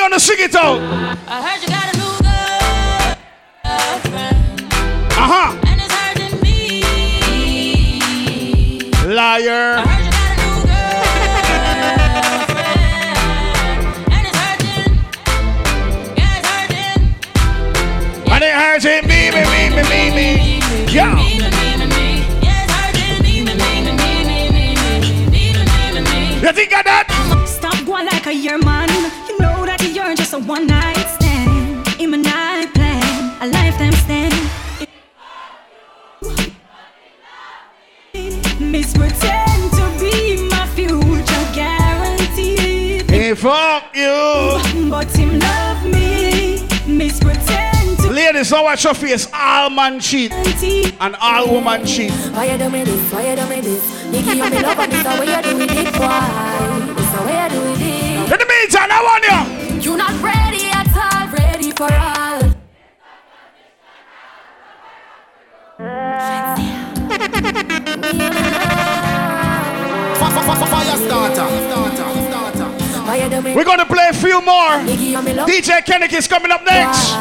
you 0.01 0.09
want 0.09 0.13
to 0.15 0.19
sing 0.19 0.37
it 0.39 0.55
out? 0.55 0.79
I 1.27 1.43
heard 1.45 1.61
you 1.61 1.67
got 1.69 1.93
a 1.93 1.97
new 2.01 2.17
girlfriend. 3.61 4.65
Uh 5.13 5.29
huh. 5.29 5.53
And 5.69 5.77
it's 5.79 5.93
hurting 5.93 6.41
me. 6.41 6.81
Liar. 9.13 9.77
I 9.77 9.85
heard 9.85 10.05
you 10.05 10.11
got 10.17 10.29
a 10.31 10.33
new 10.41 10.57
girlfriend. 10.71 12.01
and 14.15 14.23
it's 14.25 14.37
hurting. 14.41 14.91
Yeah, 16.17 16.39
it's 16.39 16.49
hurting. 16.49 17.01
Yeah. 18.25 18.33
And 18.33 18.41
it 18.41 18.53
me, 19.05 19.19
me, 19.29 19.41
me, 19.53 19.61
me, 19.69 19.85
me, 19.85 20.01
me. 20.17 20.57
Yeah. 20.91 21.13
Me, 21.13 21.37
me, 21.37 21.45
me, 21.77 21.85
me, 21.85 22.25
You 26.41 26.51
think 26.53 26.73
I 26.73 26.81
One 30.51 30.67
night 30.67 31.07
stand, 31.07 31.87
in 31.97 32.09
my 32.09 32.17
night 32.17 32.73
plan, 32.73 33.41
a 33.41 33.47
lifetime 33.47 33.93
stand. 33.93 34.33
Miss 38.59 38.91
pretend 38.91 39.71
to 39.71 39.85
be 39.97 40.49
my 40.49 40.67
future 40.75 41.45
guarantee. 41.55 43.01
Hey, 43.07 43.33
fuck 43.33 43.95
you. 43.95 44.89
But 44.89 45.09
him 45.15 45.39
love 45.39 45.85
me. 45.85 46.67
Miss 46.85 47.17
pretend 47.21 47.99
to 47.99 48.09
Ladies, 48.11 48.49
don't 48.49 48.65
watch 48.65 48.83
your 48.83 48.93
face. 48.93 49.29
All 49.33 49.69
man 49.69 50.01
cheat 50.01 50.33
and 50.33 51.15
all 51.21 51.47
woman 51.49 51.85
cheat. 51.85 52.11
Why 52.11 52.51
you 52.51 52.57
do 52.57 52.69
me 52.69 52.83
this? 52.83 53.13
Why 53.13 53.29
you 53.29 53.35
do 53.37 53.47
me 53.47 53.61
this? 53.61 54.03
Nigga, 54.03 54.35
you 54.35 54.49
me 54.49 54.61
love 54.61 54.79
and 54.79 54.91
this 54.91 55.01
the 55.01 55.09
way 55.17 55.27
you 55.33 55.41
do 55.43 55.61
it, 55.63 55.71
it 55.71 55.93
boy. 55.93 56.93
This 56.93 57.11
the 57.13 57.21
way 57.25 57.43
you 57.43 57.49
do 57.49 57.61
it. 57.71 57.80
The 58.69 58.77
I 58.79 59.01
want 59.01 59.23
you. 59.25 59.91
You 59.91 59.97
not 59.97 60.13
ready 60.21 60.65
at 60.69 60.85
all, 60.95 61.27
ready 61.33 61.71
for 61.71 61.91
all. 61.91 62.41
Fire 70.69 70.95
starter. 70.95 71.47
Why 73.03 73.15
you 73.23 73.29
do 73.31 73.41
me 73.41 73.55
We're 73.55 73.63
gonna 73.63 73.85
play 73.85 74.09
a 74.09 74.13
few 74.13 74.39
more. 74.41 74.77
Nigga, 74.77 75.09
you 75.09 75.21
me 75.23 75.33
love 75.33 75.49
DJ 75.49 75.81
Kennick 75.81 76.13
is 76.13 76.27
coming 76.27 76.51
up 76.51 76.63
next. 76.63 77.13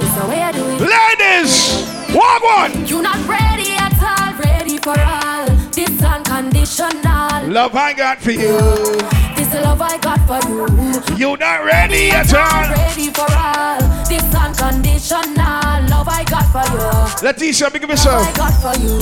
This 0.00 0.14
the 0.14 0.26
way 0.26 0.46
you 0.46 0.52
do. 0.54 0.64
Ladies, 0.88 1.86
walk 2.14 2.42
one. 2.42 2.86
You 2.86 3.02
not 3.02 3.18
ready 3.28 3.72
at 3.72 3.92
all, 4.00 4.32
ready 4.40 4.78
for 4.78 4.98
all. 4.98 5.46
This 5.70 6.02
unconditional. 6.02 7.46
Love 7.46 7.76
I 7.76 7.92
got 7.92 8.18
for 8.22 8.30
you. 8.30 9.27
This 9.50 9.64
love 9.64 9.80
I 9.80 9.96
got 9.96 10.20
for 10.28 10.40
you. 10.48 11.16
You 11.16 11.36
not 11.38 11.64
ready 11.64 12.10
at 12.10 12.28
all. 12.34 12.68
Ready 12.68 13.08
for 13.08 13.24
all. 13.32 13.80
This 14.04 14.22
unconditional 14.34 15.88
love 15.88 16.08
I 16.08 16.24
got 16.28 16.44
for 16.52 16.68
you. 16.68 17.24
Leticia, 17.24 17.72
big 17.72 17.84
up 17.84 17.90
yourself. 17.90 18.28
I 18.28 18.32
got 18.36 18.52
for 18.60 18.76
you. 18.78 19.00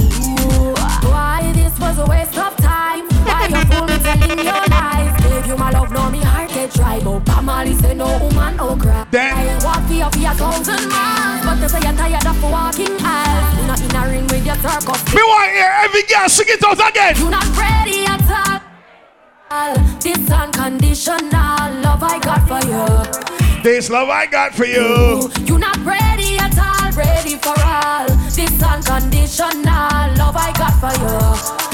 Why 1.10 1.50
this 1.52 1.76
was 1.80 1.98
a 1.98 2.06
waste 2.06 2.38
of 2.38 2.56
time? 2.58 3.08
Why 3.26 3.48
you 3.50 3.64
fool 3.66 3.86
me 3.86 3.98
telling 3.98 4.38
your 4.38 4.62
lies? 4.70 5.20
Gave 5.22 5.46
you 5.46 5.56
my 5.56 5.70
love, 5.70 5.90
now 5.90 6.10
me 6.10 6.18
heart 6.22 6.48
get 6.50 6.70
dry. 6.74 7.00
But 7.02 7.20
Bob 7.24 7.42
Marley 7.44 7.74
say 7.74 7.94
no 7.94 8.06
woman, 8.22 8.56
no 8.56 8.76
cry. 8.76 9.04
Then- 9.10 9.34
I 9.34 9.64
walk 9.64 9.90
you 9.90 10.04
for 10.04 10.30
a 10.30 10.34
thousand 10.34 10.88
miles, 10.88 11.44
but 11.44 11.56
they 11.60 11.68
say 11.68 11.80
you're 11.82 11.96
tired 11.98 12.26
of 12.26 12.42
walking 12.44 12.94
aisles. 13.02 13.58
You 13.58 13.66
not 13.66 13.80
in 13.82 13.96
a 13.96 14.02
ring 14.10 14.26
with 14.28 14.46
your 14.46 14.56
circus. 14.62 15.02
Me 15.12 15.22
want 15.26 15.50
hear 15.50 15.72
every 15.82 16.02
girl 16.04 16.28
sing 16.28 16.46
it 16.48 16.62
out 16.62 16.78
again. 16.88 17.16
You 17.18 17.30
not 17.30 17.44
ready. 17.58 18.15
This 19.48 20.28
unconditional 20.28 21.20
love 21.22 22.02
I 22.02 22.18
got 22.18 22.48
for 22.48 22.66
you. 22.66 23.62
This 23.62 23.88
love 23.88 24.08
I 24.08 24.26
got 24.26 24.52
for 24.52 24.64
you. 24.64 25.30
You're 25.44 25.60
not 25.60 25.76
ready 25.84 26.36
at 26.36 26.58
all, 26.58 26.90
ready 26.90 27.36
for 27.36 27.54
all. 27.62 28.08
This 28.28 28.60
unconditional 28.60 29.54
love 30.18 30.36
I 30.36 30.52
got 30.56 30.74
for 30.80 31.60
you. 31.60 31.65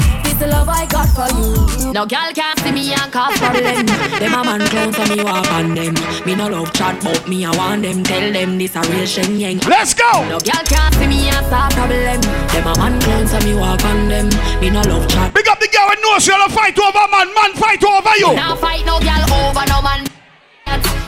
This 0.43 0.51
love 0.51 0.67
I 0.67 0.85
got 0.87 1.07
for 1.15 1.29
you. 1.39 1.93
No 1.93 2.05
girl 2.05 2.31
can't 2.35 2.59
see 2.59 2.71
me 2.73 2.91
and 2.91 3.09
cause 3.13 3.31
problem. 3.39 3.85
Them 4.19 4.33
a 4.33 4.43
man 4.43 4.59
clown 4.67 4.91
so 4.91 5.15
me 5.15 5.23
walk 5.23 5.49
on 5.53 5.73
them. 5.73 5.95
Me 6.25 6.35
no 6.35 6.49
love 6.49 6.73
chat 6.73 7.01
but 7.01 7.29
me 7.29 7.45
I 7.45 7.55
want 7.55 7.83
them. 7.83 8.03
Tell 8.03 8.33
them 8.33 8.57
this 8.57 8.75
a 8.75 8.81
real 8.91 9.05
Shen 9.05 9.39
Yeng. 9.39 9.63
Let's 9.65 9.93
go. 9.93 10.11
No 10.27 10.39
girl 10.43 10.63
can't 10.67 10.93
see 10.95 11.07
me 11.07 11.29
and 11.29 11.45
start 11.47 11.71
problem. 11.71 12.19
Them 12.51 12.67
a 12.67 12.75
man 12.75 12.99
clown 12.99 13.25
so 13.25 13.39
me 13.39 13.55
walk 13.55 13.85
on 13.85 14.09
them. 14.09 14.27
Me 14.59 14.69
no 14.69 14.81
love 14.81 15.07
chat. 15.07 15.33
Big 15.33 15.47
up 15.47 15.61
the 15.61 15.69
girl 15.71 15.87
who 15.87 15.95
knows 16.01 16.27
you'll 16.27 16.49
fight 16.49 16.77
over 16.77 17.07
man, 17.07 17.33
man 17.33 17.53
fight 17.55 17.83
over 17.83 18.15
you. 18.17 18.35
Now 18.35 18.57
fight 18.57 18.85
no 18.85 18.99
girl 18.99 19.23
over 19.47 19.63
no 19.71 19.81
man. 19.81 20.07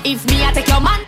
If 0.06 0.24
me 0.32 0.46
I 0.46 0.54
take 0.54 0.70
your 0.70 0.80
man, 0.80 1.04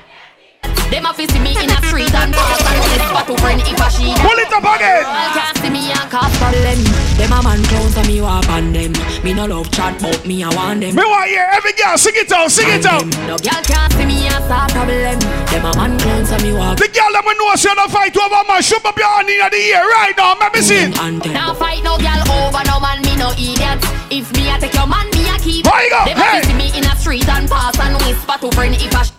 them 0.92 1.06
a 1.06 1.12
see 1.14 1.28
me 1.40 1.52
in 1.58 1.70
a 1.70 1.78
street 1.88 2.14
and 2.16 2.34
pass 2.34 2.60
and 2.64 2.80
this 2.92 3.04
spot 3.10 3.28
to 3.28 3.36
friend 3.44 3.62
if 3.62 3.80
a 3.80 3.88
she. 3.92 4.14
Pull 4.24 4.40
it 4.40 4.52
up 4.54 4.64
again. 4.64 5.04
Girl 5.04 5.30
can't 5.36 5.58
see 5.60 5.70
me 5.70 5.92
and 5.92 6.08
cause 6.10 6.32
problem. 6.40 6.80
Them, 7.18 7.34
a 7.34 7.40
man 7.44 7.62
clown 7.68 7.90
so 7.92 8.02
me 8.08 8.22
walk 8.22 8.48
on 8.50 8.72
them. 8.74 8.94
Me 9.24 9.34
no 9.34 9.46
love 9.46 9.70
chat 9.72 10.00
but 10.02 10.26
me 10.26 10.44
I 10.44 10.50
want 10.56 10.82
them. 10.82 10.96
Me 10.96 11.04
want 11.04 11.28
hear 11.30 11.48
every 11.52 11.74
girl 11.74 11.98
sing 11.98 12.16
it 12.16 12.32
out, 12.32 12.52
sing 12.52 12.70
it 12.70 12.86
out. 12.86 13.06
No 13.28 13.36
girl 13.38 13.62
can't 13.68 13.92
see 13.94 14.06
me 14.06 14.28
and 14.28 14.44
start 14.46 14.72
problem. 14.72 15.20
Them 15.52 15.66
a 15.66 15.72
man 15.76 15.98
clown 16.00 16.26
so 16.26 16.38
me 16.40 16.54
walk. 16.54 16.78
The 16.78 16.88
girl 16.88 17.12
that 17.12 17.24
we 17.26 17.34
know 17.36 17.52
you'll 17.58 17.90
fight 17.92 18.16
over 18.16 18.42
man, 18.48 18.62
shoot 18.62 18.84
up 18.86 18.98
your 18.98 19.08
hand 19.12 19.30
in 19.30 19.40
the 19.44 19.60
ear 19.60 19.84
right 19.84 20.16
now. 20.16 20.36
Let 20.40 20.54
me 20.54 20.62
see. 20.62 20.88
Now 21.34 21.54
fight 21.54 21.84
no 21.84 21.98
girl 21.98 22.22
over 22.32 22.64
no 22.64 22.80
man, 22.80 23.02
me 23.04 23.16
no 23.18 23.32
idiot. 23.36 23.84
If 24.10 24.32
me 24.38 24.48
I 24.50 24.60
take 24.60 24.74
your 24.74 24.88
man, 24.88 25.10
me 25.12 25.28
I 25.28 25.38
keep. 25.40 25.66
How 25.68 25.82
you 25.82 25.90
go? 25.90 26.06
Them 26.06 26.18
Hey. 26.18 26.40
a 26.40 26.46
see 26.46 26.54
me 26.56 26.68
in 26.78 26.86
a 26.86 26.96
street 26.96 27.28
and 27.28 27.50
pass 27.50 27.76
and 27.80 27.96
whisper 28.06 28.38
to 28.40 28.52
friend 28.56 28.76
if 28.76 28.94
a. 28.94 29.04
sh- 29.04 29.17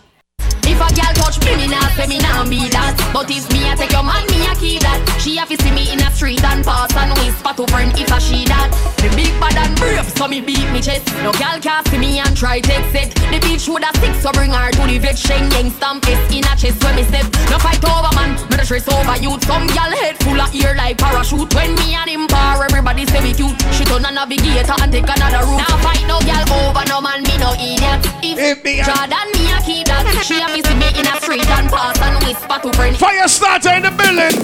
If 0.79 0.87
a 0.87 0.95
girl 0.95 1.15
touch 1.19 1.43
me, 1.43 1.57
me 1.59 1.67
nah 1.67 1.83
say 1.99 2.07
me 2.07 2.19
nah 2.23 2.47
be 2.47 2.71
that. 2.71 2.95
But 3.13 3.27
if 3.35 3.51
me 3.51 3.67
I 3.67 3.75
take 3.75 3.91
your 3.91 4.07
man, 4.07 4.23
me 4.31 4.47
I 4.47 4.55
keep 4.55 4.79
that. 4.87 5.03
She 5.19 5.35
have 5.35 5.51
to 5.51 5.59
see 5.59 5.75
me 5.75 5.91
in 5.91 5.99
a 5.99 6.07
street 6.15 6.39
and 6.47 6.63
pass 6.63 6.95
and 6.95 7.11
whisper 7.19 7.51
to 7.59 7.67
friend 7.67 7.91
if 7.99 8.07
a 8.15 8.19
she 8.23 8.47
that. 8.47 8.71
The 9.03 9.11
big 9.19 9.35
bad 9.43 9.59
and 9.59 9.75
brave, 9.75 10.07
so 10.15 10.29
me 10.31 10.39
beat 10.41 10.71
me 10.71 10.79
chest. 10.79 11.11
No 11.27 11.35
girl 11.35 11.59
can 11.59 11.83
see 11.91 11.99
me 11.99 12.23
and 12.23 12.31
try 12.37 12.61
take 12.63 12.87
set. 12.95 13.11
The 13.35 13.43
bitch 13.43 13.67
woulda 13.67 13.91
stick, 13.99 14.15
so 14.23 14.31
bring 14.31 14.55
her 14.55 14.71
to 14.71 14.83
the 14.87 14.99
vet. 15.03 15.19
Shen 15.19 15.51
Yeng 15.51 15.75
stamp 15.75 16.07
it 16.07 16.19
in 16.31 16.47
a 16.47 16.55
chest 16.55 16.79
when 16.87 16.95
me 16.95 17.03
step. 17.11 17.27
No 17.51 17.59
fight 17.59 17.83
over 17.83 18.15
man, 18.15 18.39
me 18.47 18.55
the 18.55 18.63
stress 18.63 18.87
over 18.87 19.19
youth. 19.19 19.43
Some 19.51 19.67
girl 19.75 19.91
head 19.99 20.15
full 20.23 20.39
of 20.39 20.55
ear 20.55 20.79
like 20.79 21.03
parachute. 21.03 21.51
When 21.59 21.75
me 21.83 21.99
and 21.99 22.07
him 22.07 22.31
par, 22.31 22.63
everybody 22.63 23.03
say 23.11 23.19
we 23.27 23.35
cute. 23.35 23.59
She 23.75 23.83
turn 23.83 24.07
a 24.07 24.15
navigator 24.15 24.79
and 24.79 24.95
take 24.95 25.11
another 25.11 25.43
route. 25.43 25.59
Now 25.59 25.75
fight 25.83 26.07
no 26.07 26.23
girl 26.23 26.71
over 26.71 26.87
no 26.87 27.03
man, 27.03 27.27
me 27.27 27.35
no 27.43 27.51
idiot. 27.59 27.99
If, 28.23 28.63
me 28.63 28.79
a- 28.79 28.87
Jordan 28.87 29.27
me 29.35 29.51
a 29.51 29.59
keep 29.67 29.91
that, 29.91 30.07
she 30.23 30.39
have 30.39 30.55
to 30.55 30.68
see 30.69 30.77
me 30.77 30.89
in 31.01 31.07
a 31.09 31.15
street 31.21 31.49
and 31.49 31.69
pass 31.73 31.99
and 32.01 32.17
whisper 32.25 32.59
to 32.61 32.71
friend. 32.77 32.97
Fire 32.97 33.29
starter 33.29 33.73
in 33.73 33.83
the 33.83 33.93
building. 33.97 34.37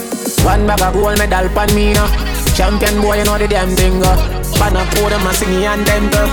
One 0.45 0.67
bag 0.67 0.81
of 0.81 0.95
gold 0.95 1.19
medal 1.19 1.49
pan 1.53 1.71
me 1.75 1.93
now. 1.93 2.09
Champion 2.57 3.01
boy, 3.01 3.19
you 3.19 3.25
know 3.25 3.39
the 3.39 3.49
damn 3.49 3.71
thing. 3.77 4.01
Pan 4.01 4.77
up 4.77 4.89
for 4.95 5.11
them 5.11 5.27
and 5.27 5.37
sing 5.37 5.65
and 5.65 5.85
them 5.87 6.11
go. 6.11 6.25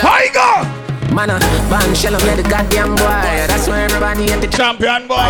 How 0.00 0.18
you 0.20 0.32
go? 0.32 0.48
Man, 1.12 1.28
uh, 1.28 1.38
Van 1.68 1.94
Shell 1.94 2.16
and 2.16 2.38
the 2.40 2.42
goddamn 2.48 2.96
boy. 2.96 3.44
That's 3.44 3.68
why 3.68 3.82
everybody 3.84 4.32
at 4.32 4.40
the 4.40 4.48
champion 4.48 5.06
boy. 5.06 5.20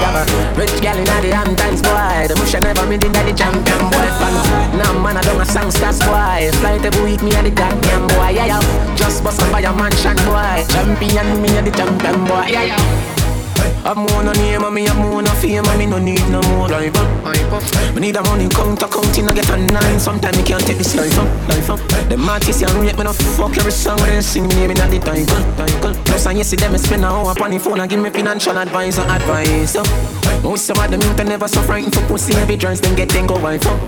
Rich 0.54 0.80
gal 0.80 0.96
in 0.96 1.04
the 1.04 1.28
damn 1.28 1.56
times 1.56 1.82
boy. 1.82 2.30
The 2.30 2.34
bush 2.38 2.54
never 2.54 2.86
been 2.86 3.02
in 3.02 3.12
the 3.12 3.34
champion 3.34 3.82
boy. 3.90 4.08
Fan. 4.22 4.78
Now 4.78 4.94
man, 5.02 5.16
I 5.16 5.22
don't 5.22 5.40
a 5.40 5.44
song 5.44 5.70
stars 5.70 5.98
boy. 5.98 6.54
Fly 6.62 6.78
every 6.80 7.02
week 7.02 7.22
me 7.22 7.34
at 7.34 7.42
the 7.42 7.50
goddamn 7.50 8.06
boy. 8.14 8.30
Yeah, 8.30 8.46
yeah. 8.46 8.96
Just 8.96 9.24
bust 9.24 9.42
up 9.42 9.50
by 9.50 9.60
a 9.60 9.74
mansion 9.74 10.16
boy. 10.22 10.62
Champion 10.70 11.42
me 11.42 11.50
at 11.58 11.64
the 11.64 11.72
champion 11.72 12.24
boy. 12.24 12.46
Yeah, 12.46 12.78
yeah. 12.78 13.21
Have 13.82 13.96
more 13.96 14.22
no 14.22 14.32
name 14.32 14.62
and 14.62 14.74
me 14.74 14.86
have 14.86 14.96
more 14.96 15.20
no 15.20 15.30
fame 15.42 15.64
and 15.66 15.78
me 15.78 15.86
no 15.86 15.98
need 15.98 16.22
no 16.30 16.40
more 16.54 16.70
up. 16.70 17.94
Me 17.94 18.00
need 18.00 18.14
a 18.14 18.22
money 18.22 18.48
counter 18.48 18.86
counting 18.86 19.26
I 19.28 19.34
get 19.34 19.50
a 19.50 19.56
nine. 19.56 19.98
Sometimes 19.98 20.36
me 20.36 20.44
can't 20.44 20.64
take 20.64 20.78
this 20.78 20.94
life 20.94 21.18
up, 21.18 21.26
life 21.48 21.68
up. 21.68 21.80
Them 22.08 22.28
artists 22.28 22.62
and 22.62 22.72
rate 22.74 22.96
me 22.96 23.02
no 23.02 23.12
fuck 23.12 23.56
every 23.58 23.72
song 23.72 23.98
when 23.98 24.10
they 24.10 24.20
sing 24.20 24.46
me 24.46 24.54
name 24.54 24.70
in 24.70 24.76
the 24.76 24.98
title, 25.00 25.42
title. 25.56 25.94
Plus 26.04 26.26
you 26.32 26.44
see 26.44 26.56
them 26.56 26.78
spend 26.78 27.02
a 27.04 27.08
hour 27.08 27.32
upon 27.32 27.50
the 27.50 27.58
phone 27.58 27.80
and 27.80 27.90
give 27.90 28.00
me 28.00 28.10
financial 28.10 28.56
advice 28.56 28.98
and 28.98 29.10
advice. 29.10 29.72
So, 29.72 29.82
most 30.42 30.70
of 30.70 30.76
them 30.76 31.02
are 31.02 31.24
never 31.24 31.48
so 31.48 31.60
frightened 31.62 31.92
for 31.92 32.06
pussy 32.06 32.34
every 32.36 32.56
dress 32.56 32.78
them 32.78 32.94
get 32.94 33.08
then 33.08 33.26
go 33.26 33.36
wife 33.40 33.66
up. 33.66 33.80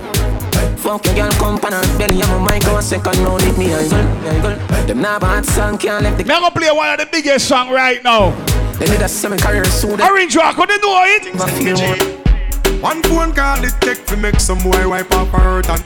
Fuck 0.77 1.05
your 1.05 1.15
girl 1.15 1.31
come 1.39 1.57
pan 1.57 1.71
her 1.71 1.97
belly 1.97 2.21
and 2.21 2.43
my 2.43 2.55
mic 2.55 2.63
go 2.63 2.81
second 2.81 3.17
now 3.23 3.37
leave 3.37 3.57
me 3.57 3.73
I 3.73 3.87
girl, 3.87 4.85
Them 4.87 5.01
nah 5.01 5.19
bad 5.19 5.45
song 5.45 5.77
can't 5.77 6.03
left 6.03 6.17
the. 6.17 6.25
Me 6.25 6.29
gonna 6.29 6.51
play 6.51 6.69
one 6.69 6.89
of 6.89 6.99
the 6.99 7.07
biggest 7.09 7.47
song 7.47 7.71
right 7.71 8.03
now. 8.03 8.35
They 8.79 8.89
need 8.89 9.01
a 9.01 9.07
semi 9.07 9.37
career 9.37 9.63
soon. 9.65 10.01
Orange 10.01 10.35
Rock, 10.35 10.57
what 10.57 10.67
they 10.67 10.77
know 10.77 11.03
it? 11.07 12.81
One 12.81 13.01
phone 13.03 13.33
call 13.33 13.63
it 13.63 13.73
take 13.79 14.05
to 14.07 14.17
make 14.17 14.39
some 14.39 14.59
boy 14.59 14.89
wipe 14.89 15.11
up 15.11 15.29
her 15.29 15.39
hurt 15.39 15.69
and 15.69 15.83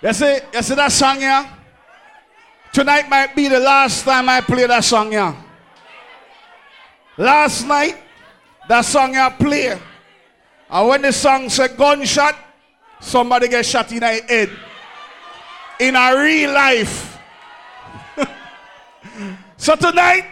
You 0.00 0.12
see, 0.12 0.38
you 0.54 0.62
see 0.62 0.74
that 0.76 0.92
song 0.92 1.20
yeah? 1.20 1.56
Tonight 2.72 3.08
might 3.08 3.34
be 3.34 3.48
the 3.48 3.58
last 3.58 4.04
time 4.04 4.28
I 4.28 4.40
play 4.42 4.66
that 4.66 4.84
song 4.84 5.12
yeah. 5.12 5.34
Last 7.16 7.66
night, 7.66 7.96
that 8.68 8.84
song 8.84 9.14
yeah 9.14 9.30
play. 9.30 9.76
And 10.70 10.88
when 10.88 11.02
the 11.02 11.12
song 11.12 11.48
said 11.48 11.76
gunshot, 11.76 12.36
somebody 13.00 13.48
get 13.48 13.66
shot 13.66 13.90
in 13.90 14.00
the 14.00 14.06
head. 14.06 14.50
In 15.80 15.94
a 15.94 16.20
real 16.20 16.52
life. 16.52 17.18
so 19.56 19.76
tonight, 19.76 20.24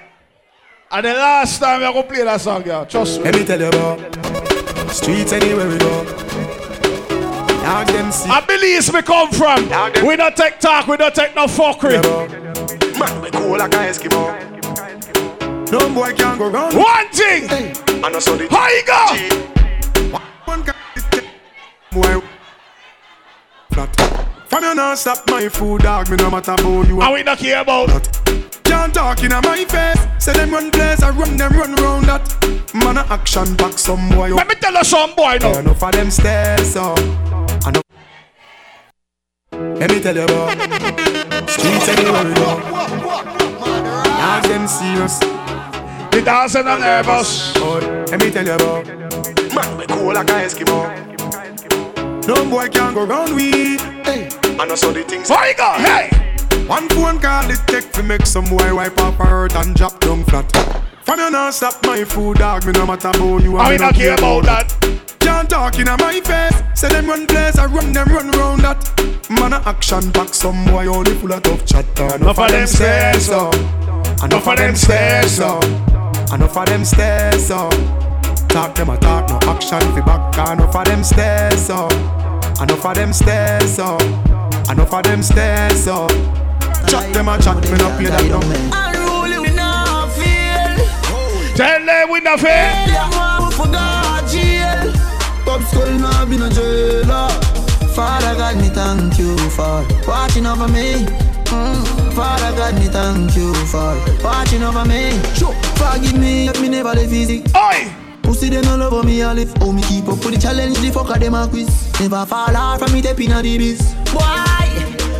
and 0.91 1.07
the 1.07 1.13
last 1.15 1.61
time 1.61 1.83
I 1.85 1.93
go 1.93 2.03
play 2.03 2.25
that 2.25 2.41
song, 2.41 2.65
yeah. 2.67 2.85
Trust 2.85 3.19
me. 3.19 3.25
Let 3.25 3.35
me 3.37 3.45
tell 3.45 3.61
you 3.61 3.69
about 3.69 4.91
streets 4.93 5.33
anywhere 5.33 5.69
we 5.69 5.79
go. 5.79 6.05
Dog 7.63 7.87
them 7.89 8.11
see. 8.11 8.29
I 8.29 8.41
believe 8.47 8.93
we 8.93 9.03
come 9.03 9.31
from. 9.31 9.63
We 10.07 10.17
don't 10.17 10.37
take 10.37 10.59
talk, 10.59 10.89
we 10.89 10.97
don't 10.97 11.15
take 11.15 11.35
no 11.37 11.47
fuckery. 11.47 12.03
Man, 12.99 13.23
we 13.23 13.31
cool 13.31 13.59
like 13.59 13.73
a 13.75 13.77
Eskimo. 13.77 14.57
No 15.71 15.95
boy 15.95 16.13
can 16.15 16.39
go 16.39 16.49
round. 16.51 16.75
One 16.77 17.09
thing. 17.09 17.49
I 18.05 18.09
know 18.09 18.21
the 18.21 18.49
How 18.51 18.69
you 18.69 18.85
go? 18.85 20.19
One 20.45 20.63
guy 20.63 20.75
boy 21.93 22.23
flat. 23.73 24.36
From 24.57 24.65
your 24.65 24.75
now 24.75 24.89
not 24.89 24.99
stop 24.99 25.29
my 25.29 25.51
food, 25.51 25.83
dog. 25.83 26.09
Me 26.09 26.17
no 26.17 26.31
matter 26.31 26.53
about 26.53 26.89
you. 26.89 27.03
And 27.03 27.13
we 27.13 27.23
not 27.23 27.37
care 27.37 27.61
about. 27.61 27.91
Can't 28.65 28.95
talk 28.95 29.23
in 29.23 29.29
my 29.29 29.67
face. 29.69 30.07
Say 30.19 30.33
them 30.33 30.51
run 30.51 30.71
place, 30.71 31.03
I 31.03 31.11
run 31.11 31.37
them 31.37 31.53
run 31.53 31.75
round 31.75 32.07
that. 32.07 32.25
Man 32.73 32.97
a 32.97 33.01
action 33.01 33.55
back 33.57 33.79
some 33.79 34.09
boy. 34.09 34.35
Let 34.35 34.49
me 34.49 34.55
tell 34.55 34.73
you 34.73 34.83
some 34.83 35.15
boy 35.15 35.37
now. 35.43 35.59
Enough 35.59 35.83
of 35.83 35.93
them 35.93 36.11
stairs 36.11 36.75
up. 36.75 36.99
I 37.67 37.71
know. 37.71 37.83
Let 39.53 39.91
me 39.91 40.01
tell 40.01 40.17
you 40.17 40.23
about 40.23 41.51
streets 41.51 41.89
anywhere 41.89 42.25
we 42.25 42.33
go. 42.33 42.61
Dogs 44.17 44.49
them 44.49 44.67
serious. 44.67 45.19
The 45.19 46.23
dancing 46.25 46.67
and 46.67 46.81
nervous. 46.81 47.53
Oh, 47.57 48.07
let 48.11 48.19
me 48.19 48.31
tell 48.31 48.47
you 48.47 48.53
about 48.53 48.87
man 48.87 49.77
we 49.77 49.87
cool 49.87 50.15
like 50.15 50.31
a 50.31 50.33
Eskimo. 50.33 51.07
No 52.27 52.49
boy 52.49 52.69
can 52.71 52.95
go 52.95 53.05
round 53.05 53.35
with. 53.35 53.81
Hey, 54.07 54.29
I 54.59 54.65
know 54.65 54.75
so 54.75 54.91
the 54.91 55.03
things. 55.05 55.29
Where 55.29 55.49
you 55.49 55.57
go? 55.57 55.73
Hey. 55.75 56.09
One 56.67 56.89
phone 56.89 57.21
call 57.21 57.51
it 57.51 57.61
take 57.67 57.93
to 57.93 58.03
make 58.03 58.25
some 58.25 58.47
boy 58.47 58.75
wipe 58.75 58.99
off 58.99 59.17
her 59.17 59.25
hurt 59.25 59.55
and 59.55 59.75
drop 59.75 60.01
down 60.01 60.25
flat. 60.25 60.51
From 61.05 61.21
you 61.21 61.31
not 61.31 61.55
stop 61.55 61.85
my 61.85 62.05
food, 62.05 62.39
dog. 62.39 62.65
Me 62.67 62.73
no 62.73 62.87
matter 62.87 63.09
about 63.09 63.43
you. 63.43 63.59
I 63.59 63.73
me 63.73 63.77
not 63.77 63.95
care 63.95 64.15
about 64.15 64.45
that. 64.45 64.75
Can't 65.21 65.49
talk 65.49 65.79
in 65.79 65.85
my 65.85 66.21
face. 66.21 66.81
Say 66.81 66.89
them 66.89 67.07
run 67.07 67.27
place, 67.27 67.59
I 67.59 67.67
run 67.67 67.93
them 67.93 68.09
run 68.09 68.31
round 68.31 68.63
that. 68.63 69.31
Man 69.31 69.53
a 69.53 69.57
action 69.67 70.11
back, 70.11 70.33
some 70.33 70.65
boy 70.65 70.87
only 70.87 71.15
full 71.15 71.33
of 71.33 71.43
tough 71.43 71.65
chatter. 71.67 72.17
Enough 72.17 72.39
of 72.39 72.49
them 72.49 72.67
stairs 72.67 73.29
up. 73.29 73.55
Enough 74.25 74.49
of 74.49 74.57
them 74.57 74.75
stairs 74.75 75.41
up. 75.41 75.65
Enough 76.33 76.57
of 76.57 76.67
them 76.67 76.85
stairs 76.85 77.51
up. 77.51 77.73
Talk 78.49 78.75
them 78.75 78.89
a 78.89 78.97
talk, 78.99 79.29
no 79.29 79.39
action 79.51 79.81
fi 79.81 80.01
back. 80.01 80.51
Enough 80.51 80.75
of 80.75 80.85
them 80.87 81.05
stairs 81.05 81.71
up. 81.71 81.93
Enough 82.61 82.87
of 82.87 82.95
them 82.95 83.13
stairs 83.13 83.79
up. 83.79 84.26
Enough 84.69 84.95
of 84.95 85.03
them 85.05 85.23
stairs 85.23 85.87
up. 85.87 86.11
Chat 86.89 87.13
them 87.15 87.29
a 87.29 87.39
chat, 87.39 87.57
me 87.63 87.79
no 87.79 87.89
play 87.97 88.11
that 88.11 88.27
down. 88.29 88.43
Unruly 88.75 89.39
we 89.39 89.55
not 89.55 90.11
feel. 90.13 91.55
Tell 91.55 91.85
them 91.85 92.11
we 92.11 92.21
not 92.21 92.41
feel. 92.41 92.51
Them 92.51 93.11
want 93.13 93.45
we 93.47 93.55
forgot 93.55 94.29
jail. 94.29 94.93
Pop 95.45 95.63
skull 95.63 95.91
now 95.99 96.25
been 96.27 96.43
a 96.43 96.51
jailer. 96.51 97.29
Father 97.95 98.35
God, 98.35 98.57
me 98.57 98.69
thank 98.69 99.19
you 99.19 99.37
for 99.51 99.87
watching 100.07 100.47
over 100.47 100.69
me. 100.69 101.07
Mm. 101.47 102.13
Father 102.13 102.57
God, 102.57 102.75
me 102.75 102.89
thank 102.89 103.37
you 103.37 103.55
for 103.67 103.95
watching 104.23 104.63
over 104.63 104.85
me. 104.85 105.11
Sure. 105.35 105.55
Forgive 105.79 106.19
me 106.19 106.49
if 106.49 106.61
me 106.61 106.69
never 106.69 106.93
live 106.93 107.13
easy. 107.13 107.45
Oi! 107.57 108.06
Pussy 108.27 108.49
they 108.51 108.61
no 108.63 108.77
love 108.77 109.05
me 109.05 109.21
a 109.21 109.33
live 109.33 109.55
Oh 109.61 109.71
me 109.71 109.83
keep 109.83 110.09
up 110.09 110.19
with 110.25 110.35
the 110.35 110.41
challenge 110.41 110.77
The 110.79 110.91
fucker 110.91 111.17
them 111.21 111.35
a 111.35 111.47
quiz 111.47 111.71
Never 112.01 112.27
fall 112.27 112.57
off 112.57 112.81
from 112.81 112.93
me 112.93 113.01
step 113.01 113.21
inna 113.21 113.41
the 113.41 113.57
biz 113.57 113.95
Boy 114.11 114.67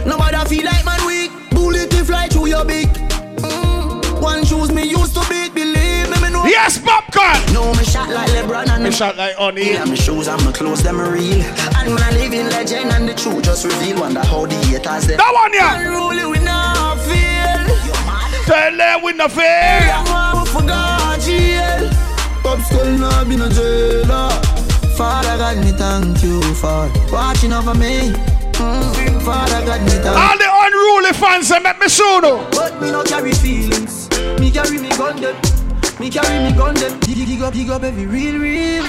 Nobody 0.05 0.37
feel 0.51 0.65
like 0.67 0.85
man 0.85 1.07
weak 1.07 1.31
Bullet 1.51 1.89
they 1.89 2.03
fly 2.03 2.27
through 2.27 2.49
your 2.49 2.65
beak 2.65 2.89
mm. 2.89 4.21
One 4.21 4.45
shoes 4.45 4.73
me 4.73 4.91
used 4.91 5.15
to 5.15 5.23
beat 5.31 5.55
Believe 5.55 6.11
me 6.11 6.19
me 6.21 6.31
know 6.33 6.47
Yes, 6.47 6.79
popcorn. 6.79 7.39
No 7.55 7.73
me 7.75 7.85
shot 7.85 8.11
like 8.11 8.29
LeBron 8.31 8.69
and 8.71 8.83
Me 8.83 8.91
shot 8.91 9.17
like 9.17 9.39
O'Neal. 9.39 9.67
yeah, 9.67 9.85
my 9.85 9.95
shoes 9.95 10.27
and 10.27 10.45
my 10.45 10.51
clothes, 10.51 10.83
them 10.83 11.01
real. 11.01 11.43
And 11.79 11.95
when 11.95 12.03
I 12.03 12.11
live 12.11 12.33
in 12.33 12.49
legend 12.51 12.91
and 12.91 13.09
the 13.09 13.15
truth 13.15 13.45
just 13.45 13.65
reveal. 13.65 14.01
Wonder 14.01 14.25
how 14.25 14.47
the 14.47 14.55
haters 14.67 15.07
them. 15.07 15.19
That 15.19 15.33
one, 15.33 15.55
yeah. 15.55 15.79
Unruly 15.79 16.27
we 16.27 16.45
not 16.45 16.99
feel. 17.07 17.67
Tell 18.47 18.77
them 18.77 19.03
we 19.03 19.13
not 19.13 19.31
feel. 19.31 19.43
Them 19.43 20.05
want 20.07 20.39
we 20.39 20.61
forgot 20.61 21.96
jail. 22.47 22.57
Pop 22.57 22.61
skull 22.65 22.99
now 22.99 23.25
been 23.25 23.41
a 23.43 23.49
jailer. 23.49 24.31
Father 24.97 25.37
God, 25.37 25.59
me 25.65 25.73
thank 25.73 26.23
you 26.23 26.41
for 26.55 26.91
watching 27.13 27.53
over 27.53 27.75
me. 27.75 28.13
Mm. 28.53 29.23
Father 29.23 29.67
God, 29.67 29.81
me 29.83 29.91
thank 29.91 30.17
All 30.17 30.39
the 30.39 30.49
unruly 30.49 31.13
fans 31.13 31.49
they 31.49 31.61
make 31.61 31.79
me 31.79 31.89
soon. 31.89 32.25
oh. 32.25 32.49
But 32.53 32.81
me 32.81 32.91
no 32.91 33.03
carry 33.03 33.33
feelings. 33.33 34.09
Me 34.41 34.51
carry 34.51 34.79
me 34.79 34.89
gun 34.91 35.21
them. 35.21 35.37
Me 36.01 36.11
carry 36.11 36.51
me 36.51 36.57
gun 36.57 36.75
them. 36.75 36.99
Dig 37.01 37.43
up, 37.43 37.53
dig 37.53 37.69
up 37.69 37.83
every 37.83 38.07
real, 38.07 38.39
real. 38.41 38.83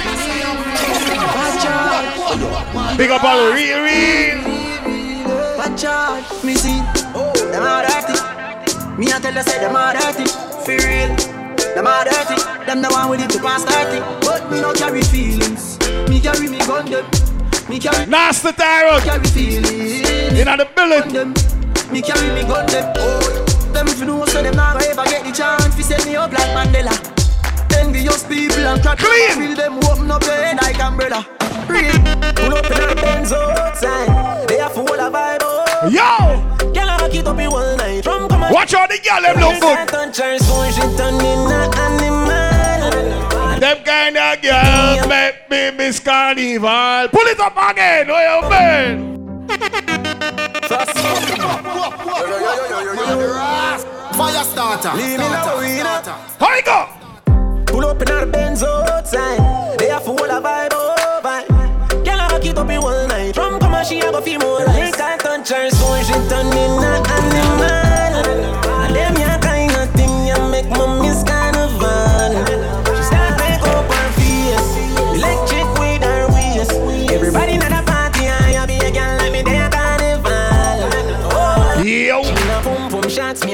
Big 2.97 3.11
up 3.11 3.23
all 3.23 3.37
the 3.37 3.53
real, 3.53 3.81
real. 3.83 4.37
Watch 5.57 5.83
out. 5.83 6.43
Me 6.43 6.55
see. 6.55 6.79
Them 7.51 7.63
are 7.63 7.83
dirty. 7.85 8.97
Me 8.97 9.07
tell 9.07 9.33
you 9.33 9.43
say 9.43 9.59
them. 9.59 10.27
For 10.63 10.77
real. 10.77 11.36
Them 11.77 11.85
are 11.85 12.05
dirty. 12.05 12.41
Them 12.65 12.81
the 12.81 12.89
one 12.89 13.07
with 13.11 13.21
it 13.21 13.29
to 13.29 13.39
pass 13.39 13.61
30. 13.63 14.01
But 14.25 14.49
me 14.49 14.61
no 14.61 14.73
carry 14.73 15.03
feelings. 15.03 15.77
Me 16.09 16.19
carry 16.19 16.49
me 16.49 16.57
gun 16.65 16.89
them. 16.89 17.05
Me 17.69 17.77
carry. 17.77 18.07
Nasty 18.07 18.51
Tyrant. 18.53 19.03
Carry 19.03 19.27
feelings. 19.27 20.01
In 20.33 20.49
the 20.57 20.65
building. 20.73 21.37
Me 21.93 22.01
carry 22.01 22.33
me 22.33 22.41
gun 22.49 22.65
them. 22.65 22.91
Oh. 22.97 23.21
Them 23.73 23.87
if 23.89 23.99
you 23.99 24.05
know 24.07 24.25
so 24.25 24.41
them 24.41 24.55
not 24.55 24.81
ever 24.81 25.03
get 25.05 25.23
the 25.23 25.31
chance 25.31 25.75
to 25.75 25.83
set 25.83 26.03
me 26.03 26.15
up 26.15 26.31
like 26.33 26.49
Mandela. 26.57 26.97
Envious 27.77 28.23
people 28.23 28.65
and 28.65 28.81
crack 28.81 28.97
Clean. 28.97 29.37
Feel 29.37 29.55
them 29.55 29.77
open 29.85 30.09
up 30.09 30.23
your 30.23 30.33
head 30.33 30.57
like 30.59 30.79
umbrella. 30.81 31.27
Real. 31.69 31.93
Pull 32.41 32.57
up 32.57 32.65
in 32.73 32.89
the 32.89 32.97
Benz 32.97 33.31
outside. 33.31 34.47
They 34.47 34.59
are 34.59 34.71
full 34.71 34.89
of 34.89 35.13
vibe. 35.13 35.93
Yo! 35.93 36.36
Watch 38.57 38.73
out 38.73 38.89
the 38.89 38.97
girl, 38.97 39.21
them 39.21 39.37
look 39.37 39.61
good. 39.61 39.87
Touch 39.87 40.17
her, 40.17 40.39
so 40.39 40.65
she 40.71 40.81
turn 40.97 41.13
in 41.13 41.45
a 41.45 41.69
animal. 41.77 42.25
Them 43.59 43.83
kind 43.83 44.17
of 44.17 44.41
girls 44.41 45.07
make 45.07 45.47
me 45.47 45.69
miss 45.77 45.99
carnival. 45.99 47.07
Pull 47.09 47.27
it 47.27 47.39
up 47.39 47.55
again, 47.55 48.09
oh 48.09 48.17
you 48.17 48.49
man. 48.49 49.37
Fire 54.17 54.43
starter. 54.43 54.97
Leave 54.97 55.19
me 55.19 55.25
alone. 55.25 55.85
How 56.39 56.55
you 56.55 56.63
go? 56.63 56.89
Pull 57.67 57.85
up 57.85 58.01
in 58.01 58.09
our 58.09 58.25
Benz 58.25 58.63
outside. 58.63 59.77
They 59.77 59.91
are 59.91 60.01
full 60.01 60.15
of 60.19 60.43
vibe, 60.43 60.69
oh 60.71 61.21
vibe. 61.23 62.03
Girl, 62.03 62.19
I 62.19 62.27
rock 62.31 62.43
it 62.43 62.57
up 62.57 62.69
in 62.71 62.81
one 62.81 63.06
she 63.87 63.99
a 63.99 64.11
go 64.11 64.21
feel 64.21 64.39
more 64.39 64.65
like. 64.65 64.95
Her, 65.47 65.69
so 65.69 65.95
she 66.03 66.13
turn 66.27 66.47
in 66.47 66.83
animal. 66.83 68.76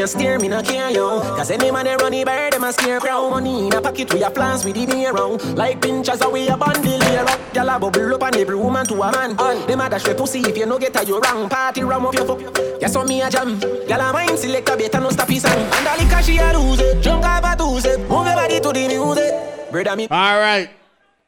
Pum 0.03 0.13
shots, 0.13 0.15
me 0.15 0.27
a 0.27 0.27
steer, 0.27 0.39
me 0.39 0.47
no 0.47 0.61
care 0.61 0.91
yo. 0.91 1.19
Cause 1.35 1.51
any 1.51 1.71
man 1.71 1.85
they 1.85 1.95
run 1.95 2.11
the 2.11 2.23
bird, 2.23 2.53
them 2.53 2.63
a 2.63 2.73
scare 2.73 2.99
crowd. 2.99 3.29
Money 3.29 3.67
in 3.67 3.73
a 3.73 3.81
pocket, 3.81 4.13
we 4.13 4.23
a 4.23 4.29
plans 4.29 4.65
with 4.65 4.75
the 4.75 4.85
day 4.85 5.07
round. 5.07 5.41
Like 5.57 5.81
pinchers, 5.81 6.21
we 6.31 6.47
a 6.47 6.57
bundle 6.57 7.01
here 7.01 7.21
up. 7.21 7.39
Gyal 7.53 7.75
a 7.75 7.79
bubble 7.79 8.15
up 8.15 8.23
on 8.23 8.35
every 8.35 8.55
woman 8.55 8.85
to 8.87 9.01
a 9.01 9.11
man. 9.11 9.35
Them 9.67 9.81
a 9.81 9.89
dash 9.89 10.07
we 10.07 10.13
pussy 10.13 10.39
if 10.39 10.57
you 10.57 10.65
no 10.65 10.77
get 10.79 10.95
a 10.95 11.05
you 11.05 11.19
wrong. 11.19 11.49
Party 11.49 11.83
ram 11.83 12.05
up 12.05 12.13
your 12.13 12.25
fuck. 12.25 12.39
Yes, 12.81 12.93
so 12.93 13.03
me 13.03 13.21
a 13.21 13.29
jam. 13.29 13.59
Gyal 13.59 14.09
a 14.09 14.13
mind 14.13 14.39
select 14.39 14.69
a 14.69 14.77
better 14.77 14.99
no 14.99 15.09
stop 15.09 15.29
his 15.29 15.41
song. 15.41 15.53
And 15.53 15.87
all 15.87 15.97
the 15.97 16.03
cash 16.09 16.25
she 16.25 16.37
a 16.37 16.57
lose 16.57 16.79
it. 16.79 17.01
Jump 17.01 17.25
off 17.25 17.43
a 17.43 17.55
Tuesday, 17.57 17.97
move 17.97 18.27
your 18.27 18.59
to 18.61 18.71
the 18.73 18.87
music. 18.87 19.71
Brother 19.71 19.95
me. 19.95 20.07
All 20.09 20.39
right. 20.39 20.69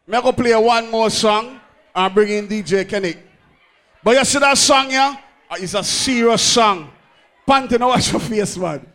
Me 0.07 0.21
go 0.21 0.31
play 0.31 0.55
one 0.55 0.91
more 0.91 1.09
song 1.09 1.59
I'm 1.95 2.13
bringing 2.13 2.47
DJ 2.47 2.87
Kenny. 2.87 3.15
But 4.03 4.17
you 4.17 4.25
see 4.25 4.37
that 4.39 4.57
song, 4.57 4.91
yeah? 4.91 5.15
Uh, 5.49 5.55
It's 5.59 5.73
a 5.73 5.83
serious 5.83 6.41
song. 6.41 6.91
Panty, 7.47 7.79
now 7.79 7.89
watch 7.89 8.11
your 8.11 8.21
face, 8.21 8.57
man. 8.57 8.85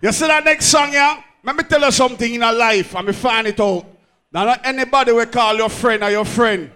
You 0.00 0.12
see 0.12 0.26
that 0.26 0.44
next 0.44 0.66
song, 0.66 0.92
yeah? 0.92 1.22
Let 1.44 1.56
me 1.56 1.64
tell 1.64 1.80
you 1.80 1.90
something 1.90 2.34
in 2.34 2.42
our 2.42 2.52
life, 2.52 2.94
and 2.94 3.06
me 3.06 3.12
find 3.12 3.46
it 3.46 3.58
out. 3.60 3.84
Now, 4.32 4.44
not 4.44 4.64
anybody 4.64 5.12
will 5.12 5.26
call 5.26 5.56
your 5.56 5.68
friend 5.68 6.02
or 6.02 6.10
your 6.10 6.24
friend. 6.24 6.70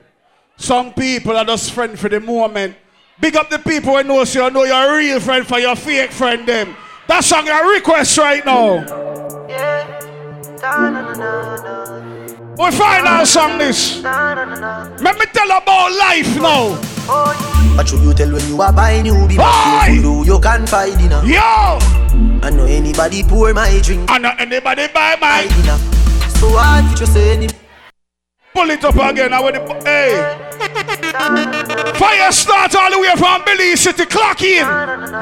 Some 0.56 0.92
people 0.92 1.36
are 1.36 1.44
just 1.44 1.72
friend 1.72 1.98
for 1.98 2.08
the 2.08 2.20
moment. 2.20 2.76
Big 3.20 3.36
up 3.36 3.48
the 3.48 3.58
people 3.58 3.96
who 3.96 4.02
know 4.02 4.24
so 4.24 4.44
you 4.44 4.50
know 4.50 4.64
you're 4.64 4.94
a 4.94 4.96
real 4.96 5.20
friend 5.20 5.46
for 5.46 5.58
your 5.58 5.76
fake 5.76 6.10
friend 6.10 6.46
them. 6.46 6.76
That 7.08 7.24
song 7.24 7.48
a 7.48 7.64
request 7.64 8.18
right 8.18 8.44
now. 8.44 8.84
Yeah. 9.48 10.00
We 12.58 12.70
find 12.72 13.06
out 13.06 13.26
song 13.26 13.58
this. 13.58 14.02
Let 14.02 15.18
me 15.18 15.26
tell 15.32 15.50
about 15.50 15.92
life 15.92 16.36
now. 16.36 16.95
What 17.06 17.88
should 17.88 18.02
you 18.02 18.12
tell 18.14 18.32
when 18.32 18.48
you 18.48 18.60
are 18.60 18.72
buying 18.72 19.04
new 19.04 19.28
be 19.28 19.36
Boy! 19.36 19.90
you 19.90 20.02
do 20.02 20.24
you 20.26 20.40
can 20.40 20.66
find 20.66 20.98
dinner. 20.98 21.22
Yo! 21.24 21.38
I 22.42 22.50
know 22.50 22.64
anybody 22.64 23.22
pour 23.22 23.54
my 23.54 23.80
drink. 23.82 24.10
I 24.10 24.18
know 24.18 24.32
anybody 24.38 24.88
buy 24.88 25.16
my 25.20 25.46
dinner. 25.46 25.78
So 26.40 26.50
did 26.90 27.00
you 27.00 27.06
say? 27.06 27.32
Any 27.36 27.48
Pull 28.54 28.70
it 28.70 28.84
up 28.84 28.94
again. 28.96 29.32
I 29.32 29.40
want 29.40 29.54
the 29.54 29.62
hey. 29.84 30.42
Fire 31.98 32.32
start 32.32 32.74
all 32.74 32.90
the 32.90 32.98
way 32.98 33.14
from 33.16 33.44
Billy 33.44 33.76
City. 33.76 34.06
Clock 34.06 34.42
in. 34.42 34.66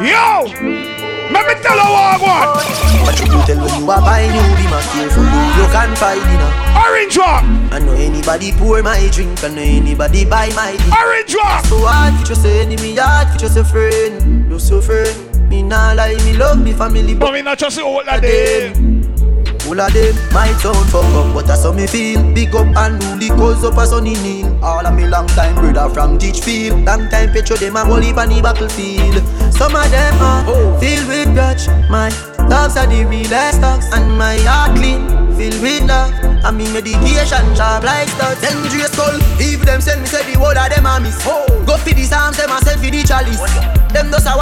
Yo! 0.06 1.03
Let 1.34 1.44
me 1.50 1.54
tell 1.62 1.76
you 1.76 1.90
what 1.90 2.14
I 2.14 2.22
want. 2.22 2.84
What 3.04 3.20
you 3.20 3.26
tell 3.44 3.60
when 3.60 3.82
you 3.82 3.90
are 3.90 4.00
buying 4.00 4.32
you 4.32 4.56
be 4.56 4.64
my 4.70 4.80
careful 4.94 5.24
You 5.58 5.66
can't 5.68 5.98
find 5.98 6.22
now 6.40 6.86
Orange 6.86 7.12
drop 7.12 7.44
I 7.70 7.78
know 7.78 7.92
anybody 7.92 8.52
pour 8.52 8.82
my 8.82 9.08
drink 9.12 9.44
I 9.44 9.48
know 9.48 9.60
anybody 9.60 10.24
buy 10.24 10.48
my 10.56 10.74
drink 10.76 10.96
Orange 10.96 11.30
drop 11.30 11.66
So 11.66 11.84
hard 11.84 12.14
for 12.20 12.26
just 12.26 12.46
enemy 12.46 12.96
hard 12.96 13.28
for 13.28 13.38
just 13.38 13.58
a 13.58 13.64
friend 13.64 14.50
You 14.50 14.58
so 14.58 14.80
friend 14.80 15.50
Me 15.50 15.62
nah 15.62 15.92
lie 15.92 16.16
me 16.24 16.32
love 16.32 16.62
me 16.62 16.72
family 16.72 17.14
But 17.14 17.34
me 17.34 17.42
not 17.42 17.58
just 17.58 17.78
all 17.78 18.00
of 18.00 18.22
them 18.22 18.94
all 19.66 19.80
of 19.80 19.92
them 19.94 20.14
my 20.30 20.52
town 20.60 20.74
fuck 20.88 21.04
up, 21.14 21.32
but 21.32 21.46
that's 21.46 21.62
how 21.62 21.72
me 21.72 21.86
feel. 21.86 22.20
Big 22.34 22.54
up 22.54 22.66
and 22.76 23.00
the 23.18 23.28
cause 23.30 23.64
up 23.64 23.78
a 23.78 23.86
sunny 23.86 24.12
kneel. 24.20 24.62
All 24.62 24.86
of 24.86 24.94
me 24.94 25.06
long 25.06 25.26
time 25.28 25.54
brother 25.54 25.88
from 25.88 26.18
Teachfield. 26.18 26.84
Long 26.84 27.08
time 27.08 27.32
petro 27.32 27.56
them 27.56 27.76
a 27.76 27.84
whole 27.84 27.96
heap 27.96 28.18
on 28.18 28.28
the 28.28 28.42
battlefield. 28.42 29.24
Some 29.58 29.76
of 29.76 29.90
them 29.90 30.14
are 30.20 30.44
oh. 30.48 30.78
filled 30.80 31.08
with 31.08 31.34
grudge. 31.34 31.68
My 31.88 32.10
dogs 32.48 32.76
are 32.76 32.86
the 32.86 33.04
realest 33.04 33.60
dogs, 33.60 33.86
and 33.92 34.16
my 34.18 34.36
heart 34.42 34.76
clean, 34.76 35.06
filled 35.36 35.60
with 35.60 35.84
love. 35.86 36.12
And 36.44 36.56
me 36.56 36.66
medication 36.72 37.44
sharp 37.54 37.84
like 37.84 38.08
studs. 38.08 38.40
Dangerous 38.40 38.92
skull. 38.92 39.18
If 39.38 39.60
them 39.62 39.80
send 39.80 40.00
me 40.00 40.06
say 40.06 40.24
the 40.32 40.40
word 40.40 40.56
of 40.56 40.68
them 40.70 40.86
a 40.86 40.98
miss. 41.00 41.20
Oh. 41.26 41.46
Go 41.66 41.76
for 41.76 41.94
the 41.94 42.04
psalms, 42.04 42.36
them 42.36 42.50
oh, 42.50 42.58
a 42.58 42.64
send 42.64 42.80
for 42.80 42.90
the 42.90 43.02
chalice. 43.04 43.40
Them 43.92 44.10
does 44.10 44.26
a 44.26 44.32